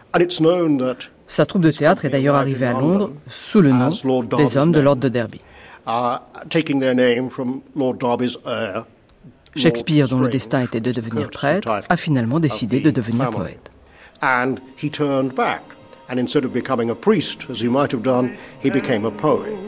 Sa 1.27 1.45
troupe 1.47 1.63
de 1.63 1.71
théâtre 1.71 2.05
est 2.05 2.09
d'ailleurs 2.09 2.35
arrivée 2.35 2.67
à 2.67 2.73
Londres 2.73 3.11
sous 3.27 3.61
le 3.61 3.71
nom 3.71 3.89
des 4.37 4.57
hommes 4.57 4.71
de 4.71 4.79
l'ordre 4.79 5.01
de 5.01 5.09
Derby. 5.09 5.41
Uh, 5.87 6.17
Shakespeare, 9.55 10.07
dont 10.07 10.19
le 10.19 10.29
destin 10.29 10.61
était 10.61 10.79
de 10.79 10.91
devenir 10.91 11.29
prêtre, 11.31 11.81
a 11.89 11.97
finalement 11.97 12.39
décidé 12.39 12.79
de 12.79 12.91
devenir 12.91 13.29
poète. 13.31 13.68
and 14.21 14.61
he 14.75 14.89
turned 14.89 15.35
back. 15.35 15.63
And 16.07 16.19
instead 16.19 16.43
of 16.45 16.53
becoming 16.53 16.89
a 16.89 16.95
priest, 16.95 17.45
as 17.49 17.59
he 17.59 17.67
might 17.67 17.91
have 17.91 18.03
done, 18.03 18.37
he 18.59 18.69
became 18.69 19.05
a 19.05 19.11
poet. 19.11 19.67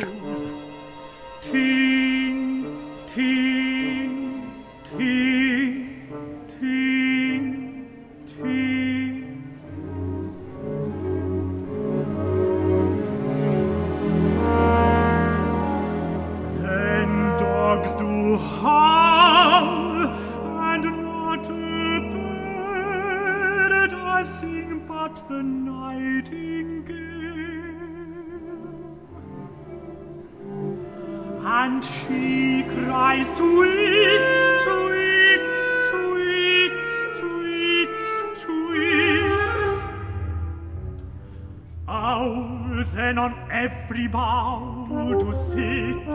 Ting, 1.42 2.66
ting, 3.08 4.52
ting, 4.98 6.08
ting, 6.60 7.88
ting. 8.28 9.44
Then 16.58 17.38
dogs 17.38 17.92
do 17.94 18.38
howl 18.38 20.08
and 20.60 20.84
not 21.04 21.71
sing 24.24 24.86
but 24.88 25.28
the 25.28 25.42
nightingale. 25.42 26.82
And 31.44 31.84
she 31.84 32.64
cries 32.64 33.32
to 33.32 33.64
it, 33.64 34.64
to 34.66 34.76
it, 34.94 35.54
to 35.90 36.02
it, 36.18 36.74
to 37.20 37.30
it, 37.46 38.00
to 38.42 38.54
it. 38.74 39.84
Owls 41.88 42.94
then 42.94 43.18
on 43.18 43.34
every 43.52 44.08
bough 44.08 45.18
to 45.20 45.34
sit. 45.34 46.08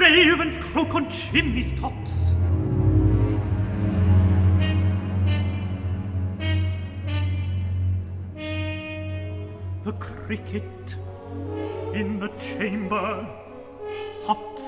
Ravens 0.00 0.58
croak 0.58 0.94
on 0.94 1.08
chimney 1.08 1.64
tops. 1.76 2.32
Cricket 10.30 10.94
in 11.92 12.20
the 12.20 12.28
chamber 12.38 13.26
hops. 14.26 14.66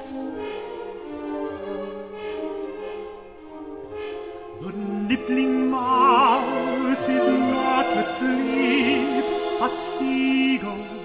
The 4.62 4.72
nibbling 5.08 5.70
mouse 5.70 7.08
is 7.18 7.26
not 7.54 7.86
asleep, 8.02 9.24
but 9.60 9.78
he 10.00 10.58
goes 10.58 11.01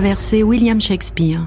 traversée 0.00 0.42
William 0.42 0.80
Shakespeare. 0.80 1.46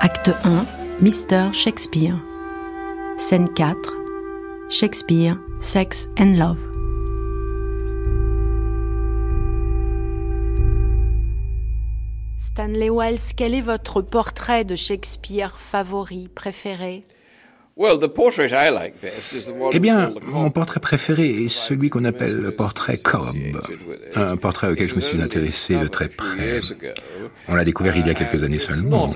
Acte 0.00 0.30
1 0.42 0.66
Mr. 1.00 1.52
Shakespeare. 1.52 2.16
Scène 3.16 3.48
4 3.48 3.76
Shakespeare, 4.68 5.38
Sex 5.60 6.08
and 6.18 6.36
Love. 6.36 6.58
Stanley 12.36 12.90
Wells, 12.90 13.34
quel 13.36 13.54
est 13.54 13.60
votre 13.60 14.02
portrait 14.02 14.64
de 14.64 14.74
Shakespeare 14.74 15.52
favori, 15.56 16.26
préféré? 16.26 17.06
Eh 19.72 19.78
bien, 19.80 20.14
mon 20.26 20.50
portrait 20.50 20.78
préféré 20.78 21.44
est 21.44 21.48
celui 21.48 21.90
qu'on 21.90 22.04
appelle 22.04 22.36
le 22.36 22.52
portrait 22.52 22.98
Cobb, 22.98 23.34
un 24.14 24.36
portrait 24.36 24.70
auquel 24.70 24.88
je 24.88 24.94
me 24.94 25.00
suis 25.00 25.20
intéressé 25.20 25.76
de 25.76 25.88
très 25.88 26.08
près. 26.08 26.60
On 27.48 27.54
l'a 27.56 27.64
découvert 27.64 27.96
il 27.96 28.06
y 28.06 28.10
a 28.10 28.14
quelques 28.14 28.42
années 28.44 28.60
seulement. 28.60 29.10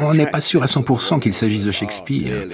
On 0.00 0.14
n'est 0.14 0.30
pas 0.30 0.40
sûr 0.40 0.62
à 0.62 0.66
100% 0.66 1.18
qu'il 1.20 1.34
s'agisse 1.34 1.64
de 1.64 1.70
Shakespeare, 1.72 2.46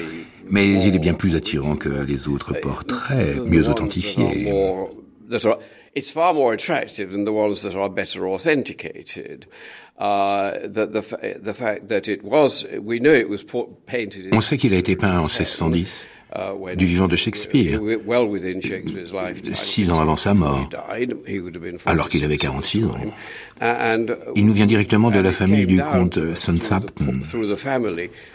mais 0.49 0.69
il 0.87 0.95
est 0.97 0.99
bien 0.99 1.15
plus 1.15 1.37
attirant 1.37 1.77
que 1.77 1.89
les 1.91 2.29
autres 2.29 2.55
portraits, 2.55 3.43
mieux 3.45 3.69
authentifiés. 3.69 4.51
It's 5.95 6.11
far 6.11 6.35
more 6.35 6.53
attractive 6.53 7.13
than 7.13 7.25
the 7.25 7.33
ones 7.33 7.63
that 7.63 7.77
are 7.77 7.89
better 7.89 8.27
authenticated. 8.27 9.47
Uh. 9.97 10.59
On 14.33 14.41
sait 14.41 14.57
qu'il 14.57 14.75
a 14.75 14.77
été 14.77 14.97
peint 14.97 15.19
en 15.21 15.29
1610 15.29 16.09
du 16.77 16.87
vivant 16.87 17.07
de 17.07 17.15
Shakespeare, 17.15 17.81
six 19.53 19.91
ans 19.91 20.01
avant 20.01 20.17
sa 20.17 20.35
mort, 20.35 20.69
alors 21.87 22.09
qu'il 22.09 22.25
avait 22.25 22.37
46 22.37 22.85
ans. 22.87 22.99
Il 24.35 24.47
nous 24.47 24.53
vient 24.53 24.67
directement 24.67 25.11
de 25.13 25.21
la 25.21 25.31
famille 25.31 25.67
du 25.67 25.81
comte 25.81 26.35
Southampton, 26.35 27.21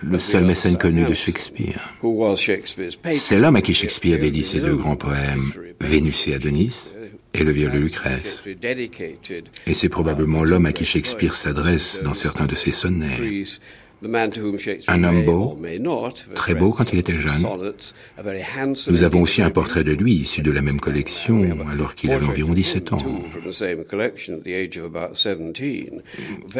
le 0.02 0.18
seul 0.18 0.46
mécène 0.46 0.78
connu 0.78 1.04
de 1.04 1.14
Shakespeare. 1.14 1.94
C'est 3.12 3.38
l'homme 3.38 3.58
à 3.58 3.62
qui 3.62 3.74
Shakespeare 3.74 4.18
dédie 4.18 4.46
ses 4.46 4.62
deux 4.62 4.76
grands 4.76 4.96
poèmes, 4.96 5.52
Vénus 5.82 6.28
et 6.30 6.36
Adonis, 6.36 6.90
et 7.34 7.44
le 7.44 7.52
de 7.70 7.78
Lucrèce. 7.78 8.44
Et 9.68 9.74
c'est 9.74 9.90
probablement 9.90 10.44
l'homme 10.44 10.66
à 10.66 10.74
qui 10.74 10.86
Shakespeare 10.86 11.36
s'adresse 11.36 12.02
dans 12.04 12.14
certains 12.14 12.46
de 12.46 12.56
ses 12.56 12.72
sonnets. 12.72 13.44
Un 14.88 15.04
homme 15.04 15.26
beau, 15.26 15.60
très 16.34 16.56
beau 16.56 16.72
quand 16.72 16.94
il 16.94 17.00
était 17.00 17.16
jeune. 17.16 17.46
Nous 18.90 19.04
avons 19.04 19.22
aussi 19.22 19.42
un 19.42 19.50
portrait 19.50 19.84
de 19.84 19.92
lui 19.92 20.14
issu 20.14 20.42
de 20.42 20.52
la 20.52 20.62
même 20.62 20.80
collection 20.80 21.46
alors 21.70 21.96
qu'il 21.96 22.12
avait 22.12 22.26
environ 22.26 22.54
17 22.54 22.94
ans. 22.94 23.00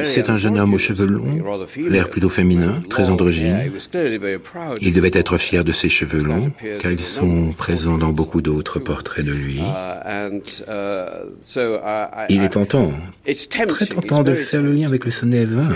C'est 0.04 0.30
un 0.30 0.38
jeune 0.38 0.60
homme 0.60 0.74
aux 0.74 0.78
cheveux 0.78 1.06
longs, 1.06 1.66
l'air 1.88 2.10
plutôt 2.10 2.30
féminin, 2.30 2.84
très 2.90 3.10
androgyne. 3.10 3.72
Il 4.82 4.94
devait 4.94 5.12
être 5.14 5.38
fier 5.38 5.64
de 5.64 5.72
ses 5.72 5.90
cheveux 5.90 6.22
longs 6.22 6.52
car 6.82 6.92
ils 6.92 7.00
sont 7.00 7.54
présents 7.54 7.98
dans 7.98 8.12
beaucoup 8.12 8.42
d'autres 8.42 8.80
portraits 8.80 9.26
de 9.26 9.32
lui. 9.32 9.62
Il 12.30 12.44
est 12.44 12.50
tentant, 12.50 12.92
très 13.68 13.86
tentant 13.86 14.24
de 14.24 14.34
faire 14.34 14.62
le 14.62 14.74
lien 14.74 14.88
avec 14.88 15.06
le 15.06 15.12
sonnet 15.12 15.46
20. 15.46 15.70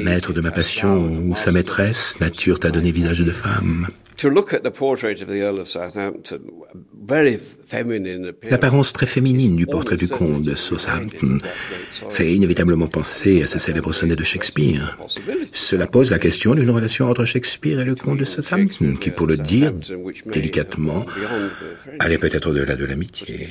Maître 0.00 0.32
de 0.32 0.40
ma 0.40 0.50
passion, 0.50 1.06
ou 1.06 1.34
sa 1.34 1.52
maîtresse, 1.52 2.18
nature 2.20 2.58
t'a 2.60 2.70
donné 2.70 2.90
visage 2.90 3.20
de 3.20 3.32
femme. 3.32 3.88
L'apparence 8.50 8.92
très 8.92 9.06
féminine 9.06 9.54
du 9.54 9.66
portrait 9.66 9.96
du 9.96 10.08
comte 10.08 10.42
de 10.42 10.56
Southampton 10.56 11.38
fait 12.10 12.34
inévitablement 12.34 12.88
penser 12.88 13.42
à 13.42 13.46
ce 13.46 13.60
célèbre 13.60 13.92
sonnet 13.92 14.16
de 14.16 14.24
Shakespeare. 14.24 14.98
Cela 15.52 15.86
pose 15.86 16.10
la 16.10 16.18
question 16.18 16.56
d'une 16.56 16.70
relation 16.70 17.08
entre 17.08 17.24
Shakespeare 17.24 17.78
et 17.78 17.84
le 17.84 17.94
comte 17.94 18.18
de 18.18 18.24
Southampton, 18.24 18.96
qui, 18.96 19.10
pour 19.12 19.28
le 19.28 19.36
dire 19.36 19.72
délicatement, 20.26 21.06
allait 22.00 22.18
peut-être 22.18 22.50
au-delà 22.50 22.74
de 22.74 22.84
l'amitié. 22.84 23.50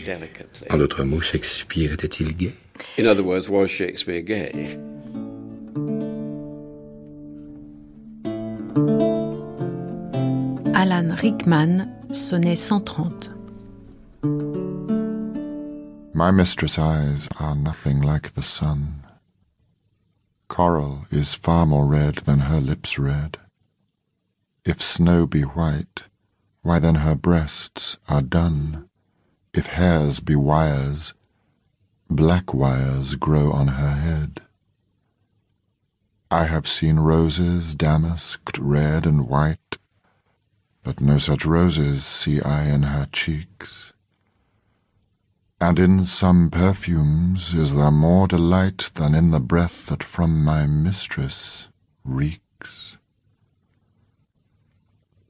En 0.70 0.78
d'autres 0.78 1.06
mots, 1.06 1.22
Shakespeare 1.22 1.94
était-il 1.94 2.36
gay? 2.36 2.52
In 2.98 3.08
other 3.08 3.24
words, 3.24 3.50
was 3.50 3.70
Shakespeare 3.70 4.22
gay? 4.22 4.78
Alan 10.74 11.16
Rickman, 11.22 12.14
sonnet 12.14 12.60
130. 12.60 13.38
My 16.14 16.32
mistress' 16.32 16.80
eyes 16.80 17.28
are 17.40 17.56
nothing 17.56 18.02
like 18.02 18.34
the 18.34 18.42
sun. 18.42 19.04
Coral 20.48 21.06
is 21.12 21.36
far 21.36 21.66
more 21.66 21.86
red 21.86 22.18
than 22.26 22.40
her 22.40 22.60
lips 22.60 22.98
red. 22.98 23.38
If 24.66 24.82
snow 24.82 25.28
be 25.28 25.42
white, 25.42 26.04
why 26.62 26.80
then 26.80 26.96
her 26.96 27.16
breasts 27.16 27.98
are 28.10 28.22
dun. 28.22 28.90
If 29.54 29.68
hairs 29.68 30.20
be 30.20 30.36
wires, 30.36 31.14
black 32.10 32.54
wires 32.54 33.16
grow 33.16 33.52
on 33.52 33.68
her 33.68 33.96
head. 33.96 34.42
I 36.30 36.46
have 36.46 36.68
seen 36.68 37.00
roses 37.00 37.74
damasked 37.74 38.58
red 38.58 39.06
and 39.06 39.28
white, 39.28 39.78
but 40.84 41.00
no 41.00 41.18
such 41.18 41.46
roses 41.46 42.06
see 42.06 42.42
I 42.42 42.66
in 42.66 42.84
her 42.84 43.08
cheeks. 43.12 43.94
And 45.60 45.80
in 45.80 46.06
some 46.06 46.50
perfumes 46.52 47.54
is 47.54 47.76
there 47.76 47.92
more 47.92 48.28
delight 48.28 48.92
than 48.96 49.16
in 49.16 49.32
the 49.32 49.40
breath 49.40 49.88
that 49.88 50.04
from 50.04 50.44
my 50.44 50.66
mistress 50.68 51.68
reeks. 52.04 52.98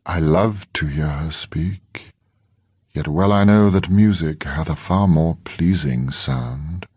I 0.05 0.19
love 0.19 0.71
to 0.73 0.87
hear 0.87 1.07
her 1.07 1.31
speak, 1.31 2.11
yet 2.97 3.07
well 3.07 3.31
I 3.31 3.43
know 3.43 3.69
that 3.69 3.91
music 3.91 4.43
hath 4.43 4.71
a 4.71 4.75
far 4.75 5.07
more 5.07 5.37
pleasing 5.43 6.09
sound. 6.09 6.87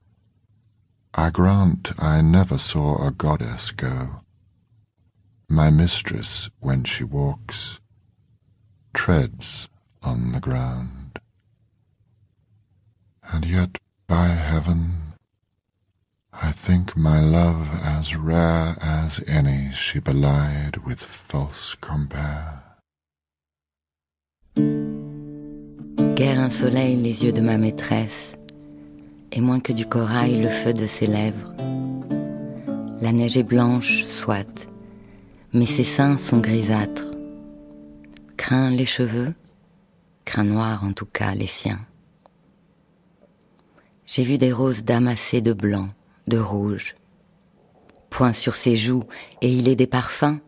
I 1.12 1.28
grant 1.28 1.92
I 1.98 2.22
never 2.22 2.57
saw 2.57 3.07
a 3.07 3.11
goddess 3.11 3.70
go. 3.70 4.22
My 5.46 5.68
mistress, 5.68 6.48
when 6.59 6.84
she 6.84 7.05
walks, 7.05 7.80
treads 8.94 9.68
on 10.03 10.32
the 10.32 10.40
ground. 10.40 11.18
And 13.30 13.44
yet, 13.44 13.76
by 14.09 14.28
heaven, 14.28 15.12
I 16.32 16.53
think 16.53 16.96
my 16.96 17.20
love 17.20 17.68
as 17.84 18.16
rare 18.16 18.74
as 18.80 19.22
any 19.26 19.70
she 19.72 19.98
belied 19.98 20.78
with 20.78 21.03
false 21.03 21.76
compare. 21.78 22.62
Guère 26.01 26.40
un 26.40 26.48
soleil 26.48 26.96
les 26.96 27.24
yeux 27.24 27.32
de 27.32 27.42
ma 27.42 27.59
maîtresse, 27.59 28.32
et 29.32 29.40
moins 29.42 29.61
que 29.61 29.72
du 29.74 29.84
corail 29.84 30.40
le 30.40 30.48
feu 30.48 30.72
de 30.72 30.86
ses 30.86 31.07
lèvres. 31.07 31.53
La 33.03 33.12
neige 33.12 33.36
est 33.36 33.42
blanche, 33.42 34.05
soit, 34.07 34.68
mais 35.53 35.66
ses 35.66 35.84
seins 35.84 36.16
sont 36.16 36.38
grisâtres. 36.38 37.11
Crains 38.38 38.70
les 38.70 38.86
cheveux, 38.86 39.34
crains 40.24 40.44
noir 40.44 40.84
en 40.84 40.92
tout 40.92 41.07
cas 41.07 41.34
les 41.34 41.46
siens. 41.46 41.84
J'ai 44.07 44.24
vu 44.24 44.38
des 44.38 44.53
roses 44.53 44.84
damassées 44.84 45.42
de 45.42 45.53
blanc, 45.53 45.90
de 46.28 46.38
rouge. 46.38 46.96
Point 48.09 48.32
sur 48.32 48.55
ses 48.57 48.76
joues, 48.76 49.05
et 49.42 49.53
il 49.53 49.68
est 49.68 49.76
des 49.76 49.86
parfums 49.86 50.40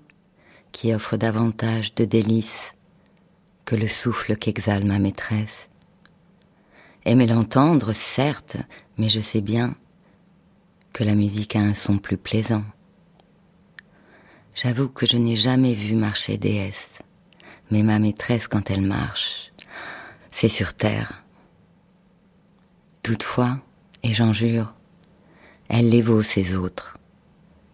qui 0.72 0.94
offrent 0.94 1.18
davantage 1.18 1.94
de 1.94 2.06
délices 2.06 2.72
que 3.64 3.76
le 3.76 3.88
souffle 3.88 4.36
qu'exhale 4.36 4.84
ma 4.84 4.98
maîtresse. 4.98 5.68
Aimer 7.04 7.26
l'entendre, 7.26 7.92
certes, 7.92 8.56
mais 8.98 9.08
je 9.08 9.20
sais 9.20 9.40
bien 9.40 9.74
que 10.92 11.04
la 11.04 11.14
musique 11.14 11.56
a 11.56 11.60
un 11.60 11.74
son 11.74 11.98
plus 11.98 12.16
plaisant. 12.16 12.64
J'avoue 14.54 14.88
que 14.88 15.06
je 15.06 15.16
n'ai 15.16 15.36
jamais 15.36 15.74
vu 15.74 15.94
marcher 15.94 16.36
déesse, 16.36 16.88
mais 17.70 17.82
ma 17.82 17.98
maîtresse 17.98 18.48
quand 18.48 18.70
elle 18.70 18.82
marche, 18.82 19.52
c'est 20.30 20.48
sur 20.48 20.74
terre 20.74 21.22
Toutefois, 23.02 23.58
et 24.04 24.14
j'en 24.14 24.32
jure, 24.32 24.74
elle 25.68 25.90
les 25.90 26.02
vaut 26.02 26.22
ces 26.22 26.54
autres, 26.54 26.98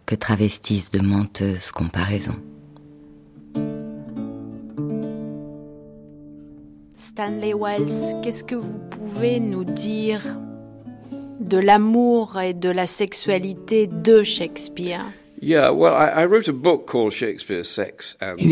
que 0.07 0.15
travestissent 0.15 0.89
de 0.89 1.01
menteuses 1.01 1.71
comparaisons. 1.71 2.41
Stanley 7.09 7.55
Wells, 7.55 8.21
qu'est-ce 8.21 8.43
que 8.43 8.53
vous 8.53 8.77
pouvez 8.91 9.39
nous 9.39 9.63
dire 9.63 10.21
de 11.39 11.57
l'amour 11.57 12.39
et 12.39 12.53
de 12.53 12.69
la 12.69 12.85
sexualité 12.85 13.87
de 13.87 14.21
Shakespeare? 14.21 15.07
Il 15.41 15.49
y 15.49 15.55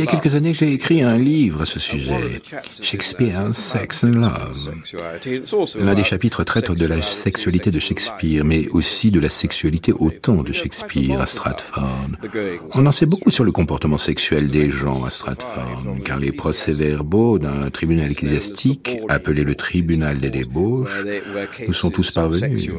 a 0.02 0.06
quelques 0.06 0.36
années, 0.36 0.54
j'ai 0.54 0.72
écrit 0.72 1.02
un 1.02 1.18
livre 1.18 1.62
à 1.62 1.66
ce 1.66 1.80
sujet, 1.80 2.42
Shakespeare, 2.82 3.54
Sex 3.54 4.04
and 4.04 4.08
Love. 4.08 4.74
L'un 5.80 5.96
des 5.96 6.04
chapitres 6.04 6.44
traite 6.44 6.72
de 6.72 6.86
la 6.86 7.02
sexualité 7.02 7.72
de 7.72 7.80
Shakespeare, 7.80 8.46
mais 8.46 8.68
aussi 8.70 9.12
de 9.12 9.20
la 9.20 9.30
sexualité 9.30 9.92
au 9.92 10.12
temps 10.12 10.44
de 10.44 10.54
Shakespeare 10.54 11.20
à 11.22 11.26
Stratford. 11.26 12.10
On 12.74 12.86
en 12.86 12.92
sait 12.92 13.06
beaucoup 13.06 13.32
sur 13.32 13.44
le 13.44 13.52
comportement 13.52 13.98
sexuel 13.98 14.50
des 14.50 14.72
gens 14.72 15.04
à 15.04 15.10
Stratford, 15.10 15.84
car 16.06 16.20
les 16.20 16.32
procès-verbaux 16.32 17.40
d'un 17.40 17.70
tribunal 17.70 18.12
ecclésiastique, 18.12 19.00
appelé 19.10 19.44
le 19.44 19.56
tribunal 19.56 20.20
des 20.20 20.30
débauches, 20.30 21.04
nous 21.68 21.74
sont 21.74 21.92
tous 21.92 22.12
parvenus. 22.12 22.70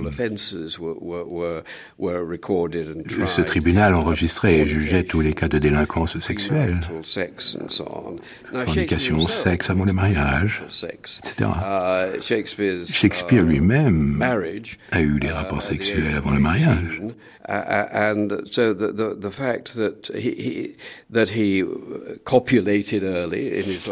Ce 3.27 3.43
tribunal 3.43 3.95
enregistrait 3.99 4.55
et 4.61 4.67
jugeait 4.67 5.03
tous 5.03 5.21
les 5.21 5.35
cas 5.35 5.49
de 5.49 5.59
délinquance 5.59 6.19
sexuelle, 6.19 6.81
fornication, 8.53 9.27
sexe 9.29 9.71
avant 9.71 9.85
le 9.85 9.93
mariage, 9.93 10.65
etc. 10.67 11.51
Shakespeare 12.21 13.45
lui-même 13.45 14.23
a 14.93 15.03
eu 15.03 15.21
des 15.21 15.31
rapports 15.31 15.63
sexuels 15.63 16.17
avant 16.17 16.31
le 16.31 16.41
mariage. 16.41 17.01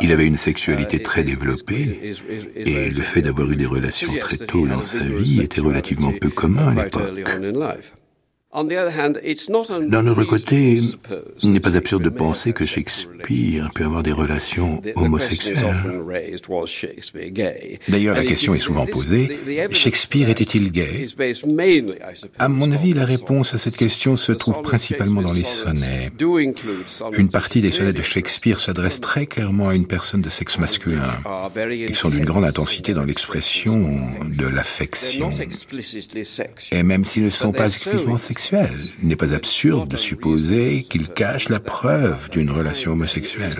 Il 0.03 0.13
avait 0.13 0.27
une 0.27 0.37
sexualité 0.37 1.03
très 1.03 1.25
développée 1.25 2.15
et 2.55 2.91
le 2.91 3.03
fait 3.03 3.23
d'avoir 3.23 3.51
eu 3.51 3.57
des 3.57 3.67
relations 3.67 4.13
très 4.21 4.37
tôt 4.37 4.67
dans 4.67 4.83
sa 4.83 5.05
vie 5.05 5.41
était 5.41 5.63
relativement 5.63 6.13
peu 6.13 6.29
commun 6.29 6.77
à 6.77 6.85
l'époque. 6.85 7.03
D'un 8.57 10.07
autre 10.07 10.25
côté, 10.25 10.81
il 11.43 11.53
n'est 11.53 11.61
pas 11.61 11.77
absurde 11.77 12.03
de 12.03 12.09
penser 12.09 12.55
que 12.55 12.65
Shakespeare 12.65 13.69
peut 13.75 13.85
avoir 13.85 14.03
des 14.03 14.13
relations 14.13 14.81
homosexuelles. 14.95 15.77
D'ailleurs, 17.89 18.15
la 18.15 18.25
question 18.25 18.55
est 18.55 18.59
souvent 18.59 18.87
posée, 18.87 19.39
Shakespeare 19.73 20.31
était-il 20.31 20.73
gay? 20.73 21.07
À 22.39 22.49
mon 22.49 22.73
avis, 22.73 22.95
la 22.95 23.05
réponse 23.05 23.53
à 23.53 23.59
cette 23.59 23.77
question 23.77 24.17
se 24.17 24.33
trouve 24.33 24.63
principalement 24.63 25.21
dans 25.21 25.35
les 25.35 25.45
sonnets. 25.45 26.11
Une 27.13 27.29
partie 27.29 27.61
des 27.61 27.71
sonnets 27.71 27.93
de 27.93 28.03
Shakespeare 28.03 28.59
s'adresse 28.59 29.03
très 29.03 29.27
clairement 29.27 29.69
à 29.69 29.75
une 29.75 29.87
personne 29.87 30.23
de 30.23 30.31
sexe 30.31 30.59
masculin. 30.59 31.21
Ils 31.71 31.95
sont 31.95 32.09
d'une 32.09 32.25
grande 32.25 32.45
intensité 32.45 32.95
dans 32.95 33.05
l'expression 33.05 34.09
de 34.25 34.47
l'affection. 34.47 35.31
Et 36.73 36.83
même 36.83 37.05
s'ils 37.05 37.25
ne 37.25 37.29
sont 37.29 37.53
pas 37.53 37.67
exclusivement 37.67 38.17
sexuels, 38.17 38.46
il 38.53 39.09
n'est 39.09 39.17
pas 39.17 39.33
absurde 39.33 39.89
de 39.89 39.97
supposer 39.97 40.87
qu'il 40.89 41.09
cache 41.09 41.49
la 41.49 41.61
preuve 41.61 42.31
d'une 42.31 42.51
relation 42.51 42.93
homosexuelle. 42.93 43.55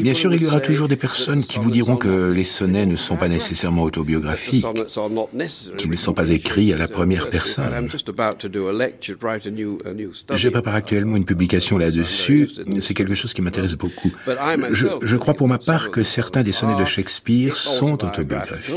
Bien 0.00 0.14
sûr, 0.14 0.34
il 0.34 0.42
y 0.42 0.46
aura 0.46 0.60
toujours 0.60 0.88
des 0.88 0.96
personnes 0.96 1.42
qui 1.42 1.58
vous 1.58 1.70
diront 1.70 1.96
que 1.96 2.30
les 2.30 2.44
sonnets 2.44 2.86
ne 2.86 2.96
sont 2.96 3.16
pas 3.16 3.28
nécessairement 3.28 3.82
autobiographiques, 3.82 4.66
qu'ils 5.76 5.90
ne 5.90 5.96
sont 5.96 6.14
pas 6.14 6.28
écrits 6.30 6.72
à 6.72 6.76
la 6.76 6.88
première 6.88 7.28
personne. 7.30 7.88
Je 10.34 10.48
prépare 10.48 10.74
actuellement 10.74 11.16
une 11.16 11.24
publication 11.24 11.78
là-dessus. 11.78 12.50
C'est 12.80 12.94
quelque 12.94 13.14
chose 13.14 13.32
qui 13.34 13.42
m'intéresse 13.42 13.74
beaucoup. 13.74 14.12
Je, 14.70 14.86
je 15.02 15.16
crois 15.16 15.34
pour 15.34 15.48
ma 15.48 15.58
part 15.58 15.90
que 15.90 16.02
certains 16.02 16.42
des 16.42 16.52
sonnets 16.52 16.78
de 16.78 16.84
Shakespeare 16.84 17.56
sont 17.56 18.04
autobiographiques, 18.04 18.74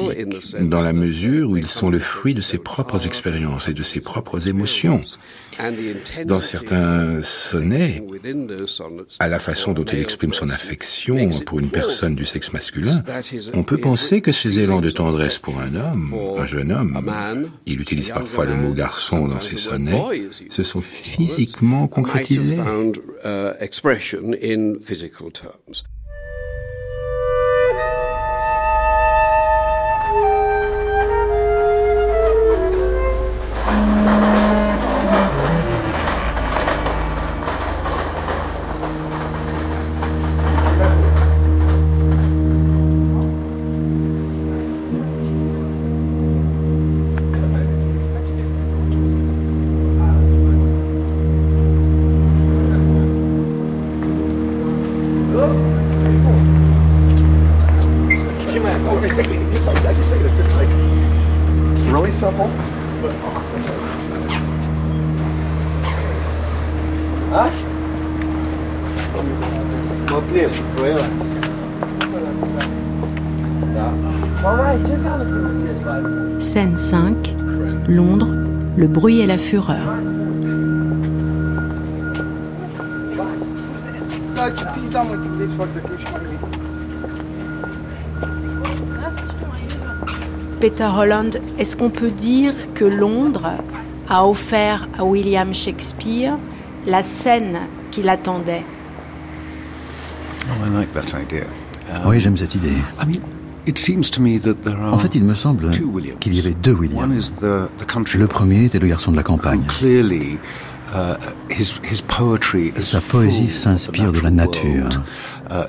dans 0.62 0.82
la 0.82 0.94
mesure 0.94 1.25
où 1.26 1.58
ils 1.58 1.68
sont 1.68 1.90
le 1.90 2.00
fruit 2.00 2.34
de 2.34 2.42
ses 2.42 2.58
propres 2.58 3.06
expériences 3.06 3.68
et 3.68 3.74
de 3.74 3.84
ses 3.84 4.02
propres 4.02 4.48
émotions. 4.48 5.02
Dans 6.26 6.42
certains 6.42 7.22
sonnets, 7.22 8.04
à 9.20 9.28
la 9.28 9.40
façon 9.40 9.74
dont 9.74 9.86
il 9.86 10.00
exprime 10.00 10.34
son 10.34 10.50
affection 10.50 11.30
pour 11.46 11.60
une 11.60 11.70
personne 11.70 12.16
du 12.16 12.26
sexe 12.26 12.52
masculin, 12.52 13.04
on 13.54 13.64
peut 13.64 13.78
penser 13.78 14.22
que 14.22 14.32
ses 14.32 14.60
élans 14.60 14.82
de 14.82 14.90
tendresse 14.90 15.40
pour 15.40 15.60
un 15.60 15.76
homme, 15.76 16.14
un 16.38 16.46
jeune 16.46 16.72
homme, 16.72 17.50
il 17.66 17.80
utilise 17.80 18.12
parfois 18.12 18.46
le 18.46 18.56
mot 18.56 18.74
garçon 18.74 19.28
dans 19.28 19.42
ses 19.42 19.58
sonnets, 19.58 20.28
se 20.50 20.64
sont 20.64 20.82
physiquement 20.82 21.88
concrétisés. 21.88 22.60
Bruit 79.06 79.20
et 79.20 79.28
la 79.28 79.38
fureur. 79.38 79.86
Peter 90.60 90.90
Holland, 90.98 91.40
est-ce 91.60 91.78
qu'on 91.78 91.92
peut 91.92 92.10
dire 92.10 92.56
que 92.74 92.84
Londres 92.84 93.52
a 94.10 94.28
offert 94.28 94.88
à 94.98 95.04
William 95.04 95.54
Shakespeare 95.54 96.40
la 96.88 97.04
scène 97.04 97.60
qu'il 97.92 98.10
attendait? 98.10 98.64
Oh, 100.48 102.08
Oui, 102.08 102.20
j'aime 102.20 102.38
cette 102.38 102.56
idée. 102.56 102.78
En 104.92 105.00
fait, 105.00 105.16
il 105.16 105.24
me 105.24 105.34
semble 105.34 105.72
qu'il 106.20 106.34
y 106.34 106.40
avait 106.40 106.54
deux 106.54 106.74
Williams. 106.74 107.34
Le 107.42 108.28
premier 108.28 108.66
était 108.66 108.80
le 108.80 108.88
garçon 108.88 109.12
de 109.12 109.18
la 109.18 109.24
campagne. 109.24 109.62
Uh, 110.94 111.16
Sa 112.80 113.02
poésie 113.02 113.50
s'inspire 113.50 114.12
de 114.12 114.20
la 114.20 114.30
nature, 114.30 115.02
uh, 115.50 115.66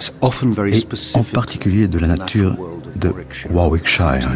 et 0.67 1.19
en 1.19 1.23
particulier 1.23 1.89
de 1.89 1.99
la 1.99 2.07
nature 2.07 2.57
de 2.97 3.13
Warwickshire, 3.51 4.31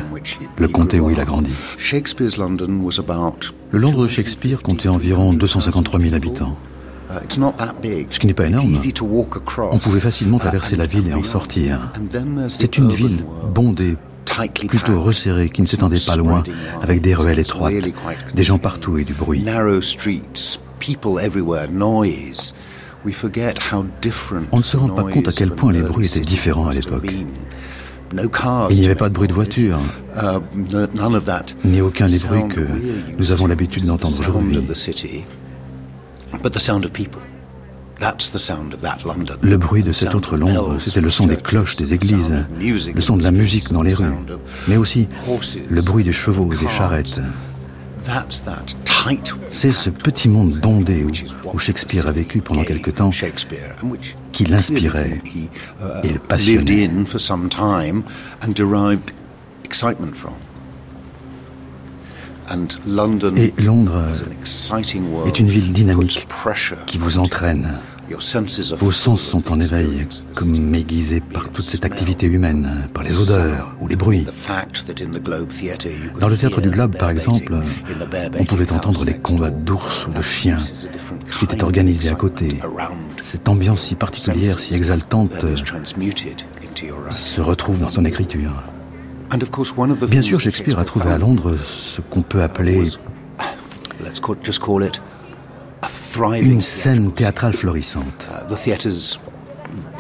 le 0.57 0.69
comté 0.69 0.99
où 0.99 1.11
il 1.11 1.21
a 1.21 1.25
grandi. 1.25 1.53
Le 3.73 3.79
Londres 3.79 4.03
de 4.03 4.07
Shakespeare 4.09 4.63
comptait 4.63 4.89
environ 4.89 5.33
253 5.33 6.01
000 6.01 6.15
habitants. 6.15 6.57
Uh, 7.11 7.19
Ce 8.11 8.19
qui 8.19 8.27
n'est 8.27 8.35
pas 8.35 8.47
énorme. 8.47 8.73
On 9.73 9.79
pouvait 9.79 10.01
facilement 10.01 10.39
traverser 10.39 10.77
la 10.77 10.87
ville 10.87 11.09
et 11.09 11.15
en 11.15 11.23
sortir. 11.23 11.93
C'est 12.49 12.79
une 12.79 12.91
ville 12.91 13.25
bondée, 13.53 13.97
plutôt 14.69 15.01
resserrée, 15.01 15.51
qui 15.51 15.63
ne 15.63 15.67
s'étendait 15.67 15.99
pas 16.07 16.17
loin, 16.17 16.45
avec 16.83 17.01
des 17.01 17.15
ruelles 17.15 17.41
étroites, 17.41 17.75
des 18.35 18.43
gens 18.45 18.59
partout 18.59 18.99
et 18.99 19.05
du 19.05 19.15
bruit. 19.15 19.45
On 24.53 24.59
ne 24.59 24.63
se 24.63 24.77
rend 24.77 24.89
pas 24.91 25.03
compte 25.05 25.29
à 25.29 25.33
quel 25.33 25.51
point 25.51 25.73
les 25.73 25.83
bruits 25.83 26.07
étaient 26.07 26.21
différents 26.21 26.69
à 26.69 26.73
l'époque. 26.73 27.13
Il 28.13 28.81
n'y 28.81 28.85
avait 28.87 28.95
pas 28.97 29.09
de 29.09 29.15
bruit 29.15 29.29
de 29.29 29.33
voiture, 29.33 29.79
uh, 30.17 30.39
ni 31.65 31.81
aucun 31.81 32.09
des 32.09 32.19
bruits 32.19 32.49
que 32.49 32.67
nous 33.19 33.31
avons 33.31 33.47
l'habitude 33.47 33.85
d'entendre 33.85 34.19
aujourd'hui. 34.21 34.59
Le 39.43 39.57
bruit 39.59 39.83
de 39.83 39.93
cet 39.93 40.15
autre 40.15 40.37
Londres, 40.37 40.77
c'était 40.81 41.01
le 41.01 41.11
son 41.11 41.27
des 41.27 41.37
cloches 41.37 41.77
des 41.77 41.93
églises, 41.93 42.33
le 42.59 43.01
son 43.01 43.17
de 43.17 43.23
la 43.23 43.31
musique 43.31 43.73
dans 43.73 43.83
les 43.83 43.95
rues, 43.95 44.07
mais 44.69 44.77
aussi 44.77 45.09
le 45.69 45.83
bruit 45.83 46.05
des 46.05 46.13
chevaux 46.13 46.53
et 46.53 46.57
des 46.57 46.69
charrettes. 46.69 47.21
C'est 49.51 49.73
ce 49.73 49.91
petit 49.91 50.29
monde 50.29 50.53
bondé 50.59 51.05
où, 51.05 51.59
Shakespeare 51.59 52.07
a 52.07 52.13
vécu 52.13 52.41
pendant 52.41 52.65
quelque 52.65 52.91
temps 52.91 53.11
qui 54.33 54.45
l'inspirait 54.45 55.21
uh, 55.27 55.49
et 56.05 56.09
le 56.09 56.19
passionnait. 56.19 56.91
Et 63.37 63.55
Londres 63.63 64.05
est 65.27 65.39
une 65.39 65.49
ville 65.49 65.73
dynamique 65.73 66.27
qui 66.87 66.99
vous 66.99 67.19
entraîne. 67.19 67.79
Vos 68.79 68.91
sens 68.91 69.23
sont 69.23 69.53
en 69.53 69.61
éveil, 69.61 70.03
comme 70.35 70.75
aiguisés 70.75 71.21
par 71.21 71.49
toute 71.51 71.65
cette 71.65 71.85
activité 71.85 72.27
humaine, 72.27 72.89
par 72.93 73.05
les 73.05 73.17
odeurs 73.17 73.73
ou 73.81 73.87
les 73.87 73.95
bruits. 73.95 74.27
Dans 76.19 76.29
le 76.29 76.37
théâtre 76.37 76.61
du 76.61 76.71
Globe, 76.71 76.97
par 76.97 77.11
exemple, 77.11 77.55
on 78.39 78.45
pouvait 78.45 78.73
entendre 78.73 79.05
les 79.05 79.15
combats 79.15 79.51
d'ours 79.51 80.07
ou 80.09 80.11
de 80.11 80.23
chiens 80.23 80.59
qui 81.39 81.45
étaient 81.45 81.63
organisés 81.63 82.11
à 82.11 82.15
côté. 82.15 82.59
Cette 83.19 83.49
ambiance 83.49 83.83
si 83.83 83.95
particulière, 83.95 84.59
si 84.59 84.75
exaltante, 84.75 85.47
se 87.11 87.41
retrouve 87.41 87.81
dans 87.81 87.91
son 87.91 88.05
écriture. 88.05 88.53
Bien 90.07 90.23
sûr, 90.23 90.41
Shakespeare 90.41 90.79
a 90.79 90.85
trouvé 90.85 91.11
à 91.11 91.19
Londres 91.19 91.57
ce 91.63 92.01
qu'on 92.01 92.23
peut 92.23 92.43
appeler 92.43 92.83
une 96.43 96.61
scène 96.61 97.13
théâtrale 97.13 97.53
florissante. 97.53 98.29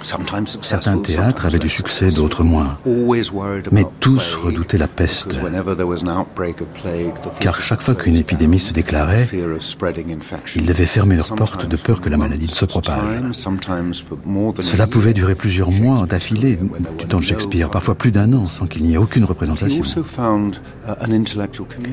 Certains 0.02 0.98
théâtres 0.98 1.46
avaient 1.46 1.58
du 1.58 1.68
succès, 1.68 2.10
d'autres 2.10 2.44
moins. 2.44 2.78
Mais 3.72 3.84
tous 4.00 4.34
redoutaient 4.34 4.78
la 4.78 4.88
peste. 4.88 5.36
Car 7.40 7.60
chaque 7.60 7.82
fois 7.82 7.94
qu'une 7.94 8.16
épidémie 8.16 8.58
se 8.58 8.72
déclarait, 8.72 9.28
ils 10.56 10.66
devaient 10.66 10.86
fermer 10.86 11.16
leurs 11.16 11.34
portes 11.34 11.66
de 11.66 11.76
peur 11.76 12.00
que 12.00 12.08
la 12.08 12.16
maladie 12.16 12.46
ne 12.46 12.50
se 12.50 12.64
propage. 12.64 13.02
Cela 14.60 14.86
pouvait 14.86 15.14
durer 15.14 15.34
plusieurs 15.34 15.70
mois 15.70 16.06
d'affilée, 16.06 16.58
du 16.98 17.06
temps 17.06 17.18
de 17.18 17.24
Shakespeare, 17.24 17.70
parfois 17.70 17.94
plus 17.94 18.10
d'un 18.10 18.32
an, 18.32 18.46
sans 18.46 18.66
qu'il 18.66 18.82
n'y 18.82 18.94
ait 18.94 18.98
aucune 18.98 19.24
représentation. 19.24 19.82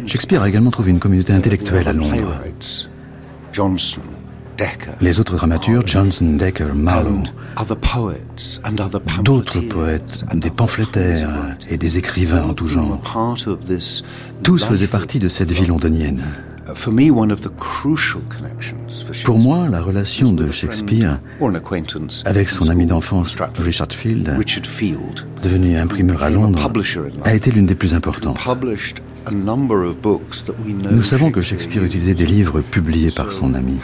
Shakespeare 0.06 0.42
a 0.42 0.50
également 0.50 0.72
trouvé 0.72 0.92
une 0.92 1.00
communauté 1.00 1.34
intellectuelle 1.34 1.88
à 1.88 1.94
Londres. 1.94 2.34
Les 5.02 5.20
autres 5.20 5.36
dramaturges, 5.36 5.84
Johnson, 5.86 6.36
Decker, 6.38 6.74
Marlowe, 6.74 7.24
d'autres 9.24 9.62
poètes, 9.62 10.26
des 10.34 10.50
pamphlétaires 10.50 11.56
et 11.70 11.78
des 11.78 11.98
écrivains 11.98 12.44
en 12.44 12.54
tout 12.54 12.68
genre, 12.68 13.02
tous 14.44 14.66
faisaient 14.66 14.88
partie 14.88 15.20
de 15.20 15.30
cette 15.30 15.52
vie 15.52 15.66
londonienne. 15.66 16.24
Pour 19.24 19.40
moi, 19.40 19.68
la 19.70 19.82
relation 19.82 20.34
de 20.34 20.52
Shakespeare 20.52 21.20
avec 22.26 22.50
son 22.50 22.70
ami 22.70 22.86
d'enfance 22.86 23.36
Richard 23.58 23.92
Field, 23.92 24.38
devenu 25.42 25.78
imprimeur 25.78 26.24
à 26.24 26.30
Londres, 26.30 26.72
a 27.24 27.34
été 27.34 27.52
l'une 27.52 27.66
des 27.68 27.76
plus 27.76 27.94
importantes. 27.94 28.38
Nous 29.32 31.02
savons 31.04 31.32
que 31.32 31.42
Shakespeare 31.42 31.84
utilisait 31.84 32.14
des 32.14 32.26
livres 32.26 32.62
publiés 32.62 33.12
par 33.12 33.32
son 33.32 33.54
ami. 33.54 33.80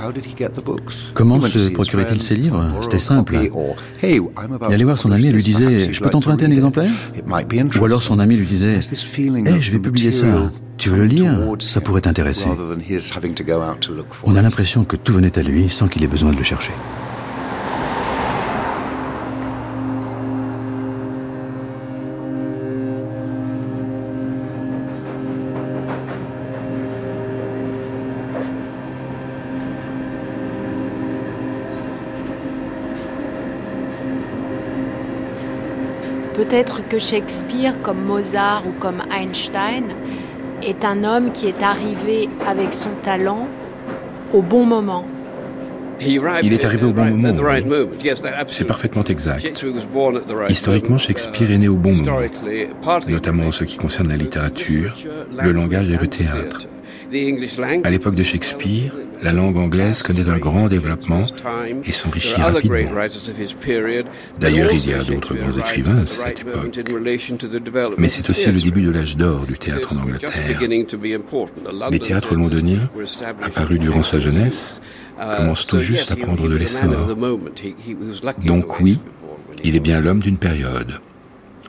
Comment 1.13 1.41
se 1.41 1.69
procurait-il 1.69 2.21
ces 2.21 2.35
livres? 2.35 2.77
C'était 2.81 2.99
simple. 2.99 3.37
Il 4.03 4.73
allait 4.73 4.83
voir 4.83 4.97
son 4.97 5.11
ami 5.11 5.27
et 5.27 5.31
lui 5.31 5.43
disait 5.43 5.91
Je 5.91 5.99
peux 6.01 6.09
t'emprunter 6.09 6.45
un 6.45 6.51
exemplaire 6.51 6.91
Ou 7.79 7.85
alors 7.85 8.03
son 8.03 8.19
ami 8.19 8.35
lui 8.37 8.45
disait 8.45 8.79
Hé, 8.79 9.61
je 9.61 9.71
vais 9.71 9.79
publier 9.79 10.11
ça. 10.11 10.25
Tu 10.77 10.89
veux 10.89 10.97
le 10.97 11.05
lire? 11.05 11.55
Ça 11.59 11.81
pourrait 11.81 12.01
t'intéresser. 12.01 12.49
On 14.23 14.35
a 14.35 14.41
l'impression 14.41 14.83
que 14.83 14.95
tout 14.95 15.13
venait 15.13 15.37
à 15.37 15.43
lui 15.43 15.69
sans 15.69 15.87
qu'il 15.87 16.03
ait 16.03 16.07
besoin 16.07 16.31
de 16.31 16.37
le 16.37 16.43
chercher. 16.43 16.71
Peut-être 36.43 36.85
que 36.89 36.99
Shakespeare, 36.99 37.73
comme 37.83 38.03
Mozart 38.03 38.63
ou 38.67 38.73
comme 38.77 39.01
Einstein, 39.17 39.93
est 40.61 40.83
un 40.83 41.05
homme 41.05 41.31
qui 41.31 41.47
est 41.47 41.63
arrivé 41.63 42.27
avec 42.45 42.73
son 42.73 42.89
talent 43.01 43.47
au 44.33 44.41
bon 44.41 44.65
moment. 44.65 45.05
Il 46.01 46.51
est 46.51 46.65
arrivé 46.65 46.85
au 46.85 46.91
bon 46.91 47.05
moment. 47.05 47.33
C'est 48.47 48.65
parfaitement 48.65 49.05
exact. 49.05 49.63
Historiquement, 50.49 50.97
Shakespeare 50.97 51.49
est 51.49 51.59
né 51.59 51.69
au 51.69 51.77
bon 51.77 51.93
moment, 51.93 52.19
notamment 53.07 53.47
en 53.47 53.51
ce 53.51 53.63
qui 53.63 53.77
concerne 53.77 54.09
la 54.09 54.17
littérature, 54.17 54.93
le 55.41 55.51
langage 55.53 55.89
et 55.89 55.95
le 55.95 56.07
théâtre. 56.07 56.67
À 57.83 57.89
l'époque 57.89 58.15
de 58.15 58.23
Shakespeare, 58.23 58.91
la 59.23 59.31
langue 59.31 59.57
anglaise 59.57 60.03
connaît 60.03 60.29
un 60.29 60.37
grand 60.37 60.67
développement 60.67 61.23
et 61.85 61.91
s'enrichit 61.91 62.41
rapidement. 62.41 62.91
D'ailleurs, 64.39 64.71
il 64.71 64.89
y 64.89 64.93
a 64.93 65.03
d'autres 65.03 65.33
grands 65.33 65.57
écrivains 65.57 65.99
à 65.99 66.05
cette 66.05 66.41
époque. 66.41 66.79
Mais 67.97 68.09
c'est 68.09 68.29
aussi 68.29 68.51
le 68.51 68.59
début 68.59 68.83
de 68.83 68.91
l'âge 68.91 69.15
d'or 69.15 69.45
du 69.45 69.57
théâtre 69.57 69.93
en 69.93 70.01
Angleterre. 70.01 70.59
Les 71.89 71.99
théâtres 71.99 72.35
londoniens, 72.35 72.89
apparus 73.41 73.79
durant 73.79 74.03
sa 74.03 74.19
jeunesse, 74.19 74.81
commencent 75.37 75.65
tout 75.65 75.79
juste 75.79 76.11
à 76.11 76.15
prendre 76.15 76.49
de 76.49 76.55
l'essor. 76.55 77.15
Donc 78.45 78.79
oui, 78.81 78.99
il 79.63 79.75
est 79.75 79.79
bien 79.79 80.01
l'homme 80.01 80.19
d'une 80.19 80.37
période. 80.37 80.99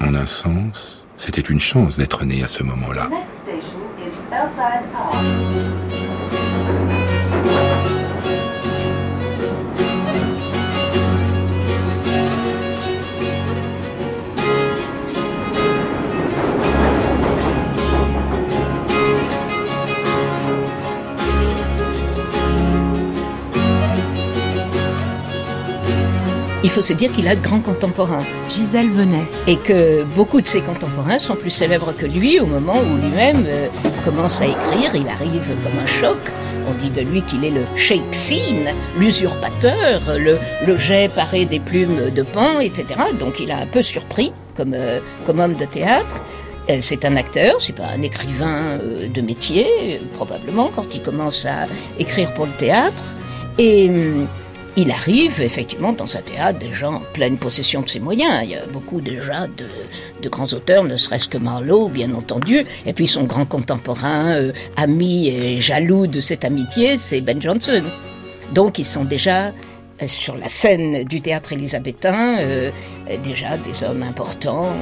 En 0.00 0.14
un 0.14 0.26
sens, 0.26 1.04
c'était 1.16 1.40
une 1.40 1.60
chance 1.60 1.96
d'être 1.96 2.24
né 2.24 2.42
à 2.42 2.48
ce 2.48 2.64
moment-là. 2.64 3.08
Il 26.64 26.70
faut 26.70 26.82
se 26.82 26.94
dire 26.94 27.12
qu'il 27.12 27.28
a 27.28 27.36
de 27.36 27.42
grands 27.42 27.60
contemporains. 27.60 28.24
Gisèle 28.48 28.88
venait. 28.88 29.26
Et 29.46 29.56
que 29.56 30.02
beaucoup 30.16 30.40
de 30.40 30.46
ses 30.46 30.62
contemporains 30.62 31.18
sont 31.18 31.36
plus 31.36 31.50
célèbres 31.50 31.92
que 31.92 32.06
lui 32.06 32.40
au 32.40 32.46
moment 32.46 32.78
où 32.78 32.96
lui-même 32.96 33.44
euh, 33.46 33.68
commence 34.02 34.40
à 34.40 34.46
écrire. 34.46 34.94
Il 34.94 35.06
arrive 35.06 35.54
comme 35.62 35.78
un 35.78 35.86
choc. 35.86 36.16
On 36.66 36.72
dit 36.72 36.90
de 36.90 37.02
lui 37.02 37.20
qu'il 37.20 37.44
est 37.44 37.50
le 37.50 37.64
Shakespeare, 37.76 38.74
l'usurpateur, 38.98 40.00
le, 40.18 40.38
le 40.66 40.76
jet 40.78 41.10
paré 41.14 41.44
des 41.44 41.60
plumes 41.60 42.10
de 42.10 42.22
pan, 42.22 42.58
etc. 42.60 42.86
Donc 43.20 43.40
il 43.40 43.50
a 43.50 43.58
un 43.58 43.66
peu 43.66 43.82
surpris 43.82 44.32
comme, 44.56 44.72
euh, 44.72 45.00
comme 45.26 45.40
homme 45.40 45.54
de 45.54 45.66
théâtre. 45.66 46.22
Euh, 46.70 46.78
c'est 46.80 47.04
un 47.04 47.16
acteur, 47.16 47.60
c'est 47.60 47.74
pas 47.74 47.88
un 47.94 48.00
écrivain 48.00 48.78
de 49.14 49.20
métier, 49.20 50.00
probablement, 50.14 50.70
quand 50.74 50.94
il 50.94 51.02
commence 51.02 51.44
à 51.44 51.66
écrire 51.98 52.32
pour 52.32 52.46
le 52.46 52.52
théâtre. 52.52 53.14
Et 53.58 53.90
hum, 53.90 54.26
il 54.76 54.90
arrive 54.90 55.40
effectivement 55.40 55.92
dans 55.92 56.16
un 56.16 56.20
théâtre 56.20 56.58
déjà 56.58 56.90
en 56.90 57.00
pleine 57.12 57.38
possession 57.38 57.82
de 57.82 57.88
ses 57.88 58.00
moyens. 58.00 58.40
Il 58.42 58.50
y 58.50 58.56
a 58.56 58.66
beaucoup 58.66 59.00
déjà 59.00 59.46
de, 59.46 60.28
grands 60.28 60.52
auteurs, 60.52 60.84
ne 60.84 60.96
serait-ce 60.96 61.28
que 61.28 61.38
Marlowe, 61.38 61.88
bien 61.88 62.12
entendu. 62.14 62.64
Et 62.86 62.92
puis 62.92 63.06
son 63.06 63.24
grand 63.24 63.46
contemporain, 63.46 64.32
euh, 64.32 64.52
ami 64.76 65.28
et 65.28 65.60
jaloux 65.60 66.06
de 66.06 66.20
cette 66.20 66.44
amitié, 66.44 66.96
c'est 66.96 67.20
Ben 67.20 67.40
Jonson. 67.40 67.84
Donc 68.52 68.78
ils 68.78 68.84
sont 68.84 69.04
déjà 69.04 69.48
euh, 69.48 70.06
sur 70.06 70.36
la 70.36 70.48
scène 70.48 71.04
du 71.04 71.20
théâtre 71.20 71.52
élisabétain, 71.52 72.38
euh, 72.38 72.70
déjà 73.22 73.56
des 73.58 73.84
hommes 73.84 74.02
importants 74.02 74.72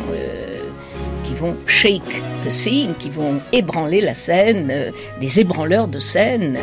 qui 1.24 1.34
vont 1.34 1.56
shake 1.66 2.22
the 2.44 2.50
scene, 2.50 2.94
qui 2.98 3.10
vont 3.10 3.40
ébranler 3.52 4.00
la 4.00 4.14
scène, 4.14 4.92
des 5.20 5.40
ébranleurs 5.40 5.88
de 5.88 5.98
scène. 5.98 6.58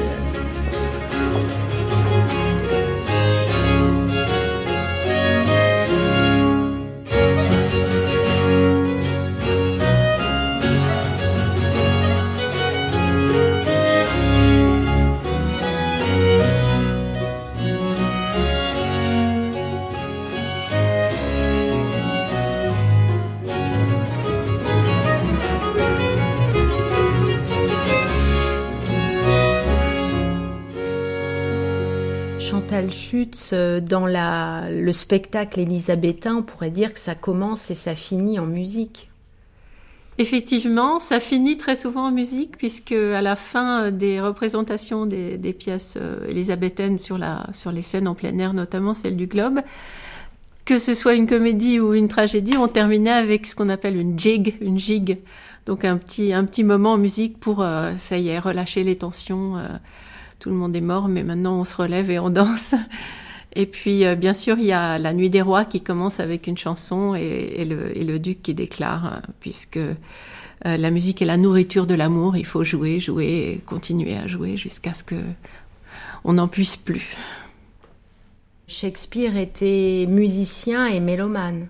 Schutz, 32.92 33.52
euh, 33.54 33.80
dans 33.80 34.06
la, 34.06 34.70
le 34.72 34.92
spectacle 34.92 35.60
élisabétain, 35.60 36.38
on 36.38 36.44
pourrait 36.44 36.72
dire 36.72 36.94
que 36.94 37.00
ça 37.00 37.16
commence 37.16 37.70
et 37.70 37.76
ça 37.76 37.96
finit 37.96 38.40
en 38.40 38.46
musique. 38.46 39.10
Effectivement, 40.18 41.00
ça 41.00 41.20
finit 41.20 41.58
très 41.58 41.78
souvent 41.78 42.08
en 42.08 42.12
musique, 42.12 42.58
puisque 42.58 42.92
à 42.92 43.22
la 43.22 43.38
fin 43.38 43.90
des 43.90 44.20
représentations 44.20 45.06
des, 45.06 45.38
pièces 45.54 45.98
euh, 46.00 46.28
élisabéthaines 46.28 46.98
sur, 46.98 47.18
la, 47.18 47.48
sur 47.54 47.72
les 47.72 47.82
scènes 47.82 48.08
en 48.08 48.16
plein 48.16 48.38
air, 48.38 48.54
notamment 48.54 48.94
celle 48.94 49.16
du 49.16 49.28
Globe, 49.28 49.62
que 50.66 50.78
ce 50.78 50.94
soit 50.94 51.16
une 51.16 51.26
comédie 51.26 51.80
ou 51.80 51.94
une 51.94 52.10
tragédie, 52.10 52.58
on 52.58 52.68
terminait 52.68 53.12
avec 53.12 53.48
ce 53.48 53.56
qu'on 53.56 53.70
appelle 53.70 53.96
une 53.96 54.20
jig, 54.20 54.58
une 54.60 54.78
gigue. 54.78 55.20
Donc 55.66 55.86
un 55.86 55.98
petit, 55.98 56.34
un 56.34 56.44
petit 56.44 56.64
moment 56.64 56.94
en 56.94 56.98
musique 56.98 57.40
pour, 57.40 57.62
euh, 57.62 57.94
ça 57.96 58.18
y 58.18 58.28
est, 58.28 58.40
relâcher 58.40 58.84
les 58.84 58.98
tensions 58.98 59.56
tout 60.40 60.50
le 60.50 60.56
monde 60.56 60.76
est 60.76 60.82
mort, 60.82 61.08
mais 61.08 61.24
maintenant 61.24 61.60
on 61.60 61.64
se 61.64 61.76
relève 61.76 62.10
et 62.10 62.20
on 62.20 62.30
danse. 62.30 62.76
Et 63.54 63.66
puis, 63.66 64.06
euh, 64.06 64.16
bien 64.16 64.34
sûr, 64.34 64.58
il 64.60 64.66
y 64.66 64.72
a 64.72 64.98
La 64.98 65.14
Nuit 65.14 65.30
des 65.30 65.42
Rois 65.42 65.66
qui 65.66 65.82
commence 65.82 66.20
avec 66.20 66.48
une 66.48 66.58
chanson 66.58 67.16
et, 67.16 67.66
le, 67.66 68.20
duc 68.20 68.42
qui 68.42 68.54
déclare, 68.54 69.06
euh, 69.06 69.20
puisque 69.40 69.78
euh, 69.78 69.94
la 70.64 70.92
musique 70.92 71.22
est 71.22 71.26
la 71.26 71.38
nourriture 71.38 71.88
de 71.88 71.96
l'amour, 71.96 72.38
il 72.38 72.46
faut 72.46 72.64
jouer, 72.64 73.00
jouer 73.00 73.62
continuer 73.66 74.16
à 74.16 74.28
jouer 74.28 74.56
jusqu'à 74.56 74.94
ce 74.94 75.04
que 75.04 75.16
on 76.24 76.34
n'en 76.34 76.48
puisse 76.48 76.76
plus. 76.76 77.16
Shakespeare 78.68 79.36
était 79.36 80.06
musicien 80.08 80.86
et 80.86 81.00
mélomane. 81.00 81.68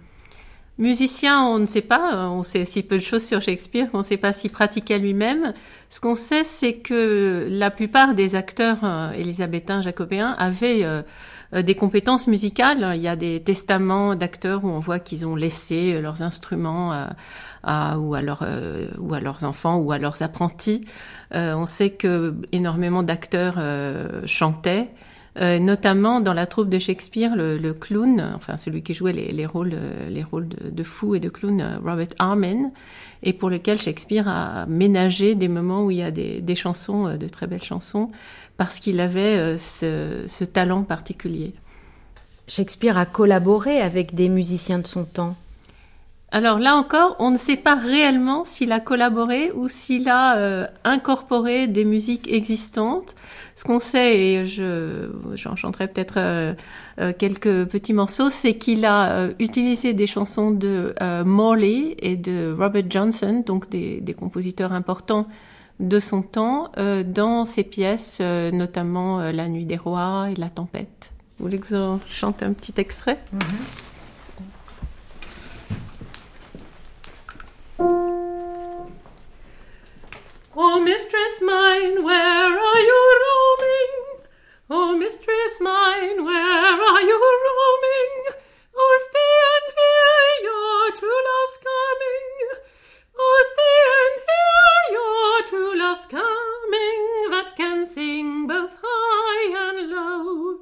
Musicien, 0.79 1.43
on 1.43 1.59
ne 1.59 1.65
sait 1.65 1.81
pas, 1.81 2.29
on 2.29 2.41
sait 2.41 2.63
si 2.63 2.83
peu 2.83 2.95
de 2.95 3.01
choses 3.01 3.25
sur 3.25 3.41
Shakespeare 3.41 3.91
qu'on 3.91 3.97
ne 3.97 4.03
sait 4.03 4.15
pas 4.15 4.31
s'il 4.31 4.49
pratiquait 4.49 4.97
lui-même. 4.97 5.53
Ce 5.89 5.99
qu'on 5.99 6.15
sait, 6.15 6.45
c'est 6.45 6.75
que 6.75 7.47
la 7.49 7.69
plupart 7.69 8.15
des 8.15 8.35
acteurs 8.35 8.77
euh, 8.83 9.81
jacobéens 9.81 10.33
avaient 10.39 10.85
euh, 10.85 11.01
euh, 11.53 11.63
des 11.63 11.75
compétences 11.75 12.27
musicales. 12.27 12.93
Il 12.95 13.01
y 13.01 13.09
a 13.09 13.17
des 13.17 13.43
testaments 13.43 14.15
d'acteurs 14.15 14.63
où 14.63 14.69
on 14.69 14.79
voit 14.79 14.99
qu'ils 14.99 15.27
ont 15.27 15.35
laissé 15.35 15.99
leurs 15.99 16.21
instruments 16.21 16.93
à, 17.61 17.99
ou, 17.99 18.15
à 18.15 18.21
ou 18.99 19.13
à 19.13 19.19
leurs 19.19 19.43
enfants 19.43 19.79
ou 19.79 19.91
à 19.91 19.97
leurs 19.97 20.21
apprentis. 20.21 20.85
on 21.33 21.65
sait 21.65 21.89
que 21.89 22.35
énormément 22.53 23.03
d'acteurs 23.03 23.59
chantaient. 24.25 24.87
Euh, 25.37 25.59
notamment 25.59 26.21
dans 26.21 26.33
la 26.33 26.47
troupe 26.47 26.69
de 26.69 26.79
Shakespeare, 26.79 27.35
le, 27.35 27.73
clown, 27.73 28.33
enfin 28.35 28.57
celui 28.57 28.81
qui 28.81 28.93
jouait 28.93 29.13
les, 29.13 29.45
rôles, 29.45 29.77
les 30.09 30.23
rôles 30.23 30.47
de, 30.49 30.83
fou 30.83 31.15
et 31.15 31.19
de 31.19 31.29
clown, 31.29 31.61
euh, 31.61 31.77
Robert 31.83 32.07
Armin, 32.17 32.71
et 33.21 33.33
pour 33.33 33.49
lequel 33.49 33.77
Shakespeare 33.77 34.27
a 34.27 34.65
ménagé 34.65 35.35
des 35.35 35.47
moments 35.47 35.85
où 35.85 35.91
il 35.91 35.97
y 35.97 36.03
a 36.03 36.11
des, 36.11 36.55
chansons, 36.55 37.07
euh, 37.07 37.17
de 37.17 37.27
très 37.27 37.45
belles 37.47 37.63
chansons, 37.63 38.09
parce 38.57 38.79
qu'il 38.79 38.99
avait 38.99 39.57
ce 39.57 40.43
talent 40.43 40.83
particulier. 40.83 41.53
Shakespeare 42.47 42.97
a 42.97 43.05
collaboré 43.05 43.79
avec 43.79 44.15
des 44.15 44.27
musiciens 44.27 44.79
de 44.79 44.87
son 44.87 45.05
temps. 45.05 45.37
Alors 46.31 46.59
là 46.59 46.75
encore, 46.75 47.15
on 47.17 47.31
ne 47.31 47.37
sait 47.37 47.55
pas 47.55 47.75
réellement 47.75 48.45
s'il 48.45 48.71
a 48.71 48.79
collaboré 48.79 49.51
ou 49.51 49.67
s'il 49.67 50.07
a 50.09 50.37
euh, 50.37 50.67
incorporé 50.83 51.67
des 51.67 51.85
musiques 51.85 52.31
existantes. 52.31 53.15
Ce 53.55 53.63
qu'on 53.63 53.79
sait, 53.79 54.19
et 54.19 54.45
je 54.45 55.09
j'en 55.33 55.55
chanterai 55.55 55.87
peut-être 55.87 56.15
euh, 56.17 56.53
euh, 56.99 57.13
quelques 57.17 57.65
petits 57.65 57.93
morceaux, 57.93 58.29
c'est 58.29 58.53
qu'il 58.53 58.85
a 58.85 59.29
utilisé 59.39 59.93
des 59.93 60.05
chansons 60.07 60.51
de 60.51 60.93
Morley 61.25 61.95
et 61.99 62.15
de 62.15 62.55
Robert 62.57 62.85
Johnson, 62.89 63.43
donc 63.45 63.69
des, 63.69 64.15
compositeurs 64.17 64.71
importants 64.71 65.27
de 65.79 65.99
son 65.99 66.21
temps, 66.21 66.71
dans 67.05 67.45
ses 67.45 67.63
pièces, 67.63 68.21
notamment 68.21 69.31
La 69.31 69.47
Nuit 69.47 69.65
des 69.65 69.77
Rois 69.77 70.27
et 70.29 70.35
La 70.35 70.49
Tempête. 70.49 71.11
Vous 71.37 71.45
voulez 71.45 71.59
que 71.59 71.67
je 71.67 71.97
chante 72.07 72.43
un 72.43 72.53
petit 72.53 72.73
extrait? 72.77 73.19
Mm-hmm. 73.35 73.88
Oh, 80.61 80.79
mistress 80.83 81.41
mine, 81.41 82.03
where 82.03 82.59
are 82.59 82.79
you 82.79 83.19
roaming? 83.23 84.25
Oh, 84.69 84.97
mistress 84.97 85.61
mine, 85.61 86.25
where 86.25 86.81
are 86.81 87.01
you 87.01 87.17
roaming? 87.17 88.35
Oh, 88.75 88.99
stay 89.07 89.33
and 89.55 89.67
hear 89.79 90.25
your 90.49 90.91
true 90.97 91.21
love's 91.29 91.59
coming. 91.63 92.27
Oh, 93.17 93.39
stay 93.53 93.79
and 93.99 94.17
hear 94.27 94.75
your 94.97 95.35
true 95.47 95.75
love's 95.79 96.05
coming 96.05 97.31
that 97.31 97.55
can 97.55 97.85
sing 97.85 98.47
both 98.47 98.77
high 98.83 99.55
and 99.69 99.89
low. 99.89 100.57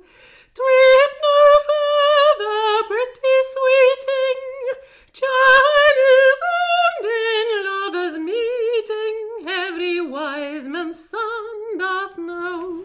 Trip 0.53 1.11
no 1.25 1.37
further, 1.69 2.87
pretty 2.87 3.35
sweeting. 3.53 4.39
Chinese 5.19 6.41
and 6.93 7.05
in 7.25 7.47
lovers 7.65 8.19
meeting, 8.19 9.15
every 9.47 9.99
wise 9.99 10.67
man's 10.67 11.09
son 11.09 11.77
doth 11.79 12.17
know. 12.19 12.83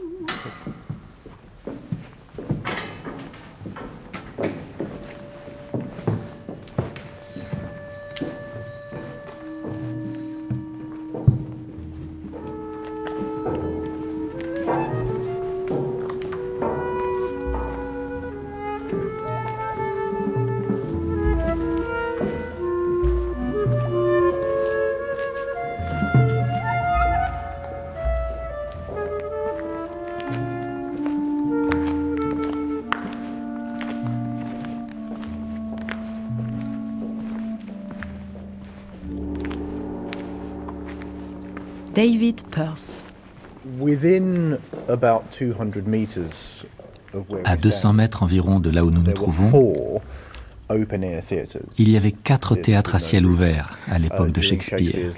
David 42.03 42.43
Peirce. 42.51 43.01
Within 43.79 44.59
about 44.89 45.23
200 45.39 45.87
meters 45.87 46.67
à 47.45 47.57
200 47.57 47.93
mètres 47.93 48.25
environ 48.25 48.59
de 48.59 48.71
là 48.71 48.85
où 48.85 48.91
nous 48.91 49.05
nous 49.05 49.13
trouvons, 49.13 50.01
il 51.79 51.91
y 51.91 51.97
avait 51.97 52.11
quatre 52.11 52.57
théâtres 52.57 52.97
à 52.97 52.99
ciel 52.99 53.25
ouvert 53.25 53.79
à 53.89 54.01
l'époque 54.01 54.33
de 54.33 54.41
Shakespeare. 54.41 55.13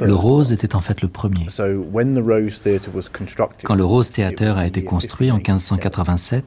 Le 0.00 0.14
Rose 0.14 0.52
était 0.52 0.76
en 0.76 0.80
fait 0.80 1.02
le 1.02 1.08
premier. 1.08 1.46
Quand 3.64 3.74
le 3.74 3.84
Rose 3.84 4.12
Theatre 4.12 4.56
a 4.56 4.66
été 4.66 4.82
construit 4.82 5.30
en 5.30 5.36
1587, 5.36 6.44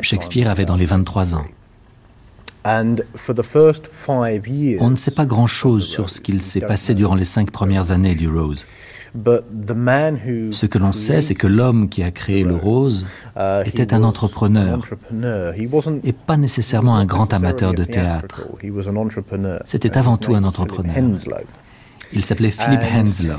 Shakespeare 0.00 0.48
avait 0.48 0.64
dans 0.64 0.76
les 0.76 0.86
23 0.86 1.34
ans. 1.34 1.46
On 4.80 4.90
ne 4.90 4.96
sait 4.96 5.12
pas 5.12 5.26
grand-chose 5.26 5.86
sur 5.86 6.10
ce 6.10 6.20
qu'il 6.20 6.42
s'est 6.42 6.60
passé 6.60 6.94
durant 6.94 7.14
les 7.14 7.24
cinq 7.24 7.50
premières 7.50 7.92
années 7.92 8.14
du 8.14 8.28
Rose. 8.28 8.66
Ce 9.14 10.66
que 10.66 10.78
l'on 10.78 10.92
sait, 10.92 11.20
c'est 11.20 11.34
que 11.34 11.46
l'homme 11.46 11.88
qui 11.88 12.02
a 12.02 12.10
créé 12.10 12.44
le 12.44 12.54
Rose 12.54 13.06
uh, 13.36 13.62
était 13.64 13.94
un 13.94 14.02
entrepreneur 14.02 14.82
et 16.04 16.12
pas 16.12 16.36
nécessairement 16.36 16.96
un 16.96 17.06
grand 17.06 17.32
amateur 17.32 17.72
de 17.72 17.84
théâtre. 17.84 18.48
C'était 19.64 19.96
avant 19.96 20.16
tout 20.16 20.34
un 20.34 20.44
entrepreneur. 20.44 20.94
Il 22.12 22.24
s'appelait 22.24 22.50
Philip 22.50 22.82
Henslow. 22.82 23.38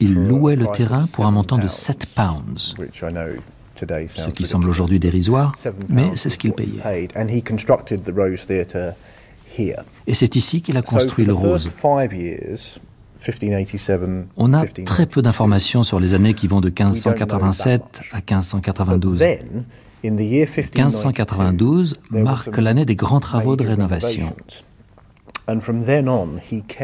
Il 0.00 0.14
louait 0.14 0.56
le 0.56 0.66
terrain 0.66 1.06
pour 1.12 1.26
un 1.26 1.30
montant 1.30 1.58
de 1.58 1.68
7 1.68 2.06
pounds, 2.06 2.74
ce 4.14 4.30
qui 4.30 4.44
semble 4.44 4.68
aujourd'hui 4.68 4.98
dérisoire, 4.98 5.54
mais 5.88 6.10
c'est 6.14 6.30
ce 6.30 6.38
qu'il 6.38 6.52
payait. 6.52 6.80
Et 10.06 10.14
c'est 10.14 10.36
ici 10.36 10.62
qu'il 10.62 10.76
a 10.76 10.82
construit 10.82 11.24
le 11.24 11.32
Rose. 11.34 11.70
On 14.36 14.54
a 14.54 14.66
très 14.66 15.06
peu 15.06 15.22
d'informations 15.22 15.82
sur 15.82 16.00
les 16.00 16.14
années 16.14 16.34
qui 16.34 16.46
vont 16.46 16.60
de 16.60 16.68
1587 16.68 17.82
à 18.12 18.16
1592. 18.16 19.22
1592 20.02 21.96
marque 22.10 22.56
l'année 22.56 22.86
des 22.86 22.96
grands 22.96 23.20
travaux 23.20 23.56
de 23.56 23.66
rénovation. 23.66 24.34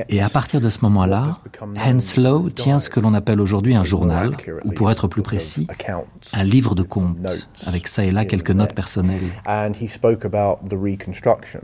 Et 0.09 0.21
à 0.21 0.29
partir 0.29 0.61
de 0.61 0.69
ce 0.69 0.79
moment-là, 0.83 1.39
Henslow 1.77 2.51
tient 2.51 2.79
ce 2.79 2.91
que 2.91 3.01
l'on 3.01 3.15
appelle 3.15 3.41
aujourd'hui 3.41 3.75
un 3.75 3.85
journal, 3.85 4.33
ou 4.65 4.73
pour 4.73 4.91
être 4.91 5.09
plus 5.09 5.23
précis, 5.23 5.67
un 6.33 6.45
livre 6.45 6.75
de 6.75 6.83
comptes, 6.83 7.17
avec 7.67 7.89
ça 7.89 8.05
et 8.05 8.11
là 8.11 8.25
quelques 8.25 8.51
notes 8.51 8.75
personnelles. 8.75 9.21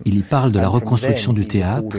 Il 0.05 0.16
y 0.16 0.23
parle 0.23 0.53
de 0.53 0.59
la 0.59 0.69
reconstruction 0.69 1.33
du 1.33 1.45
théâtre 1.47 1.97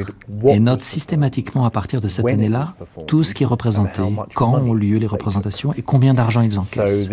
et 0.47 0.59
note 0.59 0.81
systématiquement 0.81 1.65
à 1.65 1.69
partir 1.69 2.01
de 2.01 2.07
cette 2.07 2.27
année-là 2.27 2.73
tout 3.07 3.23
ce 3.23 3.33
qui 3.33 3.43
est 3.43 3.47
représenté, 3.47 4.01
quand 4.33 4.53
ont 4.53 4.73
lieu 4.73 4.97
les 4.97 5.07
représentations 5.07 5.73
et 5.73 5.81
combien 5.81 6.13
d'argent 6.13 6.41
ils 6.41 6.59
encaissent. 6.59 7.09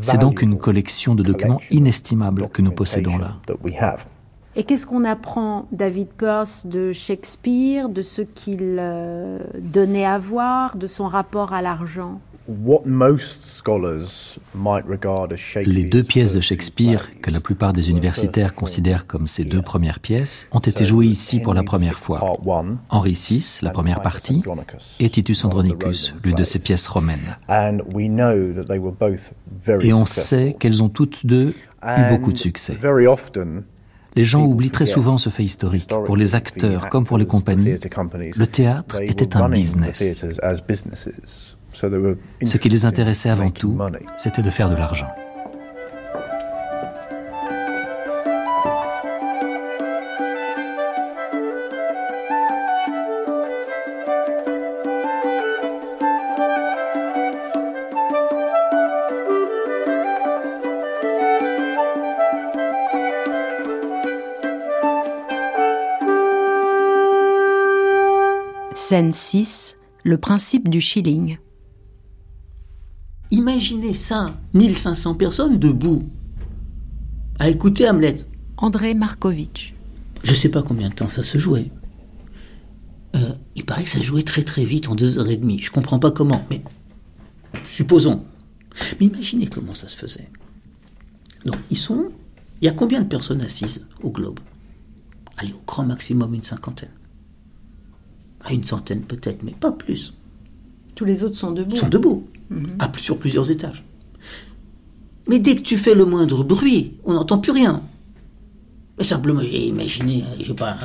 C'est 0.00 0.18
donc 0.18 0.42
une 0.42 0.58
collection 0.58 1.14
de 1.14 1.22
documents 1.22 1.60
inestimables 1.70 2.48
que 2.50 2.62
nous 2.62 2.72
possédons 2.72 3.18
là. 3.18 3.38
Et 4.56 4.62
qu'est-ce 4.62 4.86
qu'on 4.86 5.04
apprend, 5.04 5.66
David 5.72 6.08
Peirce, 6.08 6.66
de 6.66 6.92
Shakespeare, 6.92 7.88
de 7.88 8.02
ce 8.02 8.22
qu'il 8.22 8.76
euh, 8.78 9.38
donnait 9.58 10.06
à 10.06 10.16
voir, 10.18 10.76
de 10.76 10.86
son 10.86 11.08
rapport 11.08 11.52
à 11.52 11.60
l'argent? 11.60 12.20
Les 15.66 15.84
deux 15.84 16.02
pièces 16.02 16.34
de 16.34 16.40
Shakespeare, 16.40 17.08
que 17.22 17.30
la 17.30 17.40
plupart 17.40 17.72
des 17.72 17.90
universitaires 17.90 18.54
considèrent 18.54 19.06
comme 19.06 19.26
ses 19.26 19.44
deux 19.44 19.62
premières 19.62 19.98
pièces, 19.98 20.46
ont 20.52 20.60
été 20.60 20.84
jouées 20.84 21.06
ici 21.06 21.40
pour 21.40 21.54
la 21.54 21.62
première 21.62 21.98
fois. 21.98 22.36
Henri 22.90 23.12
VI, 23.12 23.58
la 23.62 23.70
première 23.70 24.02
partie, 24.02 24.42
et 25.00 25.08
Titus 25.08 25.44
Andronicus, 25.44 26.14
l'une 26.22 26.36
de 26.36 26.44
ses 26.44 26.58
pièces 26.58 26.86
romaines. 26.86 27.38
Et 29.80 29.92
on 29.94 30.06
sait 30.06 30.56
qu'elles 30.60 30.82
ont 30.82 30.90
toutes 30.90 31.24
deux 31.24 31.54
eu 31.82 32.08
beaucoup 32.10 32.32
de 32.32 32.38
succès. 32.38 32.78
Les 34.16 34.24
gens 34.24 34.44
oublient 34.44 34.70
très 34.70 34.86
souvent 34.86 35.18
ce 35.18 35.30
fait 35.30 35.44
historique. 35.44 35.90
Pour 36.04 36.16
les 36.16 36.34
acteurs 36.34 36.88
comme 36.88 37.04
pour 37.04 37.18
les 37.18 37.26
compagnies, 37.26 37.76
le 38.36 38.46
théâtre 38.46 39.00
était 39.02 39.36
un 39.36 39.48
business. 39.48 40.26
Ce 42.44 42.56
qui 42.56 42.68
les 42.68 42.84
intéressait 42.84 43.30
avant 43.30 43.50
tout, 43.50 43.78
c'était 44.16 44.42
de 44.42 44.50
faire 44.50 44.70
de 44.70 44.76
l'argent. 44.76 45.08
Scène 68.94 69.10
6, 69.10 69.76
le 70.04 70.18
principe 70.18 70.68
du 70.68 70.80
shilling. 70.80 71.38
Imaginez 73.32 73.92
ça, 73.92 74.38
1500 74.52 75.16
personnes 75.16 75.58
debout, 75.58 76.04
à 77.40 77.48
écouter 77.48 77.88
Hamlet. 77.88 78.24
André 78.56 78.94
Markovitch. 78.94 79.74
Je 80.22 80.30
ne 80.30 80.36
sais 80.36 80.48
pas 80.48 80.62
combien 80.62 80.90
de 80.90 80.94
temps 80.94 81.08
ça 81.08 81.24
se 81.24 81.38
jouait. 81.38 81.72
Euh, 83.16 83.34
il 83.56 83.64
paraît 83.64 83.82
que 83.82 83.90
ça 83.90 84.00
jouait 84.00 84.22
très 84.22 84.44
très 84.44 84.64
vite, 84.64 84.88
en 84.88 84.94
deux 84.94 85.18
heures 85.18 85.28
et 85.28 85.38
demie. 85.38 85.58
Je 85.58 85.72
comprends 85.72 85.98
pas 85.98 86.12
comment, 86.12 86.46
mais 86.48 86.62
supposons. 87.64 88.24
Mais 89.00 89.06
imaginez 89.06 89.48
comment 89.48 89.74
ça 89.74 89.88
se 89.88 89.96
faisait. 89.96 90.30
Donc, 91.44 91.56
ils 91.68 91.78
sont. 91.78 92.12
Il 92.62 92.66
y 92.66 92.68
a 92.68 92.72
combien 92.72 93.02
de 93.02 93.08
personnes 93.08 93.40
assises 93.40 93.84
au 94.04 94.10
globe? 94.10 94.38
Allez, 95.36 95.52
au 95.52 95.62
grand 95.66 95.84
maximum, 95.84 96.32
une 96.32 96.44
cinquantaine 96.44 96.92
à 98.44 98.52
une 98.52 98.64
centaine 98.64 99.02
peut-être, 99.02 99.42
mais 99.42 99.52
pas 99.52 99.72
plus. 99.72 100.14
Tous 100.94 101.04
les 101.04 101.24
autres 101.24 101.36
sont 101.36 101.52
debout. 101.52 101.76
Sont 101.76 101.88
debout, 101.88 102.26
mhm. 102.50 102.76
sur 102.98 103.18
plusieurs 103.18 103.50
étages. 103.50 103.84
Mais 105.26 105.38
dès 105.38 105.56
que 105.56 105.62
tu 105.62 105.76
fais 105.76 105.94
le 105.94 106.04
moindre 106.04 106.44
bruit, 106.44 106.94
on 107.04 107.14
n'entend 107.14 107.38
plus 107.38 107.52
rien. 107.52 107.82
Mais 108.98 109.04
simplement, 109.04 109.40
j'ai 109.42 109.66
imaginé, 109.66 110.22
euh, 110.22 110.36
je 110.38 110.44
sais 110.44 110.54
pas, 110.54 110.76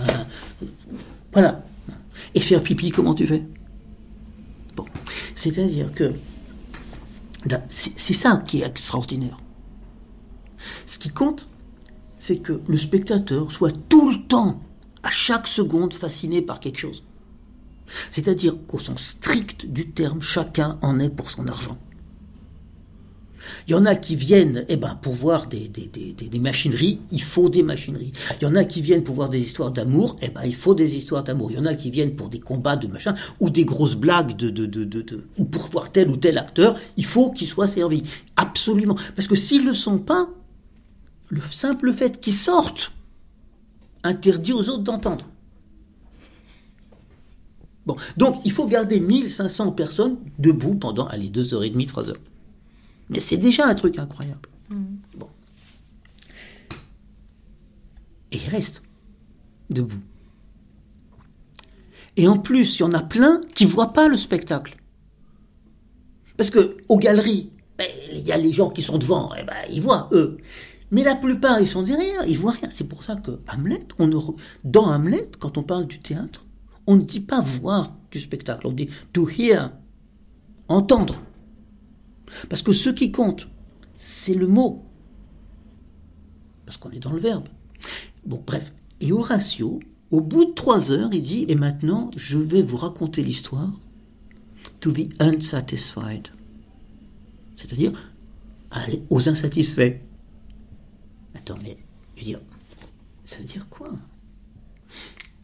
voilà. 1.33 1.63
Et 2.33 2.39
faire 2.39 2.63
pipi, 2.63 2.91
comment 2.91 3.13
tu 3.13 3.27
fais? 3.27 3.43
Bon, 4.75 4.85
c'est-à-dire 5.35 5.91
que 5.93 6.13
c'est 7.69 8.13
ça 8.13 8.43
qui 8.47 8.61
est 8.61 8.65
extraordinaire. 8.65 9.37
Ce 10.85 10.99
qui 10.99 11.09
compte, 11.09 11.47
c'est 12.17 12.37
que 12.39 12.61
le 12.67 12.77
spectateur 12.77 13.51
soit 13.51 13.73
tout 13.89 14.09
le 14.09 14.27
temps, 14.27 14.61
à 15.03 15.09
chaque 15.09 15.47
seconde, 15.47 15.93
fasciné 15.93 16.41
par 16.41 16.59
quelque 16.59 16.79
chose. 16.79 17.03
C'est-à-dire 18.11 18.55
qu'au 18.67 18.79
sens 18.79 19.01
strict 19.01 19.65
du 19.65 19.91
terme, 19.91 20.21
chacun 20.21 20.77
en 20.81 20.99
est 20.99 21.09
pour 21.09 21.31
son 21.31 21.47
argent. 21.47 21.77
Il 23.67 23.71
y 23.71 23.75
en 23.75 23.85
a 23.85 23.95
qui 23.95 24.15
viennent 24.15 24.65
eh 24.67 24.77
ben, 24.77 24.95
pour 25.01 25.13
voir 25.13 25.47
des, 25.47 25.67
des, 25.69 26.39
machineries, 26.39 26.99
il 27.11 27.21
faut 27.21 27.49
des 27.49 27.63
machineries. 27.63 28.13
Il 28.39 28.43
y 28.43 28.47
en 28.47 28.55
a 28.55 28.63
qui 28.63 28.81
viennent 28.81 29.03
pour 29.03 29.15
voir 29.15 29.29
des 29.29 29.39
histoires 29.39 29.71
d'amour, 29.71 30.15
eh 30.21 30.29
ben, 30.29 30.41
il 30.45 30.55
faut 30.55 30.75
des 30.75 30.95
histoires 30.95 31.23
d'amour. 31.23 31.51
Il 31.51 31.57
y 31.57 31.59
en 31.59 31.65
a 31.65 31.75
qui 31.75 31.89
viennent 31.89 32.15
pour 32.15 32.29
des 32.29 32.39
combats 32.39 32.75
de 32.75 32.87
machin, 32.87 33.15
ou 33.39 33.49
des 33.49 33.65
grosses 33.65 33.95
blagues, 33.95 34.35
de, 34.35 34.49
de, 34.49 34.65
de, 34.65 35.23
ou 35.37 35.45
pour 35.45 35.63
voir 35.67 35.91
tel 35.91 36.09
ou 36.09 36.17
tel 36.17 36.37
acteur, 36.37 36.77
il 36.97 37.05
faut 37.05 37.31
qu'il 37.31 37.47
soit 37.47 37.67
servi. 37.67 38.03
Absolument. 38.35 38.95
Parce 39.15 39.27
que 39.27 39.35
s'ils 39.35 39.63
ne 39.63 39.69
le 39.69 39.73
sont 39.73 39.99
pas, 39.99 40.29
le 41.29 41.41
simple 41.49 41.93
fait 41.93 42.19
qu'ils 42.19 42.33
sortent 42.33 42.91
interdit 44.03 44.53
aux 44.53 44.69
autres 44.69 44.83
d'entendre 44.83 45.25
donc 48.17 48.41
il 48.45 48.51
faut 48.51 48.67
garder 48.67 48.99
1500 48.99 49.71
personnes 49.71 50.17
debout 50.37 50.75
pendant, 50.75 51.07
allez, 51.07 51.29
2h30, 51.29 51.87
3 51.87 52.09
heures. 52.09 52.17
Mais 53.09 53.19
c'est 53.19 53.37
déjà 53.37 53.67
un 53.67 53.75
truc 53.75 53.97
incroyable. 53.97 54.49
Mm. 54.69 54.83
Bon. 55.17 55.29
Et 58.31 58.37
ils 58.37 58.49
restent 58.49 58.83
debout. 59.69 60.01
Et 62.17 62.27
en 62.27 62.37
plus, 62.37 62.75
il 62.75 62.81
y 62.81 62.83
en 62.83 62.93
a 62.93 63.01
plein 63.01 63.41
qui 63.55 63.65
ne 63.65 63.69
voient 63.69 63.93
pas 63.93 64.07
le 64.07 64.17
spectacle. 64.17 64.77
Parce 66.37 66.49
que 66.49 66.77
aux 66.87 66.97
galeries, 66.97 67.49
ben, 67.77 67.87
il 68.11 68.19
y 68.19 68.31
a 68.31 68.37
les 68.37 68.51
gens 68.51 68.69
qui 68.69 68.81
sont 68.81 68.97
devant, 68.97 69.33
et 69.35 69.39
eh 69.41 69.45
ben, 69.45 69.55
ils 69.71 69.81
voient, 69.81 70.09
eux. 70.11 70.37
Mais 70.91 71.03
la 71.03 71.15
plupart, 71.15 71.61
ils 71.61 71.67
sont 71.67 71.83
derrière, 71.83 72.25
ils 72.27 72.37
voient 72.37 72.51
rien. 72.51 72.69
C'est 72.71 72.83
pour 72.83 73.03
ça 73.03 73.15
que 73.15 73.39
Hamlet, 73.47 73.87
on 73.99 74.09
dans 74.63 74.85
Hamlet, 74.85 75.29
quand 75.39 75.57
on 75.57 75.63
parle 75.63 75.85
du 75.85 75.99
théâtre, 75.99 76.45
on 76.89 76.95
ne 76.95 77.01
dit 77.01 77.19
pas 77.19 77.39
voir 77.39 77.95
du 78.09 78.19
spectacle, 78.19 78.65
on 78.65 78.71
dit 78.71 78.89
to 79.13 79.29
hear, 79.29 79.71
entendre. 80.67 81.21
Parce 82.49 82.63
que 82.63 82.73
ce 82.73 82.89
qui 82.89 83.11
compte, 83.11 83.47
c'est 83.93 84.33
le 84.33 84.47
mot. 84.47 84.83
Parce 86.65 86.77
qu'on 86.77 86.89
est 86.89 86.99
dans 86.99 87.11
le 87.11 87.19
verbe. 87.19 87.47
Bon, 88.25 88.43
bref. 88.45 88.73
Et 89.01 89.11
Horatio, 89.11 89.79
au 90.09 90.19
bout 90.19 90.45
de 90.45 90.53
trois 90.53 90.91
heures, 90.91 91.13
il 91.13 91.21
dit 91.21 91.45
Et 91.47 91.53
maintenant, 91.53 92.09
je 92.15 92.39
vais 92.39 92.63
vous 92.63 92.77
raconter 92.77 93.21
l'histoire 93.21 93.71
to 94.79 94.91
the 94.91 95.09
unsatisfied, 95.19 96.29
c'est-à-dire 97.55 97.91
aux 99.11 99.29
insatisfaits. 99.29 99.99
Attends, 101.35 101.57
mais 101.61 101.77
je 102.15 102.21
veux 102.21 102.25
dire, 102.25 102.41
ça 103.25 103.37
veut 103.37 103.45
dire 103.45 103.69
quoi? 103.69 103.91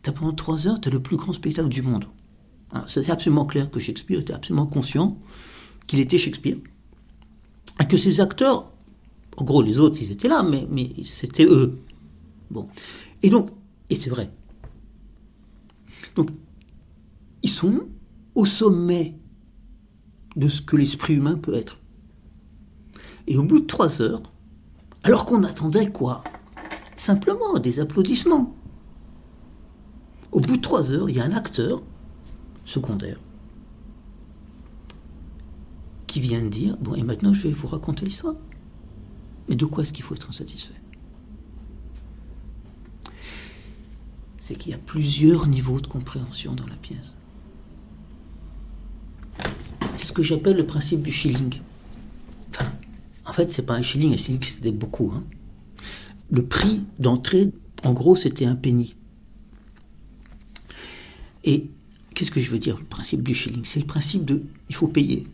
T'as 0.06 0.12
pendant 0.12 0.34
trois 0.34 0.68
heures, 0.68 0.80
t'as 0.80 0.92
le 0.92 1.02
plus 1.02 1.18
grand 1.18 1.34
spectacle 1.34 1.68
du 1.68 1.82
monde. 1.82 2.06
C'est 2.86 3.10
absolument 3.10 3.48
clair 3.48 3.72
que 3.72 3.80
Shakespeare 3.80 4.20
était 4.20 4.34
absolument 4.34 4.68
conscient 4.68 5.18
qu'il 5.88 6.00
était 6.00 6.20
Shakespeare. 6.20 6.58
Et 7.82 7.88
que 7.88 7.98
ses 7.98 8.20
acteurs, 8.22 8.72
en 9.36 9.44
gros 9.44 9.64
les 9.64 9.80
autres 9.80 10.00
ils 10.00 10.12
étaient 10.12 10.28
là, 10.28 10.44
mais, 10.44 10.68
mais 10.70 10.92
c'était 11.04 11.46
eux. 11.46 11.80
Bon. 12.52 12.68
Et 13.24 13.32
donc, 13.32 13.50
et 13.90 13.96
c'est 13.96 14.12
vrai. 14.12 14.30
Donc, 16.14 16.30
ils 17.42 17.50
sont 17.50 17.88
au 18.36 18.46
sommet 18.46 19.18
de 20.36 20.48
ce 20.48 20.62
que 20.62 20.76
l'esprit 20.76 21.16
humain 21.16 21.36
peut 21.36 21.56
être. 21.56 21.80
Et 23.26 23.38
au 23.38 23.44
bout 23.44 23.60
de 23.60 23.66
trois 23.66 24.04
heures, 24.04 24.22
alors 25.02 25.26
qu'on 25.26 25.44
attendait 25.44 25.90
quoi? 25.90 26.24
Simplement 26.96 27.58
des 27.58 27.80
applaudissements. 27.80 28.56
Au 30.36 30.42
bout 30.42 30.58
de 30.58 30.62
trois 30.62 30.92
heures, 30.92 31.10
il 31.10 31.16
y 31.16 31.22
a 31.22 31.24
un 31.24 31.32
acteur 31.32 31.82
secondaire 32.66 33.18
qui 36.08 36.20
vient 36.20 36.42
de 36.42 36.50
dire 36.50 36.76
Bon, 36.82 36.94
et 36.94 37.04
maintenant 37.04 37.32
je 37.32 37.44
vais 37.44 37.54
vous 37.54 37.68
raconter 37.70 38.04
l'histoire. 38.04 38.36
Mais 39.48 39.56
de 39.56 39.64
quoi 39.64 39.84
est-ce 39.84 39.94
qu'il 39.94 40.04
faut 40.04 40.14
être 40.14 40.30
insatisfait? 40.30 40.74
C'est 44.40 44.58
qu'il 44.58 44.74
y 44.74 44.76
a 44.76 44.78
plusieurs 44.78 45.48
niveaux 45.48 45.80
de 45.80 45.88
compréhension 45.88 46.54
dans 46.54 46.68
la 46.68 46.76
pièce. 46.76 47.14
C'est 49.96 50.08
ce 50.08 50.12
que 50.12 50.22
j'appelle 50.22 50.58
le 50.58 50.66
principe 50.66 51.02
du 51.02 51.12
shilling. 51.12 51.62
En 53.26 53.32
fait, 53.32 53.54
c'est 53.54 53.62
pas 53.62 53.76
un 53.76 53.82
shilling, 53.82 54.14
un 54.14 54.18
shilling 54.18 54.44
c'était 54.44 54.74
beaucoup. 54.74 55.14
Hein. 55.16 55.24
Le 56.30 56.46
prix 56.46 56.84
d'entrée, 57.00 57.54
en 57.86 57.94
gros, 57.94 58.18
c'était 58.18 58.46
un 58.46 58.58
penny. 58.58 58.98
Et 61.46 61.70
qu'est-ce 62.14 62.32
que 62.32 62.42
je 62.42 62.52
veux 62.52 62.60
dire, 62.60 62.78
le 62.78 62.86
principe 62.86 63.22
du 63.24 63.34
shilling? 63.34 63.64
C'est 63.64 63.80
le 63.80 63.86
principe 63.86 64.26
de 64.26 64.44
il 64.68 64.76
faut 64.76 64.88
payer. 64.88 65.28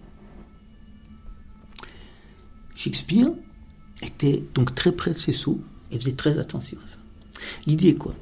Shakespeare 2.76 3.32
était 4.02 4.44
donc 4.54 4.76
très 4.76 4.92
près 4.92 5.14
de 5.14 5.18
ses 5.18 5.34
sous 5.34 5.62
et 5.92 5.98
faisait 5.98 6.14
très 6.14 6.38
attention 6.38 6.78
à 6.84 6.88
ça. 6.88 7.00
L'idée 7.66 7.90
est 7.90 7.96
quoi? 7.96 8.14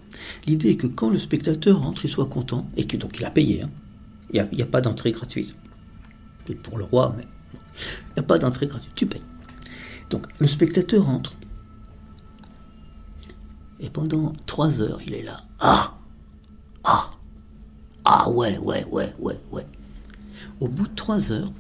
L'idée 0.46 0.70
est 0.70 0.76
que 0.76 0.88
quand 0.88 1.10
le 1.10 1.18
spectateur 1.18 1.82
rentre, 1.82 2.06
il 2.06 2.10
soit 2.10 2.28
content 2.28 2.70
et 2.78 2.86
que 2.86 2.96
donc 2.96 3.18
il 3.18 3.26
a 3.26 3.32
payé. 3.32 3.64
Hein. 3.64 3.70
Il 4.32 4.48
n'y 4.54 4.62
a, 4.62 4.66
pas 4.68 4.82
d'entrée 4.82 5.12
gratuite. 5.12 5.56
Peut-être 6.46 6.62
pour 6.62 6.78
le 6.78 6.84
roi, 6.84 7.16
mais 7.18 7.26
il 7.54 8.14
n'y 8.16 8.20
a 8.20 8.24
pas 8.24 8.38
d'entrée 8.38 8.68
gratuite. 8.68 8.94
Tu 8.96 9.08
payes. 9.08 9.24
Donc 10.10 10.28
le 10.40 10.48
spectateur 10.48 11.06
rentre. 11.06 11.36
Et 13.80 13.90
pendant 13.90 14.34
trois 14.46 14.82
heures, 14.82 15.00
il 15.06 15.14
est 15.14 15.24
là. 15.24 15.44
Ah 15.60 15.98
Ah 16.84 17.12
Ah 18.12 18.28
ouais, 18.28 18.58
ouais, 18.58 18.88
ouais, 18.90 19.14
ouais, 19.20 19.40
ouais. 19.52 19.68
Au 20.60 20.68
bout 20.68 20.88
de 20.88 20.96
trois 20.96 21.32
heures, 21.32 21.54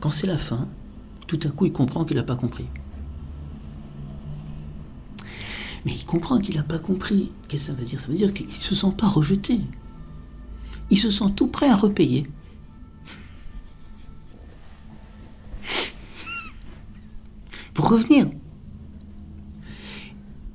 quand 0.00 0.10
c'est 0.10 0.26
la 0.26 0.38
fin, 0.38 0.66
tout 1.26 1.38
à 1.44 1.50
coup, 1.50 1.66
il 1.66 1.72
comprend 1.72 2.06
qu'il 2.06 2.16
n'a 2.16 2.22
pas 2.22 2.34
compris. 2.34 2.64
Mais 5.84 5.92
il 5.92 6.06
comprend 6.06 6.38
qu'il 6.38 6.56
n'a 6.56 6.62
pas 6.62 6.78
compris. 6.78 7.30
Qu'est-ce 7.46 7.66
que 7.66 7.72
ça 7.72 7.74
veut 7.74 7.84
dire? 7.84 8.00
Ça 8.00 8.08
veut 8.08 8.16
dire 8.16 8.32
qu'il 8.32 8.46
ne 8.46 8.52
se 8.52 8.74
sent 8.74 8.94
pas 8.96 9.06
rejeté. 9.06 9.60
Il 10.88 10.98
se 10.98 11.10
sent 11.10 11.26
tout 11.36 11.48
prêt 11.48 11.68
à 11.68 11.76
repayer. 11.76 12.26
Pour 17.74 17.90
revenir. 17.90 18.30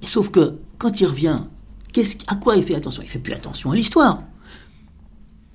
Sauf 0.01 0.31
que 0.31 0.57
quand 0.79 0.99
il 0.99 1.05
revient, 1.05 1.41
à 2.25 2.35
quoi 2.37 2.57
il 2.57 2.63
fait 2.63 2.73
attention? 2.73 3.03
Il 3.03 3.09
fait 3.09 3.19
plus 3.19 3.33
attention 3.33 3.69
à 3.69 3.75
l'histoire. 3.75 4.23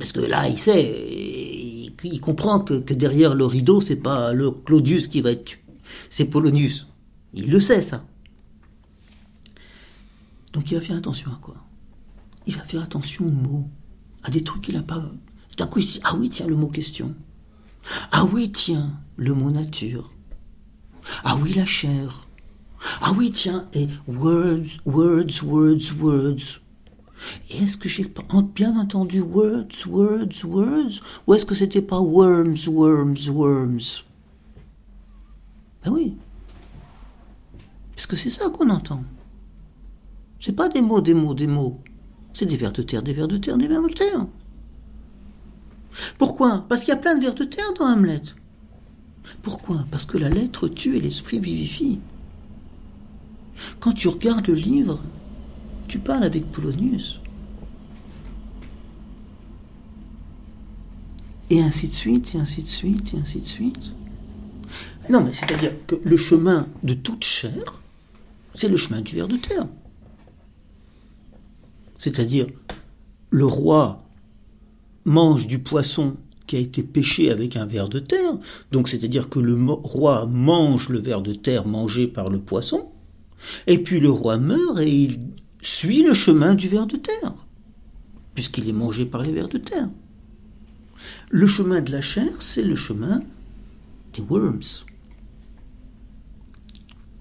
Parce 0.04 0.12
que 0.12 0.20
là, 0.20 0.46
il 0.50 0.58
sait, 0.58 1.90
il 2.04 2.20
comprend 2.20 2.60
que, 2.60 2.74
derrière 2.92 3.34
le 3.34 3.46
rideau, 3.46 3.80
c'est 3.80 3.96
pas 3.96 4.34
le 4.34 4.50
Claudius 4.50 5.06
qui 5.06 5.22
va 5.22 5.30
être 5.30 5.46
tué, 5.46 5.60
c'est 6.10 6.26
Polonius. 6.26 6.88
Il 7.32 7.50
le 7.50 7.58
sait, 7.58 7.80
ça. 7.80 8.04
Donc 10.52 10.70
il 10.70 10.74
va 10.74 10.82
faire 10.82 10.98
attention 10.98 11.32
à 11.32 11.36
quoi? 11.36 11.54
Il 12.46 12.54
va 12.54 12.64
faire 12.64 12.82
attention 12.82 13.24
aux 13.24 13.30
mots, 13.30 13.66
à 14.24 14.30
des 14.30 14.44
trucs 14.44 14.60
qu'il 14.60 14.74
n'a 14.74 14.82
pas. 14.82 15.02
D'un 15.56 15.66
coup, 15.66 15.78
il 15.78 15.86
dit 15.86 16.00
Ah 16.04 16.14
oui, 16.14 16.28
tiens, 16.28 16.48
le 16.48 16.56
mot 16.56 16.68
question. 16.68 17.14
Ah 18.12 18.26
oui, 18.30 18.52
tiens, 18.52 19.00
le 19.16 19.32
mot 19.32 19.50
nature. 19.50 20.12
Ah 21.24 21.38
oui, 21.40 21.54
la 21.54 21.64
chair. 21.64 22.28
Ah 23.00 23.14
oui, 23.16 23.32
tiens, 23.32 23.66
et 23.72 23.88
words, 24.06 24.82
words, 24.84 25.42
words, 25.42 25.94
words. 25.98 26.60
Est-ce 27.50 27.76
que 27.76 27.88
j'ai 27.88 28.06
bien 28.54 28.78
entendu 28.78 29.20
words, 29.20 29.86
words, 29.86 30.44
words? 30.44 31.00
Ou 31.26 31.34
est-ce 31.34 31.44
que 31.44 31.54
c'était 31.54 31.82
pas 31.82 32.00
worms, 32.00 32.56
worms, 32.66 33.16
worms? 33.28 34.04
Ben 35.84 35.92
oui. 35.92 36.16
Parce 37.94 38.06
que 38.06 38.16
c'est 38.16 38.30
ça 38.30 38.50
qu'on 38.50 38.70
entend? 38.70 39.04
C'est 40.40 40.52
pas 40.52 40.68
des 40.68 40.82
mots, 40.82 41.00
des 41.00 41.14
mots, 41.14 41.34
des 41.34 41.46
mots. 41.46 41.80
C'est 42.32 42.46
des 42.46 42.56
vers 42.56 42.72
de 42.72 42.82
terre, 42.82 43.02
des 43.02 43.12
vers 43.12 43.28
de 43.28 43.38
terre, 43.38 43.56
des 43.56 43.68
vers 43.68 43.82
de 43.82 43.88
terre. 43.88 44.26
Pourquoi? 46.18 46.66
Parce 46.68 46.80
qu'il 46.80 46.90
y 46.90 46.96
a 46.96 47.00
plein 47.00 47.14
de 47.14 47.20
vers 47.22 47.34
de 47.34 47.44
terre 47.44 47.72
dans 47.78 47.86
Hamlet. 47.86 48.22
Pourquoi? 49.42 49.86
Parce 49.90 50.04
que 50.04 50.18
la 50.18 50.28
lettre 50.28 50.68
tue 50.68 50.96
et 50.96 51.00
l'esprit 51.00 51.38
vivifie. 51.38 52.00
Quand 53.80 53.92
tu 53.92 54.08
regardes 54.08 54.48
le 54.48 54.54
livre, 54.54 55.00
tu 55.94 56.00
parles 56.00 56.24
avec 56.24 56.50
Polonius. 56.50 57.20
Et 61.50 61.60
ainsi 61.60 61.86
de 61.86 61.92
suite, 61.92 62.34
et 62.34 62.38
ainsi 62.38 62.62
de 62.62 62.66
suite, 62.66 63.14
et 63.14 63.18
ainsi 63.18 63.38
de 63.38 63.44
suite. 63.44 63.92
Non, 65.08 65.22
mais 65.22 65.32
c'est-à-dire 65.32 65.70
que 65.86 65.94
le 66.02 66.16
chemin 66.16 66.66
de 66.82 66.94
toute 66.94 67.22
chair, 67.22 67.80
c'est 68.56 68.68
le 68.68 68.76
chemin 68.76 69.02
du 69.02 69.14
ver 69.14 69.28
de 69.28 69.36
terre. 69.36 69.68
C'est-à-dire, 71.98 72.48
le 73.30 73.46
roi 73.46 74.02
mange 75.04 75.46
du 75.46 75.60
poisson 75.60 76.16
qui 76.48 76.56
a 76.56 76.58
été 76.58 76.82
pêché 76.82 77.30
avec 77.30 77.54
un 77.54 77.66
ver 77.66 77.88
de 77.88 78.00
terre, 78.00 78.36
donc 78.72 78.88
c'est-à-dire 78.88 79.28
que 79.28 79.38
le 79.38 79.54
roi 79.70 80.26
mange 80.26 80.88
le 80.88 80.98
ver 80.98 81.22
de 81.22 81.34
terre 81.34 81.68
mangé 81.68 82.08
par 82.08 82.30
le 82.30 82.40
poisson, 82.40 82.90
et 83.68 83.78
puis 83.78 84.00
le 84.00 84.10
roi 84.10 84.38
meurt 84.38 84.80
et 84.80 84.90
il 84.90 85.20
suit 85.64 86.02
le 86.02 86.12
chemin 86.12 86.54
du 86.54 86.68
ver 86.68 86.86
de 86.86 86.96
terre, 86.96 87.34
puisqu'il 88.34 88.68
est 88.68 88.72
mangé 88.72 89.06
par 89.06 89.22
les 89.22 89.32
vers 89.32 89.48
de 89.48 89.58
terre. 89.58 89.88
Le 91.30 91.46
chemin 91.46 91.80
de 91.80 91.90
la 91.90 92.02
chair, 92.02 92.30
c'est 92.40 92.62
le 92.62 92.76
chemin 92.76 93.22
des 94.12 94.20
worms, 94.20 94.84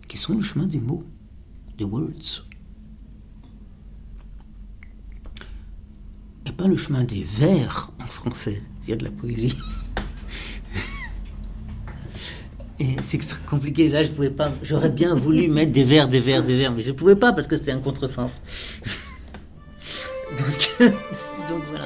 qui 0.07 0.18
sont 0.18 0.36
le 0.36 0.41
chemin 0.41 0.68
des 0.68 0.80
mots, 0.80 1.06
des 1.78 1.86
words. 1.86 2.45
Et 6.45 6.52
pas 6.52 6.68
le 6.68 6.78
chemin 6.78 7.06
des 7.06 7.24
vers 7.24 7.91
en 8.02 8.07
français, 8.07 8.61
il 8.84 8.90
y 8.90 8.94
a 8.94 8.98
de 8.98 9.06
la 9.06 9.11
poésie. 9.11 9.56
Et 12.80 12.95
c'est 13.04 13.20
compliqué. 13.45 13.90
Là, 13.90 14.04
je 14.04 14.10
pouvais 14.10 14.30
pas. 14.30 14.52
J'aurais 14.62 14.90
bien 14.90 15.16
voulu 15.16 15.48
mettre 15.48 15.72
des 15.72 15.84
vers, 15.84 16.08
des 16.08 16.20
vers, 16.20 16.44
des 16.44 16.58
vers, 16.58 16.72
mais 16.72 16.82
je 16.82 16.91
pouvais 16.91 17.16
pas 17.16 17.34
parce 17.34 17.48
que 17.48 17.56
c'était 17.56 17.72
un 17.72 17.80
contresens. 17.80 18.41
donc, 20.38 20.72
donc 21.50 21.62
voilà. 21.70 21.86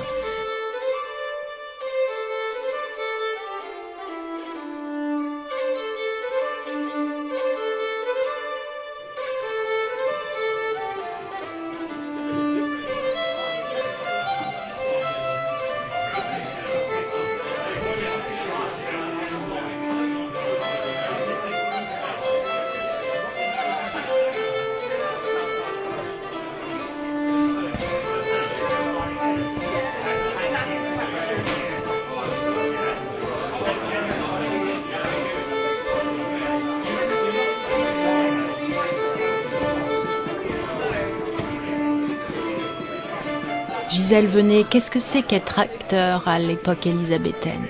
Gisèle 44.08 44.28
Venet, 44.28 44.64
qu'est-ce 44.64 44.90
que 44.90 45.00
c'est 45.00 45.22
qu'être 45.22 45.60
acteur 45.60 46.30
à 46.30 46.40
l'époque 46.40 46.88
élisabéthaine 46.88 47.68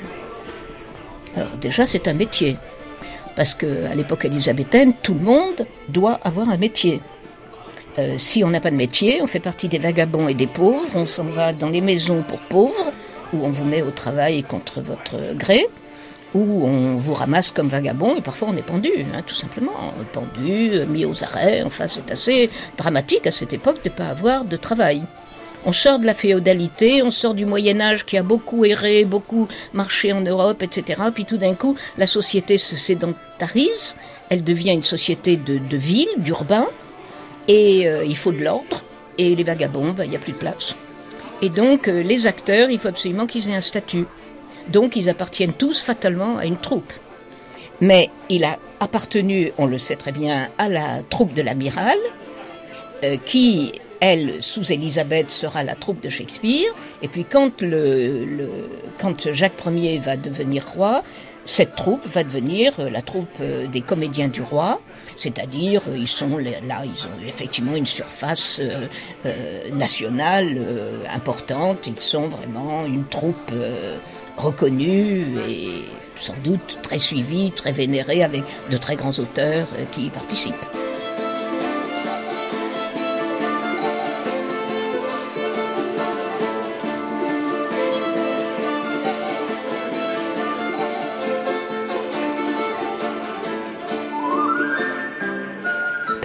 Alors 1.35 1.57
déjà, 1.59 1.87
c'est 1.87 2.07
un 2.07 2.13
métier. 2.13 2.57
Parce 3.35 3.55
qu'à 3.55 3.95
l'époque 3.95 4.25
élisabéthaine, 4.25 4.93
tout 5.01 5.15
le 5.15 5.21
monde 5.21 5.65
doit 5.89 6.19
avoir 6.23 6.47
un 6.51 6.57
métier. 6.57 7.01
Euh, 7.97 8.19
si 8.19 8.43
on 8.43 8.51
n'a 8.51 8.59
pas 8.59 8.69
de 8.69 8.75
métier, 8.75 9.19
on 9.23 9.25
fait 9.25 9.39
partie 9.39 9.67
des 9.67 9.79
vagabonds 9.79 10.27
et 10.27 10.35
des 10.35 10.45
pauvres, 10.45 10.91
on 10.93 11.07
s'en 11.07 11.23
va 11.23 11.53
dans 11.53 11.69
les 11.69 11.81
maisons 11.81 12.21
pour 12.21 12.37
pauvres, 12.41 12.91
où 13.33 13.43
on 13.43 13.49
vous 13.49 13.65
met 13.65 13.81
au 13.81 13.89
travail 13.89 14.43
contre 14.43 14.79
votre 14.79 15.33
gré, 15.33 15.65
où 16.35 16.67
on 16.67 16.97
vous 16.97 17.15
ramasse 17.15 17.49
comme 17.49 17.69
vagabond, 17.69 18.15
et 18.15 18.21
parfois 18.21 18.49
on 18.51 18.55
est 18.55 18.61
pendu, 18.61 18.91
hein, 19.15 19.23
tout 19.25 19.33
simplement. 19.33 19.91
Pendu, 20.13 20.85
mis 20.87 21.03
aux 21.03 21.23
arrêts, 21.23 21.63
enfin 21.63 21.87
c'est 21.87 22.11
assez 22.11 22.51
dramatique 22.77 23.25
à 23.25 23.31
cette 23.31 23.53
époque 23.53 23.83
de 23.83 23.89
ne 23.89 23.95
pas 23.95 24.09
avoir 24.09 24.45
de 24.45 24.55
travail. 24.55 25.01
On 25.67 25.73
sort 25.73 25.99
de 25.99 26.05
la 26.05 26.13
féodalité, 26.13 27.03
on 27.03 27.11
sort 27.11 27.33
du 27.33 27.45
Moyen 27.45 27.81
Âge 27.81 28.05
qui 28.05 28.17
a 28.17 28.23
beaucoup 28.23 28.63
erré, 28.63 29.03
beaucoup 29.03 29.49
marché 29.73 30.13
en 30.13 30.21
Europe, 30.21 30.63
etc. 30.63 31.01
Puis 31.13 31.25
tout 31.25 31.35
d'un 31.35 31.55
coup, 31.55 31.75
la 31.97 32.07
société 32.07 32.57
se 32.57 32.77
sédentarise, 32.77 33.97
elle 34.29 34.45
devient 34.45 34.71
une 34.71 34.83
société 34.83 35.35
de, 35.35 35.59
ville, 35.75 36.07
d'urbain, 36.19 36.67
et 37.49 37.85
euh, 37.85 38.05
il 38.05 38.15
faut 38.15 38.31
de 38.31 38.41
l'ordre. 38.41 38.81
Et 39.17 39.35
les 39.35 39.43
vagabonds, 39.43 39.91
ben, 39.91 40.05
il 40.05 40.11
n'y 40.11 40.15
a 40.15 40.19
plus 40.19 40.31
de 40.31 40.37
place. 40.37 40.73
Et 41.41 41.49
donc, 41.49 41.89
euh, 41.89 42.01
les 42.01 42.27
acteurs, 42.27 42.69
il 42.69 42.79
faut 42.79 42.87
absolument 42.87 43.25
qu'ils 43.25 43.49
aient 43.49 43.55
un 43.55 43.59
statut. 43.59 44.05
Donc, 44.69 44.95
ils 44.95 45.09
appartiennent 45.09 45.53
tous 45.53 45.81
fatalement 45.81 46.37
à 46.37 46.45
une 46.45 46.57
troupe. 46.57 46.93
Mais 47.81 48.09
il 48.29 48.45
a 48.45 48.57
appartenu, 48.79 49.51
on 49.57 49.65
le 49.65 49.79
sait 49.79 49.97
très 49.97 50.13
bien, 50.13 50.47
à 50.57 50.69
la 50.69 51.03
troupe 51.03 51.33
de 51.33 51.41
l'amiral, 51.41 51.97
euh, 53.03 53.17
qui, 53.25 53.73
elle, 53.99 54.41
sous 54.41 54.71
Élisabeth, 54.71 55.31
sera 55.31 55.63
la 55.63 55.75
troupe 55.75 56.01
de 56.01 56.09
Shakespeare. 56.09 56.71
Et 57.01 57.07
puis, 57.07 57.25
quand, 57.25 57.61
le, 57.61 58.25
Jacques 59.31 59.65
Ier 59.65 59.99
va 59.99 60.17
devenir 60.17 60.65
roi, 60.75 61.03
cette 61.45 61.75
troupe 61.75 62.05
va 62.07 62.23
devenir 62.23 62.73
la 62.91 63.01
troupe 63.01 63.41
des 63.41 63.81
comédiens 63.81 64.27
du 64.27 64.41
roi. 64.41 64.79
C'est-à-dire, 65.17 65.81
euh, 65.89 65.97
ils 65.97 66.07
sont 66.07 66.37
là, 66.37 66.51
ils 66.85 67.05
ont 67.05 67.27
effectivement 67.27 67.75
une 67.75 67.87
surface 67.87 68.61
euh, 68.61 68.87
euh, 69.25 69.69
nationale 69.71 70.59
importante. 71.11 71.87
Ils 71.87 71.99
sont 71.99 72.29
vraiment 72.29 72.85
une 72.85 73.05
troupe 73.05 73.51
reconnue 74.37 75.25
et 75.47 75.85
sans 76.15 76.35
doute 76.43 76.79
très 76.83 76.99
suivie, 76.99 77.51
très 77.51 77.71
vénérée, 77.71 78.23
avec 78.23 78.43
de 78.69 78.77
très 78.77 78.95
grands 78.95 79.17
auteurs 79.19 79.67
qui 79.91 80.05
y 80.05 80.09
participent. 80.09 80.76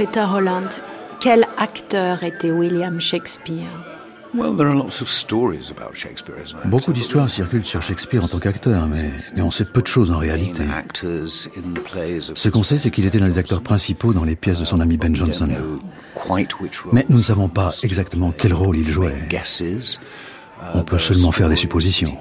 Peter 0.05 0.27
Holland, 0.35 0.69
quel 1.21 1.47
acteur 1.59 2.25
était 2.25 2.51
William 2.51 3.01
Shakespeare? 3.01 3.71
Beaucoup 6.65 6.93
d'histoires 6.93 7.31
circulent 7.31 7.65
sur 7.65 7.81
Shakespeare 7.83 8.25
en 8.25 8.27
tant 8.27 8.41
qu'acteur, 8.41 8.89
mais, 8.89 9.13
mais, 9.37 9.43
on 9.43 9.53
sait 9.53 9.65
peu 9.65 9.81
de 9.81 9.87
choses 9.87 10.11
en 10.11 10.19
réalité. 10.19 10.65
Ce 11.05 12.49
qu'on 12.49 12.65
sait, 12.65 12.79
c'est 12.79 12.91
qu'il 12.91 13.07
était 13.07 13.21
l'un 13.21 13.29
des 13.29 13.39
acteurs 13.39 13.63
principaux 13.63 14.13
dans 14.13 14.25
les 14.25 14.35
pièces 14.35 14.59
de 14.59 14.65
son 14.65 14.81
ami 14.81 14.97
Ben 14.97 15.15
Jonson. 15.15 15.49
Mais 16.93 17.07
nous 17.09 17.19
ne 17.19 17.23
savons 17.23 17.49
pas 17.49 17.71
exactement 17.85 18.35
quel 18.37 18.55
rôle 18.55 18.79
il 18.79 18.89
jouait. 18.89 19.15
On 20.75 20.83
peut 20.83 20.99
seulement 20.99 21.31
faire 21.31 21.49
des 21.49 21.55
suppositions. 21.55 22.19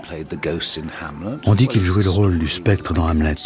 On 1.47 1.55
dit 1.55 1.67
qu'il 1.67 1.83
jouait 1.83 2.03
le 2.03 2.11
rôle 2.11 2.37
du 2.37 2.47
spectre 2.47 2.93
dans 2.93 3.09
Hamlet. 3.09 3.37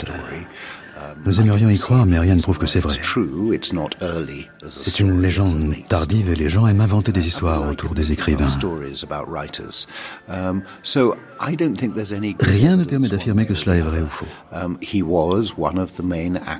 Nous 1.23 1.39
aimerions 1.39 1.69
y 1.69 1.77
croire, 1.77 2.05
mais 2.05 2.19
rien 2.19 2.35
ne 2.35 2.41
prouve 2.41 2.57
que 2.57 2.65
c'est 2.65 2.79
vrai. 2.79 2.95
C'est 4.67 4.99
une 4.99 5.21
légende 5.21 5.73
tardive 5.87 6.29
et 6.29 6.35
les 6.35 6.49
gens 6.49 6.67
aiment 6.67 6.81
inventer 6.81 7.11
des 7.11 7.27
histoires 7.27 7.67
autour 7.69 7.93
des 7.93 8.11
écrivains. 8.11 8.47
Rien 12.39 12.77
ne 12.77 12.83
permet 12.83 13.09
d'affirmer 13.09 13.45
que 13.45 13.53
cela 13.53 13.75
est 13.75 13.81
vrai 13.81 14.01
ou 14.01 14.07
faux. 14.07 14.25
Um, 14.53 14.77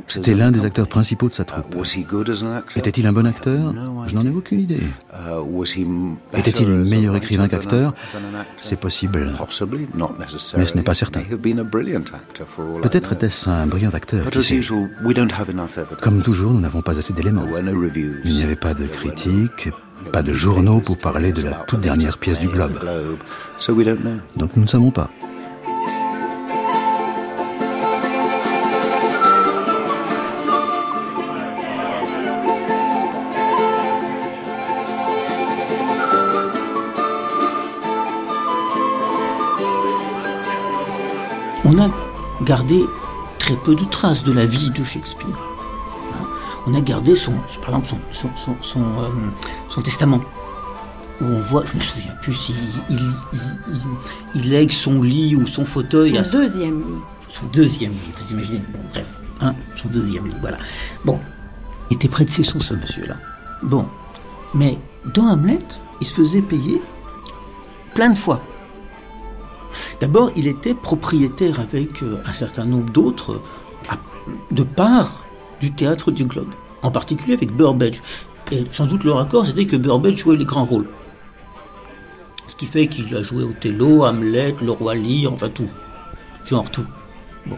C'était 0.08 0.34
l'un 0.34 0.52
des 0.52 0.66
acteurs 0.66 0.88
principaux 0.88 1.30
de 1.30 1.34
sa 1.34 1.46
troupe. 1.46 1.76
Uh, 1.76 2.80
Était-il 2.80 3.08
un 3.08 3.14
bon 3.14 3.26
acteur? 3.26 3.74
Je 4.08 4.16
n'en 4.16 4.26
ai 4.26 4.30
aucune 4.30 4.60
idée. 4.60 4.82
Uh, 5.14 6.38
Était-il 6.38 6.70
meilleur 6.70 7.16
écrivain 7.16 7.48
qu'acteur? 7.48 7.94
C'est 8.62 8.80
possible. 8.80 9.32
Mais 10.58 10.66
ce 10.66 10.76
n'est 10.76 10.84
pas 10.84 10.94
certain. 10.94 11.22
Peut-être 12.82 13.14
était-ce 13.14 13.50
un 13.50 13.68
brillant 13.68 13.92
acteur. 13.92 14.26
Comme 16.02 16.22
toujours, 16.22 16.52
nous 16.54 16.60
n'avons 16.60 16.82
pas 16.82 16.98
assez 16.98 17.14
d'éléments. 17.14 17.46
Il 18.24 18.34
n'y 18.34 18.44
avait 18.44 18.56
pas 18.56 18.74
de 18.74 18.86
critiques, 18.86 19.70
pas 20.12 20.22
de 20.22 20.34
journaux 20.34 20.82
pour 20.82 20.98
parler 20.98 21.32
de 21.32 21.44
la 21.44 21.64
toute 21.68 21.82
dernière 21.82 22.18
pièce 22.18 22.40
du 22.40 22.48
globe. 22.48 22.80
Donc 24.36 24.56
nous 24.56 24.64
ne 24.64 24.68
savons 24.68 24.92
pas. 24.92 25.10
On 41.68 41.80
a 41.80 41.90
gardé 42.44 42.86
très 43.46 43.56
peu 43.58 43.76
de 43.76 43.86
traces 43.86 44.24
de 44.24 44.32
la 44.32 44.48
vie 44.48 44.72
de 44.72 44.84
Shakespeare 44.84 45.38
on 46.66 46.74
a 46.74 46.82
gardé 46.82 47.14
son, 47.14 47.34
par 47.62 47.78
exemple 47.78 48.02
son, 48.12 48.30
son, 48.36 48.82
euh, 48.82 49.10
son, 49.70 49.84
testament 49.84 50.20
où 51.22 51.26
on 51.26 51.40
voit, 51.42 51.64
je 51.64 51.76
me 51.76 51.80
souviens 51.80 52.16
plus 52.24 52.34
s'il 52.34 52.56
il, 52.90 52.98
il, 53.34 53.40
il, 54.34 54.50
lègue 54.50 54.72
son 54.72 55.04
lit 55.04 55.36
ou 55.36 55.46
son 55.46 55.64
fauteuil. 55.64 56.20
Son 56.26 56.32
deuxième 56.32 56.80
lit. 56.80 57.02
Son 57.30 57.46
deuxième 57.54 57.92
lit, 57.92 58.14
vous 58.18 58.32
imaginez. 58.32 58.64
Bon, 58.74 58.80
bref, 58.92 59.08
hein, 59.42 59.54
son 59.76 59.90
deuxième 59.90 60.26
lit, 60.26 60.36
voilà. 60.42 60.58
Bon, 61.06 61.20
il 61.92 61.98
était 61.98 62.08
près 62.08 62.26
de 62.26 62.32
ses 62.32 62.42
sons, 62.42 62.60
ce 62.60 62.74
monsieur-là. 62.74 63.16
Bon, 63.62 63.86
mais 64.56 64.80
dans 65.14 65.28
Hamlet, 65.28 65.62
il 66.02 66.08
se 66.08 66.16
faisait 66.16 66.42
payer 66.42 66.82
plein 67.94 68.10
de 68.10 68.18
fois. 68.18 68.42
D'abord, 70.00 70.32
il 70.36 70.48
était 70.48 70.74
propriétaire 70.74 71.60
avec 71.60 72.04
euh, 72.04 72.22
un 72.26 72.34
certain 72.34 72.66
nombre 72.66 72.92
d'autres 72.92 73.42
de 74.52 74.64
part 74.64 75.26
du 75.60 75.72
théâtre 75.72 76.12
du 76.12 76.26
Globe, 76.26 76.54
en 76.82 76.92
particulier 76.92 77.34
avec 77.34 77.52
Burbage. 77.52 78.02
Et 78.52 78.64
sans 78.72 78.86
doute 78.86 79.04
leur 79.04 79.20
accord, 79.20 79.46
c'était 79.46 79.66
que 79.66 79.76
Burbage 79.76 80.18
jouait 80.18 80.38
les 80.38 80.46
grands 80.46 80.66
rôles. 80.66 80.88
Ce 82.48 82.56
qui 82.56 82.66
fait 82.68 82.88
qu'il 82.88 83.14
a 83.16 83.22
joué 83.22 83.44
Othello, 83.44 84.04
Hamlet, 84.04 84.56
Le 84.62 84.72
Roi 84.72 84.96
Lear, 84.96 85.34
enfin 85.34 85.50
tout. 85.50 85.70
Genre 86.46 86.70
tout. 86.70 86.86
Bon. 87.46 87.58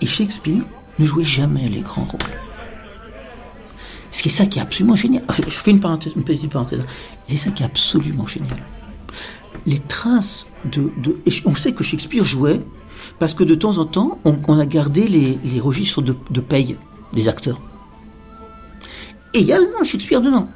Et 0.00 0.06
Shakespeare 0.06 0.62
ne 0.98 1.06
jouait 1.06 1.24
jamais 1.24 1.68
les 1.68 1.80
grands 1.80 2.04
rôles. 2.04 2.20
Ce 4.10 4.22
qui 4.22 4.28
est 4.28 4.32
ça 4.32 4.46
qui 4.46 4.58
est 4.58 4.62
absolument 4.62 4.96
génial. 4.96 5.24
je 5.28 5.50
fais 5.50 5.70
une, 5.70 5.80
petite 5.80 6.50
parenthèse. 6.50 6.86
C'est 7.28 7.36
ça 7.36 7.50
qui 7.50 7.62
est 7.62 7.66
absolument 7.66 8.26
génial. 8.26 8.62
Les 9.66 9.78
traces 9.78 10.46
de, 10.64 10.92
on 11.46 11.54
sait 11.54 11.72
que 11.72 11.82
Shakespeare 11.82 12.24
jouait 12.24 12.60
parce 13.18 13.34
que 13.34 13.44
de 13.44 13.54
temps 13.54 13.78
en 13.78 13.84
temps, 13.84 14.18
on, 14.24 14.58
a 14.58 14.66
gardé 14.66 15.06
les, 15.06 15.60
registres 15.60 16.02
de, 16.02 16.40
paye 16.40 16.76
des 17.12 17.28
acteurs. 17.28 17.60
Et 19.32 19.40
il 19.40 19.46
y 19.46 19.52
a 19.52 19.58
le 19.58 19.66
nom 19.66 19.84
Shakespeare 19.84 20.20
dedans. 20.20 20.48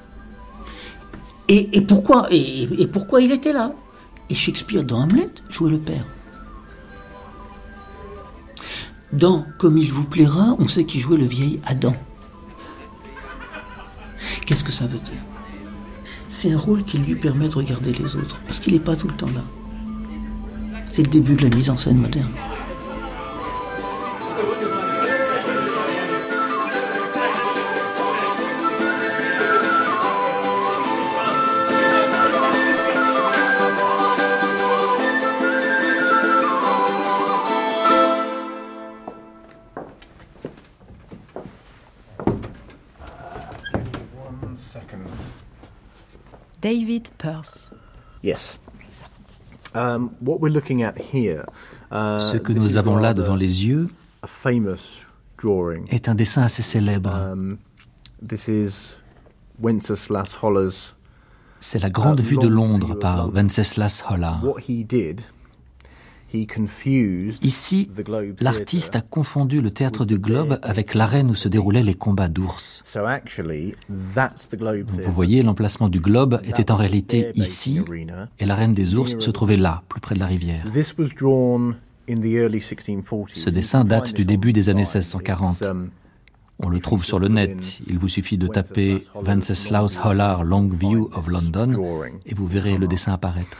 Et, 1.49 1.81
pourquoi 1.81 2.29
et, 2.31 2.87
pourquoi 2.93 3.23
il 3.23 3.33
était 3.33 3.53
là? 3.53 3.73
Et 4.29 4.35
Shakespeare 4.35 4.85
dans 4.85 5.01
Hamlet 5.01 5.31
jouait 5.49 5.71
le 5.71 5.79
père. 5.79 6.05
Dans 9.13 9.47
Comme 9.57 9.79
il 9.79 9.91
vous 9.91 10.05
plaira, 10.05 10.55
on 10.59 10.69
sait 10.69 10.85
qu'il 10.85 11.01
jouait 11.01 11.17
le 11.17 11.25
vieil 11.25 11.61
Adam. 11.65 11.95
Qu'est-ce 14.45 14.65
que 14.65 14.73
ça 14.73 14.87
veut 14.87 14.99
dire? 14.99 15.23
C'est 16.29 16.53
un 16.53 16.59
rôle 16.59 16.85
qui 16.85 16.99
lui 16.99 17.15
permet 17.15 17.49
de 17.49 17.55
regarder 17.55 17.93
les 17.93 18.15
autres, 18.15 18.41
parce 18.47 18.61
qu'il 18.61 18.75
n'est 18.75 18.81
pas 18.81 18.97
tout 18.97 19.09
le 19.09 19.15
temps 19.15 19.31
là. 19.35 19.45
C'est 20.93 21.03
le 21.03 21.11
début 21.11 21.35
de 21.35 21.49
la 21.49 21.57
mise 21.57 21.71
en 21.71 21.77
scène 21.77 21.97
moderne. 21.97 22.29
Um, 51.91 52.19
Ce 52.19 52.37
que 52.37 52.53
nous 52.53 52.77
avons 52.77 52.97
là 52.97 53.15
devant 53.15 53.37
les 53.37 53.67
yeux 53.67 53.89
est 55.91 56.09
un 56.09 56.15
dessin 56.15 56.43
assez 56.43 56.63
célèbre. 56.63 57.15
Um, 57.15 57.59
C'est 61.61 61.81
la 61.81 61.91
grande 61.91 62.21
vue 62.21 62.37
de 62.37 62.49
Londres 62.49 62.95
par 62.99 63.31
Wenceslas 63.31 64.05
Hollar. 64.09 64.43
Ici, 67.43 67.91
l'artiste 68.41 68.97
a 68.97 69.01
confondu 69.01 69.61
le 69.61 69.71
théâtre 69.71 70.05
du 70.05 70.19
globe 70.19 70.59
avec 70.63 70.95
l'arène 70.95 71.31
où 71.31 71.35
se 71.35 71.49
déroulaient 71.49 71.83
les 71.83 71.95
combats 71.95 72.29
d'ours. 72.29 72.85
Vous 73.89 75.13
voyez, 75.13 75.43
l'emplacement 75.43 75.89
du 75.89 76.01
globe 76.01 76.41
était 76.45 76.71
en 76.71 76.77
réalité 76.77 77.31
ici, 77.35 77.81
et 78.39 78.47
l'arène 78.47 78.75
des 78.75 78.97
ours 78.97 79.19
se 79.19 79.31
trouvait 79.31 79.57
là, 79.57 79.83
plus 79.89 80.01
près 80.01 80.15
de 80.15 80.21
la 80.21 80.27
rivière. 80.27 80.65
Ce 83.35 83.51
dessin 83.51 83.85
date 83.85 84.15
du 84.15 84.25
début 84.25 84.53
des 84.53 84.69
années 84.71 84.83
1640. 84.83 85.63
Um, 85.63 85.91
On 86.65 86.71
le 86.71 86.81
trouve 86.81 87.05
sur 87.05 87.19
le 87.21 87.29
net. 87.29 87.81
Il 87.87 87.99
vous 87.99 88.09
suffit 88.09 88.37
de 88.37 88.49
taper 88.49 89.05
Wenceslaus 89.15 89.99
Hollar 90.05 90.43
Long 90.43 90.69
View 90.69 91.09
of 91.15 91.29
London 91.29 91.73
et 92.27 92.35
vous 92.35 92.47
verrez 92.47 92.79
le 92.79 92.89
dessin 92.89 93.13
apparaître. 93.13 93.57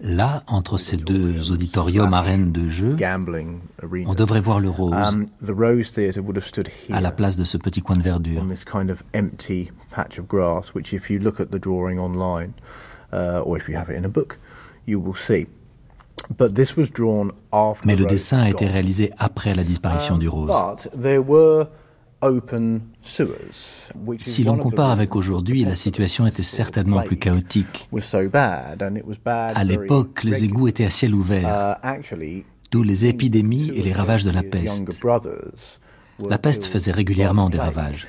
Là, 0.00 0.44
entre 0.46 0.78
ces 0.78 0.96
deux 0.96 1.50
auditoriums 1.50 2.14
arènes 2.14 2.52
de 2.52 2.68
jeu, 2.68 2.96
on 4.06 4.14
devrait 4.14 4.40
voir 4.40 4.60
le 4.60 4.70
Rose 4.70 4.94
um, 4.94 5.26
à 6.92 7.00
la 7.00 7.10
place 7.10 7.36
de 7.36 7.44
ce 7.44 7.56
petit 7.56 7.82
coin 7.82 7.96
de 7.96 8.02
verdure. 8.02 8.44
Mais 17.84 17.96
le 17.96 18.04
dessin 18.04 18.38
a 18.38 18.48
été 18.50 18.66
réalisé 18.66 19.12
après 19.18 19.54
la 19.54 19.64
disparition 19.64 20.18
du 20.18 20.28
Rose. 20.28 20.54
Si 24.18 24.44
l'on 24.44 24.56
compare 24.58 24.90
avec 24.90 25.16
aujourd'hui, 25.16 25.64
la 25.64 25.74
situation 25.74 26.26
était 26.26 26.42
certainement 26.42 27.02
plus 27.02 27.16
chaotique. 27.16 27.88
À 29.26 29.64
l'époque, 29.64 30.24
les 30.24 30.44
égouts 30.44 30.68
étaient 30.68 30.84
à 30.84 30.90
ciel 30.90 31.14
ouvert, 31.14 31.76
uh, 31.84 32.42
d'où 32.70 32.82
les 32.82 33.06
épidémies 33.06 33.70
et 33.74 33.82
les 33.82 33.92
ravages 33.92 34.24
de 34.24 34.30
la 34.30 34.42
peste. 34.42 34.86
La 36.28 36.38
peste 36.38 36.66
faisait 36.66 36.92
régulièrement 36.92 37.48
des 37.48 37.58
ravages. 37.58 38.06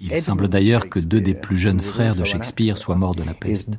Il 0.00 0.18
semble 0.18 0.48
d'ailleurs 0.48 0.88
que 0.88 0.98
deux 0.98 1.20
des 1.20 1.34
plus 1.34 1.56
jeunes 1.56 1.80
frères 1.80 2.16
de 2.16 2.24
Shakespeare 2.24 2.76
soient 2.76 2.96
morts 2.96 3.14
de 3.14 3.22
la 3.22 3.34
peste. 3.34 3.70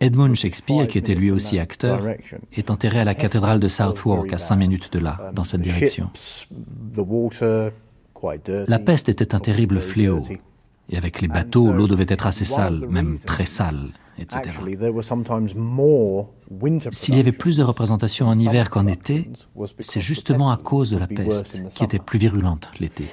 Edmund 0.00 0.36
Shakespeare, 0.36 0.86
qui 0.86 0.98
était 0.98 1.16
lui 1.16 1.32
aussi 1.32 1.58
acteur, 1.58 2.06
est 2.52 2.70
enterré 2.70 3.00
à 3.00 3.04
la 3.04 3.14
cathédrale 3.14 3.58
de 3.58 3.68
Southwark, 3.68 4.32
à 4.32 4.38
cinq 4.38 4.56
minutes 4.56 4.92
de 4.92 5.00
là, 5.00 5.32
dans 5.34 5.44
cette 5.44 5.62
direction. 5.62 6.10
La 8.68 8.78
peste 8.78 9.08
était 9.08 9.34
un 9.34 9.40
terrible 9.40 9.80
fléau, 9.80 10.22
et 10.88 10.96
avec 10.96 11.20
les 11.20 11.28
bateaux, 11.28 11.72
l'eau 11.72 11.86
devait 11.86 12.06
être 12.08 12.26
assez 12.26 12.44
sale, 12.44 12.86
même 12.88 13.18
très 13.18 13.46
sale, 13.46 13.90
etc. 14.18 14.42
S'il 16.90 17.16
y 17.16 17.20
avait 17.20 17.32
plus 17.32 17.56
de 17.56 17.62
représentations 17.62 18.28
en 18.28 18.38
hiver 18.38 18.70
qu'en 18.70 18.86
été, 18.86 19.30
c'est 19.80 20.00
justement 20.00 20.50
à 20.50 20.56
cause 20.56 20.90
de 20.90 20.98
la 20.98 21.06
peste, 21.06 21.60
qui 21.74 21.84
était 21.84 21.98
plus 21.98 22.18
virulente 22.18 22.70
l'été. 22.80 23.04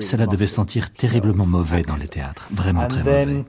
Cela 0.00 0.26
devait 0.26 0.46
sentir 0.46 0.92
terriblement 0.92 1.46
mauvais 1.46 1.82
dans 1.82 1.96
les 1.96 2.08
théâtres, 2.08 2.46
vraiment 2.52 2.86
très 2.86 2.98
mauvais. 3.02 3.44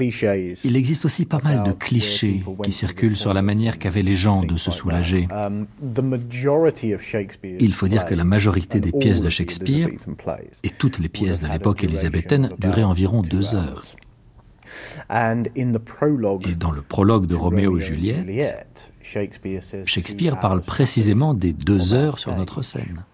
Il 0.00 0.76
existe 0.76 1.04
aussi 1.04 1.24
pas 1.24 1.40
mal 1.42 1.62
de 1.64 1.72
clichés 1.72 2.42
qui 2.62 2.72
circulent 2.72 3.16
sur 3.16 3.34
la 3.34 3.42
manière 3.42 3.78
qu'avaient 3.78 4.02
les 4.02 4.14
gens 4.14 4.42
de 4.42 4.56
se 4.56 4.70
soulager. 4.70 5.28
Um, 5.30 5.66
Il 7.60 7.74
faut 7.74 7.88
dire 7.88 8.04
que 8.04 8.14
la 8.14 8.24
majorité 8.24 8.80
des 8.80 8.92
pièces 8.92 9.20
de 9.20 9.30
Shakespeare, 9.30 9.88
et 10.62 10.70
toutes 10.70 10.98
les 10.98 11.08
pièces 11.08 11.40
de 11.40 11.48
l'époque 11.48 11.84
élisabéthaine, 11.84 12.50
duraient 12.58 12.82
environ 12.82 13.22
deux 13.22 13.54
heures. 13.54 13.84
Et 15.10 16.54
dans 16.54 16.70
le 16.70 16.82
prologue 16.82 17.26
de 17.26 17.34
Roméo 17.34 17.78
et 17.78 17.80
Juliette, 17.80 18.92
Shakespeare 19.84 20.40
parle 20.40 20.62
précisément 20.62 21.34
des 21.34 21.52
deux 21.52 21.94
heures 21.94 22.18
sur 22.18 22.34
notre 22.34 22.62
scène. 22.62 23.04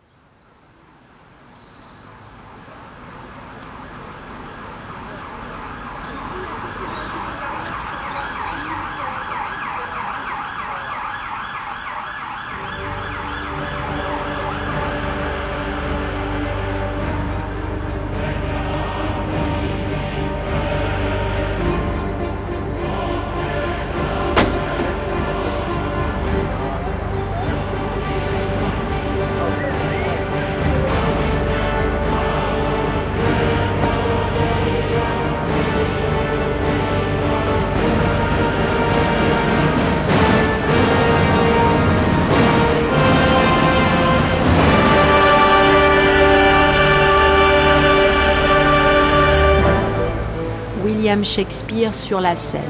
Shakespeare 51.24 51.94
sur 51.94 52.20
la 52.20 52.36
scène. 52.36 52.60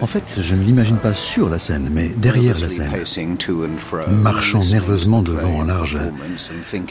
En 0.00 0.06
fait, 0.06 0.24
je 0.40 0.54
ne 0.54 0.62
l'imagine 0.64 0.96
pas 0.96 1.12
sur 1.12 1.48
la 1.48 1.58
scène, 1.58 1.88
mais 1.92 2.08
derrière 2.16 2.58
la 2.58 2.68
scène, 2.68 2.90
marchant 4.10 4.60
nerveusement 4.60 5.22
devant 5.22 5.60
en 5.60 5.64
large, 5.64 5.98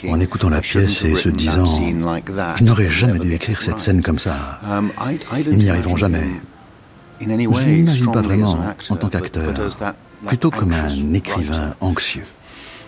en 0.07 0.19
écoutant 0.19 0.49
la 0.49 0.61
pièce 0.61 1.03
et 1.03 1.15
se 1.15 1.30
disant 1.30 1.65
Je 1.65 2.64
n'aurais 2.64 2.89
jamais 2.89 3.19
dû 3.19 3.34
écrire 3.34 3.61
cette 3.61 3.80
scène 3.80 4.02
comme 4.02 4.19
ça. 4.19 4.60
Um, 4.65 4.91
Ils 5.38 5.57
n'y 5.57 5.69
arriveront 5.69 5.98
jamais. 5.98 6.23
Je 7.19 7.27
ne 7.27 7.35
l'imagine 7.35 8.11
pas 8.11 8.22
vraiment 8.22 8.57
en 8.89 8.95
tant 8.95 9.10
qu'acteur, 9.10 9.53
plutôt 10.26 10.52
comme 10.52 10.72
un 10.72 11.14
écrivain 11.14 11.76
anxieux. 11.81 12.26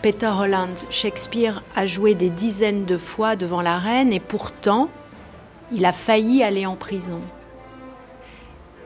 Peter 0.02 0.28
Holland, 0.28 0.76
Shakespeare 0.90 1.62
a 1.76 1.86
joué 1.86 2.16
des 2.16 2.30
dizaines 2.30 2.86
de 2.86 2.98
fois 2.98 3.36
devant 3.36 3.62
la 3.62 3.80
reine 3.80 4.14
et 4.14 4.20
pourtant, 4.20 4.90
il 5.74 5.86
a 5.86 5.92
failli 5.92 6.42
aller 6.42 6.66
en 6.66 6.76
prison. 6.76 7.22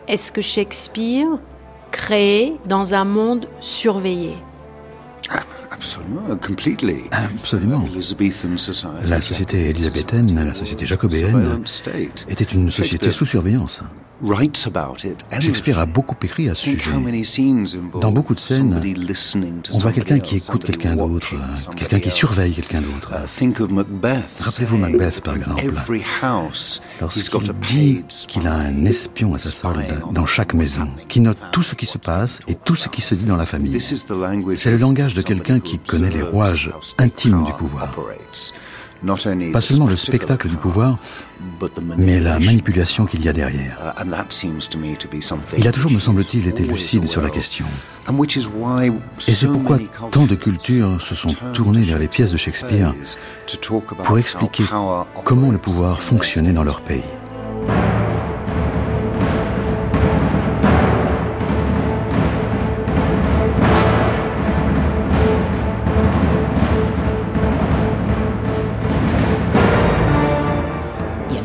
Est-ce 0.08 0.32
que 0.32 0.42
Shakespeare 0.42 1.28
créait 1.92 2.54
dans 2.66 2.94
un 2.94 3.06
monde 3.06 3.48
surveillé? 3.60 4.36
Absolument, 5.72 6.24
Absolument. 7.12 7.86
La 9.06 9.22
société 9.22 9.70
élisabéthaine, 9.70 10.44
la 10.44 10.54
société 10.54 10.86
jacobéenne, 10.86 11.64
était 12.28 12.44
une 12.44 12.72
société 12.72 13.12
sous 13.12 13.26
surveillance. 13.26 13.82
Shakespeare 15.40 15.80
a 15.80 15.86
beaucoup 15.86 16.16
écrit 16.24 16.50
à 16.50 16.56
ce 16.56 16.64
sujet. 16.64 16.92
Dans 18.00 18.12
beaucoup 18.12 18.34
de 18.34 18.40
scènes, 18.40 18.82
on 19.74 19.78
voit 19.80 19.92
quelqu'un 19.92 20.20
qui 20.20 20.38
écoute 20.38 20.64
quelqu'un 20.64 20.96
d'autre, 20.96 21.36
quelqu'un 21.76 22.00
qui 22.00 22.10
surveille 22.10 22.54
quelqu'un 22.54 22.82
d'autre. 22.82 23.12
Uh, 23.12 23.54
Rappelez-vous 24.40 24.78
Macbeth, 24.78 25.22
par 25.22 25.36
exemple. 25.36 25.64
Lorsqu'il 27.02 27.54
dit 27.68 28.04
qu'il 28.28 28.48
a 28.48 28.54
un 28.54 28.86
espion 28.86 29.34
à 29.34 29.38
sa 29.38 29.50
solde 29.50 30.02
dans 30.12 30.26
chaque 30.26 30.54
maison, 30.54 30.88
qui 31.08 31.20
note 31.20 31.38
tout 31.52 31.64
ce 31.64 31.76
qui 31.76 31.86
se 31.86 31.98
passe 31.98 32.40
et 32.48 32.56
tout 32.56 32.76
ce 32.76 32.88
qui 32.90 33.02
se 33.02 33.16
dit 33.16 33.26
dans 33.26 33.38
la 33.38 33.46
famille. 33.46 33.80
C'est 33.82 34.72
le 34.72 34.78
langage 34.78 35.14
de 35.14 35.22
quelqu'un 35.22 35.60
qui 35.60 35.80
connaît 35.80 36.10
les 36.10 36.22
rouages 36.22 36.72
intimes 36.98 37.44
du 37.44 37.54
pouvoir. 37.54 37.92
Pas 39.52 39.62
seulement 39.62 39.88
le 39.88 39.96
spectacle 39.96 40.48
du 40.48 40.56
pouvoir, 40.56 40.98
mais 41.98 42.20
la 42.20 42.40
manipulation 42.40 43.06
qu'il 43.06 43.24
y 43.24 43.30
a 43.30 43.34
derrière. 43.34 43.96
Il 45.58 45.68
a 45.68 45.72
toujours, 45.72 45.92
me 45.92 46.00
semble-t-il, 46.00 46.48
été 46.48 46.64
lucide 46.64 47.08
sur 47.08 47.22
la 47.22 47.30
question. 47.30 47.66
Et 49.28 49.34
c'est 49.34 49.48
pourquoi 49.48 49.78
tant 50.12 50.26
de 50.26 50.36
cultures 50.36 51.02
se 51.02 51.16
sont 51.16 51.36
tournées 51.54 51.84
vers 51.84 52.00
les 52.00 52.08
pièces 52.08 52.32
de 52.32 52.38
Shakespeare 52.38 52.94
pour 54.04 54.18
expliquer 54.18 54.64
comment 55.24 55.52
le 55.52 55.58
pouvoir 55.58 56.02
fonctionnait 56.02 56.54
dans 56.54 56.64
leur 56.64 56.82
pays. 56.82 57.04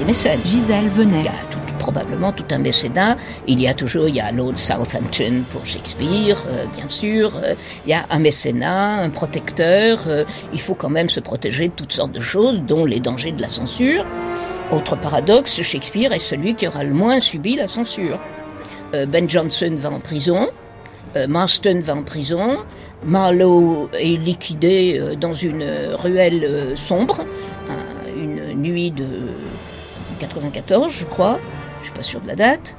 Mécènes. 0.09 0.41
Gisèle 0.47 0.89
venait. 0.89 1.21
Il 1.21 1.27
y 1.27 1.29
a 1.29 1.79
probablement 1.79 2.33
tout 2.33 2.47
un 2.51 2.57
mécénat. 2.57 3.19
Il 3.47 3.61
y 3.61 3.69
a 3.69 3.75
toujours, 3.75 4.09
il 4.09 4.17
y 4.17 4.21
a 4.21 4.33
Lord 4.33 4.57
Southampton 4.57 5.43
pour 5.51 5.67
Shakespeare, 5.67 6.39
euh, 6.47 6.65
bien 6.75 6.89
sûr. 6.89 7.37
Euh, 7.37 7.55
il 7.85 7.91
y 7.91 7.93
a 7.93 8.07
un 8.09 8.19
mécénat, 8.19 9.03
un 9.03 9.11
protecteur. 9.11 9.99
Euh, 10.07 10.25
il 10.55 10.61
faut 10.63 10.75
quand 10.75 10.89
même 10.89 11.11
se 11.11 11.21
protéger 11.21 11.69
de 11.69 11.75
toutes 11.75 11.93
sortes 11.93 12.13
de 12.13 12.21
choses, 12.21 12.63
dont 12.63 12.87
les 12.87 13.01
dangers 13.01 13.33
de 13.33 13.43
la 13.43 13.49
censure. 13.49 14.07
Autre 14.73 14.97
paradoxe, 14.97 15.61
Shakespeare 15.61 16.11
est 16.15 16.19
celui 16.19 16.55
qui 16.55 16.67
aura 16.67 16.85
le 16.85 16.95
moins 16.95 17.21
subi 17.21 17.57
la 17.57 17.69
censure. 17.69 18.19
ben 18.93 19.29
Jonson 19.29 19.75
va 19.77 19.91
en 19.91 20.01
prison, 20.01 20.49
Marston 21.27 21.81
va 21.83 21.95
en 21.95 22.03
prison, 22.03 22.59
Marlowe 23.03 23.89
est 23.95 24.19
liquidé 24.19 25.17
dans 25.19 25.33
une 25.33 25.65
ruelle 25.95 26.77
sombre, 26.77 27.25
une 28.15 28.61
nuit 28.61 28.91
de 28.91 29.07
94, 30.19 30.93
je 30.93 31.05
crois 31.07 31.39
suis 31.89 31.93
pas 31.93 32.03
sûr 32.03 32.21
de 32.21 32.27
la 32.27 32.37
date. 32.37 32.77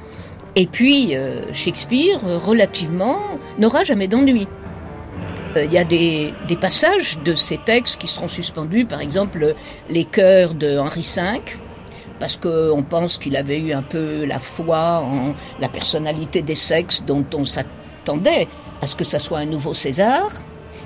Et 0.56 0.66
puis, 0.66 1.14
euh, 1.14 1.52
Shakespeare, 1.52 2.18
euh, 2.26 2.38
relativement, 2.38 3.18
n'aura 3.58 3.84
jamais 3.84 4.08
d'ennui. 4.08 4.48
Euh, 5.56 5.64
il 5.64 5.72
y 5.72 5.78
a 5.78 5.84
des, 5.84 6.34
passages 6.60 7.18
de 7.24 7.34
ces 7.34 7.58
textes 7.58 8.00
qui 8.00 8.08
seront 8.08 8.28
suspendus, 8.28 8.84
par 8.84 9.00
exemple 9.00 9.54
les 9.88 10.04
chœurs 10.04 10.54
de 10.54 10.78
Henri 10.78 11.00
V, 11.16 11.40
parce 12.18 12.36
qu'on 12.36 12.84
pense 12.88 13.18
qu'il 13.18 13.36
avait 13.36 13.58
eu 13.58 13.72
un 13.72 13.82
peu 13.82 14.24
la 14.24 14.38
foi 14.38 15.02
en 15.04 15.34
la 15.60 15.68
personnalité 15.68 16.42
des 16.42 16.54
sexes 16.54 17.02
dont 17.06 17.24
on 17.34 17.44
s'attendait 17.44 18.46
à 18.82 18.86
ce 18.86 18.94
que 18.94 19.04
ça 19.04 19.18
soit 19.18 19.38
un 19.38 19.46
nouveau 19.46 19.74
César 19.74 20.30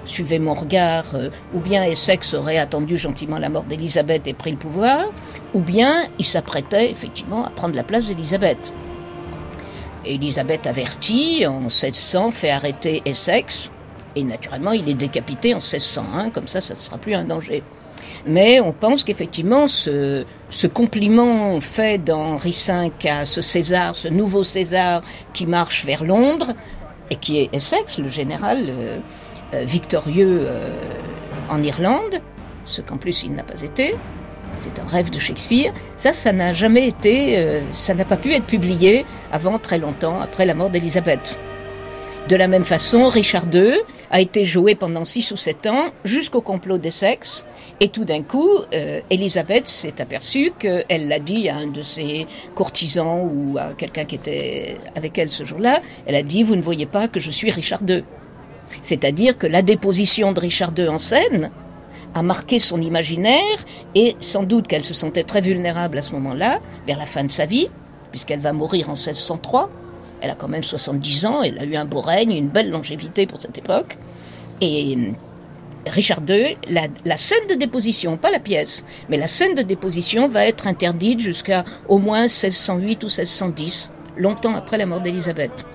suivez 0.04 0.38
mon 0.38 0.54
regard, 0.54 1.04
euh, 1.14 1.30
ou 1.54 1.60
bien 1.60 1.82
Essex 1.84 2.34
aurait 2.34 2.58
attendu 2.58 2.96
gentiment 2.96 3.38
la 3.38 3.48
mort 3.48 3.64
d'Élisabeth 3.64 4.26
et 4.26 4.34
pris 4.34 4.50
le 4.50 4.58
pouvoir, 4.58 5.06
ou 5.54 5.60
bien 5.60 5.92
il 6.18 6.24
s'apprêtait 6.24 6.90
effectivement 6.90 7.44
à 7.44 7.50
prendre 7.50 7.74
la 7.74 7.84
place 7.84 8.06
d'Élisabeth. 8.06 8.72
Élisabeth 10.04 10.66
avertie, 10.66 11.46
en 11.46 11.60
1600, 11.60 12.30
fait 12.30 12.50
arrêter 12.50 13.02
Essex, 13.06 13.70
et 14.16 14.22
naturellement 14.22 14.72
il 14.72 14.88
est 14.88 14.94
décapité 14.94 15.54
en 15.54 15.58
1601, 15.58 16.30
comme 16.30 16.46
ça 16.46 16.60
ça 16.60 16.74
ne 16.74 16.78
sera 16.78 16.98
plus 16.98 17.14
un 17.14 17.24
danger. 17.24 17.62
Mais 18.26 18.60
on 18.60 18.72
pense 18.72 19.04
qu'effectivement, 19.04 19.68
ce, 19.68 20.24
compliment 20.72 21.60
fait 21.60 21.98
d'Henri 21.98 22.56
V 22.66 23.08
à 23.10 23.24
ce 23.26 23.40
César, 23.40 23.96
ce 23.96 24.08
nouveau 24.08 24.44
César 24.44 25.02
qui 25.32 25.46
marche 25.46 25.84
vers 25.84 26.04
Londres, 26.04 26.54
et 27.10 27.16
qui 27.16 27.38
est 27.38 27.54
Essex, 27.54 27.98
le 27.98 28.08
général, 28.08 28.64
euh, 28.68 28.98
victorieux 29.62 30.46
euh, 30.46 30.70
en 31.48 31.62
Irlande, 31.62 32.20
ce 32.64 32.80
qu'en 32.80 32.96
plus 32.96 33.24
il 33.24 33.34
n'a 33.34 33.42
pas 33.42 33.60
été. 33.62 33.94
C'est 34.56 34.78
un 34.78 34.86
rêve 34.86 35.10
de 35.10 35.18
Shakespeare. 35.18 35.72
Ça, 35.96 36.12
ça 36.12 36.32
n'a 36.32 36.52
jamais 36.52 36.86
été, 36.86 37.38
euh, 37.38 37.62
ça 37.72 37.94
n'a 37.94 38.04
pas 38.04 38.16
pu 38.16 38.32
être 38.32 38.46
publié 38.46 39.04
avant 39.32 39.58
très 39.58 39.78
longtemps, 39.78 40.20
après 40.20 40.46
la 40.46 40.54
mort 40.54 40.70
d'Élisabeth. 40.70 41.38
De 42.28 42.36
la 42.36 42.48
même 42.48 42.64
façon, 42.64 43.08
Richard 43.08 43.46
II 43.52 43.74
a 44.10 44.20
été 44.20 44.44
joué 44.46 44.74
pendant 44.74 45.04
6 45.04 45.32
ou 45.32 45.36
7 45.36 45.66
ans 45.66 45.90
jusqu'au 46.04 46.40
complot 46.40 46.78
des 46.78 46.90
sexes. 46.90 47.44
Et 47.80 47.88
tout 47.88 48.06
d'un 48.06 48.22
coup, 48.22 48.48
Élisabeth 49.10 49.66
s'est 49.66 50.00
aperçue 50.00 50.52
qu'elle 50.58 51.08
l'a 51.08 51.18
dit 51.18 51.50
à 51.50 51.56
un 51.56 51.66
de 51.66 51.82
ses 51.82 52.26
courtisans 52.54 53.28
ou 53.30 53.58
à 53.58 53.74
quelqu'un 53.74 54.06
qui 54.06 54.14
était 54.14 54.78
avec 54.96 55.18
elle 55.18 55.32
ce 55.32 55.44
jour-là. 55.44 55.82
Elle 56.06 56.14
a 56.14 56.22
dit, 56.22 56.44
vous 56.44 56.56
ne 56.56 56.62
voyez 56.62 56.86
pas 56.86 57.08
que 57.08 57.20
je 57.20 57.30
suis 57.30 57.50
Richard 57.50 57.82
II. 57.86 58.04
C'est-à-dire 58.82 59.38
que 59.38 59.46
la 59.46 59.62
déposition 59.62 60.32
de 60.32 60.40
Richard 60.40 60.72
II 60.76 60.88
en 60.88 60.98
scène 60.98 61.50
a 62.14 62.22
marqué 62.22 62.58
son 62.58 62.80
imaginaire 62.80 63.58
et 63.94 64.16
sans 64.20 64.44
doute 64.44 64.68
qu'elle 64.68 64.84
se 64.84 64.94
sentait 64.94 65.24
très 65.24 65.40
vulnérable 65.40 65.98
à 65.98 66.02
ce 66.02 66.12
moment-là, 66.12 66.60
vers 66.86 66.98
la 66.98 67.06
fin 67.06 67.24
de 67.24 67.30
sa 67.30 67.44
vie, 67.44 67.68
puisqu'elle 68.10 68.40
va 68.40 68.52
mourir 68.52 68.88
en 68.88 68.92
1603. 68.92 69.70
Elle 70.20 70.30
a 70.30 70.34
quand 70.34 70.48
même 70.48 70.62
70 70.62 71.26
ans, 71.26 71.42
elle 71.42 71.58
a 71.58 71.64
eu 71.64 71.76
un 71.76 71.84
beau 71.84 72.00
règne, 72.00 72.32
une 72.32 72.48
belle 72.48 72.70
longévité 72.70 73.26
pour 73.26 73.42
cette 73.42 73.58
époque. 73.58 73.98
Et 74.60 74.96
euh, 74.96 75.10
Richard 75.86 76.20
II, 76.28 76.56
la, 76.68 77.16
scène 77.16 77.46
de 77.48 77.54
déposition, 77.54 78.16
pas 78.16 78.30
la 78.30 78.38
pièce, 78.38 78.84
mais 79.08 79.16
la 79.16 79.26
scène 79.26 79.54
de 79.54 79.62
déposition 79.62 80.28
va 80.28 80.46
être 80.46 80.66
interdite 80.66 81.20
jusqu'à 81.20 81.64
au 81.88 81.98
moins 81.98 82.22
1608 82.22 83.04
ou 83.04 83.06
1610, 83.06 83.92
longtemps 84.16 84.54
après 84.54 84.78
la 84.78 84.86
mort 84.86 85.00
d'Élisabeth. 85.00 85.66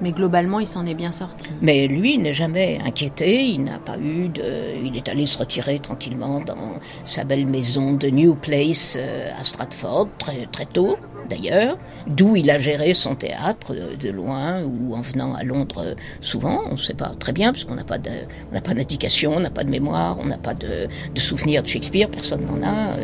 Mais 0.00 0.12
globalement, 0.12 0.60
il 0.60 0.66
s'en 0.66 0.86
est 0.86 0.94
bien 0.94 1.12
sorti. 1.12 1.50
Mais 1.60 1.86
lui 1.86 2.18
n'est 2.18 2.32
jamais 2.32 2.80
inquiété. 2.84 3.44
Il 3.44 3.64
n'a 3.64 3.78
pas 3.78 3.98
eu 3.98 4.28
de. 4.28 4.42
Il 4.82 4.96
est 4.96 5.08
allé 5.08 5.26
se 5.26 5.38
retirer 5.38 5.78
tranquillement 5.78 6.40
dans 6.40 6.78
sa 7.04 7.24
belle 7.24 7.46
maison 7.46 7.92
de 7.92 8.08
New 8.08 8.34
Place 8.34 8.96
euh, 8.98 9.28
à 9.38 9.44
Stratford, 9.44 10.08
très, 10.18 10.46
très 10.46 10.66
tôt 10.66 10.96
d'ailleurs, 11.28 11.78
d'où 12.06 12.34
il 12.34 12.50
a 12.50 12.58
géré 12.58 12.92
son 12.92 13.14
théâtre 13.14 13.72
euh, 13.74 13.96
de 13.96 14.10
loin 14.10 14.62
ou 14.64 14.94
en 14.94 15.00
venant 15.00 15.34
à 15.34 15.44
Londres 15.44 15.84
euh, 15.84 15.94
souvent. 16.20 16.62
On 16.66 16.72
ne 16.72 16.76
sait 16.76 16.94
pas 16.94 17.12
très 17.18 17.32
bien, 17.32 17.52
puisqu'on 17.52 17.76
n'a 17.76 17.84
pas 17.84 17.98
d'indication, 17.98 19.34
on 19.36 19.40
n'a 19.40 19.50
pas 19.50 19.64
de 19.64 19.70
mémoire, 19.70 20.18
on 20.18 20.26
n'a 20.26 20.38
pas 20.38 20.54
de, 20.54 20.88
de 21.14 21.20
souvenir 21.20 21.62
de 21.62 21.68
Shakespeare, 21.68 22.10
personne 22.10 22.44
n'en 22.46 22.66
a. 22.66 22.94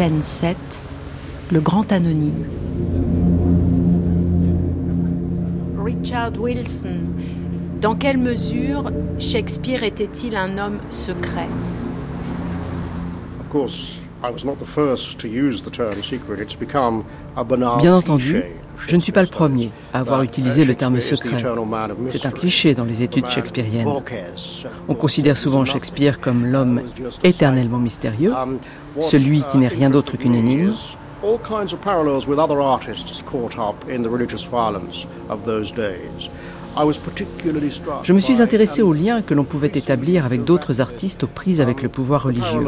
Scène 0.00 0.22
7, 0.22 0.56
le 1.52 1.60
grand 1.60 1.92
anonyme. 1.92 2.46
Richard 5.84 6.40
Wilson, 6.40 7.00
dans 7.82 7.94
quelle 7.96 8.16
mesure 8.16 8.90
Shakespeare 9.18 9.82
était-il 9.82 10.36
un 10.36 10.56
homme 10.56 10.78
secret? 10.88 11.48
Bien 17.78 17.94
entendu, 17.94 18.42
je 18.86 18.96
ne 18.96 19.00
suis 19.02 19.12
pas 19.12 19.22
le 19.22 19.28
premier 19.28 19.70
à 19.92 20.00
avoir 20.00 20.22
utilisé 20.22 20.64
le 20.64 20.74
terme 20.74 21.00
secret. 21.00 21.36
C'est 22.08 22.26
un 22.26 22.30
cliché 22.30 22.74
dans 22.74 22.84
les 22.84 23.02
études 23.02 23.28
shakespeariennes. 23.28 23.88
On 24.88 24.94
considère 24.94 25.36
souvent 25.36 25.64
Shakespeare 25.64 26.20
comme 26.20 26.46
l'homme 26.46 26.80
éternellement 27.22 27.78
mystérieux, 27.78 28.32
celui 29.02 29.42
qui 29.50 29.58
n'est 29.58 29.68
rien 29.68 29.90
d'autre 29.90 30.16
qu'une 30.16 30.34
énigme. 30.34 30.72
Je 38.02 38.12
me 38.12 38.20
suis 38.20 38.40
intéressé 38.40 38.80
aux 38.82 38.92
liens 38.92 39.22
que 39.22 39.34
l'on 39.34 39.44
pouvait 39.44 39.72
établir 39.74 40.24
avec 40.24 40.44
d'autres 40.44 40.80
artistes 40.80 41.24
aux 41.24 41.26
prises 41.26 41.60
avec 41.60 41.82
le 41.82 41.88
pouvoir 41.88 42.22
religieux. 42.22 42.66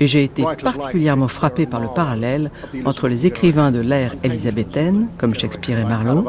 Et 0.00 0.06
j'ai 0.06 0.24
été 0.24 0.42
particulièrement 0.42 1.28
frappé 1.28 1.66
par 1.66 1.80
le 1.80 1.88
parallèle 1.88 2.50
entre 2.84 3.08
les 3.08 3.26
écrivains 3.26 3.70
de 3.70 3.80
l'ère 3.80 4.14
élisabéthaine, 4.24 5.08
comme 5.18 5.34
Shakespeare 5.34 5.78
et 5.78 5.84
Marlowe, 5.84 6.24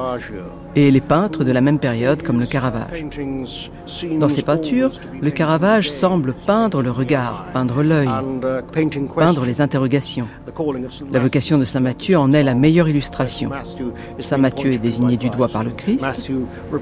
et 0.75 0.91
les 0.91 1.01
peintres 1.01 1.43
de 1.43 1.51
la 1.51 1.61
même 1.61 1.79
période 1.79 2.21
comme 2.21 2.39
le 2.39 2.45
Caravage. 2.45 3.05
Dans 4.19 4.29
ces 4.29 4.41
peintures, 4.41 4.91
le 5.21 5.31
Caravage 5.31 5.89
semble 5.89 6.33
peindre 6.33 6.81
le 6.81 6.91
regard, 6.91 7.45
peindre 7.53 7.81
l'œil, 7.81 8.09
peindre 9.15 9.45
les 9.45 9.61
interrogations. 9.61 10.27
La 11.11 11.19
vocation 11.19 11.57
de 11.57 11.65
Saint 11.65 11.79
Matthieu 11.79 12.17
en 12.17 12.33
est 12.33 12.43
la 12.43 12.55
meilleure 12.55 12.89
illustration. 12.89 13.49
Saint 14.19 14.37
Matthieu 14.37 14.73
est 14.73 14.77
désigné 14.77 15.17
du 15.17 15.29
doigt 15.29 15.47
par 15.47 15.63
le 15.63 15.71
Christ. 15.71 16.05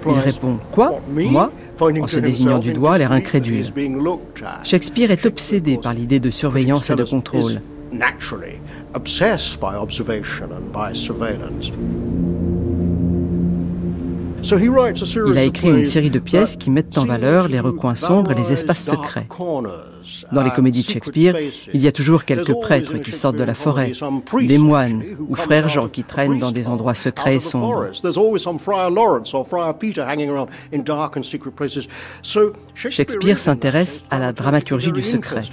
Il 0.07 0.19
répond 0.19 0.57
Quoi? 0.71 0.99
Moi? 1.13 1.51
En 1.79 2.07
se 2.07 2.19
désignant 2.19 2.59
du 2.59 2.73
doigt 2.73 2.97
l'air 2.97 3.11
incrédule. 3.11 3.65
Shakespeare 4.63 5.11
est 5.11 5.25
obsédé 5.25 5.77
par 5.77 5.93
l'idée 5.93 6.19
de 6.19 6.29
surveillance 6.29 6.89
et 6.89 6.95
de 6.95 7.03
contrôle. 7.03 7.61
Il 14.43 15.37
a 15.37 15.43
écrit 15.43 15.69
une 15.69 15.85
série 15.85 16.09
de 16.09 16.19
pièces 16.19 16.57
qui 16.57 16.69
mettent 16.69 16.97
en 16.97 17.05
valeur 17.05 17.47
les 17.47 17.61
recoins 17.61 17.95
sombres 17.95 18.31
et 18.31 18.35
les 18.35 18.51
espaces 18.51 18.83
secrets. 18.83 19.27
Dans 20.31 20.43
les 20.43 20.51
comédies 20.51 20.83
de 20.83 20.89
Shakespeare, 20.89 21.35
il 21.73 21.81
y 21.81 21.87
a 21.87 21.91
toujours 21.93 22.25
quelques 22.25 22.53
prêtres 22.59 22.97
qui 22.97 23.11
sortent 23.11 23.37
de 23.37 23.43
la 23.43 23.53
forêt, 23.53 23.93
des 24.41 24.57
moines 24.57 25.03
ou 25.27 25.35
frères 25.35 25.69
Jean 25.69 25.87
qui 25.87 26.03
traînent 26.03 26.39
dans 26.39 26.51
des 26.51 26.67
endroits 26.67 26.93
secrets 26.93 27.37
et 27.37 27.39
sombres. 27.39 27.87
Shakespeare 32.75 33.37
s'intéresse 33.37 34.03
à 34.09 34.19
la 34.19 34.33
dramaturgie 34.33 34.91
du 34.91 35.01
secret. 35.01 35.43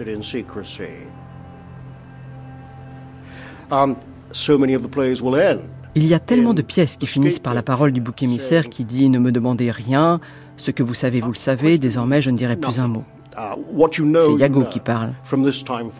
Um, 3.72 3.94
so 4.32 4.58
many 4.58 4.74
of 4.74 4.82
the 4.82 4.88
plays 4.88 5.22
will 5.22 5.36
end 5.36 5.60
il 5.94 6.06
y 6.06 6.14
a 6.14 6.18
tellement 6.18 6.54
de 6.54 6.62
pièces 6.62 6.96
qui 6.96 7.06
finissent 7.06 7.38
par 7.40 7.54
la 7.54 7.62
parole 7.62 7.92
du 7.92 8.00
bouc 8.00 8.22
émissaire 8.22 8.68
qui 8.68 8.84
dit 8.84 9.08
Ne 9.08 9.18
me 9.18 9.32
demandez 9.32 9.70
rien, 9.70 10.20
ce 10.56 10.70
que 10.70 10.82
vous 10.82 10.94
savez, 10.94 11.20
vous 11.20 11.32
le 11.32 11.36
savez, 11.36 11.78
désormais 11.78 12.22
je 12.22 12.30
ne 12.30 12.36
dirai 12.36 12.56
plus 12.56 12.78
un 12.78 12.88
mot. 12.88 13.04
C'est 13.36 14.34
Yago 14.38 14.64
qui 14.64 14.80
parle. 14.80 15.12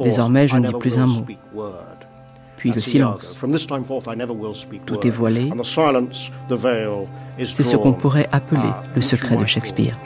Désormais, 0.03 0.49
je 0.49 0.57
ne 0.57 0.67
dis 0.67 0.75
plus 0.75 0.99
un 0.99 1.07
mot. 1.07 1.25
Puis 2.57 2.73
le 2.73 2.81
silence. 2.81 3.39
Tout 4.85 5.07
est 5.07 5.11
voilé. 5.11 5.51
C'est 7.39 7.65
ce 7.65 7.77
qu'on 7.77 7.93
pourrait 7.95 8.29
appeler 8.33 8.61
le 8.95 9.01
secret 9.01 9.37
de 9.37 9.47
Shakespeare. 9.47 9.97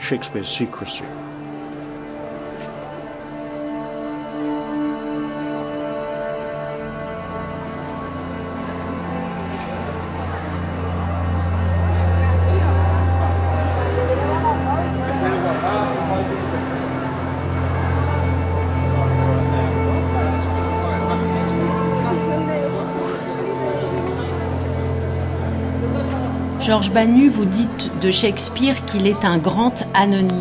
Georges 26.65 26.91
Banu, 26.91 27.29
vous 27.29 27.45
dites 27.45 27.91
de 28.01 28.09
Shakespeare 28.09 28.85
qu'il 28.85 29.05
est 29.05 29.23
un 29.23 29.37
grand 29.37 29.85
anonyme. 29.93 30.31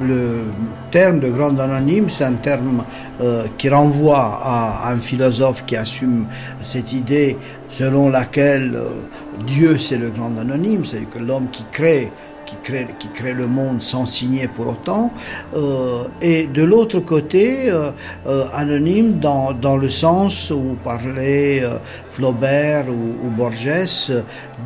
Le 0.00 0.44
terme 0.92 1.18
de 1.18 1.30
grand 1.30 1.58
anonyme, 1.58 2.08
c'est 2.08 2.22
un 2.22 2.34
terme 2.34 2.84
euh, 3.20 3.44
qui 3.58 3.68
renvoie 3.68 4.40
à, 4.44 4.92
un 4.92 5.00
philosophe 5.00 5.64
qui 5.66 5.74
assume 5.74 6.26
cette 6.60 6.92
idée 6.92 7.36
selon 7.68 8.08
laquelle 8.08 8.76
euh, 8.76 8.88
Dieu 9.44 9.78
c'est 9.78 9.96
le 9.96 10.10
grand 10.10 10.38
anonyme, 10.38 10.84
c'est-à-dire 10.84 11.10
que 11.10 11.18
l'homme 11.18 11.48
qui 11.50 11.64
crée 11.72 12.12
qui 12.46 12.56
crée, 12.62 12.86
qui 12.98 13.08
crée 13.08 13.32
le 13.32 13.46
monde 13.46 13.80
sans 13.80 14.06
signer 14.06 14.48
pour 14.48 14.68
autant, 14.68 15.12
euh, 15.54 16.04
et 16.20 16.44
de 16.44 16.62
l'autre 16.62 17.00
côté, 17.00 17.70
euh, 17.70 17.90
euh, 18.26 18.44
anonyme 18.52 19.18
dans, 19.18 19.52
dans, 19.52 19.76
le 19.76 19.88
sens 19.88 20.50
où 20.50 20.76
parlait 20.82 21.62
Flaubert 22.10 22.86
ou, 22.88 23.26
ou, 23.26 23.30
Borges 23.30 24.12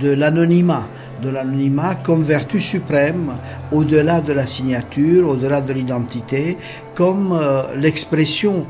de 0.00 0.12
l'anonymat, 0.12 0.86
de 1.22 1.30
l'anonymat 1.30 1.94
comme 1.96 2.22
vertu 2.22 2.60
suprême, 2.60 3.32
au-delà 3.72 4.20
de 4.20 4.32
la 4.32 4.46
signature, 4.46 5.28
au-delà 5.28 5.60
de 5.60 5.72
l'identité, 5.72 6.56
comme 6.94 7.38
l'expression 7.76 8.66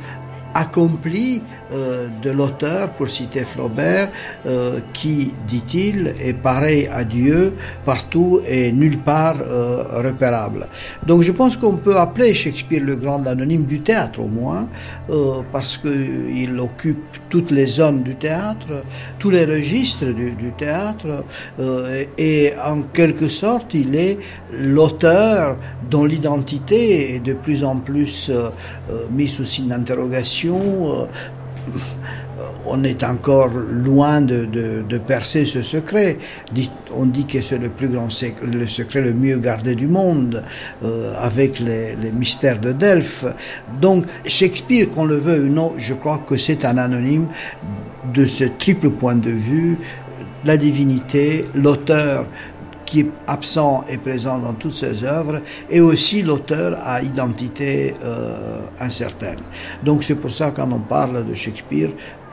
accompli 0.54 1.42
euh, 1.72 2.08
de 2.22 2.30
l'auteur, 2.30 2.90
pour 2.90 3.08
citer 3.08 3.40
Flaubert, 3.40 4.10
euh, 4.46 4.80
qui, 4.92 5.32
dit-il, 5.46 6.14
est 6.20 6.32
pareil 6.32 6.88
à 6.92 7.04
Dieu 7.04 7.54
partout 7.84 8.40
et 8.48 8.72
nulle 8.72 8.98
part 8.98 9.36
euh, 9.40 9.84
repérable. 10.02 10.66
Donc 11.06 11.22
je 11.22 11.32
pense 11.32 11.56
qu'on 11.56 11.76
peut 11.76 11.96
appeler 11.96 12.34
Shakespeare 12.34 12.82
le 12.82 12.96
grand 12.96 13.26
anonyme 13.26 13.64
du 13.64 13.80
théâtre 13.80 14.20
au 14.20 14.28
moins, 14.28 14.68
parce 15.52 15.76
qu'il 15.76 16.58
occupe 16.60 17.18
toutes 17.30 17.50
les 17.50 17.66
zones 17.66 18.02
du 18.02 18.14
théâtre, 18.14 18.84
tous 19.18 19.30
les 19.30 19.44
registres 19.44 20.06
du, 20.06 20.32
du 20.32 20.52
théâtre, 20.52 21.24
et 22.18 22.52
en 22.64 22.82
quelque 22.82 23.28
sorte 23.28 23.74
il 23.74 23.94
est 23.94 24.18
l'auteur 24.52 25.56
dont 25.90 26.04
l'identité 26.04 27.14
est 27.14 27.20
de 27.20 27.32
plus 27.32 27.64
en 27.64 27.76
plus 27.76 28.30
mise 29.10 29.32
sous 29.32 29.44
signe 29.44 29.68
d'interrogation 29.68 30.37
euh, 30.46 31.06
on 32.66 32.84
est 32.84 33.02
encore 33.02 33.48
loin 33.48 34.20
de, 34.20 34.98
percer 35.06 35.44
ce 35.44 35.62
secret. 35.62 36.18
On 36.94 37.06
dit 37.06 37.24
que 37.24 37.40
c'est 37.40 37.58
le 37.58 37.68
plus 37.68 37.88
grand 37.88 38.10
secret, 38.10 38.46
le 38.46 38.66
secret 38.66 39.00
le 39.00 39.14
mieux 39.14 39.38
gardé 39.38 39.74
du 39.74 39.86
monde, 39.86 40.42
euh, 40.84 41.14
avec 41.18 41.58
les, 41.60 41.96
mystères 42.12 42.60
de 42.60 42.72
Delphes. 42.72 43.24
Donc 43.80 44.04
Shakespeare, 44.24 44.90
qu'on 44.90 45.04
le 45.04 45.16
veut 45.16 45.44
ou 45.44 45.48
non, 45.48 45.74
je 45.76 45.94
crois 45.94 46.18
que 46.18 46.36
c'est 46.36 46.64
un 46.64 46.78
anonyme 46.78 47.28
de 48.14 48.26
ce 48.26 48.44
triple 48.44 48.90
point 48.90 49.14
de 49.14 49.30
vue, 49.30 49.78
la 50.44 50.56
divinité, 50.56 51.44
l'auteur 51.54 52.26
qui 52.88 53.00
est 53.00 53.10
absent 53.26 53.84
et 53.86 53.98
présent 53.98 54.38
dans 54.38 54.54
toutes 54.54 54.72
ses 54.72 55.04
œuvres, 55.04 55.42
et 55.68 55.80
aussi 55.80 56.22
l'auteur 56.22 56.78
à 56.82 57.02
identité 57.02 57.94
euh, 58.02 58.60
incertaine. 58.80 59.40
Donc 59.84 60.02
c'est 60.02 60.14
pour 60.14 60.30
ça 60.30 60.52
quand 60.52 60.72
on 60.72 60.80
parle 60.80 61.26
de 61.26 61.34
Shakespeare, 61.34 61.90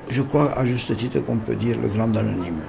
je 0.07 0.21
crois 0.21 0.57
à 0.57 0.65
juste 0.65 0.95
titre 0.95 1.19
qu'on 1.19 1.37
peut 1.37 1.55
dire 1.55 1.77
le 1.81 1.89
grand 1.89 2.15
anonyme. 2.15 2.61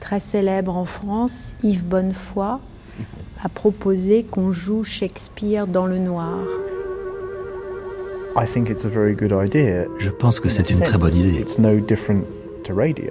Très 0.00 0.20
célèbre 0.20 0.76
en 0.76 0.84
France, 0.84 1.54
Yves 1.62 1.84
Bonnefoy, 1.84 2.58
a 3.42 3.48
proposé 3.48 4.24
qu'on 4.24 4.52
joue 4.52 4.84
Shakespeare 4.84 5.66
dans 5.66 5.86
le 5.86 5.98
noir. 5.98 6.38
Je 9.98 10.10
pense 10.10 10.40
que 10.40 10.48
c'est 10.48 10.70
une 10.70 10.80
très 10.80 10.98
bonne 10.98 11.16
idée. 11.16 11.44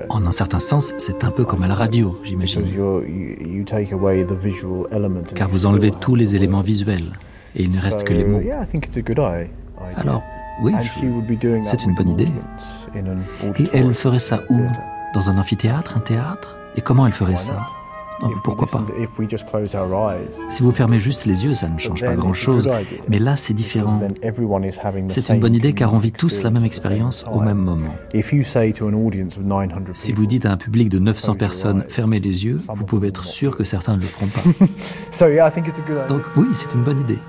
En 0.10 0.26
un 0.26 0.32
certain 0.32 0.60
sens, 0.60 0.94
c'est 0.98 1.24
un 1.24 1.32
peu 1.32 1.44
comme 1.44 1.64
à 1.64 1.68
la 1.68 1.76
radio, 1.76 2.20
j'imagine. 2.24 2.64
Car 5.36 5.50
vous 5.50 5.66
enlevez 5.66 5.92
tous 5.92 6.16
les 6.16 6.36
éléments 6.36 6.62
visuels 6.62 7.12
et 7.56 7.64
il 7.64 7.72
ne 7.72 7.80
reste 7.80 8.04
que 8.04 8.14
les 8.14 8.24
mots. 8.24 8.42
Alors, 9.96 10.24
oui, 10.62 10.74
c'est 11.66 11.84
une 11.84 11.96
bonne 11.96 12.10
idée. 12.10 12.30
Et 12.96 13.68
elle 13.74 13.94
ferait 13.94 14.20
ça 14.20 14.44
où 14.50 14.60
Dans 15.14 15.30
un 15.30 15.38
amphithéâtre, 15.38 15.98
un 15.98 16.02
théâtre 16.02 16.58
et 16.76 16.82
comment 16.82 17.06
elle 17.08 17.14
ferait 17.14 17.38
ça 17.38 17.60
pourquoi 18.44 18.68
pas 18.68 18.86
Si 20.50 20.64
vous 20.64 20.72
fermez 20.72 21.00
juste 21.00 21.26
les 21.26 21.46
yeux, 21.46 21.54
ça 21.54 21.70
ne 21.70 21.80
change 21.80 22.02
pas 22.02 22.16
grand-chose. 22.16 22.70
Mais 23.08 23.20
là, 23.20 23.38
c'est 23.38 23.54
différent. 23.54 24.00
C'est 25.10 25.30
une 25.30 25.40
bonne 25.40 25.54
idée 25.54 25.74
car 25.74 25.94
on 25.94 26.00
vit 26.00 26.12
tous 26.12 26.44
la 26.44 26.52
même 26.52 26.66
expérience 26.66 27.26
au 27.32 27.40
même 27.40 27.58
moment. 27.58 27.96
Si 29.94 30.12
vous 30.12 30.26
dites 30.26 30.46
à 30.46 30.52
un 30.52 30.58
public 30.58 30.90
de 30.90 31.00
900 31.00 31.36
personnes, 31.36 31.86
fermez 31.88 32.20
les 32.20 32.46
yeux, 32.46 32.60
vous 32.74 32.86
pouvez 32.86 33.08
être 33.10 33.26
sûr 33.26 33.56
que 33.56 33.64
certains 33.64 33.96
ne 33.96 34.02
le 34.02 34.08
feront 34.08 34.28
pas. 34.28 34.66
Donc 36.08 36.24
oui, 36.36 36.48
c'est 36.54 36.74
une 36.74 36.84
bonne 36.84 37.00
idée. 37.00 37.20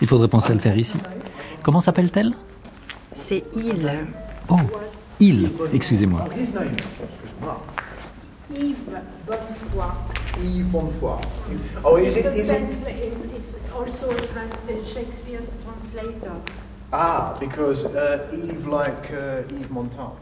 Il 0.00 0.06
faudrait 0.06 0.28
penser 0.28 0.50
à 0.50 0.54
le 0.54 0.60
faire 0.60 0.76
ici. 0.76 0.98
Comment 1.62 1.80
s'appelle-t-elle? 1.80 2.34
C'est 3.12 3.44
Il. 3.56 4.06
Oh 4.48 4.56
il, 5.18 5.50
excusez-moi. 5.74 6.24
Yves 8.52 8.86
Bonnefoy. 9.26 9.92
Yves 10.38 10.66
Bonnefoy. 10.66 11.18
Oh, 11.84 11.96
is 11.96 12.16
it, 12.16 12.26
is 12.36 12.48
it? 12.48 12.86
It's 13.34 13.56
also 13.74 14.10
a 14.10 14.84
Shakespeare's 14.84 15.56
translator. 15.62 16.32
Ah, 16.92 17.36
because 17.38 17.84
uh, 17.84 18.28
Yves 18.32 18.66
like 18.66 19.12
uh, 19.12 19.42
Yves 19.50 19.70
Montand. 19.70 20.12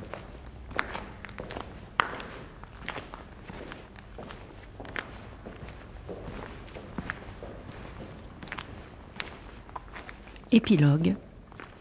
Épilogue 10.50 11.14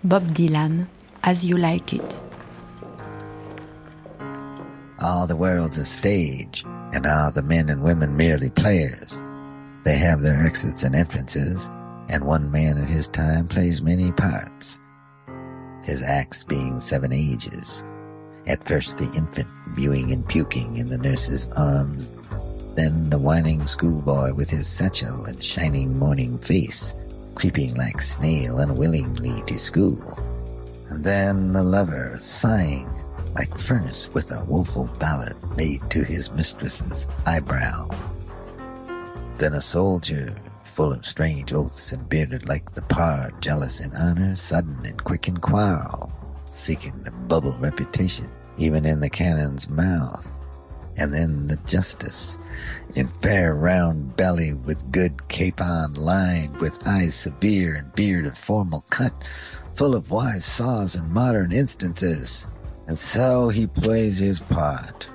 Bob 0.04 0.24
Dylan, 0.34 0.88
As 1.24 1.46
You 1.46 1.58
Like 1.58 1.94
It. 1.94 2.24
All 5.00 5.28
the 5.28 5.36
world's 5.36 5.78
a 5.78 5.86
stage, 5.86 6.64
and 6.94 7.06
all 7.06 7.32
the 7.32 7.44
men 7.44 7.70
and 7.70 7.84
women 7.84 8.18
merely 8.18 8.50
players. 8.50 9.24
They 9.84 9.98
have 9.98 10.22
their 10.22 10.46
exits 10.46 10.84
and 10.84 10.96
entrances, 10.96 11.70
and 12.10 12.26
one 12.26 12.52
man 12.52 12.78
at 12.78 12.90
his 12.90 13.08
time 13.08 13.48
plays 13.48 13.82
many 13.82 14.12
parts. 14.12 14.82
His 15.84 16.02
acts 16.04 16.44
being 16.44 16.80
seven 16.80 17.14
ages. 17.14 17.88
At 18.48 18.68
first 18.68 18.98
the 18.98 19.12
infant 19.16 19.50
mewing 19.76 20.12
and 20.12 20.28
puking 20.28 20.78
in 20.78 20.90
the 20.90 20.98
nurse's 20.98 21.50
arms, 21.58 22.10
then 22.76 23.10
the 23.10 23.20
whining 23.20 23.66
schoolboy 23.66 24.34
with 24.34 24.50
his 24.50 24.68
satchel 24.68 25.26
and 25.26 25.44
shining 25.44 25.98
morning 25.98 26.38
face, 26.40 26.98
creeping 27.36 27.76
like 27.76 28.02
snail 28.02 28.60
unwillingly 28.60 29.42
to 29.48 29.58
school. 29.58 30.18
Then 30.98 31.54
the 31.54 31.62
lover 31.62 32.18
sighing 32.20 32.90
like 33.36 33.56
furnace 33.56 34.12
with 34.16 34.32
a 34.32 34.44
woeful 34.46 34.90
ballad 35.00 35.38
made 35.56 35.88
to 35.92 36.04
his 36.04 36.32
mistress's 36.34 37.08
eyebrow. 37.28 37.88
Then 39.38 39.54
a 39.54 39.62
soldier, 39.62 40.36
full 40.64 40.92
of 40.92 41.06
strange 41.06 41.54
oaths 41.54 41.94
and 41.94 42.10
bearded 42.10 42.50
like 42.50 42.74
the 42.74 42.82
pard, 42.82 43.40
jealous 43.44 43.80
in 43.80 43.96
honor, 43.96 44.36
sudden 44.36 44.76
and 44.86 45.04
quick 45.04 45.28
in 45.28 45.38
quarrel, 45.38 46.12
seeking 46.50 47.00
the 47.04 47.12
bubble 47.12 47.56
reputation, 47.60 48.30
even 48.58 48.84
in 48.84 49.00
the 49.00 49.10
cannon's 49.10 49.70
mouth. 49.70 50.44
And 50.98 51.14
then 51.14 51.46
the 51.46 51.58
justice, 51.68 52.40
in 52.96 53.08
fair 53.22 53.54
round 53.54 54.16
belly 54.16 54.54
with 54.56 54.92
good 54.92 55.28
capon 55.28 55.94
lined, 55.94 56.58
with 56.58 56.88
eyes 56.88 57.14
severe 57.14 57.76
and 57.76 57.94
beard 57.94 58.26
of 58.26 58.36
formal 58.36 58.84
cut, 58.90 59.14
full 59.78 59.94
of 59.94 60.10
wise 60.10 60.44
saws 60.44 60.96
and 60.96 61.08
modern 61.12 61.52
instances. 61.52 62.48
And 62.88 62.98
so 62.98 63.50
he 63.50 63.68
plays 63.68 64.18
his 64.18 64.40
part. 64.40 65.08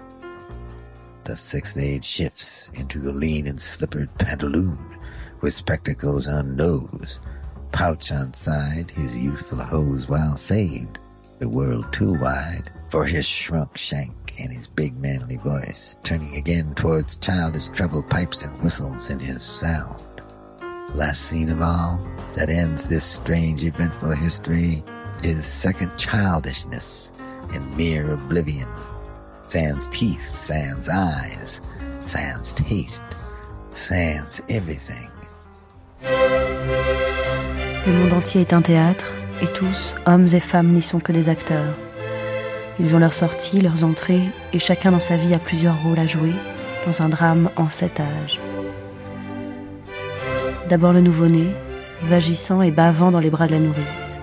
The 1.25 1.37
sixth 1.37 1.77
age 1.77 2.05
shifts 2.05 2.71
into 2.75 3.01
the 3.01 3.13
lean 3.13 3.49
and 3.49 3.61
slippered 3.61 4.17
pantaloon, 4.19 4.79
with 5.41 5.53
spectacles 5.53 6.29
on 6.29 6.55
nose, 6.55 7.21
pouch 7.73 8.13
on 8.13 8.35
side, 8.35 8.93
his 8.93 9.19
youthful 9.19 9.61
hose 9.61 10.09
well 10.09 10.37
saved, 10.37 10.99
the 11.41 11.49
world 11.49 11.93
too 11.93 12.15
wide 12.15 12.71
for 12.89 13.05
his 13.05 13.27
shrunk 13.27 13.77
shank 13.77 14.35
and 14.39 14.53
his 14.53 14.69
big 14.69 14.97
manly 14.97 15.39
voice, 15.39 15.99
turning 16.05 16.37
again 16.37 16.73
towards 16.77 17.17
childish 17.17 17.69
treble 17.71 18.03
pipes 18.05 18.43
and 18.43 18.63
whistles 18.63 19.11
in 19.11 19.19
his 19.19 19.43
sound. 19.43 20.23
Last 20.95 21.23
scene 21.23 21.51
of 21.51 21.61
all 21.61 22.07
that 22.35 22.49
ends 22.49 22.89
this 22.89 23.05
strange 23.05 23.65
eventful 23.65 24.13
history 24.13 24.83
is 25.23 25.45
second 25.45 25.97
childishness 25.97 27.13
mere 27.77 28.13
oblivion. 28.13 28.69
Sans 29.45 29.91
teeth, 29.91 30.23
sans 30.23 30.89
eyes, 30.89 31.63
sans 32.01 32.55
taste, 32.55 33.05
sans 33.73 34.43
everything. 34.49 35.11
Le 37.87 37.93
monde 37.93 38.13
entier 38.13 38.43
est 38.43 38.53
un 38.53 38.63
théâtre, 38.63 39.07
et 39.43 39.49
tous, 39.49 39.95
hommes 40.07 40.29
et 40.33 40.41
femmes, 40.41 40.73
n'y 40.73 40.83
sont 40.83 41.01
que 41.01 41.13
des 41.13 41.29
acteurs. 41.29 41.75
Ils 42.79 42.95
ont 42.95 42.99
leur 42.99 43.13
sortie, 43.13 43.61
leurs 43.61 43.85
entrées, 43.85 44.29
et 44.53 44.59
chacun 44.59 44.93
dans 44.93 45.01
sa 45.01 45.17
vie 45.17 45.35
a 45.35 45.39
plusieurs 45.39 45.81
rôles 45.83 45.99
à 45.99 46.07
jouer 46.07 46.33
dans 46.87 47.03
un 47.03 47.09
drame 47.09 47.51
en 47.57 47.69
sept 47.69 48.01
âges. 48.01 48.41
D'abord 50.69 50.93
le 50.93 51.01
nouveau-né, 51.01 51.49
vagissant 52.05 52.63
et 52.63 52.71
bavant 52.71 53.11
dans 53.11 53.21
les 53.21 53.31
bras 53.31 53.47
de 53.47 53.53
la 53.53 53.59
nourrice. 53.59 54.19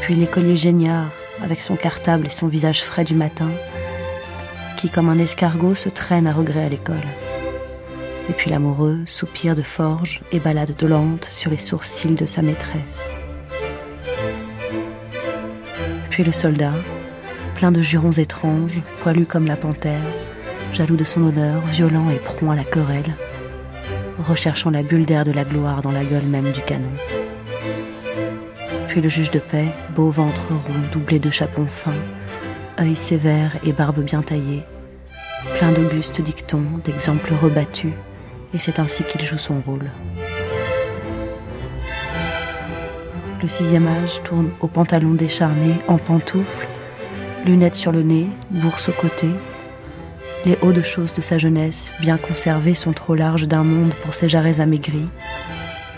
Puis 0.00 0.14
l'écolier 0.14 0.56
géniard, 0.56 1.10
avec 1.42 1.60
son 1.60 1.76
cartable 1.76 2.26
et 2.26 2.30
son 2.30 2.46
visage 2.46 2.82
frais 2.82 3.04
du 3.04 3.14
matin, 3.14 3.50
qui, 4.76 4.90
comme 4.90 5.08
un 5.08 5.18
escargot, 5.18 5.74
se 5.74 5.88
traîne 5.88 6.26
à 6.26 6.32
regret 6.32 6.64
à 6.64 6.68
l'école. 6.68 6.96
Et 8.28 8.32
puis 8.32 8.50
l'amoureux, 8.50 9.00
soupir 9.06 9.54
de 9.54 9.62
forge 9.62 10.20
et 10.32 10.40
balade 10.40 10.74
dolente 10.76 11.24
sur 11.24 11.50
les 11.50 11.58
sourcils 11.58 12.14
de 12.14 12.26
sa 12.26 12.42
maîtresse. 12.42 13.10
Puis 16.10 16.24
le 16.24 16.32
soldat, 16.32 16.72
plein 17.56 17.72
de 17.72 17.80
jurons 17.80 18.12
étranges, 18.12 18.80
poilu 19.00 19.26
comme 19.26 19.46
la 19.46 19.56
panthère, 19.56 20.00
jaloux 20.72 20.96
de 20.96 21.04
son 21.04 21.22
honneur, 21.22 21.60
violent 21.66 22.08
et 22.10 22.18
prompt 22.18 22.52
à 22.52 22.56
la 22.56 22.64
querelle, 22.64 23.14
recherchant 24.18 24.70
la 24.70 24.82
bulle 24.82 25.06
d'air 25.06 25.24
de 25.24 25.32
la 25.32 25.44
gloire 25.44 25.82
dans 25.82 25.92
la 25.92 26.04
gueule 26.04 26.24
même 26.24 26.52
du 26.52 26.60
canon. 26.62 26.92
Puis 28.88 29.00
le 29.00 29.08
juge 29.08 29.30
de 29.30 29.38
paix, 29.38 29.68
beau 29.94 30.10
ventre 30.10 30.48
rond, 30.48 30.80
doublé 30.92 31.18
de 31.18 31.30
chapons 31.30 31.66
fins, 31.66 31.92
œil 32.78 32.94
sévère 32.94 33.56
et 33.64 33.72
barbe 33.72 34.02
bien 34.02 34.22
taillée, 34.22 34.62
plein 35.56 35.72
d'augustes 35.72 36.20
dictons, 36.20 36.64
d'exemples 36.84 37.32
rebattus, 37.34 37.92
et 38.54 38.58
c'est 38.58 38.78
ainsi 38.78 39.02
qu'il 39.02 39.24
joue 39.24 39.38
son 39.38 39.60
rôle. 39.60 39.90
Le 43.42 43.48
sixième 43.48 43.86
âge 43.88 44.22
tourne 44.22 44.50
au 44.60 44.68
pantalon 44.68 45.12
décharné, 45.12 45.74
en 45.88 45.98
pantoufles, 45.98 46.66
lunettes 47.44 47.74
sur 47.74 47.92
le 47.92 48.02
nez, 48.02 48.26
bourse 48.50 48.88
au 48.88 48.92
côté. 48.92 49.28
Les 50.46 50.58
hauts 50.60 50.72
de 50.72 50.82
choses 50.82 51.14
de 51.14 51.22
sa 51.22 51.38
jeunesse, 51.38 51.90
bien 52.00 52.18
conservés, 52.18 52.74
sont 52.74 52.92
trop 52.92 53.14
larges 53.14 53.48
d'un 53.48 53.64
monde 53.64 53.94
pour 54.02 54.12
ses 54.12 54.28
jarrets 54.28 54.60
amaigris, 54.60 55.08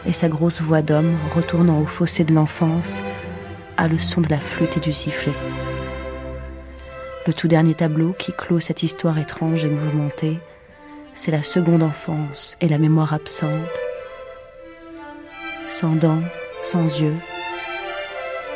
et 0.07 0.13
sa 0.13 0.29
grosse 0.29 0.61
voix 0.61 0.83
d'homme, 0.83 1.17
retournant 1.35 1.81
au 1.81 1.87
fossé 1.87 2.23
de 2.23 2.33
l'enfance, 2.33 3.03
a 3.77 3.89
le 3.89 3.99
son 3.99 4.21
de 4.21 4.29
la 4.29 4.39
flûte 4.39 4.77
et 4.77 4.81
du 4.81 4.93
sifflet. 4.93 5.33
Le 7.27 7.35
tout 7.35 7.49
dernier 7.49 7.75
tableau 7.75 8.15
qui 8.17 8.33
clôt 8.33 8.61
cette 8.61 8.85
histoire 8.85 9.19
étrange 9.19 9.65
et 9.65 9.69
mouvementée, 9.69 10.39
c'est 11.13 11.33
la 11.33 11.43
seconde 11.43 11.83
enfance 11.83 12.57
et 12.61 12.69
la 12.69 12.79
mémoire 12.79 13.15
absente. 13.15 13.51
Sans 15.67 15.97
dents, 15.97 16.23
sans 16.63 16.85
yeux, 17.01 17.17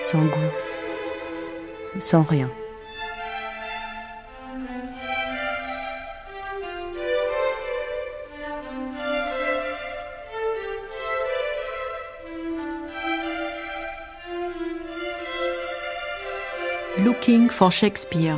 sans 0.01 0.23
goût, 0.23 0.53
sans 1.99 2.23
rien. 2.23 2.49
Looking 17.31 17.49
for 17.49 17.71
Shakespeare 17.71 18.37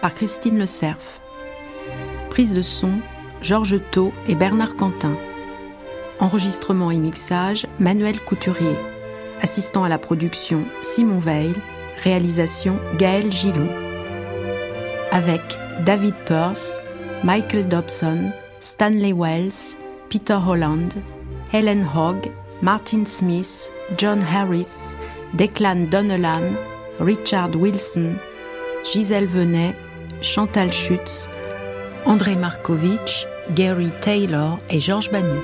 par 0.00 0.14
Christine 0.14 0.58
Le 0.58 0.64
Cerf. 0.64 1.20
Prise 2.30 2.54
de 2.54 2.62
son 2.62 3.00
Georges 3.42 3.82
Thau 3.90 4.14
et 4.26 4.34
Bernard 4.34 4.76
Quentin. 4.76 5.14
Enregistrement 6.18 6.90
et 6.90 6.96
mixage 6.96 7.66
Manuel 7.78 8.18
Couturier. 8.18 8.76
Assistant 9.42 9.84
à 9.84 9.90
la 9.90 9.98
production 9.98 10.64
Simon 10.80 11.18
Veil. 11.18 11.52
Réalisation 12.02 12.78
Gaël 12.96 13.30
Gillot. 13.30 13.68
Avec 15.10 15.42
David 15.84 16.14
Peirce, 16.24 16.80
Michael 17.22 17.68
Dobson, 17.68 18.32
Stanley 18.60 19.12
Wells, 19.12 19.76
Peter 20.08 20.38
Holland, 20.42 20.94
Helen 21.52 21.86
Hogg, 21.94 22.30
Martin 22.62 23.04
Smith, 23.04 23.70
John 23.98 24.22
Harris, 24.22 24.96
Declan 25.34 25.90
Donnellan, 25.90 26.56
Richard 27.00 27.54
Wilson, 27.56 28.14
Gisèle 28.84 29.26
Venet, 29.26 29.74
Chantal 30.20 30.72
Schutz, 30.72 31.28
André 32.04 32.36
Markovitch, 32.36 33.26
Gary 33.50 33.90
Taylor 34.00 34.58
et 34.70 34.80
Georges 34.80 35.10
Banu. 35.10 35.40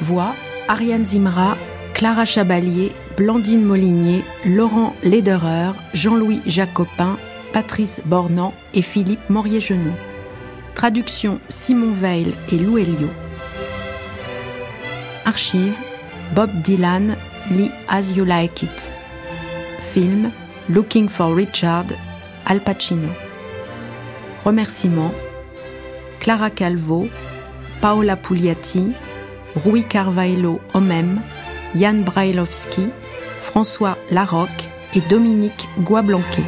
Voix 0.00 0.34
Ariane 0.68 1.04
Zimra, 1.04 1.56
Clara 1.94 2.24
Chabalier, 2.24 2.92
Blandine 3.16 3.62
Molinier, 3.62 4.24
Laurent 4.46 4.94
Lederer, 5.02 5.72
Jean-Louis 5.92 6.40
Jacopin, 6.46 7.18
Patrice 7.52 8.00
Bornand 8.04 8.54
et 8.74 8.82
Philippe 8.82 9.28
Morier-Genoux. 9.28 9.94
Traduction 10.74 11.40
Simon 11.48 11.92
Veil 11.92 12.34
et 12.52 12.56
Lou 12.56 12.78
Elio. 12.78 13.08
Archive 15.28 15.76
Bob 16.34 16.50
Dylan 16.62 17.14
lit 17.50 17.70
As 17.86 18.16
You 18.16 18.24
Like 18.24 18.62
It. 18.62 18.90
Film 19.92 20.32
Looking 20.70 21.06
for 21.06 21.34
Richard 21.34 21.94
Al 22.46 22.60
Pacino. 22.60 23.10
Remerciements 24.46 25.12
Clara 26.20 26.48
Calvo, 26.48 27.08
Paola 27.82 28.16
Pugliati, 28.16 28.94
Rui 29.66 29.82
Carvailo 29.82 30.60
Homem, 30.72 31.20
Yann 31.74 32.04
Brailovski, 32.04 32.88
François 33.42 33.98
Larocque 34.10 34.68
et 34.94 35.02
Dominique 35.10 35.68
Guablanquet. 35.80 36.46